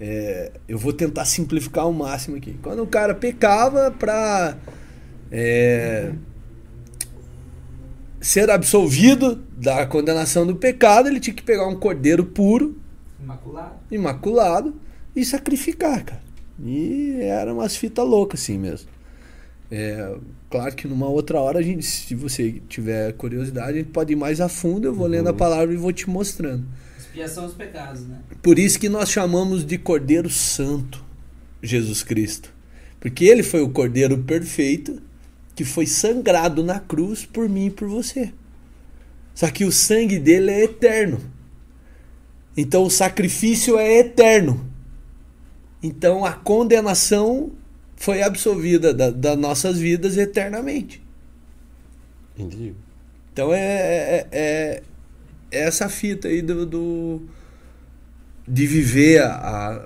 É, 0.00 0.50
eu 0.66 0.76
vou 0.76 0.92
tentar 0.92 1.24
simplificar 1.24 1.84
ao 1.84 1.92
máximo 1.92 2.36
aqui. 2.36 2.56
Quando 2.60 2.82
o 2.82 2.86
cara 2.88 3.14
pecava 3.14 3.92
pra 3.92 4.56
é, 5.30 6.12
ser 8.22 8.48
absolvido 8.50 9.36
da 9.56 9.84
condenação 9.84 10.46
do 10.46 10.56
pecado, 10.56 11.08
ele 11.08 11.20
tinha 11.20 11.34
que 11.34 11.42
pegar 11.42 11.66
um 11.66 11.76
cordeiro 11.76 12.24
puro, 12.24 12.78
Imaculado. 13.22 13.74
imaculado, 13.90 14.74
e 15.14 15.24
sacrificar, 15.24 16.04
cara. 16.04 16.22
E 16.64 17.18
era 17.20 17.52
umas 17.52 17.76
fitas 17.76 18.06
loucas 18.06 18.40
assim 18.40 18.56
mesmo. 18.56 18.88
É, 19.70 20.14
claro 20.48 20.74
que 20.74 20.86
numa 20.86 21.08
outra 21.08 21.40
hora, 21.40 21.58
a 21.58 21.62
gente, 21.62 21.84
se 21.84 22.14
você 22.14 22.60
tiver 22.68 23.12
curiosidade, 23.14 23.70
a 23.70 23.74
gente 23.82 23.90
pode 23.90 24.12
ir 24.12 24.16
mais 24.16 24.40
a 24.40 24.48
fundo, 24.48 24.86
eu 24.86 24.94
vou 24.94 25.06
lendo 25.06 25.28
a 25.28 25.32
palavra 25.34 25.74
e 25.74 25.76
vou 25.76 25.92
te 25.92 26.08
mostrando. 26.08 26.64
Expiação 26.98 27.46
dos 27.46 27.54
pecados, 27.54 28.06
né? 28.06 28.20
Por 28.42 28.58
isso 28.58 28.78
que 28.78 28.88
nós 28.88 29.10
chamamos 29.10 29.66
de 29.66 29.76
Cordeiro 29.78 30.30
Santo 30.30 31.04
Jesus 31.62 32.02
Cristo. 32.02 32.52
Porque 33.00 33.24
ele 33.24 33.42
foi 33.42 33.60
o 33.62 33.70
Cordeiro 33.70 34.18
perfeito 34.18 35.02
que 35.54 35.64
foi 35.64 35.86
sangrado 35.86 36.62
na 36.64 36.80
cruz 36.80 37.24
por 37.26 37.48
mim 37.48 37.66
e 37.66 37.70
por 37.70 37.88
você. 37.88 38.32
Só 39.34 39.50
que 39.50 39.64
o 39.64 39.72
sangue 39.72 40.18
dele 40.18 40.50
é 40.50 40.64
eterno. 40.64 41.20
Então 42.56 42.84
o 42.84 42.90
sacrifício 42.90 43.78
é 43.78 43.98
eterno. 43.98 44.68
Então 45.82 46.24
a 46.24 46.32
condenação 46.32 47.52
foi 47.96 48.22
absolvida 48.22 48.92
da- 48.94 49.10
das 49.10 49.36
nossas 49.38 49.78
vidas 49.78 50.16
eternamente. 50.16 51.02
Entendi. 52.36 52.74
Então 53.32 53.52
é, 53.52 53.58
é, 53.60 54.28
é- 54.32 54.82
é 55.52 55.58
essa 55.66 55.88
fita 55.88 56.28
aí 56.28 56.42
do, 56.42 56.64
do- 56.66 57.22
de 58.46 58.66
viver 58.66 59.22
a, 59.22 59.34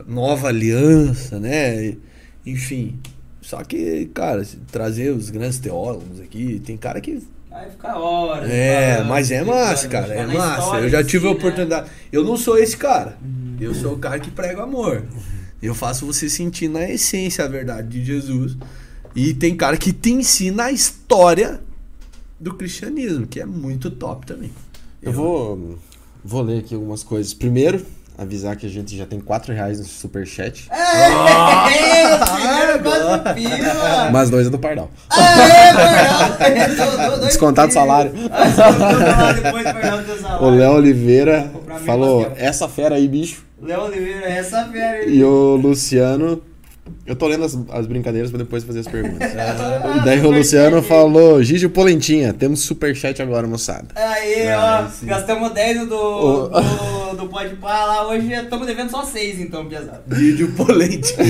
a 0.00 0.02
nova 0.04 0.48
aliança, 0.48 1.38
né? 1.38 1.96
Enfim. 2.44 2.98
Só 3.46 3.62
que, 3.62 4.06
cara, 4.06 4.44
trazer 4.72 5.12
os 5.12 5.30
grandes 5.30 5.60
teólogos 5.60 6.20
aqui, 6.20 6.60
tem 6.66 6.76
cara 6.76 7.00
que. 7.00 7.22
Vai 7.48 7.70
ficar 7.70 7.96
horas. 7.96 8.50
É, 8.50 8.94
falando, 8.94 9.08
mas 9.08 9.30
é 9.30 9.44
massa, 9.44 9.86
cara. 9.86 10.12
É 10.12 10.26
massa. 10.26 10.80
Eu 10.80 10.88
já 10.88 11.04
tive 11.04 11.20
si, 11.20 11.26
a 11.26 11.30
né? 11.30 11.36
oportunidade. 11.36 11.90
Eu 12.10 12.24
não 12.24 12.36
sou 12.36 12.58
esse 12.58 12.76
cara. 12.76 13.16
Uhum. 13.22 13.56
Eu 13.60 13.72
sou 13.72 13.92
o 13.92 13.98
cara 14.00 14.18
que 14.18 14.32
prega 14.32 14.58
o 14.58 14.64
amor. 14.64 15.04
Eu 15.62 15.76
faço 15.76 16.04
você 16.04 16.28
sentir 16.28 16.66
na 16.66 16.90
essência 16.90 17.44
a 17.44 17.48
verdade 17.48 17.86
de 17.86 18.04
Jesus. 18.04 18.56
E 19.14 19.32
tem 19.32 19.56
cara 19.56 19.76
que 19.76 19.92
te 19.92 20.10
ensina 20.10 20.64
a 20.64 20.72
história 20.72 21.60
do 22.40 22.52
cristianismo, 22.52 23.28
que 23.28 23.38
é 23.38 23.46
muito 23.46 23.92
top 23.92 24.26
também. 24.26 24.50
Eu 25.00 25.12
vou, 25.12 25.78
vou 26.24 26.42
ler 26.42 26.58
aqui 26.58 26.74
algumas 26.74 27.04
coisas. 27.04 27.32
Primeiro, 27.32 27.86
avisar 28.18 28.56
que 28.56 28.66
a 28.66 28.68
gente 28.68 28.96
já 28.96 29.04
tem 29.06 29.20
4 29.20 29.52
reais 29.52 29.78
no 29.78 29.84
superchat. 29.84 30.68
É, 30.70 32.16
primeiro 32.24 32.82
quase 32.82 33.34
pila. 33.34 34.10
Mais 34.10 34.30
dois 34.30 34.46
é 34.46 34.50
do 34.50 34.58
Pardal. 34.58 34.90
É. 36.40 36.68
Descontado 37.26 37.70
o 37.70 37.72
salário. 37.74 38.12
O 40.40 40.50
Léo 40.50 40.72
Oliveira 40.72 41.50
falou: 41.84 42.30
essa 42.36 42.68
fera 42.68 42.94
aí, 42.96 43.06
bicho. 43.08 43.44
Léo 43.60 43.82
Oliveira, 43.84 44.26
essa 44.28 44.64
fera 44.66 44.98
aí. 44.98 45.16
E 45.18 45.24
o 45.24 45.56
Luciano. 45.56 46.42
Eu 47.04 47.16
tô 47.16 47.26
lendo 47.26 47.44
as, 47.44 47.58
as 47.72 47.84
brincadeiras 47.86 48.30
pra 48.30 48.38
depois 48.38 48.62
fazer 48.62 48.78
as 48.78 48.86
perguntas. 48.86 49.28
Ah, 49.36 49.96
E 49.96 50.04
daí 50.04 50.20
o 50.24 50.30
Luciano 50.30 50.80
falou: 50.82 51.42
Gigi 51.42 51.68
Polentinha, 51.68 52.32
temos 52.32 52.60
superchat 52.60 53.20
agora, 53.20 53.44
moçada. 53.46 53.86
Aí, 53.96 54.46
Ah, 54.48 54.84
ó, 54.86 54.90
sim. 54.90 55.06
gastamos 55.06 55.50
10 55.52 55.88
do, 55.88 55.96
O- 55.96 56.48
do, 56.48 57.05
do 57.16 57.28
Pode 57.28 57.56
Pá 57.56 57.84
lá, 57.84 58.08
hoje 58.08 58.32
estamos 58.32 58.66
devendo 58.66 58.90
só 58.90 59.04
6 59.04 59.40
então, 59.40 59.66
pesado. 59.66 60.02
Vídeo 60.06 60.52
polente. 60.52 61.14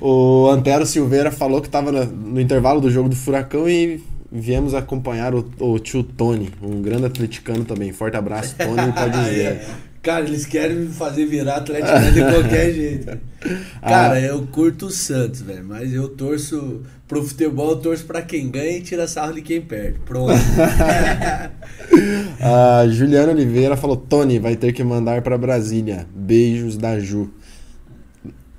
O 0.00 0.48
Antero 0.50 0.84
Silveira 0.86 1.30
falou 1.30 1.60
que 1.60 1.68
tava 1.68 1.90
na- 1.90 2.04
no 2.04 2.40
intervalo 2.40 2.80
do 2.80 2.90
jogo 2.90 3.08
do 3.08 3.16
Furacão 3.16 3.68
e 3.68 4.02
viemos 4.30 4.74
acompanhar 4.74 5.34
o, 5.34 5.48
o 5.58 5.78
tio 5.78 6.02
Tony, 6.02 6.50
um 6.62 6.82
grande 6.82 7.06
atleticano 7.06 7.64
também. 7.64 7.92
Forte 7.92 8.16
abraço, 8.16 8.54
Tony, 8.56 8.92
pode 8.92 9.18
dizer. 9.24 9.62
Cara, 10.02 10.24
eles 10.26 10.44
querem 10.44 10.76
me 10.76 10.88
fazer 10.88 11.24
virar 11.24 11.56
atleticano 11.56 12.12
de 12.12 12.20
qualquer 12.32 12.72
jeito. 12.74 13.18
Cara, 13.80 14.14
Ah. 14.14 14.20
eu 14.20 14.46
curto 14.52 14.86
o 14.86 14.90
Santos, 14.90 15.40
velho. 15.40 15.64
Mas 15.64 15.92
eu 15.94 16.08
torço 16.10 16.82
pro 17.08 17.22
futebol, 17.22 17.70
eu 17.70 17.76
torço 17.76 18.04
pra 18.04 18.22
quem 18.22 18.50
ganha 18.50 18.78
e 18.78 18.82
tira 18.82 19.06
sarro 19.06 19.34
de 19.34 19.42
quem 19.42 19.60
perde. 19.60 19.98
Pronto. 20.04 20.32
A 22.40 22.86
Juliana 22.88 23.32
Oliveira 23.32 23.76
falou: 23.76 23.96
Tony, 23.96 24.38
vai 24.38 24.56
ter 24.56 24.72
que 24.72 24.82
mandar 24.82 25.22
pra 25.22 25.36
Brasília. 25.38 26.06
Beijos 26.14 26.76
da 26.76 26.98
Ju. 26.98 27.30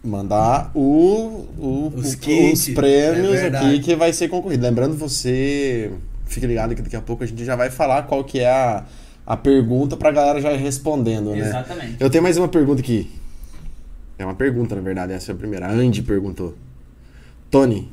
Mandar 0.04 0.72
o, 0.76 1.48
o- 1.58 1.92
Os 1.96 2.14
o- 2.14 2.18
kits, 2.20 2.68
os 2.68 2.74
prêmios 2.76 3.36
é 3.40 3.48
aqui 3.48 3.80
que 3.80 3.96
vai 3.96 4.14
ser 4.14 4.28
concorrido. 4.28 4.64
Lembrando 4.64 4.96
você, 4.96 5.92
fique 6.26 6.46
ligado 6.46 6.76
que 6.76 6.82
daqui 6.84 6.96
a 6.96 7.02
pouco 7.02 7.24
a 7.24 7.28
gente 7.28 7.44
já 7.44 7.56
vai 7.56 7.72
falar 7.72 8.04
qual 8.04 8.24
que 8.24 8.40
é 8.40 8.48
a, 8.50 8.86
a 9.26 9.36
pergunta 9.36 9.98
pra 9.98 10.12
galera 10.12 10.40
já 10.40 10.54
ir 10.54 10.58
respondendo, 10.60 11.32
né? 11.32 11.40
Exatamente. 11.40 11.96
Eu 12.00 12.08
tenho 12.12 12.22
mais 12.24 12.38
uma 12.38 12.48
pergunta 12.48 12.82
aqui. 12.82 13.10
É 14.20 14.24
uma 14.24 14.36
pergunta, 14.36 14.76
na 14.76 14.82
verdade, 14.82 15.12
essa 15.14 15.32
é 15.32 15.34
a 15.34 15.38
primeira. 15.38 15.66
A 15.68 15.72
Andy 15.72 16.04
perguntou. 16.04 16.54
Tony, 17.50 17.92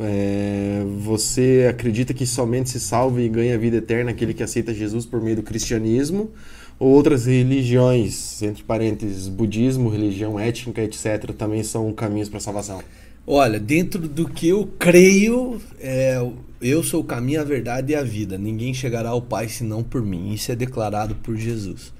é, 0.00 0.84
você 1.00 1.66
acredita 1.68 2.14
que 2.14 2.26
somente 2.26 2.70
se 2.70 2.78
salva 2.78 3.20
e 3.20 3.28
ganha 3.28 3.58
vida 3.58 3.78
eterna 3.78 4.10
aquele 4.10 4.32
que 4.32 4.42
aceita 4.42 4.72
Jesus 4.72 5.04
por 5.04 5.20
meio 5.20 5.36
do 5.36 5.42
cristianismo 5.42 6.30
ou 6.78 6.90
outras 6.90 7.26
religiões, 7.26 8.40
entre 8.40 8.62
parênteses, 8.62 9.26
budismo, 9.26 9.88
religião 9.88 10.38
étnica, 10.38 10.80
etc., 10.82 11.32
também 11.36 11.62
são 11.64 11.92
caminhos 11.92 12.28
para 12.28 12.38
salvação? 12.38 12.80
Olha, 13.26 13.58
dentro 13.58 14.08
do 14.08 14.28
que 14.28 14.48
eu 14.48 14.66
creio, 14.78 15.60
é, 15.80 16.24
eu 16.62 16.82
sou 16.82 17.00
o 17.00 17.04
caminho, 17.04 17.40
a 17.40 17.44
verdade 17.44 17.92
e 17.92 17.96
a 17.96 18.02
vida. 18.02 18.38
Ninguém 18.38 18.72
chegará 18.72 19.10
ao 19.10 19.20
Pai 19.20 19.48
senão 19.48 19.82
por 19.82 20.00
mim. 20.02 20.32
Isso 20.32 20.52
é 20.52 20.56
declarado 20.56 21.16
por 21.16 21.36
Jesus. 21.36 21.92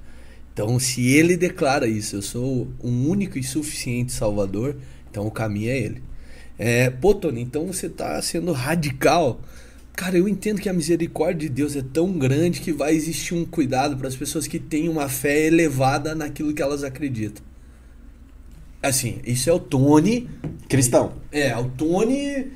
Então, 0.53 0.79
se 0.79 1.09
ele 1.09 1.37
declara 1.37 1.87
isso, 1.87 2.17
eu 2.17 2.23
sou 2.23 2.69
um 2.83 3.09
único 3.09 3.39
e 3.39 3.43
suficiente 3.43 4.13
Salvador, 4.13 4.77
então 5.11 5.27
o 5.27 5.31
caminho 5.31 5.71
é 5.71 5.79
ele. 5.79 6.08
É, 6.59 6.91
pô, 6.91 7.15
Tony, 7.15 7.41
então 7.41 7.67
você 7.67 7.87
está 7.87 8.21
sendo 8.21 8.53
radical. 8.53 9.41
Cara, 9.95 10.19
eu 10.19 10.29
entendo 10.29 10.61
que 10.61 10.69
a 10.69 10.73
misericórdia 10.73 11.49
de 11.49 11.55
Deus 11.55 11.77
é 11.77 11.83
tão 11.83 12.13
grande 12.13 12.61
que 12.61 12.73
vai 12.73 12.95
existir 12.95 13.35
um 13.35 13.45
cuidado 13.45 13.97
para 13.97 14.09
as 14.09 14.17
pessoas 14.17 14.47
que 14.47 14.59
têm 14.59 14.89
uma 14.89 15.09
fé 15.09 15.47
elevada 15.47 16.15
naquilo 16.15 16.53
que 16.53 16.63
elas 16.63 16.85
acreditam. 16.85 17.45
Assim, 18.83 19.21
isso 19.25 19.51
é 19.51 19.53
o 19.53 19.59
Tony. 19.59 20.29
Cristão. 20.69 21.15
É, 21.33 21.57
o 21.57 21.65
Tony 21.65 22.53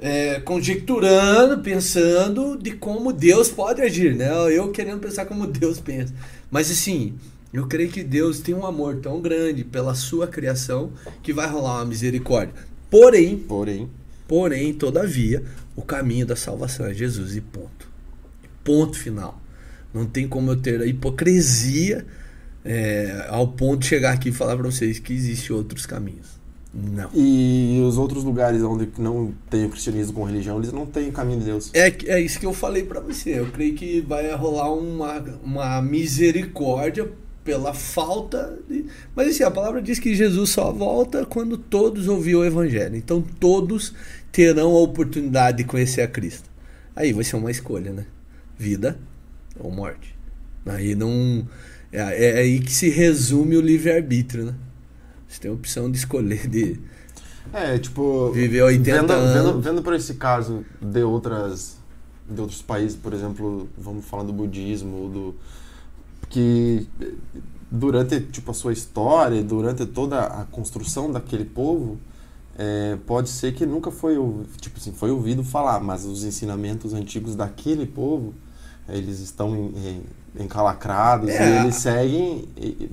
é, 0.00 0.40
conjecturando, 0.40 1.62
pensando 1.62 2.56
de 2.56 2.72
como 2.72 3.12
Deus 3.12 3.48
pode 3.48 3.82
agir, 3.82 4.16
né? 4.16 4.30
Eu 4.50 4.72
querendo 4.72 5.00
pensar 5.00 5.26
como 5.26 5.46
Deus 5.46 5.78
pensa. 5.78 6.12
Mas 6.50 6.70
assim, 6.70 7.14
eu 7.52 7.66
creio 7.66 7.90
que 7.90 8.02
Deus 8.02 8.40
tem 8.40 8.54
um 8.54 8.64
amor 8.64 8.96
tão 8.96 9.20
grande 9.20 9.62
pela 9.62 9.94
sua 9.94 10.26
criação 10.26 10.92
que 11.22 11.32
vai 11.32 11.48
rolar 11.48 11.76
uma 11.76 11.84
misericórdia. 11.84 12.54
Porém, 12.90 13.38
porém, 13.38 13.88
porém, 14.26 14.74
todavia, 14.74 15.42
o 15.76 15.82
caminho 15.82 16.26
da 16.26 16.36
salvação 16.36 16.86
é 16.86 16.94
Jesus 16.94 17.36
e 17.36 17.40
ponto. 17.40 17.88
Ponto 18.64 18.98
final. 18.98 19.40
Não 19.94 20.06
tem 20.06 20.28
como 20.28 20.50
eu 20.50 20.56
ter 20.56 20.80
a 20.80 20.86
hipocrisia 20.86 22.04
é, 22.64 23.26
ao 23.28 23.48
ponto 23.48 23.80
de 23.80 23.86
chegar 23.86 24.12
aqui 24.12 24.28
e 24.28 24.32
falar 24.32 24.56
para 24.56 24.70
vocês 24.70 24.98
que 24.98 25.12
existem 25.12 25.54
outros 25.54 25.86
caminhos. 25.86 26.40
Não. 26.72 27.10
E 27.14 27.82
os 27.84 27.98
outros 27.98 28.22
lugares 28.22 28.62
onde 28.62 28.88
não 28.98 29.32
tem 29.48 29.64
o 29.64 29.70
cristianismo 29.70 30.12
com 30.12 30.24
religião, 30.24 30.58
eles 30.58 30.72
não 30.72 30.86
têm 30.86 31.08
o 31.08 31.12
caminho 31.12 31.40
de 31.40 31.46
Deus. 31.46 31.70
É, 31.74 31.92
é 32.06 32.20
isso 32.20 32.38
que 32.38 32.46
eu 32.46 32.52
falei 32.52 32.84
para 32.84 33.00
você. 33.00 33.40
Eu 33.40 33.46
creio 33.46 33.74
que 33.74 34.00
vai 34.00 34.32
rolar 34.34 34.72
uma, 34.72 35.18
uma 35.42 35.82
misericórdia 35.82 37.10
pela 37.44 37.72
falta 37.72 38.58
de... 38.68 38.86
Mas 39.14 39.28
assim, 39.28 39.42
a 39.42 39.50
palavra 39.50 39.80
diz 39.80 39.98
que 39.98 40.14
Jesus 40.14 40.50
só 40.50 40.70
volta 40.70 41.24
quando 41.24 41.56
todos 41.56 42.06
ouviram 42.08 42.40
o 42.40 42.44
evangelho. 42.44 42.96
Então 42.96 43.22
todos 43.22 43.94
terão 44.30 44.70
a 44.72 44.80
oportunidade 44.80 45.58
de 45.58 45.64
conhecer 45.64 46.02
a 46.02 46.08
Cristo. 46.08 46.48
Aí 46.94 47.12
vai 47.12 47.24
ser 47.24 47.36
uma 47.36 47.50
escolha, 47.50 47.92
né? 47.92 48.06
Vida 48.58 48.98
ou 49.58 49.70
morte. 49.70 50.16
Aí 50.66 50.94
não... 50.94 51.46
É, 51.92 51.98
é 51.98 52.38
aí 52.40 52.60
que 52.60 52.72
se 52.72 52.88
resume 52.88 53.56
o 53.56 53.60
livre-arbítrio, 53.60 54.44
né? 54.44 54.54
Você 55.26 55.40
tem 55.40 55.50
a 55.50 55.54
opção 55.54 55.90
de 55.90 55.98
escolher 55.98 56.46
de... 56.46 56.78
É, 57.52 57.78
tipo... 57.78 58.30
Viver 58.32 58.62
80 58.62 59.00
vendo, 59.00 59.12
anos. 59.12 59.32
Vendo, 59.32 59.60
vendo 59.60 59.82
por 59.82 59.94
esse 59.94 60.14
caso 60.14 60.64
de 60.80 61.02
outras... 61.02 61.78
De 62.28 62.40
outros 62.40 62.62
países, 62.62 62.96
por 62.96 63.12
exemplo, 63.12 63.68
vamos 63.76 64.04
falar 64.04 64.22
do 64.22 64.32
budismo 64.32 64.96
ou 64.96 65.08
do 65.08 65.34
que 66.30 66.88
durante 67.70 68.20
tipo 68.20 68.50
a 68.50 68.54
sua 68.54 68.72
história, 68.72 69.42
durante 69.42 69.84
toda 69.84 70.22
a 70.22 70.44
construção 70.46 71.12
daquele 71.12 71.44
povo, 71.44 71.98
é, 72.56 72.96
pode 73.06 73.28
ser 73.28 73.52
que 73.54 73.66
nunca 73.66 73.90
foi 73.90 74.14
tipo 74.60 74.78
assim, 74.78 74.92
foi 74.92 75.10
ouvido 75.10 75.44
falar, 75.44 75.80
mas 75.80 76.04
os 76.06 76.24
ensinamentos 76.24 76.94
antigos 76.94 77.34
daquele 77.34 77.84
povo 77.84 78.32
eles 78.88 79.20
estão 79.20 79.54
em, 79.56 79.66
em, 79.76 80.02
encalacrados 80.38 81.28
é, 81.30 81.42
e 81.42 81.60
eles 81.60 81.74
seguem 81.74 82.48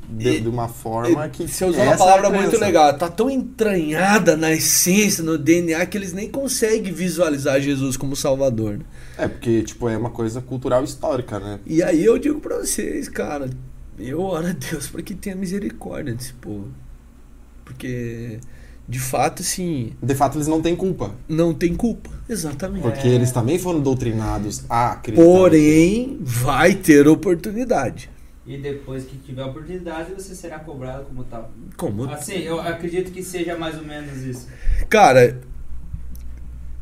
de, 0.09 0.29
e, 0.29 0.41
de 0.41 0.49
uma 0.49 0.67
forma 0.67 1.27
e, 1.27 1.29
que 1.29 1.47
você 1.47 1.65
usou 1.65 1.83
uma 1.83 1.95
palavra 1.95 2.27
é 2.27 2.31
muito 2.31 2.59
legal 2.59 2.97
tá 2.97 3.07
tão 3.07 3.29
entranhada 3.29 4.35
na 4.35 4.51
essência 4.51 5.23
no 5.23 5.37
DNA 5.37 5.85
que 5.85 5.97
eles 5.97 6.13
nem 6.13 6.29
conseguem 6.29 6.91
visualizar 6.91 7.61
Jesus 7.61 7.95
como 7.95 8.15
Salvador 8.15 8.77
né? 8.77 8.85
É, 9.17 9.27
porque, 9.27 9.63
tipo, 9.63 9.89
é 9.89 9.97
uma 9.97 10.11
coisa 10.11 10.39
cultural 10.41 10.83
histórica, 10.83 11.39
né? 11.39 11.59
E 11.65 11.81
aí 11.81 12.05
eu 12.05 12.19
digo 12.19 12.39
pra 12.39 12.57
vocês, 12.57 13.09
cara, 13.09 13.49
eu 13.97 14.21
oro 14.21 14.47
a 14.47 14.51
Deus 14.51 14.87
para 14.87 15.01
que 15.01 15.15
tenha 15.15 15.35
misericórdia 15.35 16.13
desse 16.13 16.33
povo. 16.33 16.71
Porque, 17.65 18.39
de 18.87 18.99
fato, 18.99 19.41
assim. 19.41 19.93
De 20.01 20.15
fato, 20.15 20.37
eles 20.37 20.47
não 20.47 20.61
têm 20.61 20.75
culpa. 20.75 21.13
Não 21.27 21.53
tem 21.53 21.75
culpa, 21.75 22.09
exatamente. 22.29 22.83
Porque 22.83 23.07
é... 23.07 23.11
eles 23.11 23.31
também 23.31 23.59
foram 23.59 23.81
doutrinados 23.81 24.63
a 24.69 24.93
acreditar. 24.93 25.25
Porém, 25.25 26.19
vai 26.21 26.73
ter 26.73 27.07
oportunidade. 27.07 28.09
E 28.45 28.57
depois 28.57 29.03
que 29.03 29.17
tiver 29.17 29.43
oportunidade, 29.43 30.13
você 30.13 30.33
será 30.33 30.57
cobrado 30.59 31.03
como 31.03 31.25
tal. 31.25 31.51
Como? 31.75 32.09
Assim, 32.09 32.37
eu 32.37 32.61
acredito 32.61 33.11
que 33.11 33.21
seja 33.21 33.57
mais 33.57 33.77
ou 33.77 33.83
menos 33.83 34.23
isso. 34.23 34.47
Cara, 34.89 35.41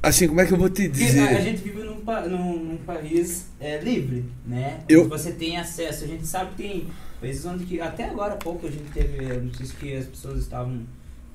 assim, 0.04 0.28
como 0.28 0.42
é 0.42 0.46
que 0.46 0.54
eu 0.54 0.60
vou 0.60 0.70
te 0.70 0.88
dizer? 0.88 1.28
A, 1.28 1.38
a 1.38 1.42
gente 1.42 1.64
vive 1.64 1.82
num, 1.82 2.04
num, 2.30 2.64
num 2.66 2.78
país 2.78 3.48
é, 3.60 3.80
livre, 3.80 4.26
né? 4.46 4.82
Eu... 4.88 5.10
Você 5.10 5.32
tem 5.32 5.58
acesso, 5.58 6.04
a 6.04 6.08
gente 6.08 6.28
sabe 6.28 6.52
que 6.52 6.58
tem 6.58 6.88
países 7.20 7.44
onde 7.48 7.66
que, 7.66 7.82
até 7.82 8.04
agora 8.04 8.36
há 8.36 8.38
pouco 8.38 8.68
a 8.68 8.70
gente 8.70 8.92
teve 8.94 9.26
notícias 9.26 9.72
que 9.72 9.96
as 9.96 10.06
pessoas 10.06 10.42
estavam 10.42 10.84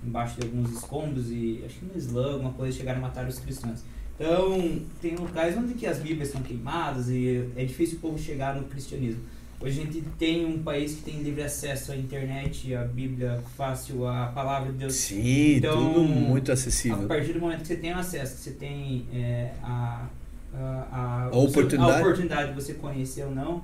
embaixo 0.04 0.40
de 0.40 0.46
alguns 0.46 0.72
escombros 0.72 1.30
e 1.30 1.62
acho 1.64 1.78
que 1.78 1.84
no 1.84 1.96
Islã, 1.96 2.32
alguma 2.32 2.52
coisa, 2.52 2.76
chegaram 2.76 2.98
a 2.98 3.02
matar 3.02 3.26
os 3.28 3.38
cristãos. 3.38 3.80
Então, 4.18 4.82
tem 5.00 5.16
locais 5.16 5.56
onde 5.56 5.74
que 5.74 5.86
as 5.86 5.98
bíblias 5.98 6.28
são 6.28 6.42
queimadas 6.42 7.08
e 7.08 7.48
é 7.56 7.64
difícil 7.64 7.96
o 7.98 8.00
povo 8.00 8.18
chegar 8.18 8.54
no 8.54 8.64
cristianismo. 8.64 9.22
Hoje 9.62 9.80
a 9.80 9.84
gente 9.84 10.02
tem 10.18 10.46
um 10.46 10.62
país 10.62 10.94
que 10.94 11.02
tem 11.02 11.22
livre 11.22 11.42
acesso 11.42 11.92
à 11.92 11.96
internet, 11.96 12.74
à 12.74 12.82
Bíblia 12.82 13.42
fácil, 13.58 14.06
à 14.06 14.26
palavra 14.28 14.72
de 14.72 14.78
Deus. 14.78 14.94
Sim, 14.94 15.56
então, 15.56 15.92
tudo 15.92 16.02
muito 16.02 16.50
acessível. 16.50 17.04
A 17.04 17.06
partir 17.06 17.34
do 17.34 17.40
momento 17.40 17.60
que 17.60 17.66
você 17.66 17.76
tem 17.76 17.92
acesso, 17.92 18.36
que 18.36 18.42
você 18.42 18.50
tem 18.52 19.06
é, 19.12 19.52
a, 19.62 20.06
a, 20.54 20.58
a, 20.58 21.24
a, 21.24 21.38
oportunidade. 21.38 21.92
a 21.92 22.00
oportunidade 22.00 22.48
de 22.48 22.54
você 22.54 22.72
conhecer 22.72 23.24
ou 23.24 23.34
não, 23.34 23.62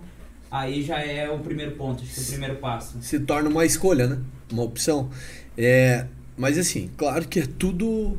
aí 0.50 0.82
já 0.82 1.00
é 1.00 1.30
o 1.30 1.38
primeiro 1.38 1.72
ponto, 1.72 2.02
acho 2.02 2.12
que 2.12 2.20
é 2.20 2.22
o 2.22 2.26
primeiro 2.26 2.56
passo. 2.56 2.98
Se 3.00 3.18
torna 3.20 3.48
uma 3.48 3.64
escolha, 3.64 4.06
né? 4.06 4.18
Uma 4.52 4.64
opção. 4.64 5.08
É, 5.56 6.06
mas 6.36 6.58
assim, 6.58 6.90
claro 6.96 7.26
que 7.26 7.40
é 7.40 7.46
tudo 7.46 8.18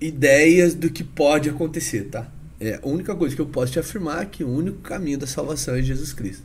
ideias 0.00 0.74
do 0.74 0.88
que 0.90 1.02
pode 1.02 1.50
acontecer, 1.50 2.04
tá? 2.04 2.30
É, 2.60 2.80
a 2.82 2.88
única 2.88 3.14
coisa 3.14 3.34
que 3.34 3.40
eu 3.40 3.46
posso 3.46 3.72
te 3.72 3.78
afirmar 3.78 4.22
é 4.22 4.26
que 4.26 4.44
o 4.44 4.48
único 4.48 4.78
caminho 4.78 5.18
da 5.18 5.26
salvação 5.26 5.74
é 5.74 5.82
Jesus 5.82 6.12
Cristo. 6.12 6.44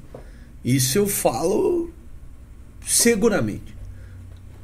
Isso 0.63 0.97
eu 0.97 1.07
falo 1.07 1.91
seguramente, 2.85 3.75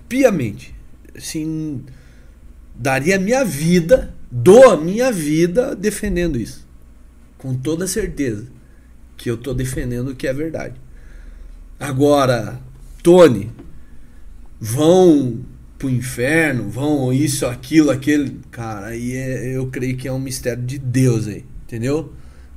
piamente. 0.10 0.76
Assim, 1.16 1.84
daria 2.76 3.16
a 3.16 3.20
minha 3.20 3.46
vida, 3.46 4.14
dou 4.30 4.72
a 4.72 4.78
minha 4.78 5.12
vida 5.12 5.76
defendendo 5.76 6.38
isso. 6.38 6.68
Com 7.38 7.56
toda 7.56 7.88
certeza 7.88 8.48
que 9.16 9.30
eu 9.30 9.36
estou 9.36 9.54
defendendo 9.54 10.10
o 10.10 10.16
que 10.16 10.28
é 10.28 10.34
verdade. 10.34 10.76
Agora, 11.80 12.60
Tony, 13.02 13.52
vão 14.60 15.40
pro 15.78 15.90
inferno, 15.90 16.70
vão 16.70 17.14
isso, 17.14 17.46
aquilo, 17.46 17.92
aquele. 17.92 18.40
Cara, 18.52 18.88
aí 18.88 19.16
é, 19.16 19.56
eu 19.56 19.68
creio 19.68 19.96
que 19.96 20.08
é 20.08 20.12
um 20.12 20.20
mistério 20.20 20.64
de 20.64 20.80
Deus 20.80 21.28
aí, 21.28 21.46
entendeu? 21.66 22.14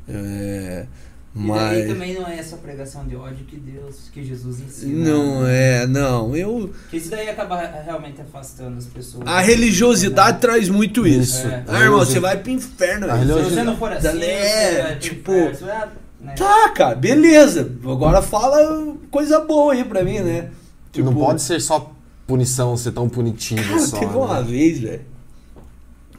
É, 0.08 0.86
mas... 1.32 1.84
E 1.84 1.86
também 1.86 2.14
não 2.14 2.26
é 2.26 2.38
essa 2.38 2.56
pregação 2.56 3.06
de 3.06 3.14
ódio 3.14 3.44
que 3.46 3.56
Deus, 3.56 4.10
que 4.12 4.24
Jesus 4.24 4.60
ensina. 4.60 5.08
Não 5.08 5.46
é, 5.46 5.86
não. 5.86 6.34
Eu... 6.34 6.72
Que 6.90 6.96
isso 6.96 7.08
daí 7.10 7.28
acaba 7.28 7.56
realmente 7.84 8.20
afastando 8.20 8.76
as 8.76 8.86
pessoas. 8.86 9.24
A 9.26 9.40
religiosidade 9.40 10.32
né? 10.32 10.38
traz 10.40 10.68
muito 10.68 11.06
isso. 11.06 11.46
É. 11.46 11.62
Ah, 11.68 11.82
irmão, 11.82 12.00
você 12.00 12.18
vai 12.18 12.36
pro 12.36 12.50
inferno. 12.50 13.06
Se 13.06 13.44
você 13.44 13.62
não 13.62 13.76
for 13.76 13.92
assim, 13.92 14.20
é, 14.20 14.96
tipo... 14.96 15.32
Inferno, 15.32 15.92
né? 16.20 16.34
Tá, 16.36 16.68
cara, 16.70 16.96
beleza. 16.96 17.70
Agora 17.84 18.20
fala 18.20 18.96
coisa 19.10 19.40
boa 19.40 19.72
aí 19.72 19.84
pra 19.84 20.02
mim, 20.02 20.18
né? 20.18 20.50
Tipo, 20.92 21.10
não 21.10 21.14
pode 21.14 21.42
ser 21.42 21.60
só 21.60 21.94
punição 22.26 22.76
ser 22.76 22.92
tão 22.92 23.08
punitivo 23.08 23.62
Cara, 23.62 23.80
só. 23.80 23.98
Teve 23.98 24.16
uma 24.16 24.40
né? 24.40 24.48
vez, 24.48 24.78
velho, 24.80 25.04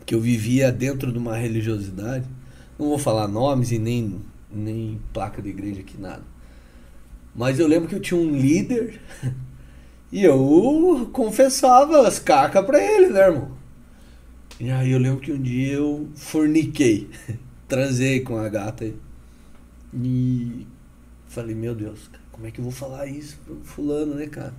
que 0.06 0.14
eu 0.14 0.20
vivia 0.20 0.72
dentro 0.72 1.12
de 1.12 1.18
uma 1.18 1.38
religiosidade. 1.38 2.26
Não 2.78 2.90
vou 2.90 2.98
falar 2.98 3.28
nomes 3.28 3.72
e 3.72 3.80
nem, 3.80 4.22
nem 4.52 5.00
placa 5.14 5.42
de 5.42 5.50
igreja 5.50 5.82
aqui, 5.82 6.00
nada. 6.00 6.24
Mas 7.36 7.60
eu 7.60 7.68
lembro 7.68 7.88
que 7.88 7.96
eu 7.96 8.00
tinha 8.02 8.20
um 8.20 8.36
líder 8.36 9.00
e 10.12 10.24
eu 10.24 11.10
confessava 11.14 12.08
as 12.08 12.20
cacas 12.20 12.66
pra 12.66 12.84
ele, 12.84 13.08
né, 13.08 13.22
irmão? 13.22 13.52
E 14.60 14.70
aí 14.70 14.92
eu 14.92 15.00
lembro 15.00 15.22
que 15.22 15.32
um 15.32 15.42
dia 15.42 15.74
eu 15.74 16.10
forniquei, 16.16 17.10
transei 17.68 18.20
com 18.20 18.38
a 18.38 18.50
gata 18.50 18.92
e 19.94 20.68
falei, 21.28 21.56
meu 21.56 21.74
Deus, 21.74 22.10
como 22.42 22.48
é 22.48 22.52
que 22.52 22.60
eu 22.60 22.64
vou 22.64 22.74
falar 22.74 23.06
isso 23.06 23.38
pro 23.46 23.56
fulano, 23.64 24.16
né, 24.16 24.26
cara? 24.26 24.56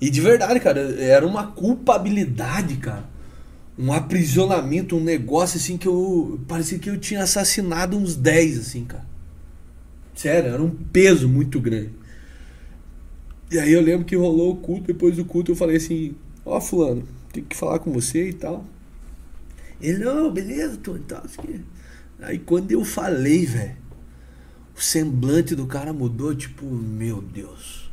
E 0.00 0.08
de 0.08 0.20
verdade, 0.20 0.60
cara, 0.60 0.80
era 1.02 1.26
uma 1.26 1.48
culpabilidade, 1.48 2.76
cara. 2.76 3.04
Um 3.76 3.92
aprisionamento, 3.92 4.96
um 4.96 5.02
negócio 5.02 5.58
assim 5.58 5.76
que 5.76 5.88
eu. 5.88 6.40
Parecia 6.46 6.78
que 6.78 6.88
eu 6.88 6.98
tinha 6.98 7.24
assassinado 7.24 7.96
uns 7.96 8.14
10, 8.14 8.60
assim, 8.60 8.84
cara. 8.84 9.04
Sério, 10.14 10.52
era 10.54 10.62
um 10.62 10.70
peso 10.70 11.28
muito 11.28 11.60
grande. 11.60 11.90
E 13.50 13.58
aí 13.58 13.72
eu 13.72 13.80
lembro 13.80 14.04
que 14.04 14.14
rolou 14.14 14.52
o 14.52 14.56
culto, 14.56 14.86
depois 14.86 15.16
do 15.16 15.24
culto 15.24 15.50
eu 15.50 15.56
falei 15.56 15.78
assim, 15.78 16.14
ó 16.46 16.58
oh, 16.58 16.60
fulano, 16.60 17.02
tem 17.32 17.42
que 17.42 17.56
falar 17.56 17.80
com 17.80 17.90
você 17.90 18.28
e 18.28 18.32
tal. 18.32 18.64
Ele, 19.82 20.04
não, 20.04 20.30
beleza, 20.30 20.74
e 20.74 20.98
tal. 21.00 21.24
Aí 22.20 22.38
quando 22.38 22.70
eu 22.70 22.84
falei, 22.84 23.46
velho, 23.46 23.79
o 24.80 24.82
semblante 24.82 25.54
do 25.54 25.66
cara 25.66 25.92
mudou, 25.92 26.34
tipo, 26.34 26.64
meu 26.64 27.20
Deus. 27.20 27.90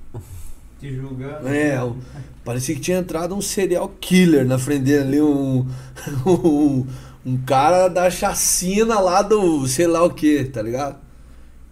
Te 0.80 0.96
julgando. 0.96 1.48
É, 1.48 1.84
o- 1.84 1.98
parecia 2.46 2.76
que 2.76 2.82
tinha 2.82 3.00
entrado 3.00 3.36
um 3.36 3.42
serial 3.42 3.90
killer 4.00 4.46
na 4.46 4.58
frente 4.60 4.84
dele 4.84 5.02
ali, 5.18 5.22
um, 5.22 5.68
um, 6.26 6.86
um 7.26 7.38
cara 7.46 7.88
da 7.88 8.10
chacina 8.10 9.00
lá 9.00 9.22
do 9.22 9.68
sei 9.68 9.88
lá 9.88 10.04
o 10.04 10.12
que, 10.12 10.46
tá 10.46 10.62
ligado? 10.62 10.98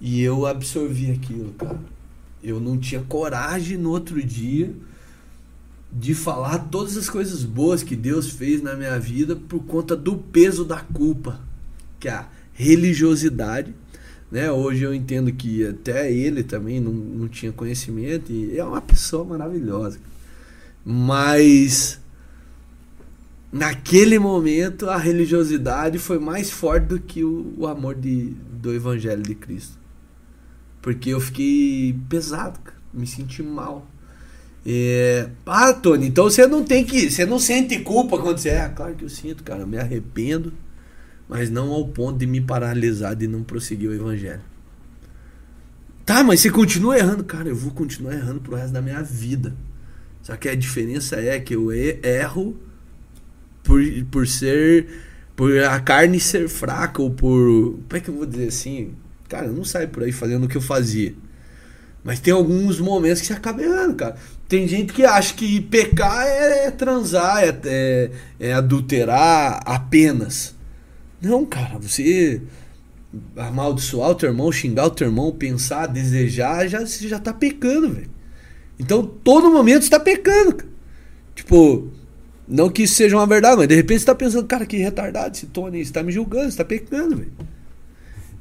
E 0.01 0.21
eu 0.21 0.45
absorvi 0.45 1.11
aquilo, 1.11 1.53
cara. 1.53 1.79
Eu 2.43 2.59
não 2.59 2.77
tinha 2.77 3.01
coragem 3.01 3.77
no 3.77 3.91
outro 3.91 4.21
dia 4.23 4.73
de 5.91 6.13
falar 6.13 6.59
todas 6.69 6.97
as 6.97 7.09
coisas 7.09 7.43
boas 7.43 7.81
que 7.83 7.95
Deus 7.95 8.29
fez 8.29 8.61
na 8.61 8.75
minha 8.75 8.99
vida 8.99 9.35
por 9.35 9.63
conta 9.63 9.95
do 9.95 10.17
peso 10.17 10.65
da 10.65 10.79
culpa, 10.81 11.39
que 11.99 12.07
é 12.07 12.11
a 12.13 12.27
religiosidade. 12.53 13.73
Né? 14.35 14.51
Hoje 14.51 14.83
eu 14.83 14.93
entendo 14.93 15.31
que 15.31 15.65
até 15.65 16.11
ele 16.11 16.43
também 16.43 16.81
não, 16.81 16.91
não 16.91 17.27
tinha 17.29 17.53
conhecimento 17.53 18.33
e 18.33 18.59
é 18.59 18.65
uma 18.65 18.81
pessoa 18.81 19.23
maravilhosa. 19.23 19.97
Mas 20.83 22.01
naquele 23.49 24.19
momento 24.19 24.89
a 24.89 24.97
religiosidade 24.97 25.97
foi 25.99 26.19
mais 26.19 26.51
forte 26.51 26.87
do 26.87 26.99
que 26.99 27.23
o, 27.23 27.53
o 27.57 27.65
amor 27.65 27.95
de, 27.95 28.35
do 28.51 28.73
Evangelho 28.73 29.23
de 29.23 29.35
Cristo. 29.35 29.79
Porque 30.81 31.11
eu 31.11 31.21
fiquei 31.21 31.97
pesado, 32.09 32.59
cara. 32.59 32.77
me 32.93 33.07
senti 33.07 33.41
mal. 33.41 33.87
É... 34.65 35.29
Ah, 35.45 35.71
Tony, 35.71 36.07
então 36.07 36.25
você 36.25 36.45
não 36.45 36.61
tem 36.61 36.83
que. 36.83 37.09
Você 37.09 37.25
não 37.25 37.39
sente 37.39 37.79
culpa 37.79 38.17
quando 38.17 38.39
você. 38.39 38.49
É, 38.49 38.67
claro 38.67 38.95
que 38.95 39.05
eu 39.05 39.09
sinto, 39.09 39.45
cara. 39.45 39.61
Eu 39.61 39.67
me 39.67 39.77
arrependo, 39.77 40.51
mas 41.27 41.49
não 41.49 41.71
ao 41.71 41.87
ponto 41.87 42.19
de 42.19 42.25
me 42.25 42.41
paralisar 42.41 43.15
de 43.15 43.27
não 43.27 43.43
prosseguir 43.43 43.89
o 43.89 43.93
evangelho. 43.93 44.41
Tá, 46.05 46.23
mas 46.23 46.39
você 46.39 46.51
continua 46.51 46.97
errando. 46.97 47.23
Cara, 47.23 47.49
eu 47.49 47.55
vou 47.55 47.71
continuar 47.71 48.13
errando 48.13 48.39
pro 48.39 48.55
resto 48.55 48.73
da 48.73 48.81
minha 48.81 49.01
vida. 49.01 49.53
Só 50.21 50.35
que 50.35 50.47
a 50.47 50.55
diferença 50.55 51.15
é 51.15 51.39
que 51.39 51.55
eu 51.55 51.71
erro 51.71 52.55
por, 53.63 53.81
por 54.11 54.27
ser. 54.27 54.87
Por 55.35 55.57
a 55.59 55.79
carne 55.81 56.19
ser 56.19 56.47
fraca, 56.47 57.01
ou 57.01 57.11
por. 57.11 57.73
Como 57.87 57.87
é 57.91 57.99
que 57.99 58.09
eu 58.09 58.15
vou 58.15 58.25
dizer 58.25 58.47
assim? 58.47 58.93
Cara, 59.27 59.47
eu 59.47 59.53
não 59.53 59.65
saio 59.65 59.89
por 59.89 60.03
aí 60.03 60.11
fazendo 60.11 60.45
o 60.45 60.47
que 60.47 60.55
eu 60.55 60.61
fazia. 60.61 61.13
Mas 62.03 62.19
tem 62.19 62.33
alguns 62.33 62.79
momentos 62.79 63.19
que 63.19 63.27
você 63.27 63.33
acaba 63.33 63.61
errando, 63.61 63.95
cara. 63.95 64.15
Tem 64.47 64.67
gente 64.67 64.93
que 64.93 65.03
acha 65.03 65.33
que 65.33 65.59
pecar 65.59 66.25
é, 66.25 66.69
transar, 66.69 67.43
é, 67.43 67.59
é, 67.65 68.11
é 68.39 68.53
adulterar 68.53 69.59
apenas. 69.65 70.54
Não, 71.21 71.45
cara, 71.45 71.79
você 71.79 72.41
amaldiçoar 73.35 74.11
o 74.11 74.15
teu 74.15 74.29
irmão, 74.29 74.51
xingar 74.51 74.85
o 74.85 74.91
teu 74.91 75.07
irmão, 75.07 75.31
pensar, 75.31 75.87
desejar, 75.87 76.67
já, 76.67 76.85
você 76.85 77.07
já 77.07 77.19
tá 77.19 77.33
pecando, 77.33 77.89
velho. 77.91 78.09
Então, 78.77 79.05
todo 79.05 79.51
momento 79.51 79.83
você 79.83 79.89
tá 79.89 79.99
pecando. 79.99 80.57
Tipo, 81.33 81.89
não 82.47 82.69
que 82.69 82.83
isso 82.83 82.95
seja 82.95 83.15
uma 83.15 83.25
verdade, 83.25 83.57
mas 83.57 83.67
de 83.67 83.75
repente 83.75 83.99
você 83.99 84.05
tá 84.05 84.15
pensando, 84.15 84.45
cara, 84.45 84.65
que 84.65 84.77
retardado 84.77 85.35
esse 85.35 85.47
Tony, 85.47 85.83
você 85.83 85.91
tá 85.91 86.03
me 86.03 86.11
julgando, 86.11 86.51
você 86.51 86.57
tá 86.57 86.65
pecando, 86.65 87.17
velho. 87.17 87.31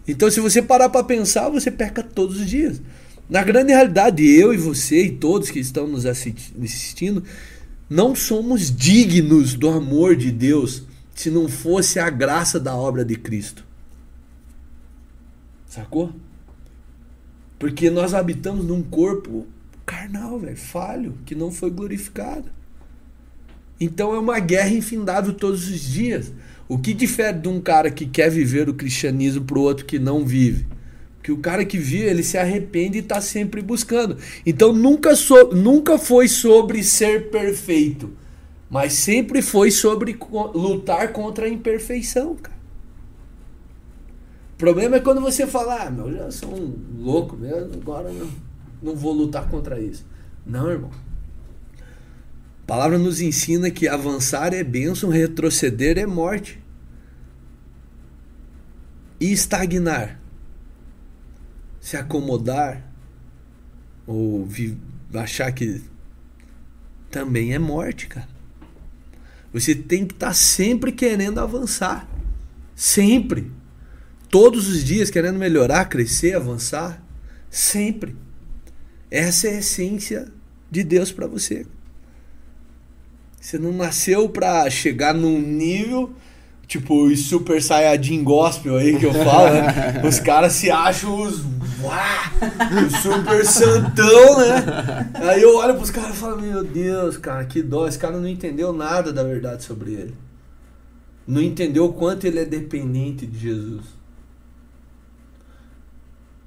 Então, 0.07 0.31
se 0.31 0.41
você 0.41 0.61
parar 0.61 0.89
pra 0.89 1.03
pensar, 1.03 1.49
você 1.49 1.71
peca 1.71 2.03
todos 2.03 2.41
os 2.41 2.49
dias. 2.49 2.83
Na 3.29 3.43
grande 3.43 3.73
realidade, 3.73 4.23
eu 4.29 4.53
e 4.53 4.57
você 4.57 5.05
e 5.07 5.11
todos 5.13 5.51
que 5.51 5.59
estão 5.59 5.87
nos 5.87 6.05
assisti- 6.05 6.53
assistindo, 6.63 7.25
não 7.89 8.15
somos 8.15 8.75
dignos 8.75 9.55
do 9.55 9.71
amor 9.71 10.15
de 10.15 10.31
Deus 10.31 10.83
se 11.15 11.31
não 11.31 11.49
fosse 11.49 11.99
a 11.99 12.11
graça 12.11 12.59
da 12.59 12.75
obra 12.75 13.05
de 13.05 13.17
Cristo. 13.17 13.65
Sacou? 15.67 16.13
Porque 17.59 17.89
nós 17.89 18.15
habitamos 18.15 18.65
num 18.65 18.83
corpo 18.83 19.47
carnal, 19.87 20.39
velho, 20.39 20.57
falho, 20.57 21.15
que 21.25 21.35
não 21.35 21.51
foi 21.51 21.71
glorificado. 21.71 22.51
Então 23.81 24.15
é 24.15 24.19
uma 24.19 24.39
guerra 24.39 24.71
infindável 24.71 25.33
todos 25.33 25.69
os 25.69 25.81
dias. 25.81 26.33
O 26.69 26.79
que 26.79 26.95
difere 26.95 27.39
de 27.39 27.49
um 27.49 27.61
cara 27.61 27.91
que 27.91 28.07
quer 28.07 28.31
viver 28.31 28.69
o 28.69 28.75
cristianismo 28.75 29.45
pro 29.45 29.61
outro 29.61 29.85
que 29.85 29.99
não 29.99 30.25
vive? 30.25 30.67
Que 31.23 31.33
o 31.33 31.39
cara 31.39 31.65
que 31.65 31.79
vive, 31.79 32.05
ele 32.05 32.23
se 32.23 32.39
arrepende 32.39 32.99
e 32.99 33.01
está 33.01 33.21
sempre 33.21 33.63
buscando. 33.63 34.17
Então 34.45 34.73
nunca, 34.73 35.17
so, 35.17 35.55
nunca 35.55 35.99
foi 35.99 36.29
sobre 36.29 36.83
ser 36.83 37.31
perfeito, 37.31 38.11
mas 38.75 38.95
sempre 38.95 39.41
foi 39.41 39.71
sobre 39.71 40.19
lutar 40.53 41.13
contra 41.13 41.47
a 41.47 41.49
imperfeição, 41.49 42.35
cara. 42.35 42.59
O 44.55 44.57
problema 44.57 44.97
é 44.97 45.01
quando 45.01 45.21
você 45.21 45.47
fala, 45.47 45.85
ah, 45.85 45.91
meu, 45.91 46.09
eu 46.11 46.33
sou 46.33 46.53
um 46.53 46.77
louco 46.99 47.37
mesmo, 47.37 47.73
agora 47.75 48.13
não, 48.13 48.29
não 48.83 48.97
vou 48.97 49.13
lutar 49.13 49.49
contra 49.49 49.81
isso. 49.81 50.05
Não, 50.45 50.69
irmão. 50.69 50.91
A 52.65 52.67
palavra 52.67 52.99
nos 52.99 53.21
ensina 53.21 53.71
que 53.71 53.87
avançar 53.87 54.53
é 54.53 54.65
bênção, 54.65 55.09
retroceder 55.09 55.97
é 55.97 56.05
morte. 56.05 56.61
E 59.21 59.31
estagnar, 59.31 60.21
se 61.81 61.97
acomodar, 61.97 62.93
ou 64.05 64.49
achar 65.15 65.53
que 65.53 65.81
também 67.09 67.55
é 67.55 67.59
morte, 67.61 68.09
cara. 68.09 68.34
Você 69.55 69.73
tem 69.73 70.05
que 70.05 70.15
estar 70.15 70.35
sempre 70.35 70.91
querendo 70.91 71.39
avançar. 71.39 72.09
Sempre. 72.75 73.53
Todos 74.29 74.69
os 74.69 74.83
dias 74.83 75.11
querendo 75.11 75.39
melhorar, 75.39 75.85
crescer, 75.85 76.35
avançar. 76.35 77.01
Sempre. 77.49 78.17
Essa 79.09 79.47
é 79.47 79.55
a 79.55 79.59
essência 79.61 80.27
de 80.69 80.83
Deus 80.83 81.13
para 81.13 81.29
você. 81.29 81.65
Você 83.41 83.57
não 83.57 83.73
nasceu 83.73 84.29
pra 84.29 84.69
chegar 84.69 85.15
num 85.15 85.41
nível, 85.41 86.13
tipo 86.67 87.05
os 87.05 87.27
Super 87.27 87.63
Saiyajin 87.63 88.23
Gospel 88.23 88.77
aí 88.77 88.99
que 88.99 89.07
eu 89.07 89.13
falo, 89.13 89.53
né? 89.55 90.03
Os 90.07 90.19
caras 90.19 90.53
se 90.53 90.71
acham 90.71 91.21
os. 91.21 91.45
Uá, 91.83 92.33
os 92.87 92.93
super 93.03 93.45
santão, 93.45 94.39
né? 94.39 95.11
Aí 95.15 95.43
eu 95.43 95.57
olho 95.57 95.75
pros 95.75 95.91
caras 95.91 96.17
e 96.17 96.19
falo, 96.19 96.41
meu 96.41 96.65
Deus, 96.65 97.19
cara, 97.19 97.45
que 97.45 97.63
dó. 97.63 97.87
Esse 97.87 97.99
cara 97.99 98.17
não 98.19 98.27
entendeu 98.27 98.73
nada 98.73 99.13
da 99.13 99.23
verdade 99.23 99.65
sobre 99.65 99.93
ele. 99.93 100.15
Não 101.27 101.43
entendeu 101.43 101.85
o 101.85 101.93
quanto 101.93 102.27
ele 102.27 102.39
é 102.39 102.45
dependente 102.45 103.27
de 103.27 103.39
Jesus. 103.39 103.85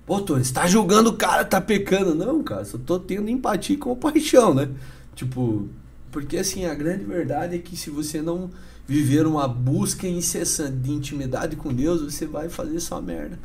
Pô, 0.07 0.21
Tony, 0.21 0.43
você 0.43 0.53
tá 0.53 0.65
julgando 0.65 1.09
o 1.09 1.17
cara, 1.17 1.43
tá 1.43 1.59
pecando. 1.59 2.15
Não, 2.15 2.41
cara, 2.41 2.63
só 2.63 2.77
tô 2.77 2.97
tendo 2.97 3.29
empatia 3.29 3.75
e 3.75 3.79
compaixão, 3.79 4.53
né? 4.53 4.69
Tipo, 5.13 5.67
porque 6.11 6.37
assim, 6.37 6.65
a 6.65 6.73
grande 6.73 7.03
verdade 7.03 7.57
é 7.57 7.59
que 7.59 7.75
se 7.75 7.89
você 7.89 8.21
não 8.21 8.49
viver 8.87 9.27
uma 9.27 9.47
busca 9.47 10.07
incessante 10.07 10.77
de 10.77 10.91
intimidade 10.91 11.57
com 11.57 11.73
Deus, 11.73 12.01
você 12.01 12.25
vai 12.25 12.47
fazer 12.47 12.79
só 12.79 13.01
merda. 13.01 13.37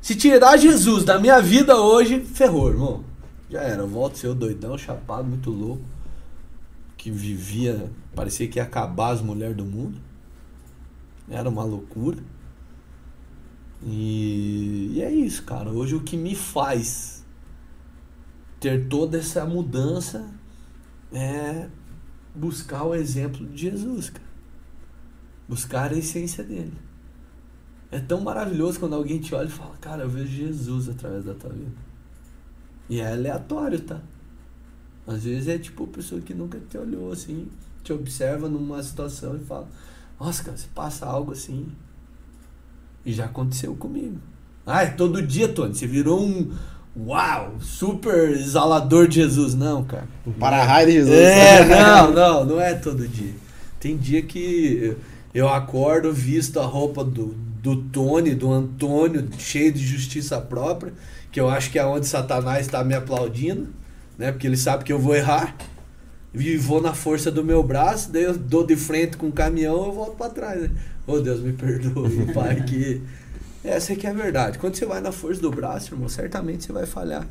Se 0.00 0.16
tirar 0.16 0.56
Jesus 0.56 1.04
da 1.04 1.18
minha 1.18 1.40
vida 1.40 1.76
hoje, 1.76 2.20
ferrou, 2.20 2.70
irmão. 2.70 3.04
Já 3.50 3.60
era, 3.60 3.82
eu 3.82 3.88
volto 3.88 4.14
a 4.14 4.16
ser 4.16 4.28
o 4.28 4.34
doidão, 4.34 4.76
chapado, 4.78 5.28
muito 5.28 5.50
louco. 5.50 5.82
Que 6.96 7.10
vivia, 7.10 7.90
parecia 8.14 8.48
que 8.48 8.58
ia 8.58 8.62
acabar 8.62 9.10
as 9.10 9.20
mulheres 9.20 9.56
do 9.56 9.64
mundo. 9.64 9.98
Era 11.28 11.48
uma 11.48 11.64
loucura. 11.64 12.18
E, 13.82 14.92
e 14.94 15.02
é 15.02 15.12
isso, 15.12 15.42
cara. 15.42 15.70
Hoje 15.70 15.94
o 15.94 16.00
que 16.00 16.16
me 16.16 16.34
faz 16.34 17.24
ter 18.58 18.88
toda 18.88 19.18
essa 19.18 19.44
mudança 19.44 20.30
é 21.12 21.68
buscar 22.34 22.84
o 22.84 22.94
exemplo 22.94 23.46
de 23.46 23.62
Jesus, 23.62 24.10
cara. 24.10 24.24
Buscar 25.48 25.92
a 25.92 25.96
essência 25.96 26.42
dele. 26.42 26.72
É 27.90 28.00
tão 28.00 28.20
maravilhoso 28.20 28.80
quando 28.80 28.94
alguém 28.94 29.20
te 29.20 29.34
olha 29.34 29.46
e 29.46 29.50
fala, 29.50 29.76
cara, 29.76 30.02
eu 30.02 30.10
vejo 30.10 30.32
Jesus 30.32 30.88
através 30.88 31.24
da 31.24 31.34
tua 31.34 31.50
vida. 31.50 31.76
E 32.88 33.00
é 33.00 33.12
aleatório, 33.12 33.80
tá? 33.80 34.00
Às 35.06 35.24
vezes 35.24 35.48
é 35.48 35.58
tipo 35.58 35.84
a 35.84 35.88
pessoa 35.88 36.20
que 36.20 36.34
nunca 36.34 36.58
te 36.58 36.76
olhou 36.78 37.12
assim, 37.12 37.48
te 37.82 37.92
observa 37.92 38.48
numa 38.48 38.82
situação 38.82 39.36
e 39.36 39.40
fala, 39.40 39.68
nossa, 40.18 40.42
cara, 40.42 40.56
você 40.56 40.66
passa 40.74 41.06
algo 41.06 41.32
assim. 41.32 41.68
E 43.04 43.12
já 43.12 43.26
aconteceu 43.26 43.74
comigo. 43.76 44.18
Ah, 44.66 44.82
é 44.82 44.90
todo 44.90 45.20
dia, 45.20 45.48
Tony. 45.48 45.74
Você 45.74 45.86
virou 45.86 46.24
um. 46.24 46.50
Uau! 46.96 47.56
Super 47.60 48.30
exalador 48.30 49.08
de 49.08 49.16
Jesus. 49.16 49.54
Não, 49.54 49.84
cara. 49.84 50.06
Um 50.26 50.32
para-raio 50.32 50.86
de 50.86 50.92
Jesus. 50.92 51.14
É, 51.16 51.64
não, 51.66 52.12
não, 52.12 52.44
não 52.44 52.60
é 52.60 52.74
todo 52.74 53.06
dia. 53.08 53.34
Tem 53.80 53.96
dia 53.96 54.22
que 54.22 54.96
eu 55.34 55.48
acordo, 55.48 56.12
visto 56.12 56.60
a 56.60 56.64
roupa 56.64 57.04
do, 57.04 57.34
do 57.60 57.76
Tony, 57.76 58.34
do 58.34 58.52
Antônio, 58.52 59.28
cheio 59.36 59.72
de 59.72 59.84
justiça 59.84 60.40
própria, 60.40 60.92
que 61.32 61.40
eu 61.40 61.48
acho 61.48 61.70
que 61.70 61.78
é 61.78 61.84
onde 61.84 62.06
Satanás 62.06 62.66
está 62.66 62.84
me 62.84 62.94
aplaudindo, 62.94 63.68
né? 64.16 64.30
Porque 64.30 64.46
ele 64.46 64.56
sabe 64.56 64.84
que 64.84 64.92
eu 64.92 64.98
vou 64.98 65.16
errar. 65.16 65.56
E 66.32 66.56
vou 66.56 66.80
na 66.80 66.94
força 66.94 67.30
do 67.30 67.44
meu 67.44 67.62
braço, 67.62 68.10
daí 68.10 68.24
eu 68.24 68.36
dou 68.36 68.66
de 68.66 68.74
frente 68.74 69.16
com 69.16 69.28
o 69.28 69.32
caminhão 69.32 69.86
eu 69.86 69.92
volto 69.92 70.16
para 70.16 70.30
trás. 70.30 70.62
Né? 70.62 70.70
Oh 71.06 71.20
Deus, 71.20 71.40
me 71.40 71.52
perdoe, 71.52 72.26
pai, 72.34 72.62
que 72.62 73.02
Essa 73.64 73.94
é 73.94 73.96
que 73.96 74.06
é 74.06 74.10
a 74.10 74.12
verdade. 74.12 74.58
Quando 74.58 74.76
você 74.76 74.84
vai 74.84 75.00
na 75.00 75.10
força 75.10 75.40
do 75.40 75.50
braço, 75.50 75.94
irmão, 75.94 76.06
certamente 76.06 76.64
você 76.64 76.72
vai 76.72 76.84
falhar. 76.84 77.26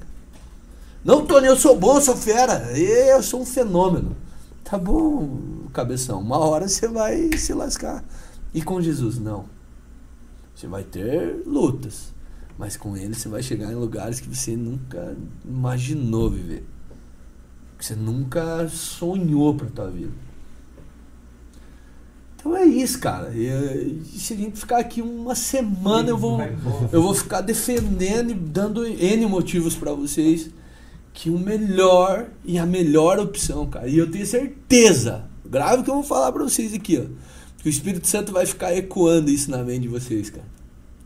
Não, 1.05 1.25
Tony, 1.25 1.45
eu 1.45 1.55
sou 1.55 1.77
bom, 1.77 1.97
eu 1.97 2.01
sou 2.01 2.17
fera. 2.17 2.75
Eu 2.77 3.21
sou 3.21 3.41
um 3.41 3.45
fenômeno. 3.45 4.15
Tá 4.63 4.77
bom, 4.77 5.67
cabeção. 5.71 6.19
Uma 6.19 6.39
hora 6.39 6.67
você 6.67 6.87
vai 6.87 7.37
se 7.37 7.53
lascar. 7.53 8.03
E 8.51 8.63
com 8.63 8.81
Jesus, 8.81 9.19
não. 9.19 9.45
Você 10.55 10.65
vai 10.65 10.83
ter 10.83 11.43
lutas. 11.45 12.11
Mas 12.57 12.75
com 12.75 12.97
ele 12.97 13.13
você 13.13 13.29
vai 13.29 13.43
chegar 13.43 13.71
em 13.71 13.75
lugares 13.75 14.19
que 14.19 14.27
você 14.27 14.55
nunca 14.55 15.15
imaginou 15.45 16.31
viver. 16.31 16.65
Que 17.77 17.85
você 17.85 17.95
nunca 17.95 18.67
sonhou 18.69 19.53
pra 19.53 19.67
tua 19.67 19.89
vida. 19.91 20.13
Então 22.43 22.57
é 22.57 22.65
isso, 22.65 22.99
cara. 22.99 23.31
E, 23.33 24.01
se 24.17 24.33
a 24.33 24.35
gente 24.35 24.59
ficar 24.59 24.79
aqui 24.79 25.01
uma 25.01 25.33
semana, 25.33 26.09
eu 26.09 26.17
vou, 26.17 26.41
eu 26.91 27.01
vou 27.01 27.13
ficar 27.13 27.39
defendendo 27.39 28.31
e 28.31 28.33
dando 28.33 28.85
N 28.85 29.25
motivos 29.27 29.75
para 29.75 29.93
vocês 29.93 30.49
que 31.13 31.29
o 31.29 31.39
melhor 31.39 32.27
e 32.43 32.57
a 32.57 32.65
melhor 32.65 33.17
opção, 33.17 33.65
cara. 33.67 33.87
E 33.87 33.97
eu 33.97 34.11
tenho 34.11 34.25
certeza, 34.25 35.23
grave 35.45 35.83
que 35.83 35.89
eu 35.89 35.93
vou 35.93 36.03
falar 36.03 36.33
para 36.33 36.43
vocês 36.43 36.73
aqui, 36.73 36.97
ó. 36.97 37.05
Que 37.61 37.69
o 37.69 37.71
Espírito 37.71 38.07
Santo 38.07 38.33
vai 38.33 38.45
ficar 38.45 38.75
ecoando 38.75 39.29
isso 39.29 39.49
na 39.49 39.63
mente 39.63 39.83
de 39.83 39.87
vocês, 39.87 40.29
cara. 40.29 40.45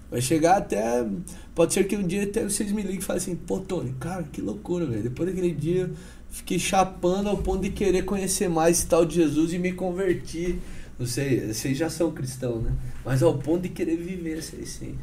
Vai 0.09 0.21
chegar 0.21 0.57
até. 0.57 1.05
Pode 1.53 1.71
ser 1.71 1.83
que 1.85 1.95
um 1.95 2.07
dia 2.07 2.23
até 2.23 2.45
vocês 2.45 2.71
me 2.71 2.81
liguem 2.81 2.97
e 2.97 3.03
falem 3.03 3.21
assim, 3.21 3.35
pô, 3.35 3.59
Tony, 3.59 3.93
cara, 3.99 4.23
que 4.23 4.41
loucura, 4.41 4.87
velho. 4.87 5.03
Depois 5.03 5.29
daquele 5.29 5.53
dia, 5.53 5.91
fiquei 6.31 6.57
chapando 6.57 7.29
ao 7.29 7.37
ponto 7.37 7.61
de 7.61 7.69
querer 7.69 8.05
conhecer 8.05 8.49
mais 8.49 8.79
esse 8.79 8.87
tal 8.87 9.05
de 9.05 9.13
Jesus 9.13 9.53
e 9.53 9.59
me 9.59 9.71
convertir. 9.73 10.59
Não 10.99 11.05
sei, 11.05 11.53
vocês 11.53 11.77
já 11.77 11.89
são 11.89 12.11
cristãos, 12.11 12.63
né? 12.63 12.71
Mas 13.05 13.21
ao 13.21 13.35
ponto 13.37 13.61
de 13.63 13.69
querer 13.69 13.97
viver 13.97 14.39
essa 14.39 14.55
essência. 14.55 14.95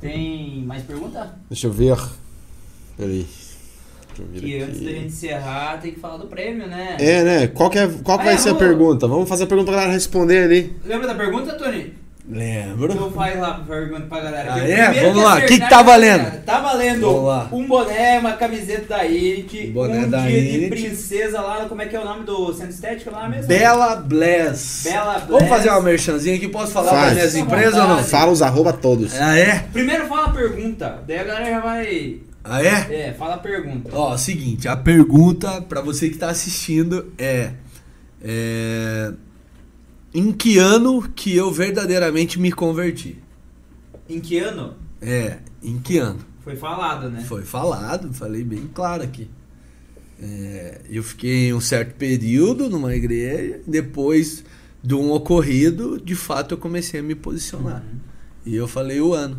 Tem 0.00 0.62
mais 0.64 0.82
pergunta? 0.82 1.34
Deixa 1.48 1.66
eu 1.68 1.72
ver. 1.72 1.96
Peraí. 2.96 3.26
Que 4.34 4.58
antes 4.60 4.80
da 4.80 4.90
gente 4.90 5.06
encerrar, 5.06 5.80
tem 5.80 5.92
que 5.92 6.00
falar 6.00 6.18
do 6.18 6.26
prêmio, 6.26 6.66
né? 6.66 6.96
É, 7.00 7.24
né? 7.24 7.46
Qual 7.46 7.70
que, 7.70 7.78
é, 7.78 7.86
qual 8.02 8.18
que 8.18 8.24
Ah, 8.24 8.26
vai 8.26 8.34
é, 8.34 8.36
ser 8.36 8.50
a 8.50 8.52
vamos- 8.52 8.66
pergunta? 8.68 9.06
Vamos 9.08 9.28
fazer 9.28 9.44
a 9.44 9.46
pergunta 9.46 9.70
pra 9.70 9.76
galera 9.80 9.94
responder 9.94 10.44
ali. 10.44 10.76
Lembra 10.84 11.06
da 11.06 11.14
pergunta, 11.14 11.54
Tony? 11.54 11.94
Lembro. 12.32 12.92
Então 12.94 13.10
faz 13.12 13.38
lá 13.38 13.62
pergunta 13.66 14.06
pra 14.08 14.20
galera. 14.20 14.54
Ah, 14.54 14.56
o 14.56 14.60
é? 14.60 15.02
Vamos 15.02 15.22
lá. 15.22 15.32
acertar 15.32 15.48
Que 15.48 15.60
que 15.60 15.68
tá 15.68 15.82
valendo? 15.82 16.44
Tá 16.44 16.60
valendo 16.60 17.00
Vamos 17.02 17.24
lá. 17.24 17.48
um 17.52 17.66
boné, 17.66 18.18
uma 18.18 18.32
camiseta 18.32 18.96
da 18.96 19.04
Um 19.04 19.72
boné 19.72 19.98
um 20.06 20.10
da 20.10 20.22
dia 20.22 20.60
de 20.60 20.68
princesa 20.68 21.40
lá, 21.42 21.66
como 21.66 21.82
é 21.82 21.86
que 21.86 21.94
é 21.94 22.00
o 22.00 22.04
nome 22.04 22.24
do 22.24 22.52
centro 22.54 22.70
estético 22.70 23.10
lá 23.10 23.28
mesmo? 23.28 23.48
Bela 23.48 23.96
Bless. 23.96 24.88
Bela 24.88 25.18
Vamos 25.18 25.28
Bless. 25.28 25.48
fazer 25.48 25.68
uma 25.68 25.82
merchanzinha 25.82 26.36
aqui? 26.36 26.48
Posso 26.48 26.72
falar 26.72 26.90
Faz. 26.90 27.04
para 27.04 27.14
minhas 27.14 27.34
empresas 27.36 27.74
ou 27.74 27.88
não? 27.88 28.02
Fala 28.02 28.32
os 28.32 28.40
arroba 28.40 28.72
todos. 28.72 29.14
Ah, 29.20 29.38
é? 29.38 29.66
Primeiro 29.70 30.06
fala 30.06 30.28
a 30.28 30.30
pergunta, 30.30 31.02
daí 31.06 31.18
a 31.18 31.24
galera 31.24 31.50
já 31.50 31.60
vai... 31.60 32.16
Ah, 32.42 32.62
é? 32.64 33.08
É, 33.08 33.14
fala 33.16 33.34
a 33.34 33.38
pergunta. 33.38 33.90
Ó, 33.92 34.16
seguinte, 34.16 34.66
a 34.66 34.76
pergunta 34.76 35.60
pra 35.62 35.80
você 35.80 36.08
que 36.08 36.16
tá 36.16 36.28
assistindo 36.30 37.12
é, 37.18 37.50
é 38.24 39.12
em 40.14 40.32
que 40.32 40.58
ano 40.58 41.02
que 41.14 41.34
eu 41.34 41.50
verdadeiramente 41.50 42.38
me 42.38 42.52
converti? 42.52 43.18
Em 44.08 44.20
que 44.20 44.38
ano? 44.38 44.74
É, 45.00 45.38
em 45.62 45.78
que 45.78 45.98
ano? 45.98 46.20
Foi 46.44 46.56
falado, 46.56 47.08
né? 47.08 47.22
Foi 47.22 47.42
falado, 47.42 48.12
falei 48.12 48.42
bem 48.44 48.68
claro 48.74 49.02
aqui. 49.02 49.30
É, 50.20 50.80
eu 50.88 51.02
fiquei 51.02 51.52
um 51.52 51.60
certo 51.60 51.94
período 51.96 52.68
numa 52.68 52.94
igreja, 52.94 53.60
depois 53.66 54.44
de 54.82 54.94
um 54.94 55.10
ocorrido, 55.12 56.00
de 56.00 56.14
fato 56.14 56.54
eu 56.54 56.58
comecei 56.58 57.00
a 57.00 57.02
me 57.02 57.14
posicionar. 57.14 57.82
Uhum. 57.82 57.98
E 58.46 58.54
eu 58.56 58.66
falei 58.68 59.00
o 59.00 59.12
ano. 59.14 59.38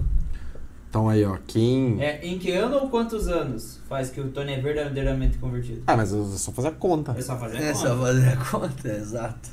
Então 0.89 1.09
aí, 1.09 1.23
ó. 1.25 1.37
Quem. 1.47 2.01
É, 2.01 2.25
em 2.25 2.37
que 2.37 2.51
ano 2.51 2.75
ou 2.77 2.89
quantos 2.89 3.27
anos 3.27 3.79
faz 3.89 4.09
que 4.09 4.21
o 4.21 4.29
Tony 4.29 4.53
é 4.53 4.61
verdadeiramente 4.61 5.37
convertido? 5.37 5.81
Ah, 5.87 5.97
mas 5.97 6.13
é 6.13 6.37
só 6.37 6.51
fazer 6.51 6.67
a 6.69 6.71
conta. 6.71 7.13
É 7.17 7.21
só 7.21 7.37
fazer 7.37 7.57
a 7.57 7.61
É 7.61 7.73
conta. 7.73 7.87
só 7.87 7.97
fazer 7.97 8.27
a 8.29 8.37
conta, 8.37 8.87
exato. 8.95 9.49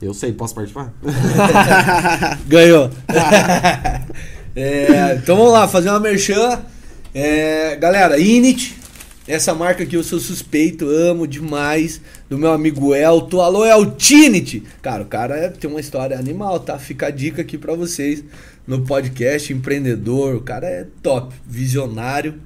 Eu 0.00 0.12
sei, 0.12 0.32
posso 0.32 0.54
participar? 0.54 0.92
Ganhou. 2.46 2.90
É, 4.58 5.16
então 5.22 5.36
vamos 5.36 5.52
lá, 5.52 5.68
fazer 5.68 5.90
uma 5.90 6.00
merchan. 6.00 6.62
É, 7.14 7.76
galera, 7.76 8.18
Init, 8.18 8.74
essa 9.28 9.54
marca 9.54 9.84
que 9.84 9.94
eu 9.94 10.02
sou 10.02 10.18
suspeito, 10.18 10.88
amo 10.88 11.26
demais, 11.26 12.00
do 12.26 12.38
meu 12.38 12.50
amigo 12.50 12.94
Elton. 12.94 13.42
Alô, 13.42 13.66
Eltinity! 13.66 14.62
Cara, 14.80 15.02
o 15.02 15.06
cara 15.06 15.36
é- 15.36 15.48
tem 15.50 15.68
uma 15.68 15.78
história 15.78 16.18
animal, 16.18 16.58
tá? 16.58 16.78
Fica 16.78 17.08
a 17.08 17.10
dica 17.10 17.42
aqui 17.42 17.58
pra 17.58 17.74
vocês 17.74 18.24
no 18.66 18.80
podcast, 18.86 19.52
empreendedor. 19.52 20.36
O 20.36 20.40
cara 20.40 20.66
é 20.66 20.86
top, 21.02 21.34
visionário, 21.46 22.36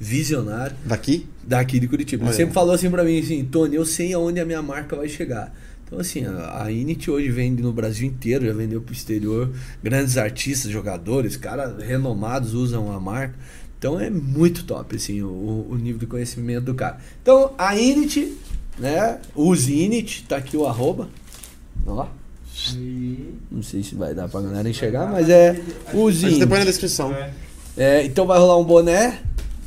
visionário 0.00 0.74
Daqui? 0.86 1.26
daqui 1.44 1.78
de 1.78 1.86
Curitiba. 1.86 2.24
Ele 2.24 2.32
sempre 2.32 2.54
falou 2.54 2.72
assim 2.74 2.88
pra 2.90 3.04
mim, 3.04 3.20
assim, 3.20 3.44
Tony, 3.44 3.76
eu 3.76 3.84
sei 3.84 4.14
aonde 4.14 4.40
a 4.40 4.46
minha 4.46 4.62
marca 4.62 4.96
vai 4.96 5.06
chegar. 5.10 5.52
Então, 5.88 5.98
assim, 5.98 6.22
a, 6.26 6.70
Init 6.70 7.10
hoje 7.10 7.30
vende 7.30 7.62
no 7.62 7.72
Brasil 7.72 8.06
inteiro, 8.06 8.44
já 8.44 8.52
vendeu 8.52 8.78
pro 8.82 8.92
exterior. 8.92 9.50
Grandes 9.82 10.18
artistas, 10.18 10.70
jogadores, 10.70 11.34
caras 11.34 11.82
renomados 11.82 12.52
usam 12.52 12.92
a 12.92 13.00
marca. 13.00 13.34
Então 13.78 13.98
é 13.98 14.10
muito 14.10 14.64
top, 14.64 14.96
assim, 14.96 15.22
o, 15.22 15.66
o 15.70 15.76
nível 15.80 15.98
de 15.98 16.06
conhecimento 16.06 16.64
do 16.66 16.74
cara. 16.74 16.98
Então, 17.22 17.52
a 17.56 17.74
Init, 17.74 18.36
né? 18.78 19.18
Use 19.34 19.72
Init, 19.72 20.26
tá 20.28 20.36
aqui 20.36 20.58
o 20.58 20.66
arroba. 20.66 21.08
Lá. 21.86 22.12
E- 22.74 23.34
Não 23.50 23.62
sei 23.62 23.82
se 23.82 23.94
vai 23.94 24.12
dar 24.14 24.28
pra 24.28 24.42
galera 24.42 24.68
enxergar, 24.68 25.06
mas 25.10 25.30
é 25.30 25.58
use 25.94 26.26
Mas 26.26 26.38
depois 26.38 26.50
na 26.50 26.56
Init. 26.56 26.66
descrição. 26.66 27.14
É. 27.14 27.30
É, 27.78 28.04
então 28.04 28.26
vai 28.26 28.38
rolar 28.38 28.58
um 28.58 28.64
boné 28.64 29.22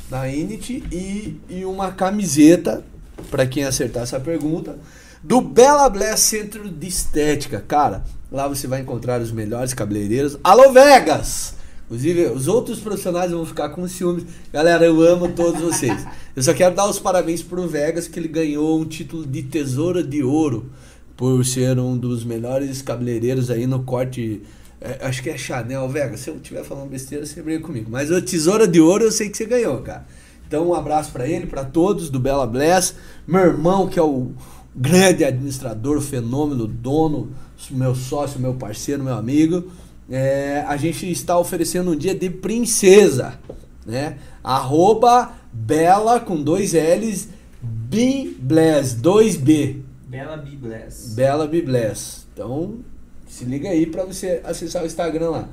da 0.08 0.28
Init 0.28 0.84
e, 0.92 1.40
e 1.48 1.64
uma 1.64 1.90
camiseta, 1.90 2.84
pra 3.30 3.44
quem 3.46 3.64
acertar 3.64 4.02
essa 4.04 4.20
pergunta, 4.20 4.78
do 5.22 5.40
Bela 5.40 5.88
Bless 5.88 6.20
Centro 6.20 6.68
de 6.68 6.88
Estética. 6.88 7.60
Cara, 7.60 8.02
lá 8.30 8.48
você 8.48 8.66
vai 8.66 8.80
encontrar 8.80 9.20
os 9.20 9.30
melhores 9.30 9.72
cabeleireiros. 9.72 10.36
Alô, 10.42 10.72
Vegas! 10.72 11.54
Inclusive, 11.84 12.26
os 12.26 12.48
outros 12.48 12.80
profissionais 12.80 13.30
vão 13.30 13.44
ficar 13.44 13.68
com 13.68 13.86
ciúmes. 13.86 14.24
Galera, 14.52 14.84
eu 14.84 15.00
amo 15.02 15.28
todos 15.28 15.60
vocês. 15.60 16.04
Eu 16.34 16.42
só 16.42 16.54
quero 16.54 16.74
dar 16.74 16.88
os 16.88 16.98
parabéns 16.98 17.42
pro 17.42 17.68
Vegas, 17.68 18.08
que 18.08 18.18
ele 18.18 18.28
ganhou 18.28 18.80
um 18.80 18.84
título 18.84 19.26
de 19.26 19.42
Tesoura 19.42 20.02
de 20.02 20.22
Ouro 20.22 20.70
por 21.16 21.44
ser 21.44 21.78
um 21.78 21.96
dos 21.96 22.24
melhores 22.24 22.80
cabeleireiros 22.80 23.50
aí 23.50 23.66
no 23.66 23.82
corte. 23.82 24.42
é, 24.80 25.06
acho 25.06 25.22
que 25.22 25.28
é 25.28 25.36
Chanel, 25.36 25.88
Vegas. 25.88 26.20
Se 26.20 26.30
eu 26.30 26.36
estiver 26.36 26.64
falando 26.64 26.88
besteira, 26.88 27.26
você 27.26 27.42
briga 27.42 27.62
comigo. 27.62 27.90
Mas 27.90 28.10
o 28.10 28.20
Tesoura 28.22 28.66
de 28.66 28.80
Ouro 28.80 29.04
eu 29.04 29.12
sei 29.12 29.28
que 29.28 29.36
você 29.36 29.44
ganhou, 29.44 29.78
cara. 29.82 30.06
Então, 30.48 30.68
um 30.68 30.74
abraço 30.74 31.12
pra 31.12 31.28
ele, 31.28 31.46
pra 31.46 31.64
todos 31.64 32.10
do 32.10 32.18
Bela 32.18 32.46
Bless. 32.46 32.94
Meu 33.26 33.40
irmão, 33.42 33.86
que 33.86 33.98
é 33.98 34.02
o 34.02 34.32
grande 34.74 35.24
administrador, 35.24 36.00
fenômeno, 36.00 36.66
dono, 36.66 37.30
meu 37.70 37.94
sócio, 37.94 38.40
meu 38.40 38.54
parceiro, 38.54 39.04
meu 39.04 39.14
amigo. 39.14 39.70
É, 40.10 40.64
a 40.66 40.76
gente 40.76 41.10
está 41.10 41.38
oferecendo 41.38 41.92
um 41.92 41.96
dia 41.96 42.14
de 42.14 42.28
princesa, 42.28 43.38
né? 43.86 44.18
Arroba 44.42 45.32
Bela 45.52 46.18
com 46.18 46.42
dois 46.42 46.72
L's, 46.72 47.28
B 47.62 48.34
Bless, 48.38 48.96
2B. 48.96 49.82
Bela 50.08 50.36
Be 50.36 50.56
Bless. 50.56 51.14
Bela 51.14 51.46
Be 51.46 51.62
Bless. 51.62 52.26
Então, 52.32 52.76
se 53.28 53.44
liga 53.44 53.68
aí 53.68 53.86
para 53.86 54.04
você 54.04 54.40
acessar 54.44 54.82
o 54.82 54.86
Instagram 54.86 55.30
lá. 55.30 55.48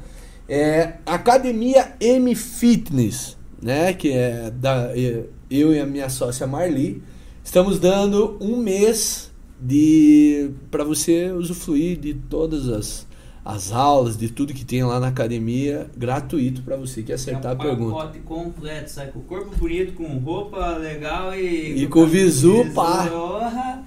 É, 0.48 0.96
Academia 1.06 1.94
M 2.00 2.34
Fitness, 2.34 3.38
né? 3.62 3.94
Que 3.94 4.12
é 4.12 4.50
da 4.50 4.92
eu 4.96 5.74
e 5.74 5.80
a 5.80 5.86
minha 5.86 6.10
sócia 6.10 6.48
Marli. 6.48 7.04
Estamos 7.50 7.80
dando 7.80 8.38
um 8.40 8.58
mês 8.58 9.32
de 9.60 10.52
para 10.70 10.84
você 10.84 11.32
usufruir 11.32 11.98
de 11.98 12.14
todas 12.14 12.70
as, 12.70 13.08
as 13.44 13.72
aulas, 13.72 14.16
de 14.16 14.30
tudo 14.30 14.54
que 14.54 14.64
tem 14.64 14.84
lá 14.84 15.00
na 15.00 15.08
academia, 15.08 15.90
gratuito 15.98 16.62
para 16.62 16.78
você 16.78 17.02
que 17.02 17.12
acertar 17.12 17.54
é 17.54 17.56
a 17.56 17.58
um 17.58 17.58
pergunta. 17.58 17.96
pacote 17.96 18.20
completo, 18.20 18.92
sai 18.92 19.08
com 19.08 19.18
o 19.18 19.22
corpo 19.24 19.56
bonito, 19.56 19.94
com 19.94 20.06
roupa 20.20 20.78
legal 20.78 21.34
e... 21.34 21.86
E 21.86 21.88
com 21.88 22.06
visu, 22.06 22.66
pá. 22.76 23.08
Porra. 23.08 23.84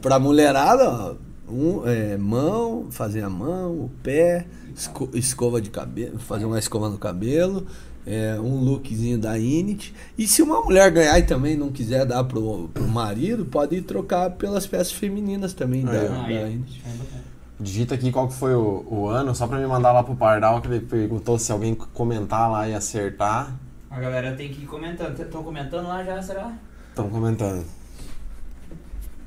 Pra 0.00 0.18
mulherada, 0.18 0.88
ó, 0.88 1.14
um, 1.52 1.86
é, 1.86 2.16
mão, 2.16 2.86
fazer 2.88 3.20
a 3.20 3.28
mão, 3.28 3.72
o 3.72 3.90
pé, 4.02 4.46
esco- 4.74 5.10
escova 5.12 5.60
de 5.60 5.68
cabelo, 5.68 6.18
fazer 6.18 6.46
uma 6.46 6.58
escova 6.58 6.88
no 6.88 6.96
cabelo, 6.96 7.66
é, 8.06 8.38
um 8.40 8.60
lookzinho 8.60 9.18
da 9.18 9.38
Init. 9.38 9.94
E 10.16 10.26
se 10.26 10.42
uma 10.42 10.60
mulher 10.62 10.90
ganhar 10.90 11.18
e 11.18 11.22
também 11.22 11.56
não 11.56 11.70
quiser 11.70 12.04
dar 12.04 12.24
pro, 12.24 12.68
pro 12.68 12.86
marido, 12.86 13.44
pode 13.44 13.76
ir 13.76 13.82
trocar 13.82 14.30
pelas 14.30 14.66
peças 14.66 14.92
femininas 14.92 15.52
também 15.52 15.86
Aí, 15.86 16.08
da, 16.08 16.14
ó. 16.14 16.20
Ah, 16.20 16.26
da 16.26 16.32
é. 16.32 16.50
Init. 16.50 16.82
É. 16.86 17.32
Digita 17.60 17.94
aqui 17.94 18.10
qual 18.10 18.26
que 18.26 18.34
foi 18.34 18.54
o, 18.54 18.84
o 18.90 19.08
ano, 19.08 19.34
só 19.34 19.46
pra 19.46 19.58
me 19.58 19.66
mandar 19.66 19.92
lá 19.92 20.02
pro 20.02 20.16
Pardal, 20.16 20.60
que 20.60 20.68
ele 20.68 20.80
perguntou 20.80 21.38
se 21.38 21.52
alguém 21.52 21.74
comentar 21.74 22.50
lá 22.50 22.68
e 22.68 22.74
acertar. 22.74 23.56
A 23.88 24.00
galera 24.00 24.34
tem 24.34 24.50
que 24.50 24.62
ir 24.62 24.66
comentando. 24.66 25.20
Estão 25.20 25.44
comentando 25.44 25.86
lá 25.86 26.02
já, 26.02 26.20
será? 26.20 26.52
Estão 26.90 27.08
comentando. 27.08 27.64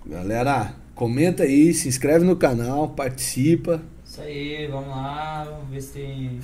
Galera, 0.06 0.76
Comenta 0.95 1.43
aí, 1.43 1.73
se 1.73 1.89
inscreve 1.89 2.23
no 2.23 2.38
canal, 2.38 2.88
participa. 2.88 3.81
Isso 4.06 4.22
aí, 4.22 4.65
vamos 4.68 4.88
lá, 4.88 5.43
vamos 5.43 5.69
ver 5.69 5.81
se 5.81 5.91
tem. 5.91 6.39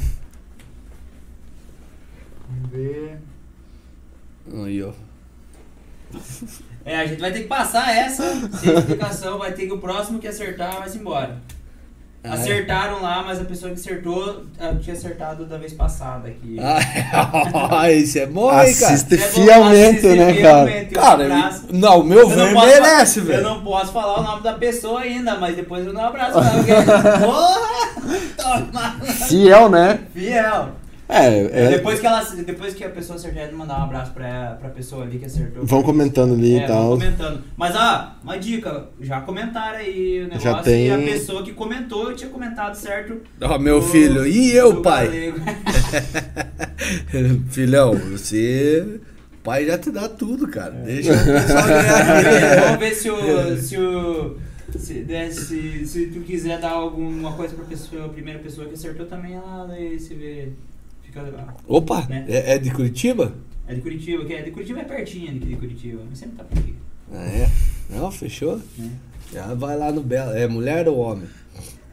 Vamos 2.51 2.69
ver. 2.71 3.17
Aí, 4.65 4.83
ó. 4.83 4.91
É, 6.83 6.97
a 6.97 7.05
gente 7.05 7.21
vai 7.21 7.31
ter 7.31 7.41
que 7.41 7.47
passar 7.47 7.95
essa 7.95 8.23
sem 8.57 8.73
explicação, 8.73 9.37
vai 9.37 9.53
ter 9.53 9.65
que 9.67 9.71
o 9.73 9.77
próximo 9.77 10.19
que 10.19 10.27
acertar 10.27 10.79
vai 10.79 10.89
se 10.89 10.97
embora. 10.97 11.37
Ah, 12.23 12.29
é? 12.29 12.33
Acertaram 12.33 13.01
lá, 13.01 13.23
mas 13.23 13.39
a 13.41 13.45
pessoa 13.45 13.71
que 13.73 13.79
acertou 13.79 14.43
tinha 14.81 14.95
acertado 14.95 15.45
da 15.45 15.57
vez 15.57 15.73
passada 15.73 16.27
aqui. 16.27 16.57
Ah, 17.73 17.89
esse 17.91 18.19
é 18.19 18.25
bom, 18.27 18.51
hein, 18.51 18.73
cara? 18.75 18.93
Assiste 18.93 19.15
É 19.15 19.17
fielmente, 19.17 20.05
assiste 20.07 20.15
né, 20.19 20.33
cara? 20.41 20.65
fielmente, 20.67 20.91
um 20.91 21.01
Cara, 21.01 21.23
abraço. 21.25 21.65
e- 21.69 21.77
não, 21.77 21.99
o 21.99 22.03
meu 22.03 22.19
Eu 22.19 22.29
ver 22.29 22.35
não 22.37 22.53
posso 22.53 22.65
merece, 22.67 23.19
fa- 23.21 23.25
velho. 23.27 23.39
Eu 23.39 23.43
não 23.43 23.63
posso 23.63 23.91
falar 23.91 24.19
o 24.19 24.23
nome 24.23 24.43
da 24.43 24.53
pessoa 24.53 25.01
ainda, 25.01 25.35
mas 25.37 25.55
depois 25.55 25.85
eu 25.85 25.93
dou 25.93 26.01
um 26.01 26.05
abraço 26.05 26.33
pra 26.33 26.73
ela. 26.73 27.19
Porra! 27.25 27.91
Toma! 28.37 28.99
Fiel, 29.27 29.69
né? 29.69 29.99
Fiel! 30.13 30.69
É, 31.13 31.65
é 31.65 31.69
Depois, 31.71 31.99
que 31.99 32.07
ela, 32.07 32.21
depois 32.23 32.73
que 32.73 32.85
a 32.85 32.89
pessoa 32.89 33.17
acertar, 33.17 33.51
mandar 33.53 33.79
um 33.79 33.83
abraço 33.83 34.13
pra, 34.13 34.55
pra 34.59 34.69
pessoa 34.69 35.03
ali 35.03 35.19
que 35.19 35.25
acertou. 35.25 35.65
vão 35.65 35.83
comentando 35.83 36.33
ali 36.35 36.53
É, 36.53 36.63
e 36.63 36.67
vão 36.67 36.67
tal. 36.67 36.89
comentando. 36.91 37.43
Mas, 37.57 37.75
ó, 37.75 38.13
uma 38.23 38.37
dica, 38.39 38.85
já 39.01 39.19
comentaram 39.19 39.77
aí 39.79 40.19
o 40.19 40.23
negócio 40.23 40.41
Já 40.41 40.61
tem- 40.63 40.87
e 40.87 40.91
a 40.91 40.97
pessoa 40.97 41.43
que 41.43 41.51
comentou 41.51 42.13
tinha 42.13 42.29
comentado 42.29 42.75
certo. 42.75 43.17
Ó, 43.41 43.59
meu 43.59 43.79
o- 43.79 43.81
filho. 43.81 44.25
E 44.25 44.55
eu, 44.55 44.81
pai? 44.81 45.33
Filhão, 47.49 47.93
você. 47.95 48.99
O 49.33 49.37
pai 49.43 49.65
já 49.65 49.77
te 49.77 49.91
dá 49.91 50.07
tudo, 50.07 50.47
cara. 50.47 50.75
É. 50.81 50.85
Deixa 50.85 51.13
o 51.13 51.17
pessoal 51.17 51.67
ganhar. 51.67 52.61
Vamos 52.65 52.79
ver 52.79 52.93
se 52.95 53.09
o. 53.09 53.57
Se, 53.57 53.77
o 53.77 54.37
se, 54.77 54.93
né, 55.01 55.29
se, 55.29 55.85
se 55.85 56.05
tu 56.07 56.21
quiser 56.21 56.57
dar 56.59 56.71
alguma 56.71 57.33
coisa 57.33 57.53
pra 57.53 57.65
pessoa, 57.65 58.05
a 58.05 58.09
primeira 58.09 58.39
pessoa 58.39 58.67
que 58.67 58.73
acertou 58.75 59.05
também, 59.05 59.33
ela 59.33 59.65
daí 59.67 59.99
se 59.99 60.13
vê. 60.13 60.49
Fica 61.11 61.21
legal. 61.23 61.47
Opa, 61.67 62.05
Né? 62.09 62.25
é, 62.29 62.53
é 62.53 62.57
de 62.57 62.71
Curitiba? 62.71 63.33
É 63.67 63.73
de 63.75 63.81
Curitiba, 63.81 64.23
que 64.25 64.33
é 64.33 64.41
de 64.43 64.51
Curitiba 64.51 64.79
é 64.79 64.83
pertinho 64.85 65.27
aqui 65.29 65.39
de 65.39 65.55
Curitiba, 65.57 66.01
mas 66.09 66.17
sempre 66.19 66.37
tá 66.37 66.43
por 66.45 66.57
aqui. 66.57 66.73
Ah, 67.13 67.25
é? 67.25 67.49
Não, 67.89 68.09
fechou? 68.09 68.61
né? 68.77 68.89
Já 69.33 69.53
vai 69.53 69.77
lá 69.77 69.91
no 69.91 70.01
Belo. 70.01 70.31
É 70.31 70.47
mulher 70.47 70.87
ou 70.87 70.97
homem? 70.99 71.27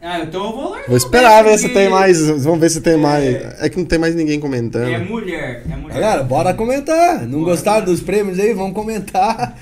Ah, 0.01 0.21
então 0.21 0.45
eu 0.47 0.53
vou 0.53 0.71
lá. 0.71 0.83
Vou 0.87 0.97
esperar 0.97 1.43
ver 1.43 1.59
se 1.59 1.69
tem 1.71 1.89
mais. 1.89 2.21
Vamos 2.45 2.61
ver 2.61 2.71
se 2.71 2.81
tem 2.81 2.95
É. 2.95 2.97
mais. 2.97 3.25
É 3.61 3.69
que 3.69 3.77
não 3.79 3.85
tem 3.85 3.99
mais 3.99 4.15
ninguém 4.15 4.39
comentando. 4.39 4.89
É 4.89 4.99
mulher, 4.99 5.65
é 5.69 5.77
mulher. 5.77 5.95
Galera, 6.01 6.23
bora 6.23 6.55
comentar. 6.55 7.27
Não 7.27 7.41
Bora. 7.41 7.51
gostaram 7.53 7.85
dos 7.85 8.01
prêmios 8.01 8.39
aí? 8.39 8.55
Vamos 8.55 8.75
comentar. 8.75 9.59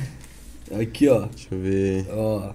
Aqui, 0.79 1.09
ó. 1.09 1.21
Deixa 1.27 1.49
eu 1.55 1.59
ver. 1.59 2.07
Ó. 2.11 2.53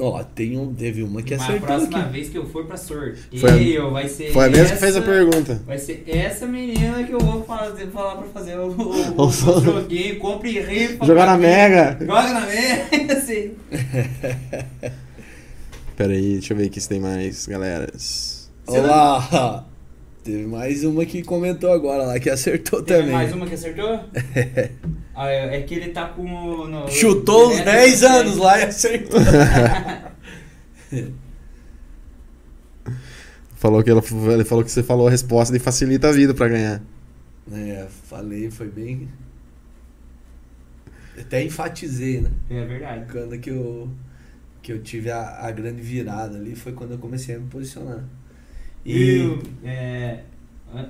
Ó, 0.00 0.22
tem 0.22 0.56
um, 0.58 0.72
teve 0.72 1.02
uma 1.02 1.22
que 1.22 1.32
Mas 1.34 1.40
a 1.40 1.44
acertou 1.44 1.66
próxima 1.66 1.98
aqui. 1.98 2.12
vez 2.12 2.28
que 2.28 2.38
eu 2.38 2.46
for 2.46 2.64
pra 2.66 2.76
sorte, 2.76 3.40
Foi 3.40 3.78
vai 3.90 4.08
ser 4.08 4.32
Foi 4.32 4.46
a 4.46 4.48
mesma 4.50 4.74
que 4.74 4.80
fez 4.80 4.96
a 4.96 5.02
pergunta. 5.02 5.62
Vai 5.66 5.78
ser 5.78 6.04
essa 6.06 6.46
menina 6.46 7.02
que 7.04 7.12
eu 7.12 7.18
vou 7.18 7.42
fazer, 7.44 7.88
falar 7.88 8.16
pra 8.16 8.28
fazer 8.28 8.56
o, 8.58 8.68
o, 8.70 8.92
o, 9.22 9.26
o 9.26 9.30
joguinho, 9.30 10.18
compre 10.18 10.50
e 10.50 10.60
rifa. 10.60 11.04
Jogar 11.04 11.26
na. 11.26 11.36
Mega. 11.36 11.96
Joga 12.00 12.32
na 12.32 12.46
Mega, 12.46 13.20
sim. 13.20 13.52
Pera 15.96 16.12
aí, 16.12 16.34
deixa 16.34 16.52
eu 16.52 16.56
ver 16.56 16.66
aqui 16.66 16.80
se 16.80 16.88
tem 16.88 17.00
mais, 17.00 17.46
galera. 17.46 17.90
Olá! 18.66 19.64
Teve 20.24 20.46
mais 20.46 20.84
uma 20.84 21.06
que 21.06 21.22
comentou 21.22 21.72
agora 21.72 22.04
lá, 22.04 22.20
que 22.20 22.28
acertou 22.28 22.82
Tem 22.82 22.98
também. 22.98 23.12
mais 23.12 23.32
uma 23.32 23.46
que 23.46 23.54
acertou? 23.54 24.00
Ah, 25.20 25.28
é 25.28 25.56
é 25.56 25.62
que 25.62 25.74
ele 25.74 25.88
tá 25.88 26.06
com... 26.06 26.22
No, 26.68 26.88
Chutou 26.88 27.50
uns 27.50 27.58
é, 27.58 27.64
10 27.64 28.02
é, 28.04 28.06
anos 28.06 28.36
lá 28.36 28.56
e 28.60 28.62
acertou. 28.62 29.18
Falou 33.56 33.82
que 33.82 33.90
ela, 33.90 34.00
ele 34.32 34.44
falou 34.44 34.62
que 34.62 34.70
você 34.70 34.84
falou 34.84 35.08
a 35.08 35.10
resposta 35.10 35.56
e 35.56 35.58
facilita 35.58 36.08
a 36.08 36.12
vida 36.12 36.32
pra 36.32 36.46
ganhar. 36.46 36.80
É, 37.52 37.88
falei, 38.04 38.48
foi 38.48 38.68
bem. 38.68 39.08
Até 41.18 41.42
enfatizei, 41.42 42.20
né? 42.20 42.30
É 42.48 42.64
verdade. 42.64 43.10
Quando 43.10 43.36
que 43.40 43.50
eu, 43.50 43.90
que 44.62 44.72
eu 44.72 44.80
tive 44.80 45.10
a, 45.10 45.40
a 45.40 45.50
grande 45.50 45.82
virada 45.82 46.36
ali 46.36 46.54
foi 46.54 46.70
quando 46.72 46.92
eu 46.92 46.98
comecei 46.98 47.34
a 47.34 47.40
me 47.40 47.48
posicionar. 47.48 48.04
E, 48.88 49.38
é, 49.64 50.20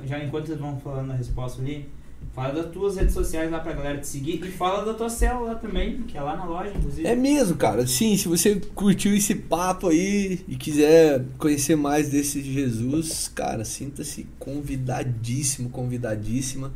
já 0.06 0.22
enquanto 0.22 0.46
vocês 0.46 0.58
vão 0.58 0.78
falando 0.78 1.08
na 1.08 1.14
resposta 1.14 1.60
ali, 1.60 1.88
fala 2.32 2.54
das 2.54 2.70
tuas 2.70 2.96
redes 2.96 3.12
sociais 3.12 3.50
lá 3.50 3.58
pra 3.58 3.72
galera 3.72 3.98
te 3.98 4.06
seguir 4.06 4.40
e 4.44 4.50
fala 4.52 4.84
da 4.84 4.94
tua 4.94 5.10
célula 5.10 5.56
também, 5.56 6.02
que 6.02 6.16
é 6.16 6.20
lá 6.20 6.36
na 6.36 6.44
loja, 6.44 6.72
inclusive. 6.76 7.06
É 7.06 7.16
mesmo, 7.16 7.56
cara. 7.56 7.84
Sim, 7.86 8.16
se 8.16 8.28
você 8.28 8.60
curtiu 8.74 9.14
esse 9.16 9.34
papo 9.34 9.88
aí 9.88 10.40
e 10.46 10.54
quiser 10.54 11.24
conhecer 11.38 11.76
mais 11.76 12.08
desse 12.08 12.40
Jesus, 12.40 13.28
cara, 13.34 13.64
sinta-se 13.64 14.26
convidadíssimo, 14.38 15.68
convidadíssima 15.70 16.72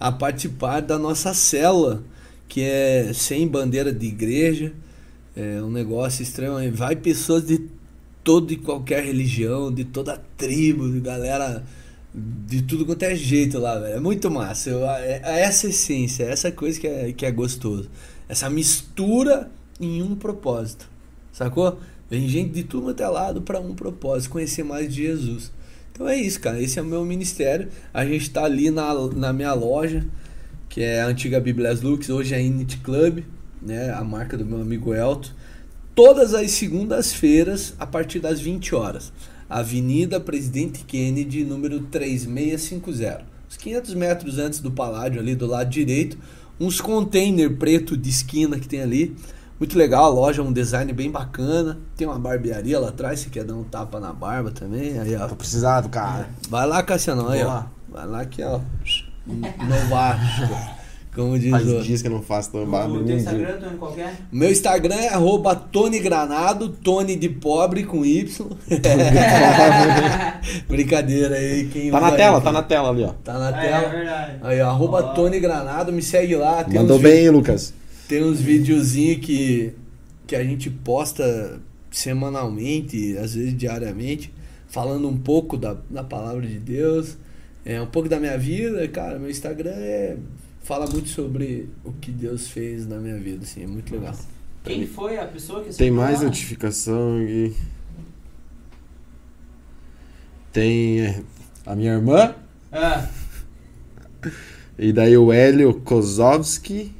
a 0.00 0.10
participar 0.10 0.80
da 0.80 0.98
nossa 0.98 1.32
célula, 1.32 2.02
que 2.48 2.62
é 2.62 3.12
sem 3.14 3.46
bandeira 3.46 3.92
de 3.92 4.06
igreja. 4.06 4.72
É 5.36 5.60
um 5.62 5.70
negócio 5.70 6.22
extremamente. 6.22 6.76
Vai 6.76 6.94
pessoas 6.96 7.46
de 7.46 7.68
toda 8.24 8.52
e 8.52 8.56
qualquer 8.56 9.04
religião, 9.04 9.72
de 9.72 9.84
toda 9.84 10.20
tribo, 10.36 10.90
de 10.90 11.00
galera 11.00 11.62
de 12.14 12.62
tudo 12.62 12.86
quanto 12.86 13.02
é 13.02 13.14
jeito 13.14 13.58
lá, 13.58 13.78
velho. 13.78 13.96
É 13.96 14.00
muito 14.00 14.30
massa. 14.30 14.70
Eu, 14.70 14.88
é, 14.88 15.20
é 15.22 15.40
essa 15.42 15.68
essência, 15.68 16.24
é 16.24 16.30
essa 16.30 16.50
coisa 16.50 16.80
que 16.80 16.86
é, 16.86 17.12
que 17.12 17.26
é 17.26 17.30
gostoso. 17.30 17.90
Essa 18.28 18.48
mistura 18.48 19.50
em 19.80 20.02
um 20.02 20.14
propósito. 20.14 20.88
Sacou? 21.32 21.78
Vem 22.08 22.28
gente 22.28 22.52
de 22.52 22.62
tudo 22.64 22.84
quanto 22.84 23.02
é 23.02 23.08
lado 23.08 23.42
para 23.42 23.58
um 23.60 23.74
propósito, 23.74 24.30
conhecer 24.30 24.62
mais 24.62 24.88
de 24.88 25.02
Jesus. 25.02 25.50
Então 25.92 26.08
é 26.08 26.16
isso, 26.16 26.40
cara. 26.40 26.60
Esse 26.62 26.78
é 26.78 26.82
o 26.82 26.84
meu 26.84 27.04
ministério. 27.04 27.68
A 27.92 28.04
gente 28.06 28.30
tá 28.30 28.44
ali 28.44 28.70
na, 28.70 28.94
na 29.08 29.32
minha 29.32 29.52
loja, 29.52 30.06
que 30.68 30.80
é 30.82 31.02
a 31.02 31.06
antiga 31.06 31.40
Bíblias 31.40 31.82
Lux, 31.82 32.08
hoje 32.08 32.34
é 32.34 32.36
a 32.36 32.40
Init 32.40 32.78
Club, 32.78 33.24
né? 33.60 33.90
A 33.92 34.04
marca 34.04 34.36
do 34.36 34.44
meu 34.44 34.60
amigo 34.60 34.94
Elton. 34.94 35.30
Todas 35.94 36.34
as 36.34 36.50
segundas-feiras, 36.50 37.72
a 37.78 37.86
partir 37.86 38.18
das 38.18 38.40
20 38.40 38.74
horas. 38.74 39.12
Avenida 39.48 40.18
Presidente 40.18 40.84
Kennedy, 40.84 41.44
número 41.44 41.82
3650. 41.82 43.24
Uns 43.48 43.56
500 43.56 43.94
metros 43.94 44.38
antes 44.38 44.58
do 44.58 44.72
Paládio, 44.72 45.20
ali 45.20 45.36
do 45.36 45.46
lado 45.46 45.70
direito. 45.70 46.18
Uns 46.58 46.80
container 46.80 47.56
preto 47.56 47.96
de 47.96 48.10
esquina 48.10 48.58
que 48.58 48.66
tem 48.66 48.82
ali. 48.82 49.14
Muito 49.60 49.78
legal, 49.78 50.06
a 50.06 50.08
loja 50.08 50.42
é 50.42 50.44
um 50.44 50.52
design 50.52 50.92
bem 50.92 51.12
bacana. 51.12 51.78
Tem 51.96 52.08
uma 52.08 52.18
barbearia 52.18 52.80
lá 52.80 52.88
atrás, 52.88 53.20
se 53.20 53.30
quer 53.30 53.44
dar 53.44 53.54
um 53.54 53.62
tapa 53.62 54.00
na 54.00 54.12
barba 54.12 54.50
também. 54.50 54.98
Aí, 54.98 55.14
ó. 55.14 55.28
Tô 55.28 55.36
precisado, 55.36 55.88
cara. 55.88 56.28
Vai 56.48 56.66
lá, 56.66 56.82
Cassiano, 56.82 57.28
aí, 57.28 57.44
ó. 57.44 57.66
Vai 57.88 58.06
lá 58.08 58.24
que, 58.24 58.42
ó. 58.42 58.58
Não 59.24 59.88
vai. 59.88 60.18
Como 61.14 61.38
diz 61.38 61.50
Faz 61.50 61.72
o... 61.72 61.80
dias 61.80 62.02
que 62.02 62.08
eu 62.08 62.12
não 62.12 62.22
faço 62.22 62.50
tão 62.50 62.64
O 62.64 63.04
teu 63.04 63.16
Instagram. 63.16 63.58
Tony, 63.60 63.76
qual 63.78 63.94
é? 63.96 64.12
Meu 64.32 64.50
Instagram 64.50 64.96
é 64.96 65.08
arroba 65.08 65.54
Tony 65.54 66.00
Granado, 66.00 66.68
Tony 66.70 67.14
de 67.14 67.28
pobre 67.28 67.84
com 67.84 68.04
Y. 68.04 68.26
Brincadeira 70.68 71.36
aí, 71.36 71.68
quem 71.72 71.90
Tá 71.90 72.00
na 72.00 72.12
tela, 72.12 72.38
aí, 72.38 72.44
tá 72.44 72.52
na 72.52 72.62
tela 72.62 72.90
ali, 72.90 73.04
ó. 73.04 73.12
Tá 73.22 73.38
na 73.38 73.48
é 73.48 73.68
tela. 73.70 73.88
verdade. 73.88 74.38
Aí, 74.42 74.60
ó, 74.60 74.70
arroba 74.70 74.98
Ó. 74.98 75.14
Tony 75.14 75.38
Granado, 75.38 75.92
me 75.92 76.02
segue 76.02 76.34
lá. 76.34 76.64
Tem 76.64 76.74
Mandou 76.80 76.98
vi- 76.98 77.04
bem, 77.04 77.24
hein, 77.24 77.30
Lucas? 77.30 77.72
Tem 78.08 78.22
uns 78.22 78.40
videozinhos 78.40 79.24
que, 79.24 79.72
que 80.26 80.34
a 80.34 80.42
gente 80.42 80.68
posta 80.68 81.60
semanalmente, 81.90 83.16
às 83.18 83.34
vezes 83.34 83.56
diariamente, 83.56 84.32
falando 84.66 85.08
um 85.08 85.16
pouco 85.16 85.56
da, 85.56 85.76
da 85.88 86.02
palavra 86.02 86.44
de 86.46 86.58
Deus, 86.58 87.16
é 87.64 87.80
um 87.80 87.86
pouco 87.86 88.08
da 88.08 88.18
minha 88.18 88.36
vida, 88.36 88.86
cara. 88.88 89.18
Meu 89.18 89.30
Instagram 89.30 89.70
é, 89.76 90.16
fala 90.64 90.86
muito 90.88 91.08
sobre 91.08 91.68
o 91.84 91.92
que 91.92 92.10
Deus 92.10 92.48
fez 92.48 92.86
na 92.86 92.96
minha 92.96 93.16
vida, 93.16 93.44
assim, 93.44 93.62
é 93.62 93.66
muito 93.66 93.94
legal. 93.94 94.14
Quem 94.64 94.84
foi 94.86 95.16
a 95.18 95.26
pessoa 95.26 95.62
que 95.62 95.72
Tem 95.74 95.90
mais 95.90 96.18
lá? 96.20 96.24
notificação 96.24 97.18
aqui. 97.22 97.54
Tem 100.52 101.00
é, 101.00 101.22
a 101.66 101.74
minha 101.74 101.92
irmã. 101.94 102.34
Ah, 102.72 103.06
E 104.78 104.92
daí 104.92 105.16
o 105.16 105.32
Hélio 105.32 105.74
Kozovski. 105.80 106.92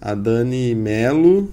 A 0.00 0.14
Dani 0.14 0.74
Melo. 0.74 1.50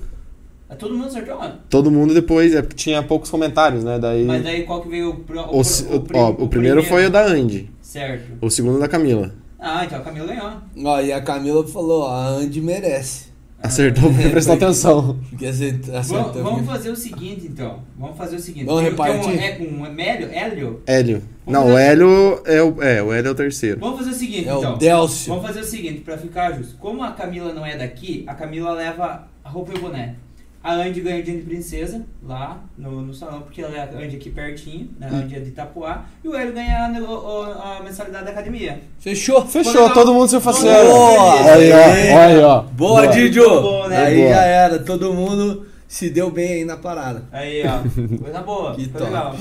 todo 0.78 0.94
mundo 0.96 1.08
acertou, 1.08 1.38
mano? 1.40 1.60
Todo 1.70 1.90
mundo 1.92 2.14
depois. 2.14 2.54
É 2.54 2.62
porque 2.62 2.76
tinha 2.76 3.02
poucos 3.04 3.30
comentários, 3.30 3.84
né? 3.84 3.98
Daí. 4.00 4.26
Mas 4.26 4.44
daí 4.44 4.64
qual 4.64 4.82
que 4.82 4.90
veio 4.90 5.10
o, 5.12 5.14
o, 5.14 5.58
o, 5.58 5.62
o, 5.62 5.62
o- 5.62 6.08
ó, 6.18 6.30
o 6.32 6.48
primeiro 6.50 6.84
foi 6.84 7.06
o 7.06 7.10
da 7.10 7.26
Andy. 7.26 7.70
Certo. 7.82 8.38
O 8.46 8.50
segundo 8.50 8.80
da 8.80 8.88
Camila. 8.88 9.34
Ah, 9.66 9.86
então 9.86 9.98
a 9.98 10.02
Camila 10.02 10.26
ganhou. 10.28 10.52
Ó, 10.86 11.00
e 11.02 11.14
a 11.14 11.22
Camila 11.22 11.66
falou, 11.66 12.04
ó, 12.04 12.12
a 12.14 12.28
Andy 12.28 12.60
merece. 12.60 13.32
Acertou 13.64 14.12
porque 14.12 14.28
prestou 14.28 14.56
atenção. 14.56 15.18
Porque 15.30 15.46
Vamos, 15.50 15.90
acertou. 15.90 16.44
vamos 16.44 16.66
fazer 16.66 16.90
o 16.90 16.96
seguinte, 16.98 17.48
então. 17.48 17.80
Vamos 17.98 18.18
fazer 18.18 18.36
o 18.36 18.40
seguinte. 18.40 18.66
Vamos 18.66 18.82
Tem- 18.82 18.94
tem 18.94 19.00
um- 19.06 19.08
repartir? 19.22 19.40
É 19.42 19.52
com 19.54 19.64
um 19.64 19.86
Hélio? 19.86 20.30
Hélio? 20.34 20.82
Hélio. 20.86 21.24
Vamos 21.46 21.62
Não, 21.70 21.74
o 21.74 21.78
Hélio 21.78 22.42
é 22.46 22.62
o, 22.62 22.84
é, 22.84 23.02
o 23.02 23.14
Hélio 23.14 23.30
é 23.30 23.32
o 23.32 23.36
terceiro. 23.36 23.80
Vamos 23.80 24.00
fazer 24.00 24.10
o 24.10 24.14
seguinte, 24.14 24.50
É 24.50 24.54
então. 24.54 24.74
o 24.74 24.78
Delcio. 24.78 25.30
Vamos 25.34 25.48
fazer 25.48 25.62
o 25.62 25.64
seguinte, 25.64 26.02
pra 26.02 26.18
ficar 26.18 26.52
justo. 26.58 26.76
Como 26.76 27.02
a 27.02 27.12
Camila 27.14 27.54
não 27.54 27.66
é 27.66 27.78
daqui, 27.78 28.26
a 28.28 28.34
Camila 28.36 28.74
leva 28.74 29.30
a 29.42 29.50
roupa 29.50 29.72
e 29.74 29.78
o 29.78 29.82
boné. 29.82 30.16
A 30.64 30.76
Andy 30.76 31.02
ganha 31.02 31.20
o 31.20 31.24
dia 31.24 31.36
de 31.36 31.42
princesa 31.42 32.06
lá 32.26 32.58
no, 32.78 33.02
no 33.02 33.14
salão, 33.14 33.42
porque 33.42 33.62
ela 33.62 33.76
é 33.76 33.82
a 33.82 33.84
Andy 34.06 34.16
aqui 34.16 34.30
pertinho, 34.30 34.90
né? 34.98 35.10
A 35.12 35.16
Andy 35.18 35.36
é 35.36 35.40
de 35.42 35.50
Itapuá. 35.50 36.06
E 36.24 36.28
o 36.30 36.34
Hélio 36.34 36.54
ganha 36.54 36.86
a, 36.86 37.02
o- 37.02 37.44
a 37.62 37.82
mensalidade 37.84 38.24
da 38.26 38.32
academia. 38.32 38.82
Fechou? 38.98 39.46
Fechou, 39.46 39.90
todo 39.90 40.14
mundo 40.14 40.30
se 40.30 40.40
faceiro. 40.40 40.88
Boa! 40.88 41.52
Aí, 41.54 41.72
ó, 41.74 42.18
Aí. 42.20 42.40
ó. 42.40 42.62
Boa, 42.62 43.08
Didio! 43.08 43.44
Muito 43.50 43.62
bom, 43.62 43.88
né? 43.90 44.06
Aí 44.06 44.18
Boa. 44.22 44.30
já 44.30 44.42
era, 44.46 44.80
todo 44.80 45.14
mundo 45.14 45.66
se 45.86 46.10
deu 46.10 46.32
bem 46.32 46.54
aí 46.54 46.66
na 46.66 46.78
parada. 46.78 47.24
Aí, 47.32 47.62
ó. 47.68 48.18
Coisa 48.24 48.42
boa. 48.42 48.74
Que 48.76 48.86
foi 48.86 49.02
top. 49.02 49.04
legal. 49.12 49.36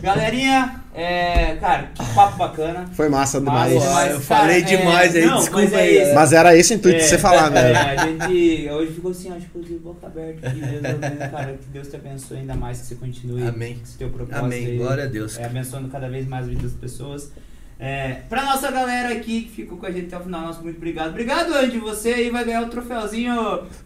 Galerinha, 0.00 0.82
é, 0.94 1.56
cara, 1.56 1.90
que 1.94 2.04
papo 2.14 2.36
bacana. 2.36 2.86
Foi 2.92 3.08
massa 3.08 3.38
demais. 3.38 3.72
Boa, 3.72 3.84
demais. 3.86 4.12
eu 4.12 4.20
falei 4.20 4.62
Cara, 4.62 4.74
é, 4.74 4.78
demais 4.78 5.16
aí, 5.16 5.24
não, 5.24 5.38
desculpa 5.38 5.62
mas 5.62 5.72
é 5.72 5.80
aí, 5.80 6.02
isso. 6.02 6.14
Mas 6.14 6.32
era 6.32 6.56
esse 6.56 6.74
o 6.74 6.76
intuito 6.76 6.98
de 6.98 7.04
É, 7.04 7.08
você 7.08 7.18
falar, 7.18 7.46
é, 7.56 7.72
né? 7.72 7.78
a 7.80 8.06
gente 8.06 8.68
hoje 8.70 8.92
ficou 8.92 9.10
assim, 9.10 9.32
ó, 9.32 9.40
tipo, 9.40 9.60
de 9.62 9.74
boca 9.74 10.06
aberta 10.06 10.48
aqui 10.48 10.60
mesmo, 10.60 10.82
cara, 11.30 11.52
que 11.54 11.68
Deus 11.72 11.88
te 11.88 11.96
abençoe 11.96 12.38
ainda 12.38 12.54
mais, 12.54 12.80
que 12.80 12.86
você 12.88 12.94
continue 12.96 13.46
Amém. 13.46 13.74
com 13.76 13.82
esse 13.82 13.96
teu 13.96 14.10
propósito 14.10 14.44
Amém. 14.44 14.66
aí, 14.66 14.76
Glória 14.76 15.04
a 15.04 15.06
Deus. 15.06 15.38
é, 15.38 15.44
abençoando 15.46 15.88
cada 15.88 16.08
vez 16.08 16.26
mais 16.28 16.44
a 16.44 16.48
vida 16.48 16.62
das 16.62 16.72
pessoas. 16.72 17.30
É, 17.78 18.20
pra 18.28 18.42
nossa 18.42 18.70
galera 18.70 19.10
aqui 19.10 19.42
que 19.42 19.50
ficou 19.50 19.76
com 19.76 19.84
a 19.84 19.90
gente 19.90 20.06
até 20.06 20.16
o 20.16 20.20
final, 20.20 20.40
nosso 20.40 20.62
muito 20.62 20.76
obrigado. 20.76 21.10
Obrigado, 21.10 21.54
Andy, 21.54 21.78
você 21.78 22.08
aí 22.08 22.30
vai 22.30 22.42
ganhar 22.42 22.62
o 22.62 22.68
troféuzinho 22.68 23.34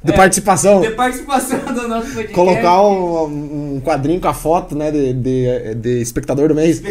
De 0.03 0.13
é, 0.13 0.17
participação. 0.17 0.81
de 0.81 0.91
participação 0.91 1.59
do 1.59 1.89
nosso 1.89 2.07
podcast. 2.07 2.33
Colocar 2.33 2.83
um, 2.83 3.75
um 3.77 3.81
quadrinho 3.81 4.21
com 4.21 4.29
a 4.29 4.35
foto, 4.35 4.77
né, 4.77 4.93
de, 4.93 5.13
de, 5.15 5.75
de 5.75 6.01
espectador 6.01 6.49
do 6.49 6.55
mês. 6.55 6.81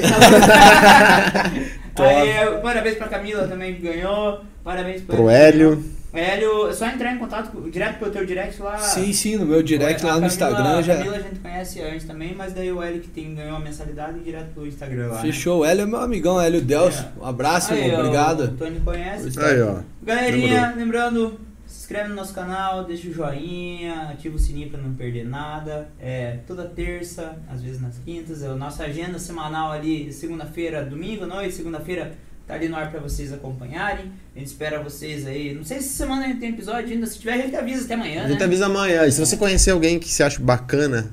Aí, 2.00 2.62
parabéns 2.62 2.96
pra 2.96 3.08
Camila 3.08 3.48
também 3.48 3.76
que 3.76 3.82
ganhou. 3.82 4.42
Parabéns 4.64 5.02
pra 5.02 5.16
Pro 5.16 5.30
Hélio. 5.30 5.84
Hélio, 6.12 6.68
é 6.68 6.74
só 6.74 6.88
entrar 6.88 7.14
em 7.14 7.18
contato 7.20 7.70
direto 7.70 8.00
pelo 8.00 8.10
teu 8.12 8.26
direct 8.26 8.60
lá. 8.62 8.78
Sim, 8.80 9.14
sim, 9.14 9.36
no 9.38 9.46
meu 9.46 9.62
direct 9.62 10.04
A 10.04 10.08
lá 10.08 10.14
no 10.16 10.22
Camila- 10.22 10.28
Instagram 10.28 10.78
A 10.78 10.82
já. 10.82 10.96
Camila 10.98 11.16
a 11.18 11.20
gente 11.20 11.40
conhece 11.40 11.82
antes 11.82 12.06
também, 12.08 12.34
mas 12.36 12.54
daí 12.54 12.72
o 12.72 12.82
Hélio 12.82 13.00
que 13.02 13.10
tem, 13.10 13.36
ganhou 13.36 13.58
a 13.58 13.60
mensalidade 13.60 14.20
direto 14.22 14.54
pelo 14.54 14.66
Instagram 14.68 15.08
lá. 15.10 15.16
né? 15.16 15.22
Fechou. 15.22 15.60
O 15.60 15.66
Hélio 15.66 15.84
é 15.84 15.86
meu 15.86 16.00
amigão, 16.00 16.42
Hélio 16.42 16.62
Delcio. 16.62 17.06
É. 17.18 17.22
Um 17.24 17.26
abraço, 17.28 17.74
Aí, 17.74 17.82
irmão. 17.82 17.94
ó, 17.94 17.98
O 17.98 18.06
Obrigado. 18.08 18.58
Tony 18.58 18.80
conhece. 18.80 19.40
Aí, 19.40 19.62
ó. 19.62 19.80
Galerinha, 20.02 20.74
lembrando, 20.76 21.40
se 21.68 21.82
inscreve 21.82 22.10
no 22.10 22.16
nosso 22.16 22.34
canal, 22.34 22.84
deixa 22.86 23.08
o 23.08 23.14
joinha, 23.14 24.10
ativa 24.12 24.36
o 24.36 24.40
sininho 24.40 24.70
pra 24.72 24.82
não 24.82 24.94
perder 24.96 25.26
nada. 25.28 25.90
É 26.00 26.40
toda 26.48 26.64
terça, 26.66 27.38
às 27.52 27.62
vezes 27.62 27.80
nas 27.80 28.00
quintas, 28.04 28.42
é 28.42 28.48
a 28.48 28.56
nossa 28.56 28.84
agenda 28.84 29.20
semanal 29.20 29.72
ali, 29.72 30.12
segunda-feira, 30.12 30.84
domingo 30.84 31.26
à 31.26 31.28
noite, 31.28 31.54
segunda-feira 31.54 32.14
tá 32.50 32.56
ali 32.56 32.68
no 32.68 32.76
ar 32.76 32.90
pra 32.90 33.00
vocês 33.00 33.32
acompanharem. 33.32 34.12
A 34.36 34.40
gente 34.40 34.48
espera 34.48 34.82
vocês 34.82 35.26
aí. 35.28 35.54
Não 35.54 35.64
sei 35.64 35.80
se 35.82 35.90
semana 35.90 36.26
a 36.26 36.28
gente 36.30 36.40
tem 36.40 36.50
episódio 36.50 36.92
ainda, 36.92 37.06
se 37.06 37.20
tiver 37.20 37.34
a 37.34 37.38
gente 37.38 37.56
avisa 37.56 37.86
até 37.86 37.94
amanhã, 37.94 38.24
A 38.24 38.28
gente 38.28 38.40
né? 38.40 38.46
avisa 38.46 38.66
amanhã. 38.66 39.06
E 39.06 39.12
se 39.12 39.20
você 39.20 39.38
conhecer 39.38 39.70
alguém 39.72 40.00
que 40.00 40.10
você 40.10 40.24
acha 40.24 40.40
bacana, 40.42 41.12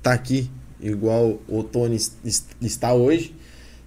tá 0.00 0.12
aqui, 0.12 0.48
igual 0.80 1.40
o 1.48 1.62
Tony 1.64 1.96
es- 1.96 2.16
es- 2.24 2.46
está 2.62 2.94
hoje, 2.94 3.34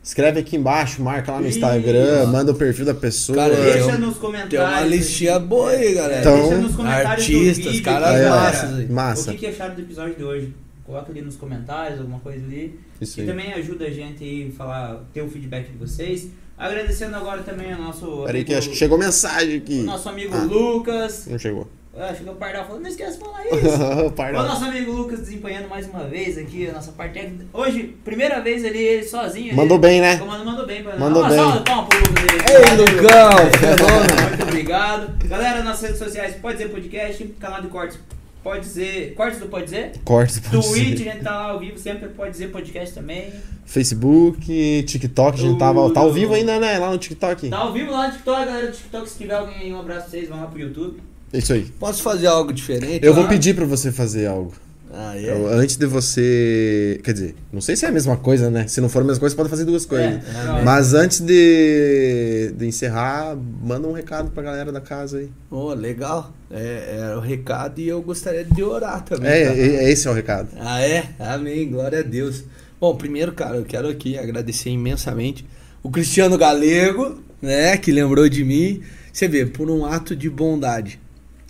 escreve 0.04 0.42
aqui 0.42 0.58
embaixo, 0.58 1.02
marca 1.02 1.32
lá 1.32 1.40
no. 1.40 1.48
Instagram, 1.48 2.26
manda 2.28 2.52
o 2.52 2.56
perfil 2.56 2.84
da 2.86 2.94
pessoa. 2.94 3.38
Cara, 3.38 3.56
Deixa 3.56 3.98
nos 3.98 4.18
comentários. 4.18 4.50
Tem 4.52 4.60
uma 4.60 4.82
listinha 4.82 5.40
boa 5.40 5.70
aí, 5.72 5.94
galera. 5.94 6.20
Então, 6.20 6.38
Deixa 6.50 6.58
nos 6.58 6.76
comentários 6.76 7.28
do 7.28 7.34
artistas, 7.38 7.72
vídeo 7.72 7.84
caras 7.86 8.30
massas 8.30 8.78
aí. 8.80 8.90
Massa. 8.90 9.30
O 9.30 9.34
que, 9.34 9.40
que 9.40 9.46
acharam 9.48 9.76
do 9.76 9.82
episódio 9.82 10.16
de 10.16 10.24
hoje? 10.26 10.54
Coloca 10.86 11.12
ali 11.12 11.22
nos 11.22 11.36
comentários, 11.36 12.00
alguma 12.00 12.20
coisa 12.20 12.44
ali. 12.44 12.78
Isso 13.00 13.20
E 13.20 13.22
aí. 13.22 13.28
também 13.28 13.54
ajuda 13.54 13.86
a 13.86 13.90
gente 13.92 14.24
aí 14.24 14.50
a 14.52 14.58
falar, 14.58 15.04
ter 15.14 15.22
o 15.22 15.30
feedback 15.30 15.72
de 15.72 15.78
vocês. 15.78 16.28
Agradecendo 16.60 17.16
agora 17.16 17.42
também 17.42 17.72
ao 17.72 17.80
nosso 17.80 18.06
Peraí 18.26 18.30
amigo, 18.42 18.46
que 18.48 18.56
acho 18.56 18.70
que 18.70 18.76
chegou 18.76 18.98
mensagem 18.98 19.56
o 19.56 19.58
aqui. 19.60 19.82
nosso 19.84 20.10
amigo 20.10 20.36
Ah. 20.36 20.44
Lucas. 20.44 21.26
Não 21.28 21.40
chegou. 21.40 21.66
Ah, 21.98 22.14
chegou 22.16 22.34
o 22.34 22.36
Pardal 22.38 22.66
falando, 22.66 22.84
não 22.84 22.90
esquece 22.90 23.18
de 23.18 23.24
falar 23.26 23.44
isso. 23.48 23.56
o 24.04 24.08
o 24.08 24.12
Pardal. 24.12 24.46
nosso 24.46 24.66
amigo 24.66 24.92
Lucas 24.92 25.20
desempenhando 25.20 25.68
mais 25.70 25.88
uma 25.88 26.04
vez 26.04 26.38
aqui 26.38 26.68
a 26.70 26.74
nossa 26.74 26.92
parte 26.92 27.14
técnica. 27.14 27.46
Hoje, 27.54 27.96
primeira 28.06 28.40
vez 28.42 28.64
ele, 28.64 28.78
ele 28.78 29.04
sozinho. 29.06 29.56
Mandou 29.56 29.78
ele, 29.78 29.88
bem, 29.88 30.02
né? 30.02 30.18
Mandou, 30.18 30.46
mandou 30.46 30.66
bem 30.66 30.84
pra 30.84 30.98
Mandou 30.98 31.22
Uma 31.22 31.30
bem. 31.30 31.38
salva 31.38 31.58
de 31.60 31.64
palmas 31.66 31.88
pro 31.90 32.00
Lucas 32.00 32.24
aí. 32.24 32.56
Ei, 32.56 32.74
Obrigado, 32.74 32.92
Lucão, 32.94 33.60
fenômeno. 33.60 34.30
Muito 34.30 34.44
obrigado. 34.44 35.28
Galera, 35.28 35.64
nas 35.64 35.82
redes 35.82 35.98
sociais, 35.98 36.36
pode 36.36 36.58
dizer 36.58 36.70
podcast, 36.70 37.24
canal 37.40 37.62
de 37.62 37.68
cortes, 37.70 37.98
pode 38.44 38.62
dizer. 38.62 39.14
Cortes 39.14 39.40
do 39.40 39.48
Pode 39.48 39.66
dizer? 39.66 39.92
Cortes. 40.04 40.40
pode 40.40 40.68
Twitch, 40.68 40.98
ser. 40.98 41.10
a 41.10 41.14
gente 41.14 41.24
tá 41.24 41.32
lá 41.32 41.52
ao 41.52 41.60
vivo, 41.60 41.78
sempre 41.78 42.10
pode 42.10 42.32
dizer 42.32 42.52
podcast 42.52 42.94
também. 42.96 43.32
Facebook, 43.66 44.84
TikTok, 44.88 45.38
a 45.40 45.42
gente 45.42 45.60
tava, 45.60 45.92
tá 45.94 46.00
ao 46.00 46.12
vivo 46.12 46.34
ainda, 46.34 46.60
né? 46.60 46.80
Lá 46.80 46.92
no 46.92 46.98
TikTok. 46.98 47.50
Tá 47.50 47.58
ao 47.58 47.72
vivo 47.72 47.92
lá 47.92 48.08
no 48.08 48.14
TikTok, 48.14 48.46
galera 48.46 48.68
do 48.68 48.74
TikTok. 48.74 49.10
Se 49.10 49.18
tiver 49.18 49.36
alguém 49.36 49.56
aí, 49.58 49.74
um 49.74 49.80
abraço 49.80 50.02
pra 50.02 50.10
vocês, 50.12 50.30
vão 50.30 50.40
lá 50.40 50.48
pro 50.48 50.60
YouTube. 50.60 51.00
Isso 51.32 51.54
aí. 51.54 51.66
Posso 51.80 52.02
fazer 52.02 52.28
algo 52.28 52.52
diferente? 52.52 53.06
Eu 53.06 53.14
vou 53.14 53.28
pedir 53.28 53.56
pra 53.56 53.66
você 53.66 53.92
fazer 53.92 54.26
algo. 54.26 54.54
Ah, 54.92 55.16
é? 55.16 55.30
Eu- 55.30 55.48
antes 55.48 55.76
de 55.78 55.86
você. 55.86 57.00
Quer 57.04 57.14
dizer, 57.14 57.36
não 57.54 57.62
sei 57.62 57.76
se 57.76 57.86
é 57.86 57.90
a 57.90 57.92
mesma 57.92 58.18
coisa, 58.18 58.50
né? 58.50 58.68
Se 58.68 58.82
não 58.82 58.90
for 58.90 59.02
a 59.02 59.06
mesma 59.06 59.20
coisa, 59.20 59.36
pode 59.36 59.50
fazer 59.50 59.66
duas 59.66 59.86
coisas. 59.86 60.08
É, 60.28 60.42
Amém. 60.50 60.64
Mas 60.66 60.94
antes 60.94 61.20
de, 61.22 62.52
de 62.58 62.66
encerrar, 62.66 63.36
manda 63.36 63.88
um 63.88 63.92
recado 63.94 64.32
pra 64.32 64.42
galera 64.42 64.72
da 64.72 64.82
casa 64.82 65.20
aí. 65.20 65.30
Oh, 65.52 65.74
legal. 65.74 66.34
É, 66.52 67.12
é 67.12 67.16
o 67.16 67.20
recado 67.20 67.80
e 67.80 67.88
eu 67.88 68.02
gostaria 68.02 68.44
de 68.44 68.64
orar 68.64 69.04
também. 69.04 69.30
É, 69.30 69.44
é, 69.44 69.76
é 69.86 69.92
esse 69.92 70.08
é 70.08 70.12
o 70.12 70.14
recado. 70.14 70.50
Ah, 70.60 70.82
é? 70.82 71.10
Amém, 71.20 71.70
glória 71.70 72.00
a 72.00 72.04
Deus. 72.04 72.44
Bom, 72.82 72.96
primeiro, 72.96 73.32
cara, 73.34 73.58
eu 73.58 73.66
quero 73.66 73.88
aqui 73.90 74.18
agradecer 74.18 74.70
imensamente 74.70 75.46
o 75.84 75.92
Cristiano 75.92 76.38
Galego, 76.38 77.22
né, 77.42 77.78
que 77.78 77.92
lembrou 77.92 78.28
de 78.28 78.44
mim. 78.44 78.82
Você 79.14 79.28
vê, 79.28 79.46
por 79.46 79.70
um 79.70 79.86
ato 79.86 80.16
de 80.16 80.30
bondade. 80.30 81.00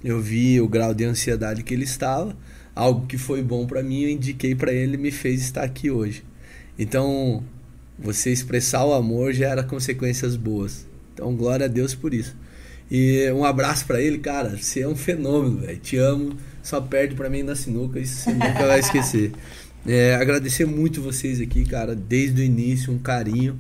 Eu 0.04 0.20
vi 0.22 0.60
o 0.60 0.68
grau 0.68 0.94
de 0.94 1.04
ansiedade 1.06 1.62
que 1.64 1.74
ele 1.74 1.84
estava, 1.84 2.36
algo 2.80 3.06
que 3.06 3.18
foi 3.18 3.44
bom 3.44 3.68
pra 3.68 3.84
mim, 3.84 4.04
eu 4.04 4.10
indiquei 4.10 4.56
pra 4.56 4.72
ele 4.72 4.96
me 4.96 5.12
fez 5.12 5.42
estar 5.42 5.64
aqui 5.64 5.92
hoje. 5.92 6.24
Então, 6.78 7.44
você 7.98 8.32
expressar 8.32 8.86
o 8.86 8.94
amor 8.94 9.34
gera 9.34 9.62
consequências 9.62 10.38
boas. 10.38 10.88
Então, 11.14 11.36
glória 11.36 11.66
a 11.66 11.70
Deus 11.70 11.94
por 11.94 12.14
isso. 12.14 12.36
E 12.90 13.30
um 13.32 13.44
abraço 13.44 13.86
pra 13.86 14.02
ele, 14.02 14.18
cara. 14.18 14.58
Você 14.58 14.80
é 14.80 14.88
um 14.88 14.96
fenômeno, 14.96 15.60
velho. 15.60 15.78
Te 15.78 15.98
amo. 15.98 16.38
Só 16.64 16.80
perde 16.80 17.16
pra 17.16 17.30
mim 17.30 17.44
na 17.44 17.56
sinuca, 17.56 18.00
isso 18.00 18.22
você 18.22 18.32
nunca 18.32 18.66
vai 18.66 18.80
esquecer. 18.80 19.32
É, 19.88 20.16
agradecer 20.16 20.66
muito 20.66 21.02
vocês 21.02 21.40
aqui, 21.40 21.66
cara, 21.66 21.96
desde 21.96 22.42
o 22.42 22.44
início, 22.44 22.92
um 22.92 23.00
carinho, 23.00 23.58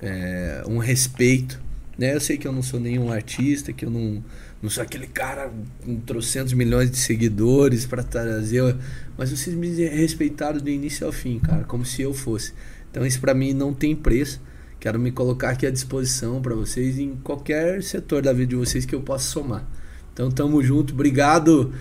é, 0.00 0.62
um 0.66 0.78
respeito. 0.78 1.60
Né? 1.96 2.14
Eu 2.14 2.20
sei 2.20 2.38
que 2.38 2.48
eu 2.48 2.52
não 2.52 2.62
sou 2.62 2.80
nenhum 2.80 3.12
artista, 3.12 3.70
que 3.70 3.84
eu 3.84 3.90
não, 3.90 4.24
não 4.62 4.68
sou 4.68 4.82
aquele 4.82 5.06
cara 5.06 5.52
com 5.84 6.00
trocentos 6.00 6.52
milhões 6.52 6.90
de 6.90 6.96
seguidores 6.96 7.86
pra 7.86 8.02
trazer. 8.02 8.76
Mas 9.16 9.30
vocês 9.30 9.54
me 9.54 9.68
respeitaram 9.68 10.58
do 10.58 10.68
início 10.68 11.06
ao 11.06 11.12
fim, 11.12 11.38
cara, 11.38 11.64
como 11.64 11.84
se 11.84 12.02
eu 12.02 12.12
fosse. 12.12 12.52
Então 12.90 13.06
isso 13.06 13.20
pra 13.20 13.34
mim 13.34 13.52
não 13.52 13.72
tem 13.72 13.94
preço. 13.94 14.40
Quero 14.80 14.98
me 14.98 15.12
colocar 15.12 15.50
aqui 15.50 15.66
à 15.66 15.70
disposição 15.70 16.40
pra 16.40 16.54
vocês 16.54 16.98
em 16.98 17.16
qualquer 17.22 17.82
setor 17.82 18.22
da 18.22 18.32
vida 18.32 18.50
de 18.50 18.56
vocês 18.56 18.84
que 18.84 18.94
eu 18.94 19.00
possa 19.00 19.30
somar. 19.30 19.64
Então 20.12 20.30
tamo 20.30 20.62
junto, 20.62 20.92
obrigado. 20.92 21.72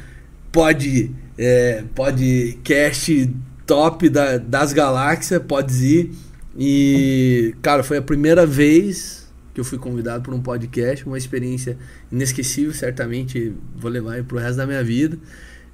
Pode, 0.52 1.12
é, 1.38 1.84
podcast 1.95 3.34
top 3.66 4.08
da, 4.10 4.38
das 4.38 4.72
galáxias, 4.72 5.41
pode 5.41 5.74
ir. 5.84 6.12
E, 6.58 7.56
cara, 7.62 7.84
foi 7.84 7.98
a 7.98 8.02
primeira 8.02 8.45
vez 8.45 9.27
que 9.58 9.62
eu 9.62 9.66
fui 9.66 9.80
convidado 9.80 10.24
por 10.24 10.36
um 10.36 10.40
podcast, 10.40 11.04
uma 11.04 11.18
experiência 11.18 11.76
inesquecível, 12.12 12.72
certamente 12.76 13.54
vou 13.76 13.90
levar 13.90 14.14
aí 14.14 14.22
pro 14.24 14.38
resto 14.38 14.58
da 14.58 14.68
minha 14.68 14.84
vida. 14.84 15.18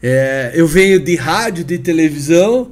É, 0.02 0.54
eu 0.56 0.66
venho 0.66 1.02
de 1.02 1.18
rádio, 1.18 1.66
de 1.66 1.78
televisão, 1.78 2.72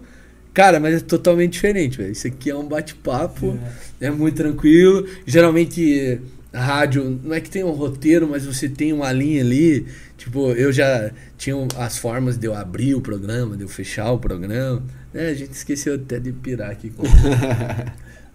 cara, 0.54 0.80
mas 0.80 0.96
é 0.96 1.00
totalmente 1.02 1.52
diferente, 1.52 1.98
velho. 1.98 2.14
Isso 2.14 2.28
aqui 2.28 2.50
é 2.50 2.56
um 2.56 2.66
bate-papo, 2.66 3.60
é 4.00 4.10
muito 4.10 4.38
tranquilo. 4.38 5.06
Geralmente, 5.26 6.22
a 6.54 6.64
rádio, 6.64 7.20
não 7.22 7.36
é 7.36 7.42
que 7.42 7.50
tem 7.50 7.62
um 7.62 7.72
roteiro, 7.72 8.26
mas 8.30 8.46
você 8.46 8.70
tem 8.70 8.94
uma 8.94 9.12
linha 9.12 9.42
ali. 9.42 9.86
Tipo, 10.18 10.52
eu 10.52 10.72
já 10.72 11.12
tinha 11.38 11.58
as 11.78 11.98
formas 11.98 12.38
de 12.38 12.48
eu 12.48 12.56
abrir 12.56 12.96
o 12.96 13.02
programa, 13.02 13.58
de 13.58 13.64
eu 13.64 13.68
fechar 13.68 14.14
o 14.14 14.18
programa. 14.18 14.82
né? 15.14 15.28
a 15.28 15.34
gente 15.34 15.52
esqueceu 15.52 15.96
até 15.96 16.22
de 16.22 16.32
pirar 16.32 16.72
aqui. 16.72 16.90
Com... 16.90 17.04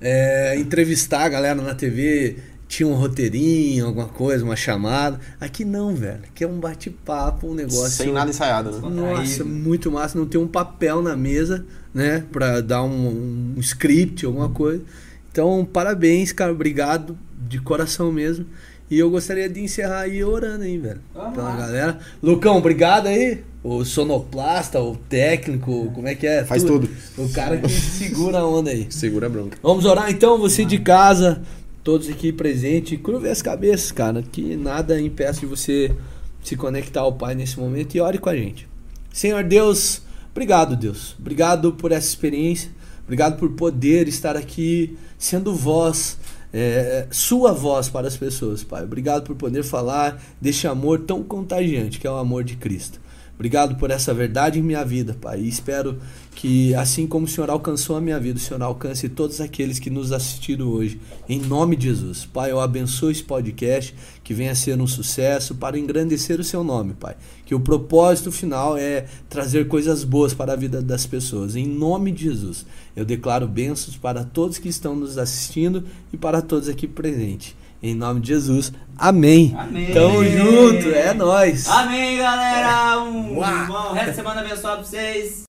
É, 0.00 0.54
entrevistar 0.58 1.24
a 1.24 1.28
galera 1.28 1.60
na 1.60 1.74
TV, 1.74 2.36
tinha 2.68 2.86
um 2.88 2.94
roteirinho, 2.94 3.86
alguma 3.86 4.06
coisa, 4.08 4.44
uma 4.44 4.56
chamada. 4.56 5.20
Aqui 5.40 5.64
não, 5.64 5.94
velho. 5.94 6.20
Aqui 6.24 6.42
é 6.44 6.48
um 6.48 6.58
bate-papo, 6.58 7.48
um 7.48 7.54
negócio. 7.54 7.90
Sem 7.90 8.12
nada 8.12 8.30
ensaiado, 8.30 8.72
né? 8.72 8.88
Nossa, 8.90 9.44
muito 9.44 9.90
massa. 9.90 10.18
Não 10.18 10.26
tem 10.26 10.40
um 10.40 10.48
papel 10.48 11.00
na 11.00 11.16
mesa, 11.16 11.64
né? 11.94 12.24
Pra 12.32 12.60
dar 12.60 12.82
um, 12.82 13.54
um 13.56 13.60
script, 13.60 14.26
alguma 14.26 14.48
coisa. 14.48 14.82
Então, 15.30 15.66
parabéns, 15.70 16.32
cara. 16.32 16.50
Obrigado 16.52 17.16
de 17.48 17.60
coração 17.60 18.10
mesmo. 18.10 18.46
E 18.90 18.98
eu 18.98 19.10
gostaria 19.10 19.48
de 19.48 19.60
encerrar 19.60 20.00
aí 20.02 20.22
orando 20.22 20.62
aí, 20.64 20.78
velho. 20.78 21.00
Vamos 21.14 21.34
Pela 21.34 21.56
galera. 21.56 21.98
Lucão, 22.22 22.56
obrigado 22.56 23.06
aí. 23.08 23.42
O 23.62 23.84
sonoplasta, 23.84 24.80
o 24.80 24.94
técnico, 24.94 25.90
como 25.92 26.06
é 26.06 26.14
que 26.14 26.24
é? 26.24 26.44
Faz 26.44 26.62
Tu- 26.62 26.68
tudo. 26.68 26.88
O 27.18 27.28
cara 27.30 27.56
que 27.56 27.68
segura 27.68 28.38
a 28.38 28.46
onda 28.46 28.70
aí. 28.70 28.86
Segura 28.90 29.26
a 29.26 29.28
bronca. 29.28 29.58
Vamos 29.60 29.84
orar 29.84 30.08
então, 30.08 30.38
você 30.38 30.64
de 30.64 30.78
casa, 30.78 31.42
todos 31.86 32.08
aqui 32.08 32.32
presentes, 32.32 32.98
curve 33.00 33.28
as 33.28 33.40
cabeças, 33.40 33.92
cara, 33.92 34.20
que 34.20 34.56
nada 34.56 35.00
impeça 35.00 35.38
de 35.38 35.46
você 35.46 35.94
se 36.42 36.56
conectar 36.56 37.02
ao 37.02 37.12
Pai 37.12 37.32
nesse 37.36 37.60
momento 37.60 37.94
e 37.94 38.00
ore 38.00 38.18
com 38.18 38.28
a 38.28 38.34
gente. 38.34 38.68
Senhor 39.12 39.44
Deus, 39.44 40.02
obrigado, 40.32 40.74
Deus. 40.74 41.14
Obrigado 41.16 41.74
por 41.74 41.92
essa 41.92 42.08
experiência. 42.08 42.72
Obrigado 43.04 43.38
por 43.38 43.52
poder 43.52 44.08
estar 44.08 44.36
aqui 44.36 44.98
sendo 45.16 45.54
voz, 45.54 46.18
é, 46.52 47.06
sua 47.12 47.52
voz 47.52 47.88
para 47.88 48.08
as 48.08 48.16
pessoas, 48.16 48.64
Pai. 48.64 48.82
Obrigado 48.82 49.22
por 49.22 49.36
poder 49.36 49.62
falar 49.62 50.20
deste 50.40 50.66
amor 50.66 51.02
tão 51.02 51.22
contagiante 51.22 52.00
que 52.00 52.06
é 52.08 52.10
o 52.10 52.16
amor 52.16 52.42
de 52.42 52.56
Cristo. 52.56 53.00
Obrigado 53.36 53.76
por 53.76 53.90
essa 53.90 54.14
verdade 54.14 54.58
em 54.58 54.62
minha 54.62 54.82
vida, 54.82 55.14
Pai. 55.20 55.40
E 55.40 55.48
espero 55.48 55.98
que, 56.34 56.74
assim 56.74 57.06
como 57.06 57.26
o 57.26 57.28
Senhor 57.28 57.50
alcançou 57.50 57.94
a 57.94 58.00
minha 58.00 58.18
vida, 58.18 58.38
o 58.38 58.42
Senhor 58.42 58.62
alcance 58.62 59.10
todos 59.10 59.42
aqueles 59.42 59.78
que 59.78 59.90
nos 59.90 60.10
assistiram 60.10 60.68
hoje. 60.68 60.98
Em 61.28 61.38
nome 61.38 61.76
de 61.76 61.86
Jesus. 61.88 62.24
Pai, 62.24 62.50
eu 62.50 62.58
abençoo 62.58 63.10
esse 63.10 63.22
podcast, 63.22 63.94
que 64.24 64.32
venha 64.32 64.52
a 64.52 64.54
ser 64.54 64.80
um 64.80 64.86
sucesso 64.86 65.54
para 65.54 65.78
engrandecer 65.78 66.40
o 66.40 66.44
seu 66.44 66.64
nome, 66.64 66.94
Pai. 66.94 67.14
Que 67.44 67.54
o 67.54 67.60
propósito 67.60 68.32
final 68.32 68.76
é 68.76 69.04
trazer 69.28 69.68
coisas 69.68 70.02
boas 70.02 70.32
para 70.32 70.54
a 70.54 70.56
vida 70.56 70.80
das 70.80 71.04
pessoas. 71.04 71.56
Em 71.56 71.66
nome 71.66 72.12
de 72.12 72.24
Jesus, 72.24 72.64
eu 72.96 73.04
declaro 73.04 73.46
bênçãos 73.46 73.98
para 73.98 74.24
todos 74.24 74.58
que 74.58 74.68
estão 74.70 74.96
nos 74.96 75.18
assistindo 75.18 75.84
e 76.10 76.16
para 76.16 76.40
todos 76.40 76.70
aqui 76.70 76.86
presentes. 76.86 77.54
Em 77.82 77.94
nome 77.94 78.20
de 78.20 78.28
Jesus. 78.28 78.72
Amém. 78.98 79.54
Amém. 79.58 79.92
Tamo 79.92 80.24
junto. 80.24 80.88
É 80.88 81.12
nóis. 81.14 81.68
Amém, 81.68 82.18
galera. 82.18 83.00
Um 83.02 83.34
bom 83.34 83.92
resto 83.92 84.10
de 84.10 84.16
semana 84.16 84.40
abençoado 84.40 84.78
pra 84.78 84.84
vocês. 84.84 85.42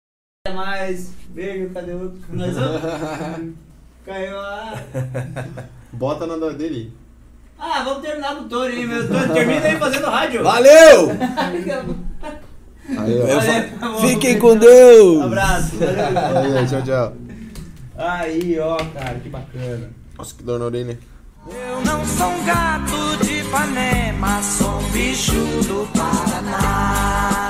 Até 0.46 0.56
mais. 0.56 1.12
Beijo. 1.30 1.70
Cadê 1.74 1.92
o 1.94 2.04
outro? 2.04 2.20
Nós? 2.30 2.56
Caiu 4.06 4.36
lá. 4.36 4.74
Bota 5.94 6.28
na 6.28 6.36
dor 6.36 6.54
dele. 6.54 6.94
Ah, 7.60 7.82
vamos 7.84 8.02
terminar 8.02 8.36
com 8.36 8.44
o 8.44 8.50
Tony 8.50 8.74
aí, 8.76 8.86
meu. 8.86 9.08
Tony, 9.08 9.34
termina 9.34 9.62
aí 9.66 9.78
fazendo 9.80 10.06
rádio. 10.06 10.44
Valeu! 10.44 11.08
Valeu, 12.90 13.28
fa- 13.42 13.62
tá. 13.80 13.96
Fiquem 14.00 14.38
com 14.38 14.56
Deus! 14.56 15.24
Abraço. 15.24 15.76
Valeu. 15.78 16.68
Tchau, 16.68 16.82
tchau. 16.84 17.14
Aí, 17.98 18.60
ó, 18.60 18.78
cara, 18.78 19.16
que 19.20 19.28
bacana. 19.30 19.90
Nossa, 20.18 20.36
que 20.36 20.44
dor 20.44 20.60
na 20.60 20.66
orelha. 20.66 21.00
Eu 21.46 21.82
não 21.86 22.06
sou 22.06 22.28
um 22.28 22.46
gato 22.46 23.26
de 23.26 23.40
Ipanema, 23.40 24.42
sou 24.42 24.80
um 24.80 24.90
bicho 24.90 25.34
do 25.68 25.88
Paraná. 25.94 27.47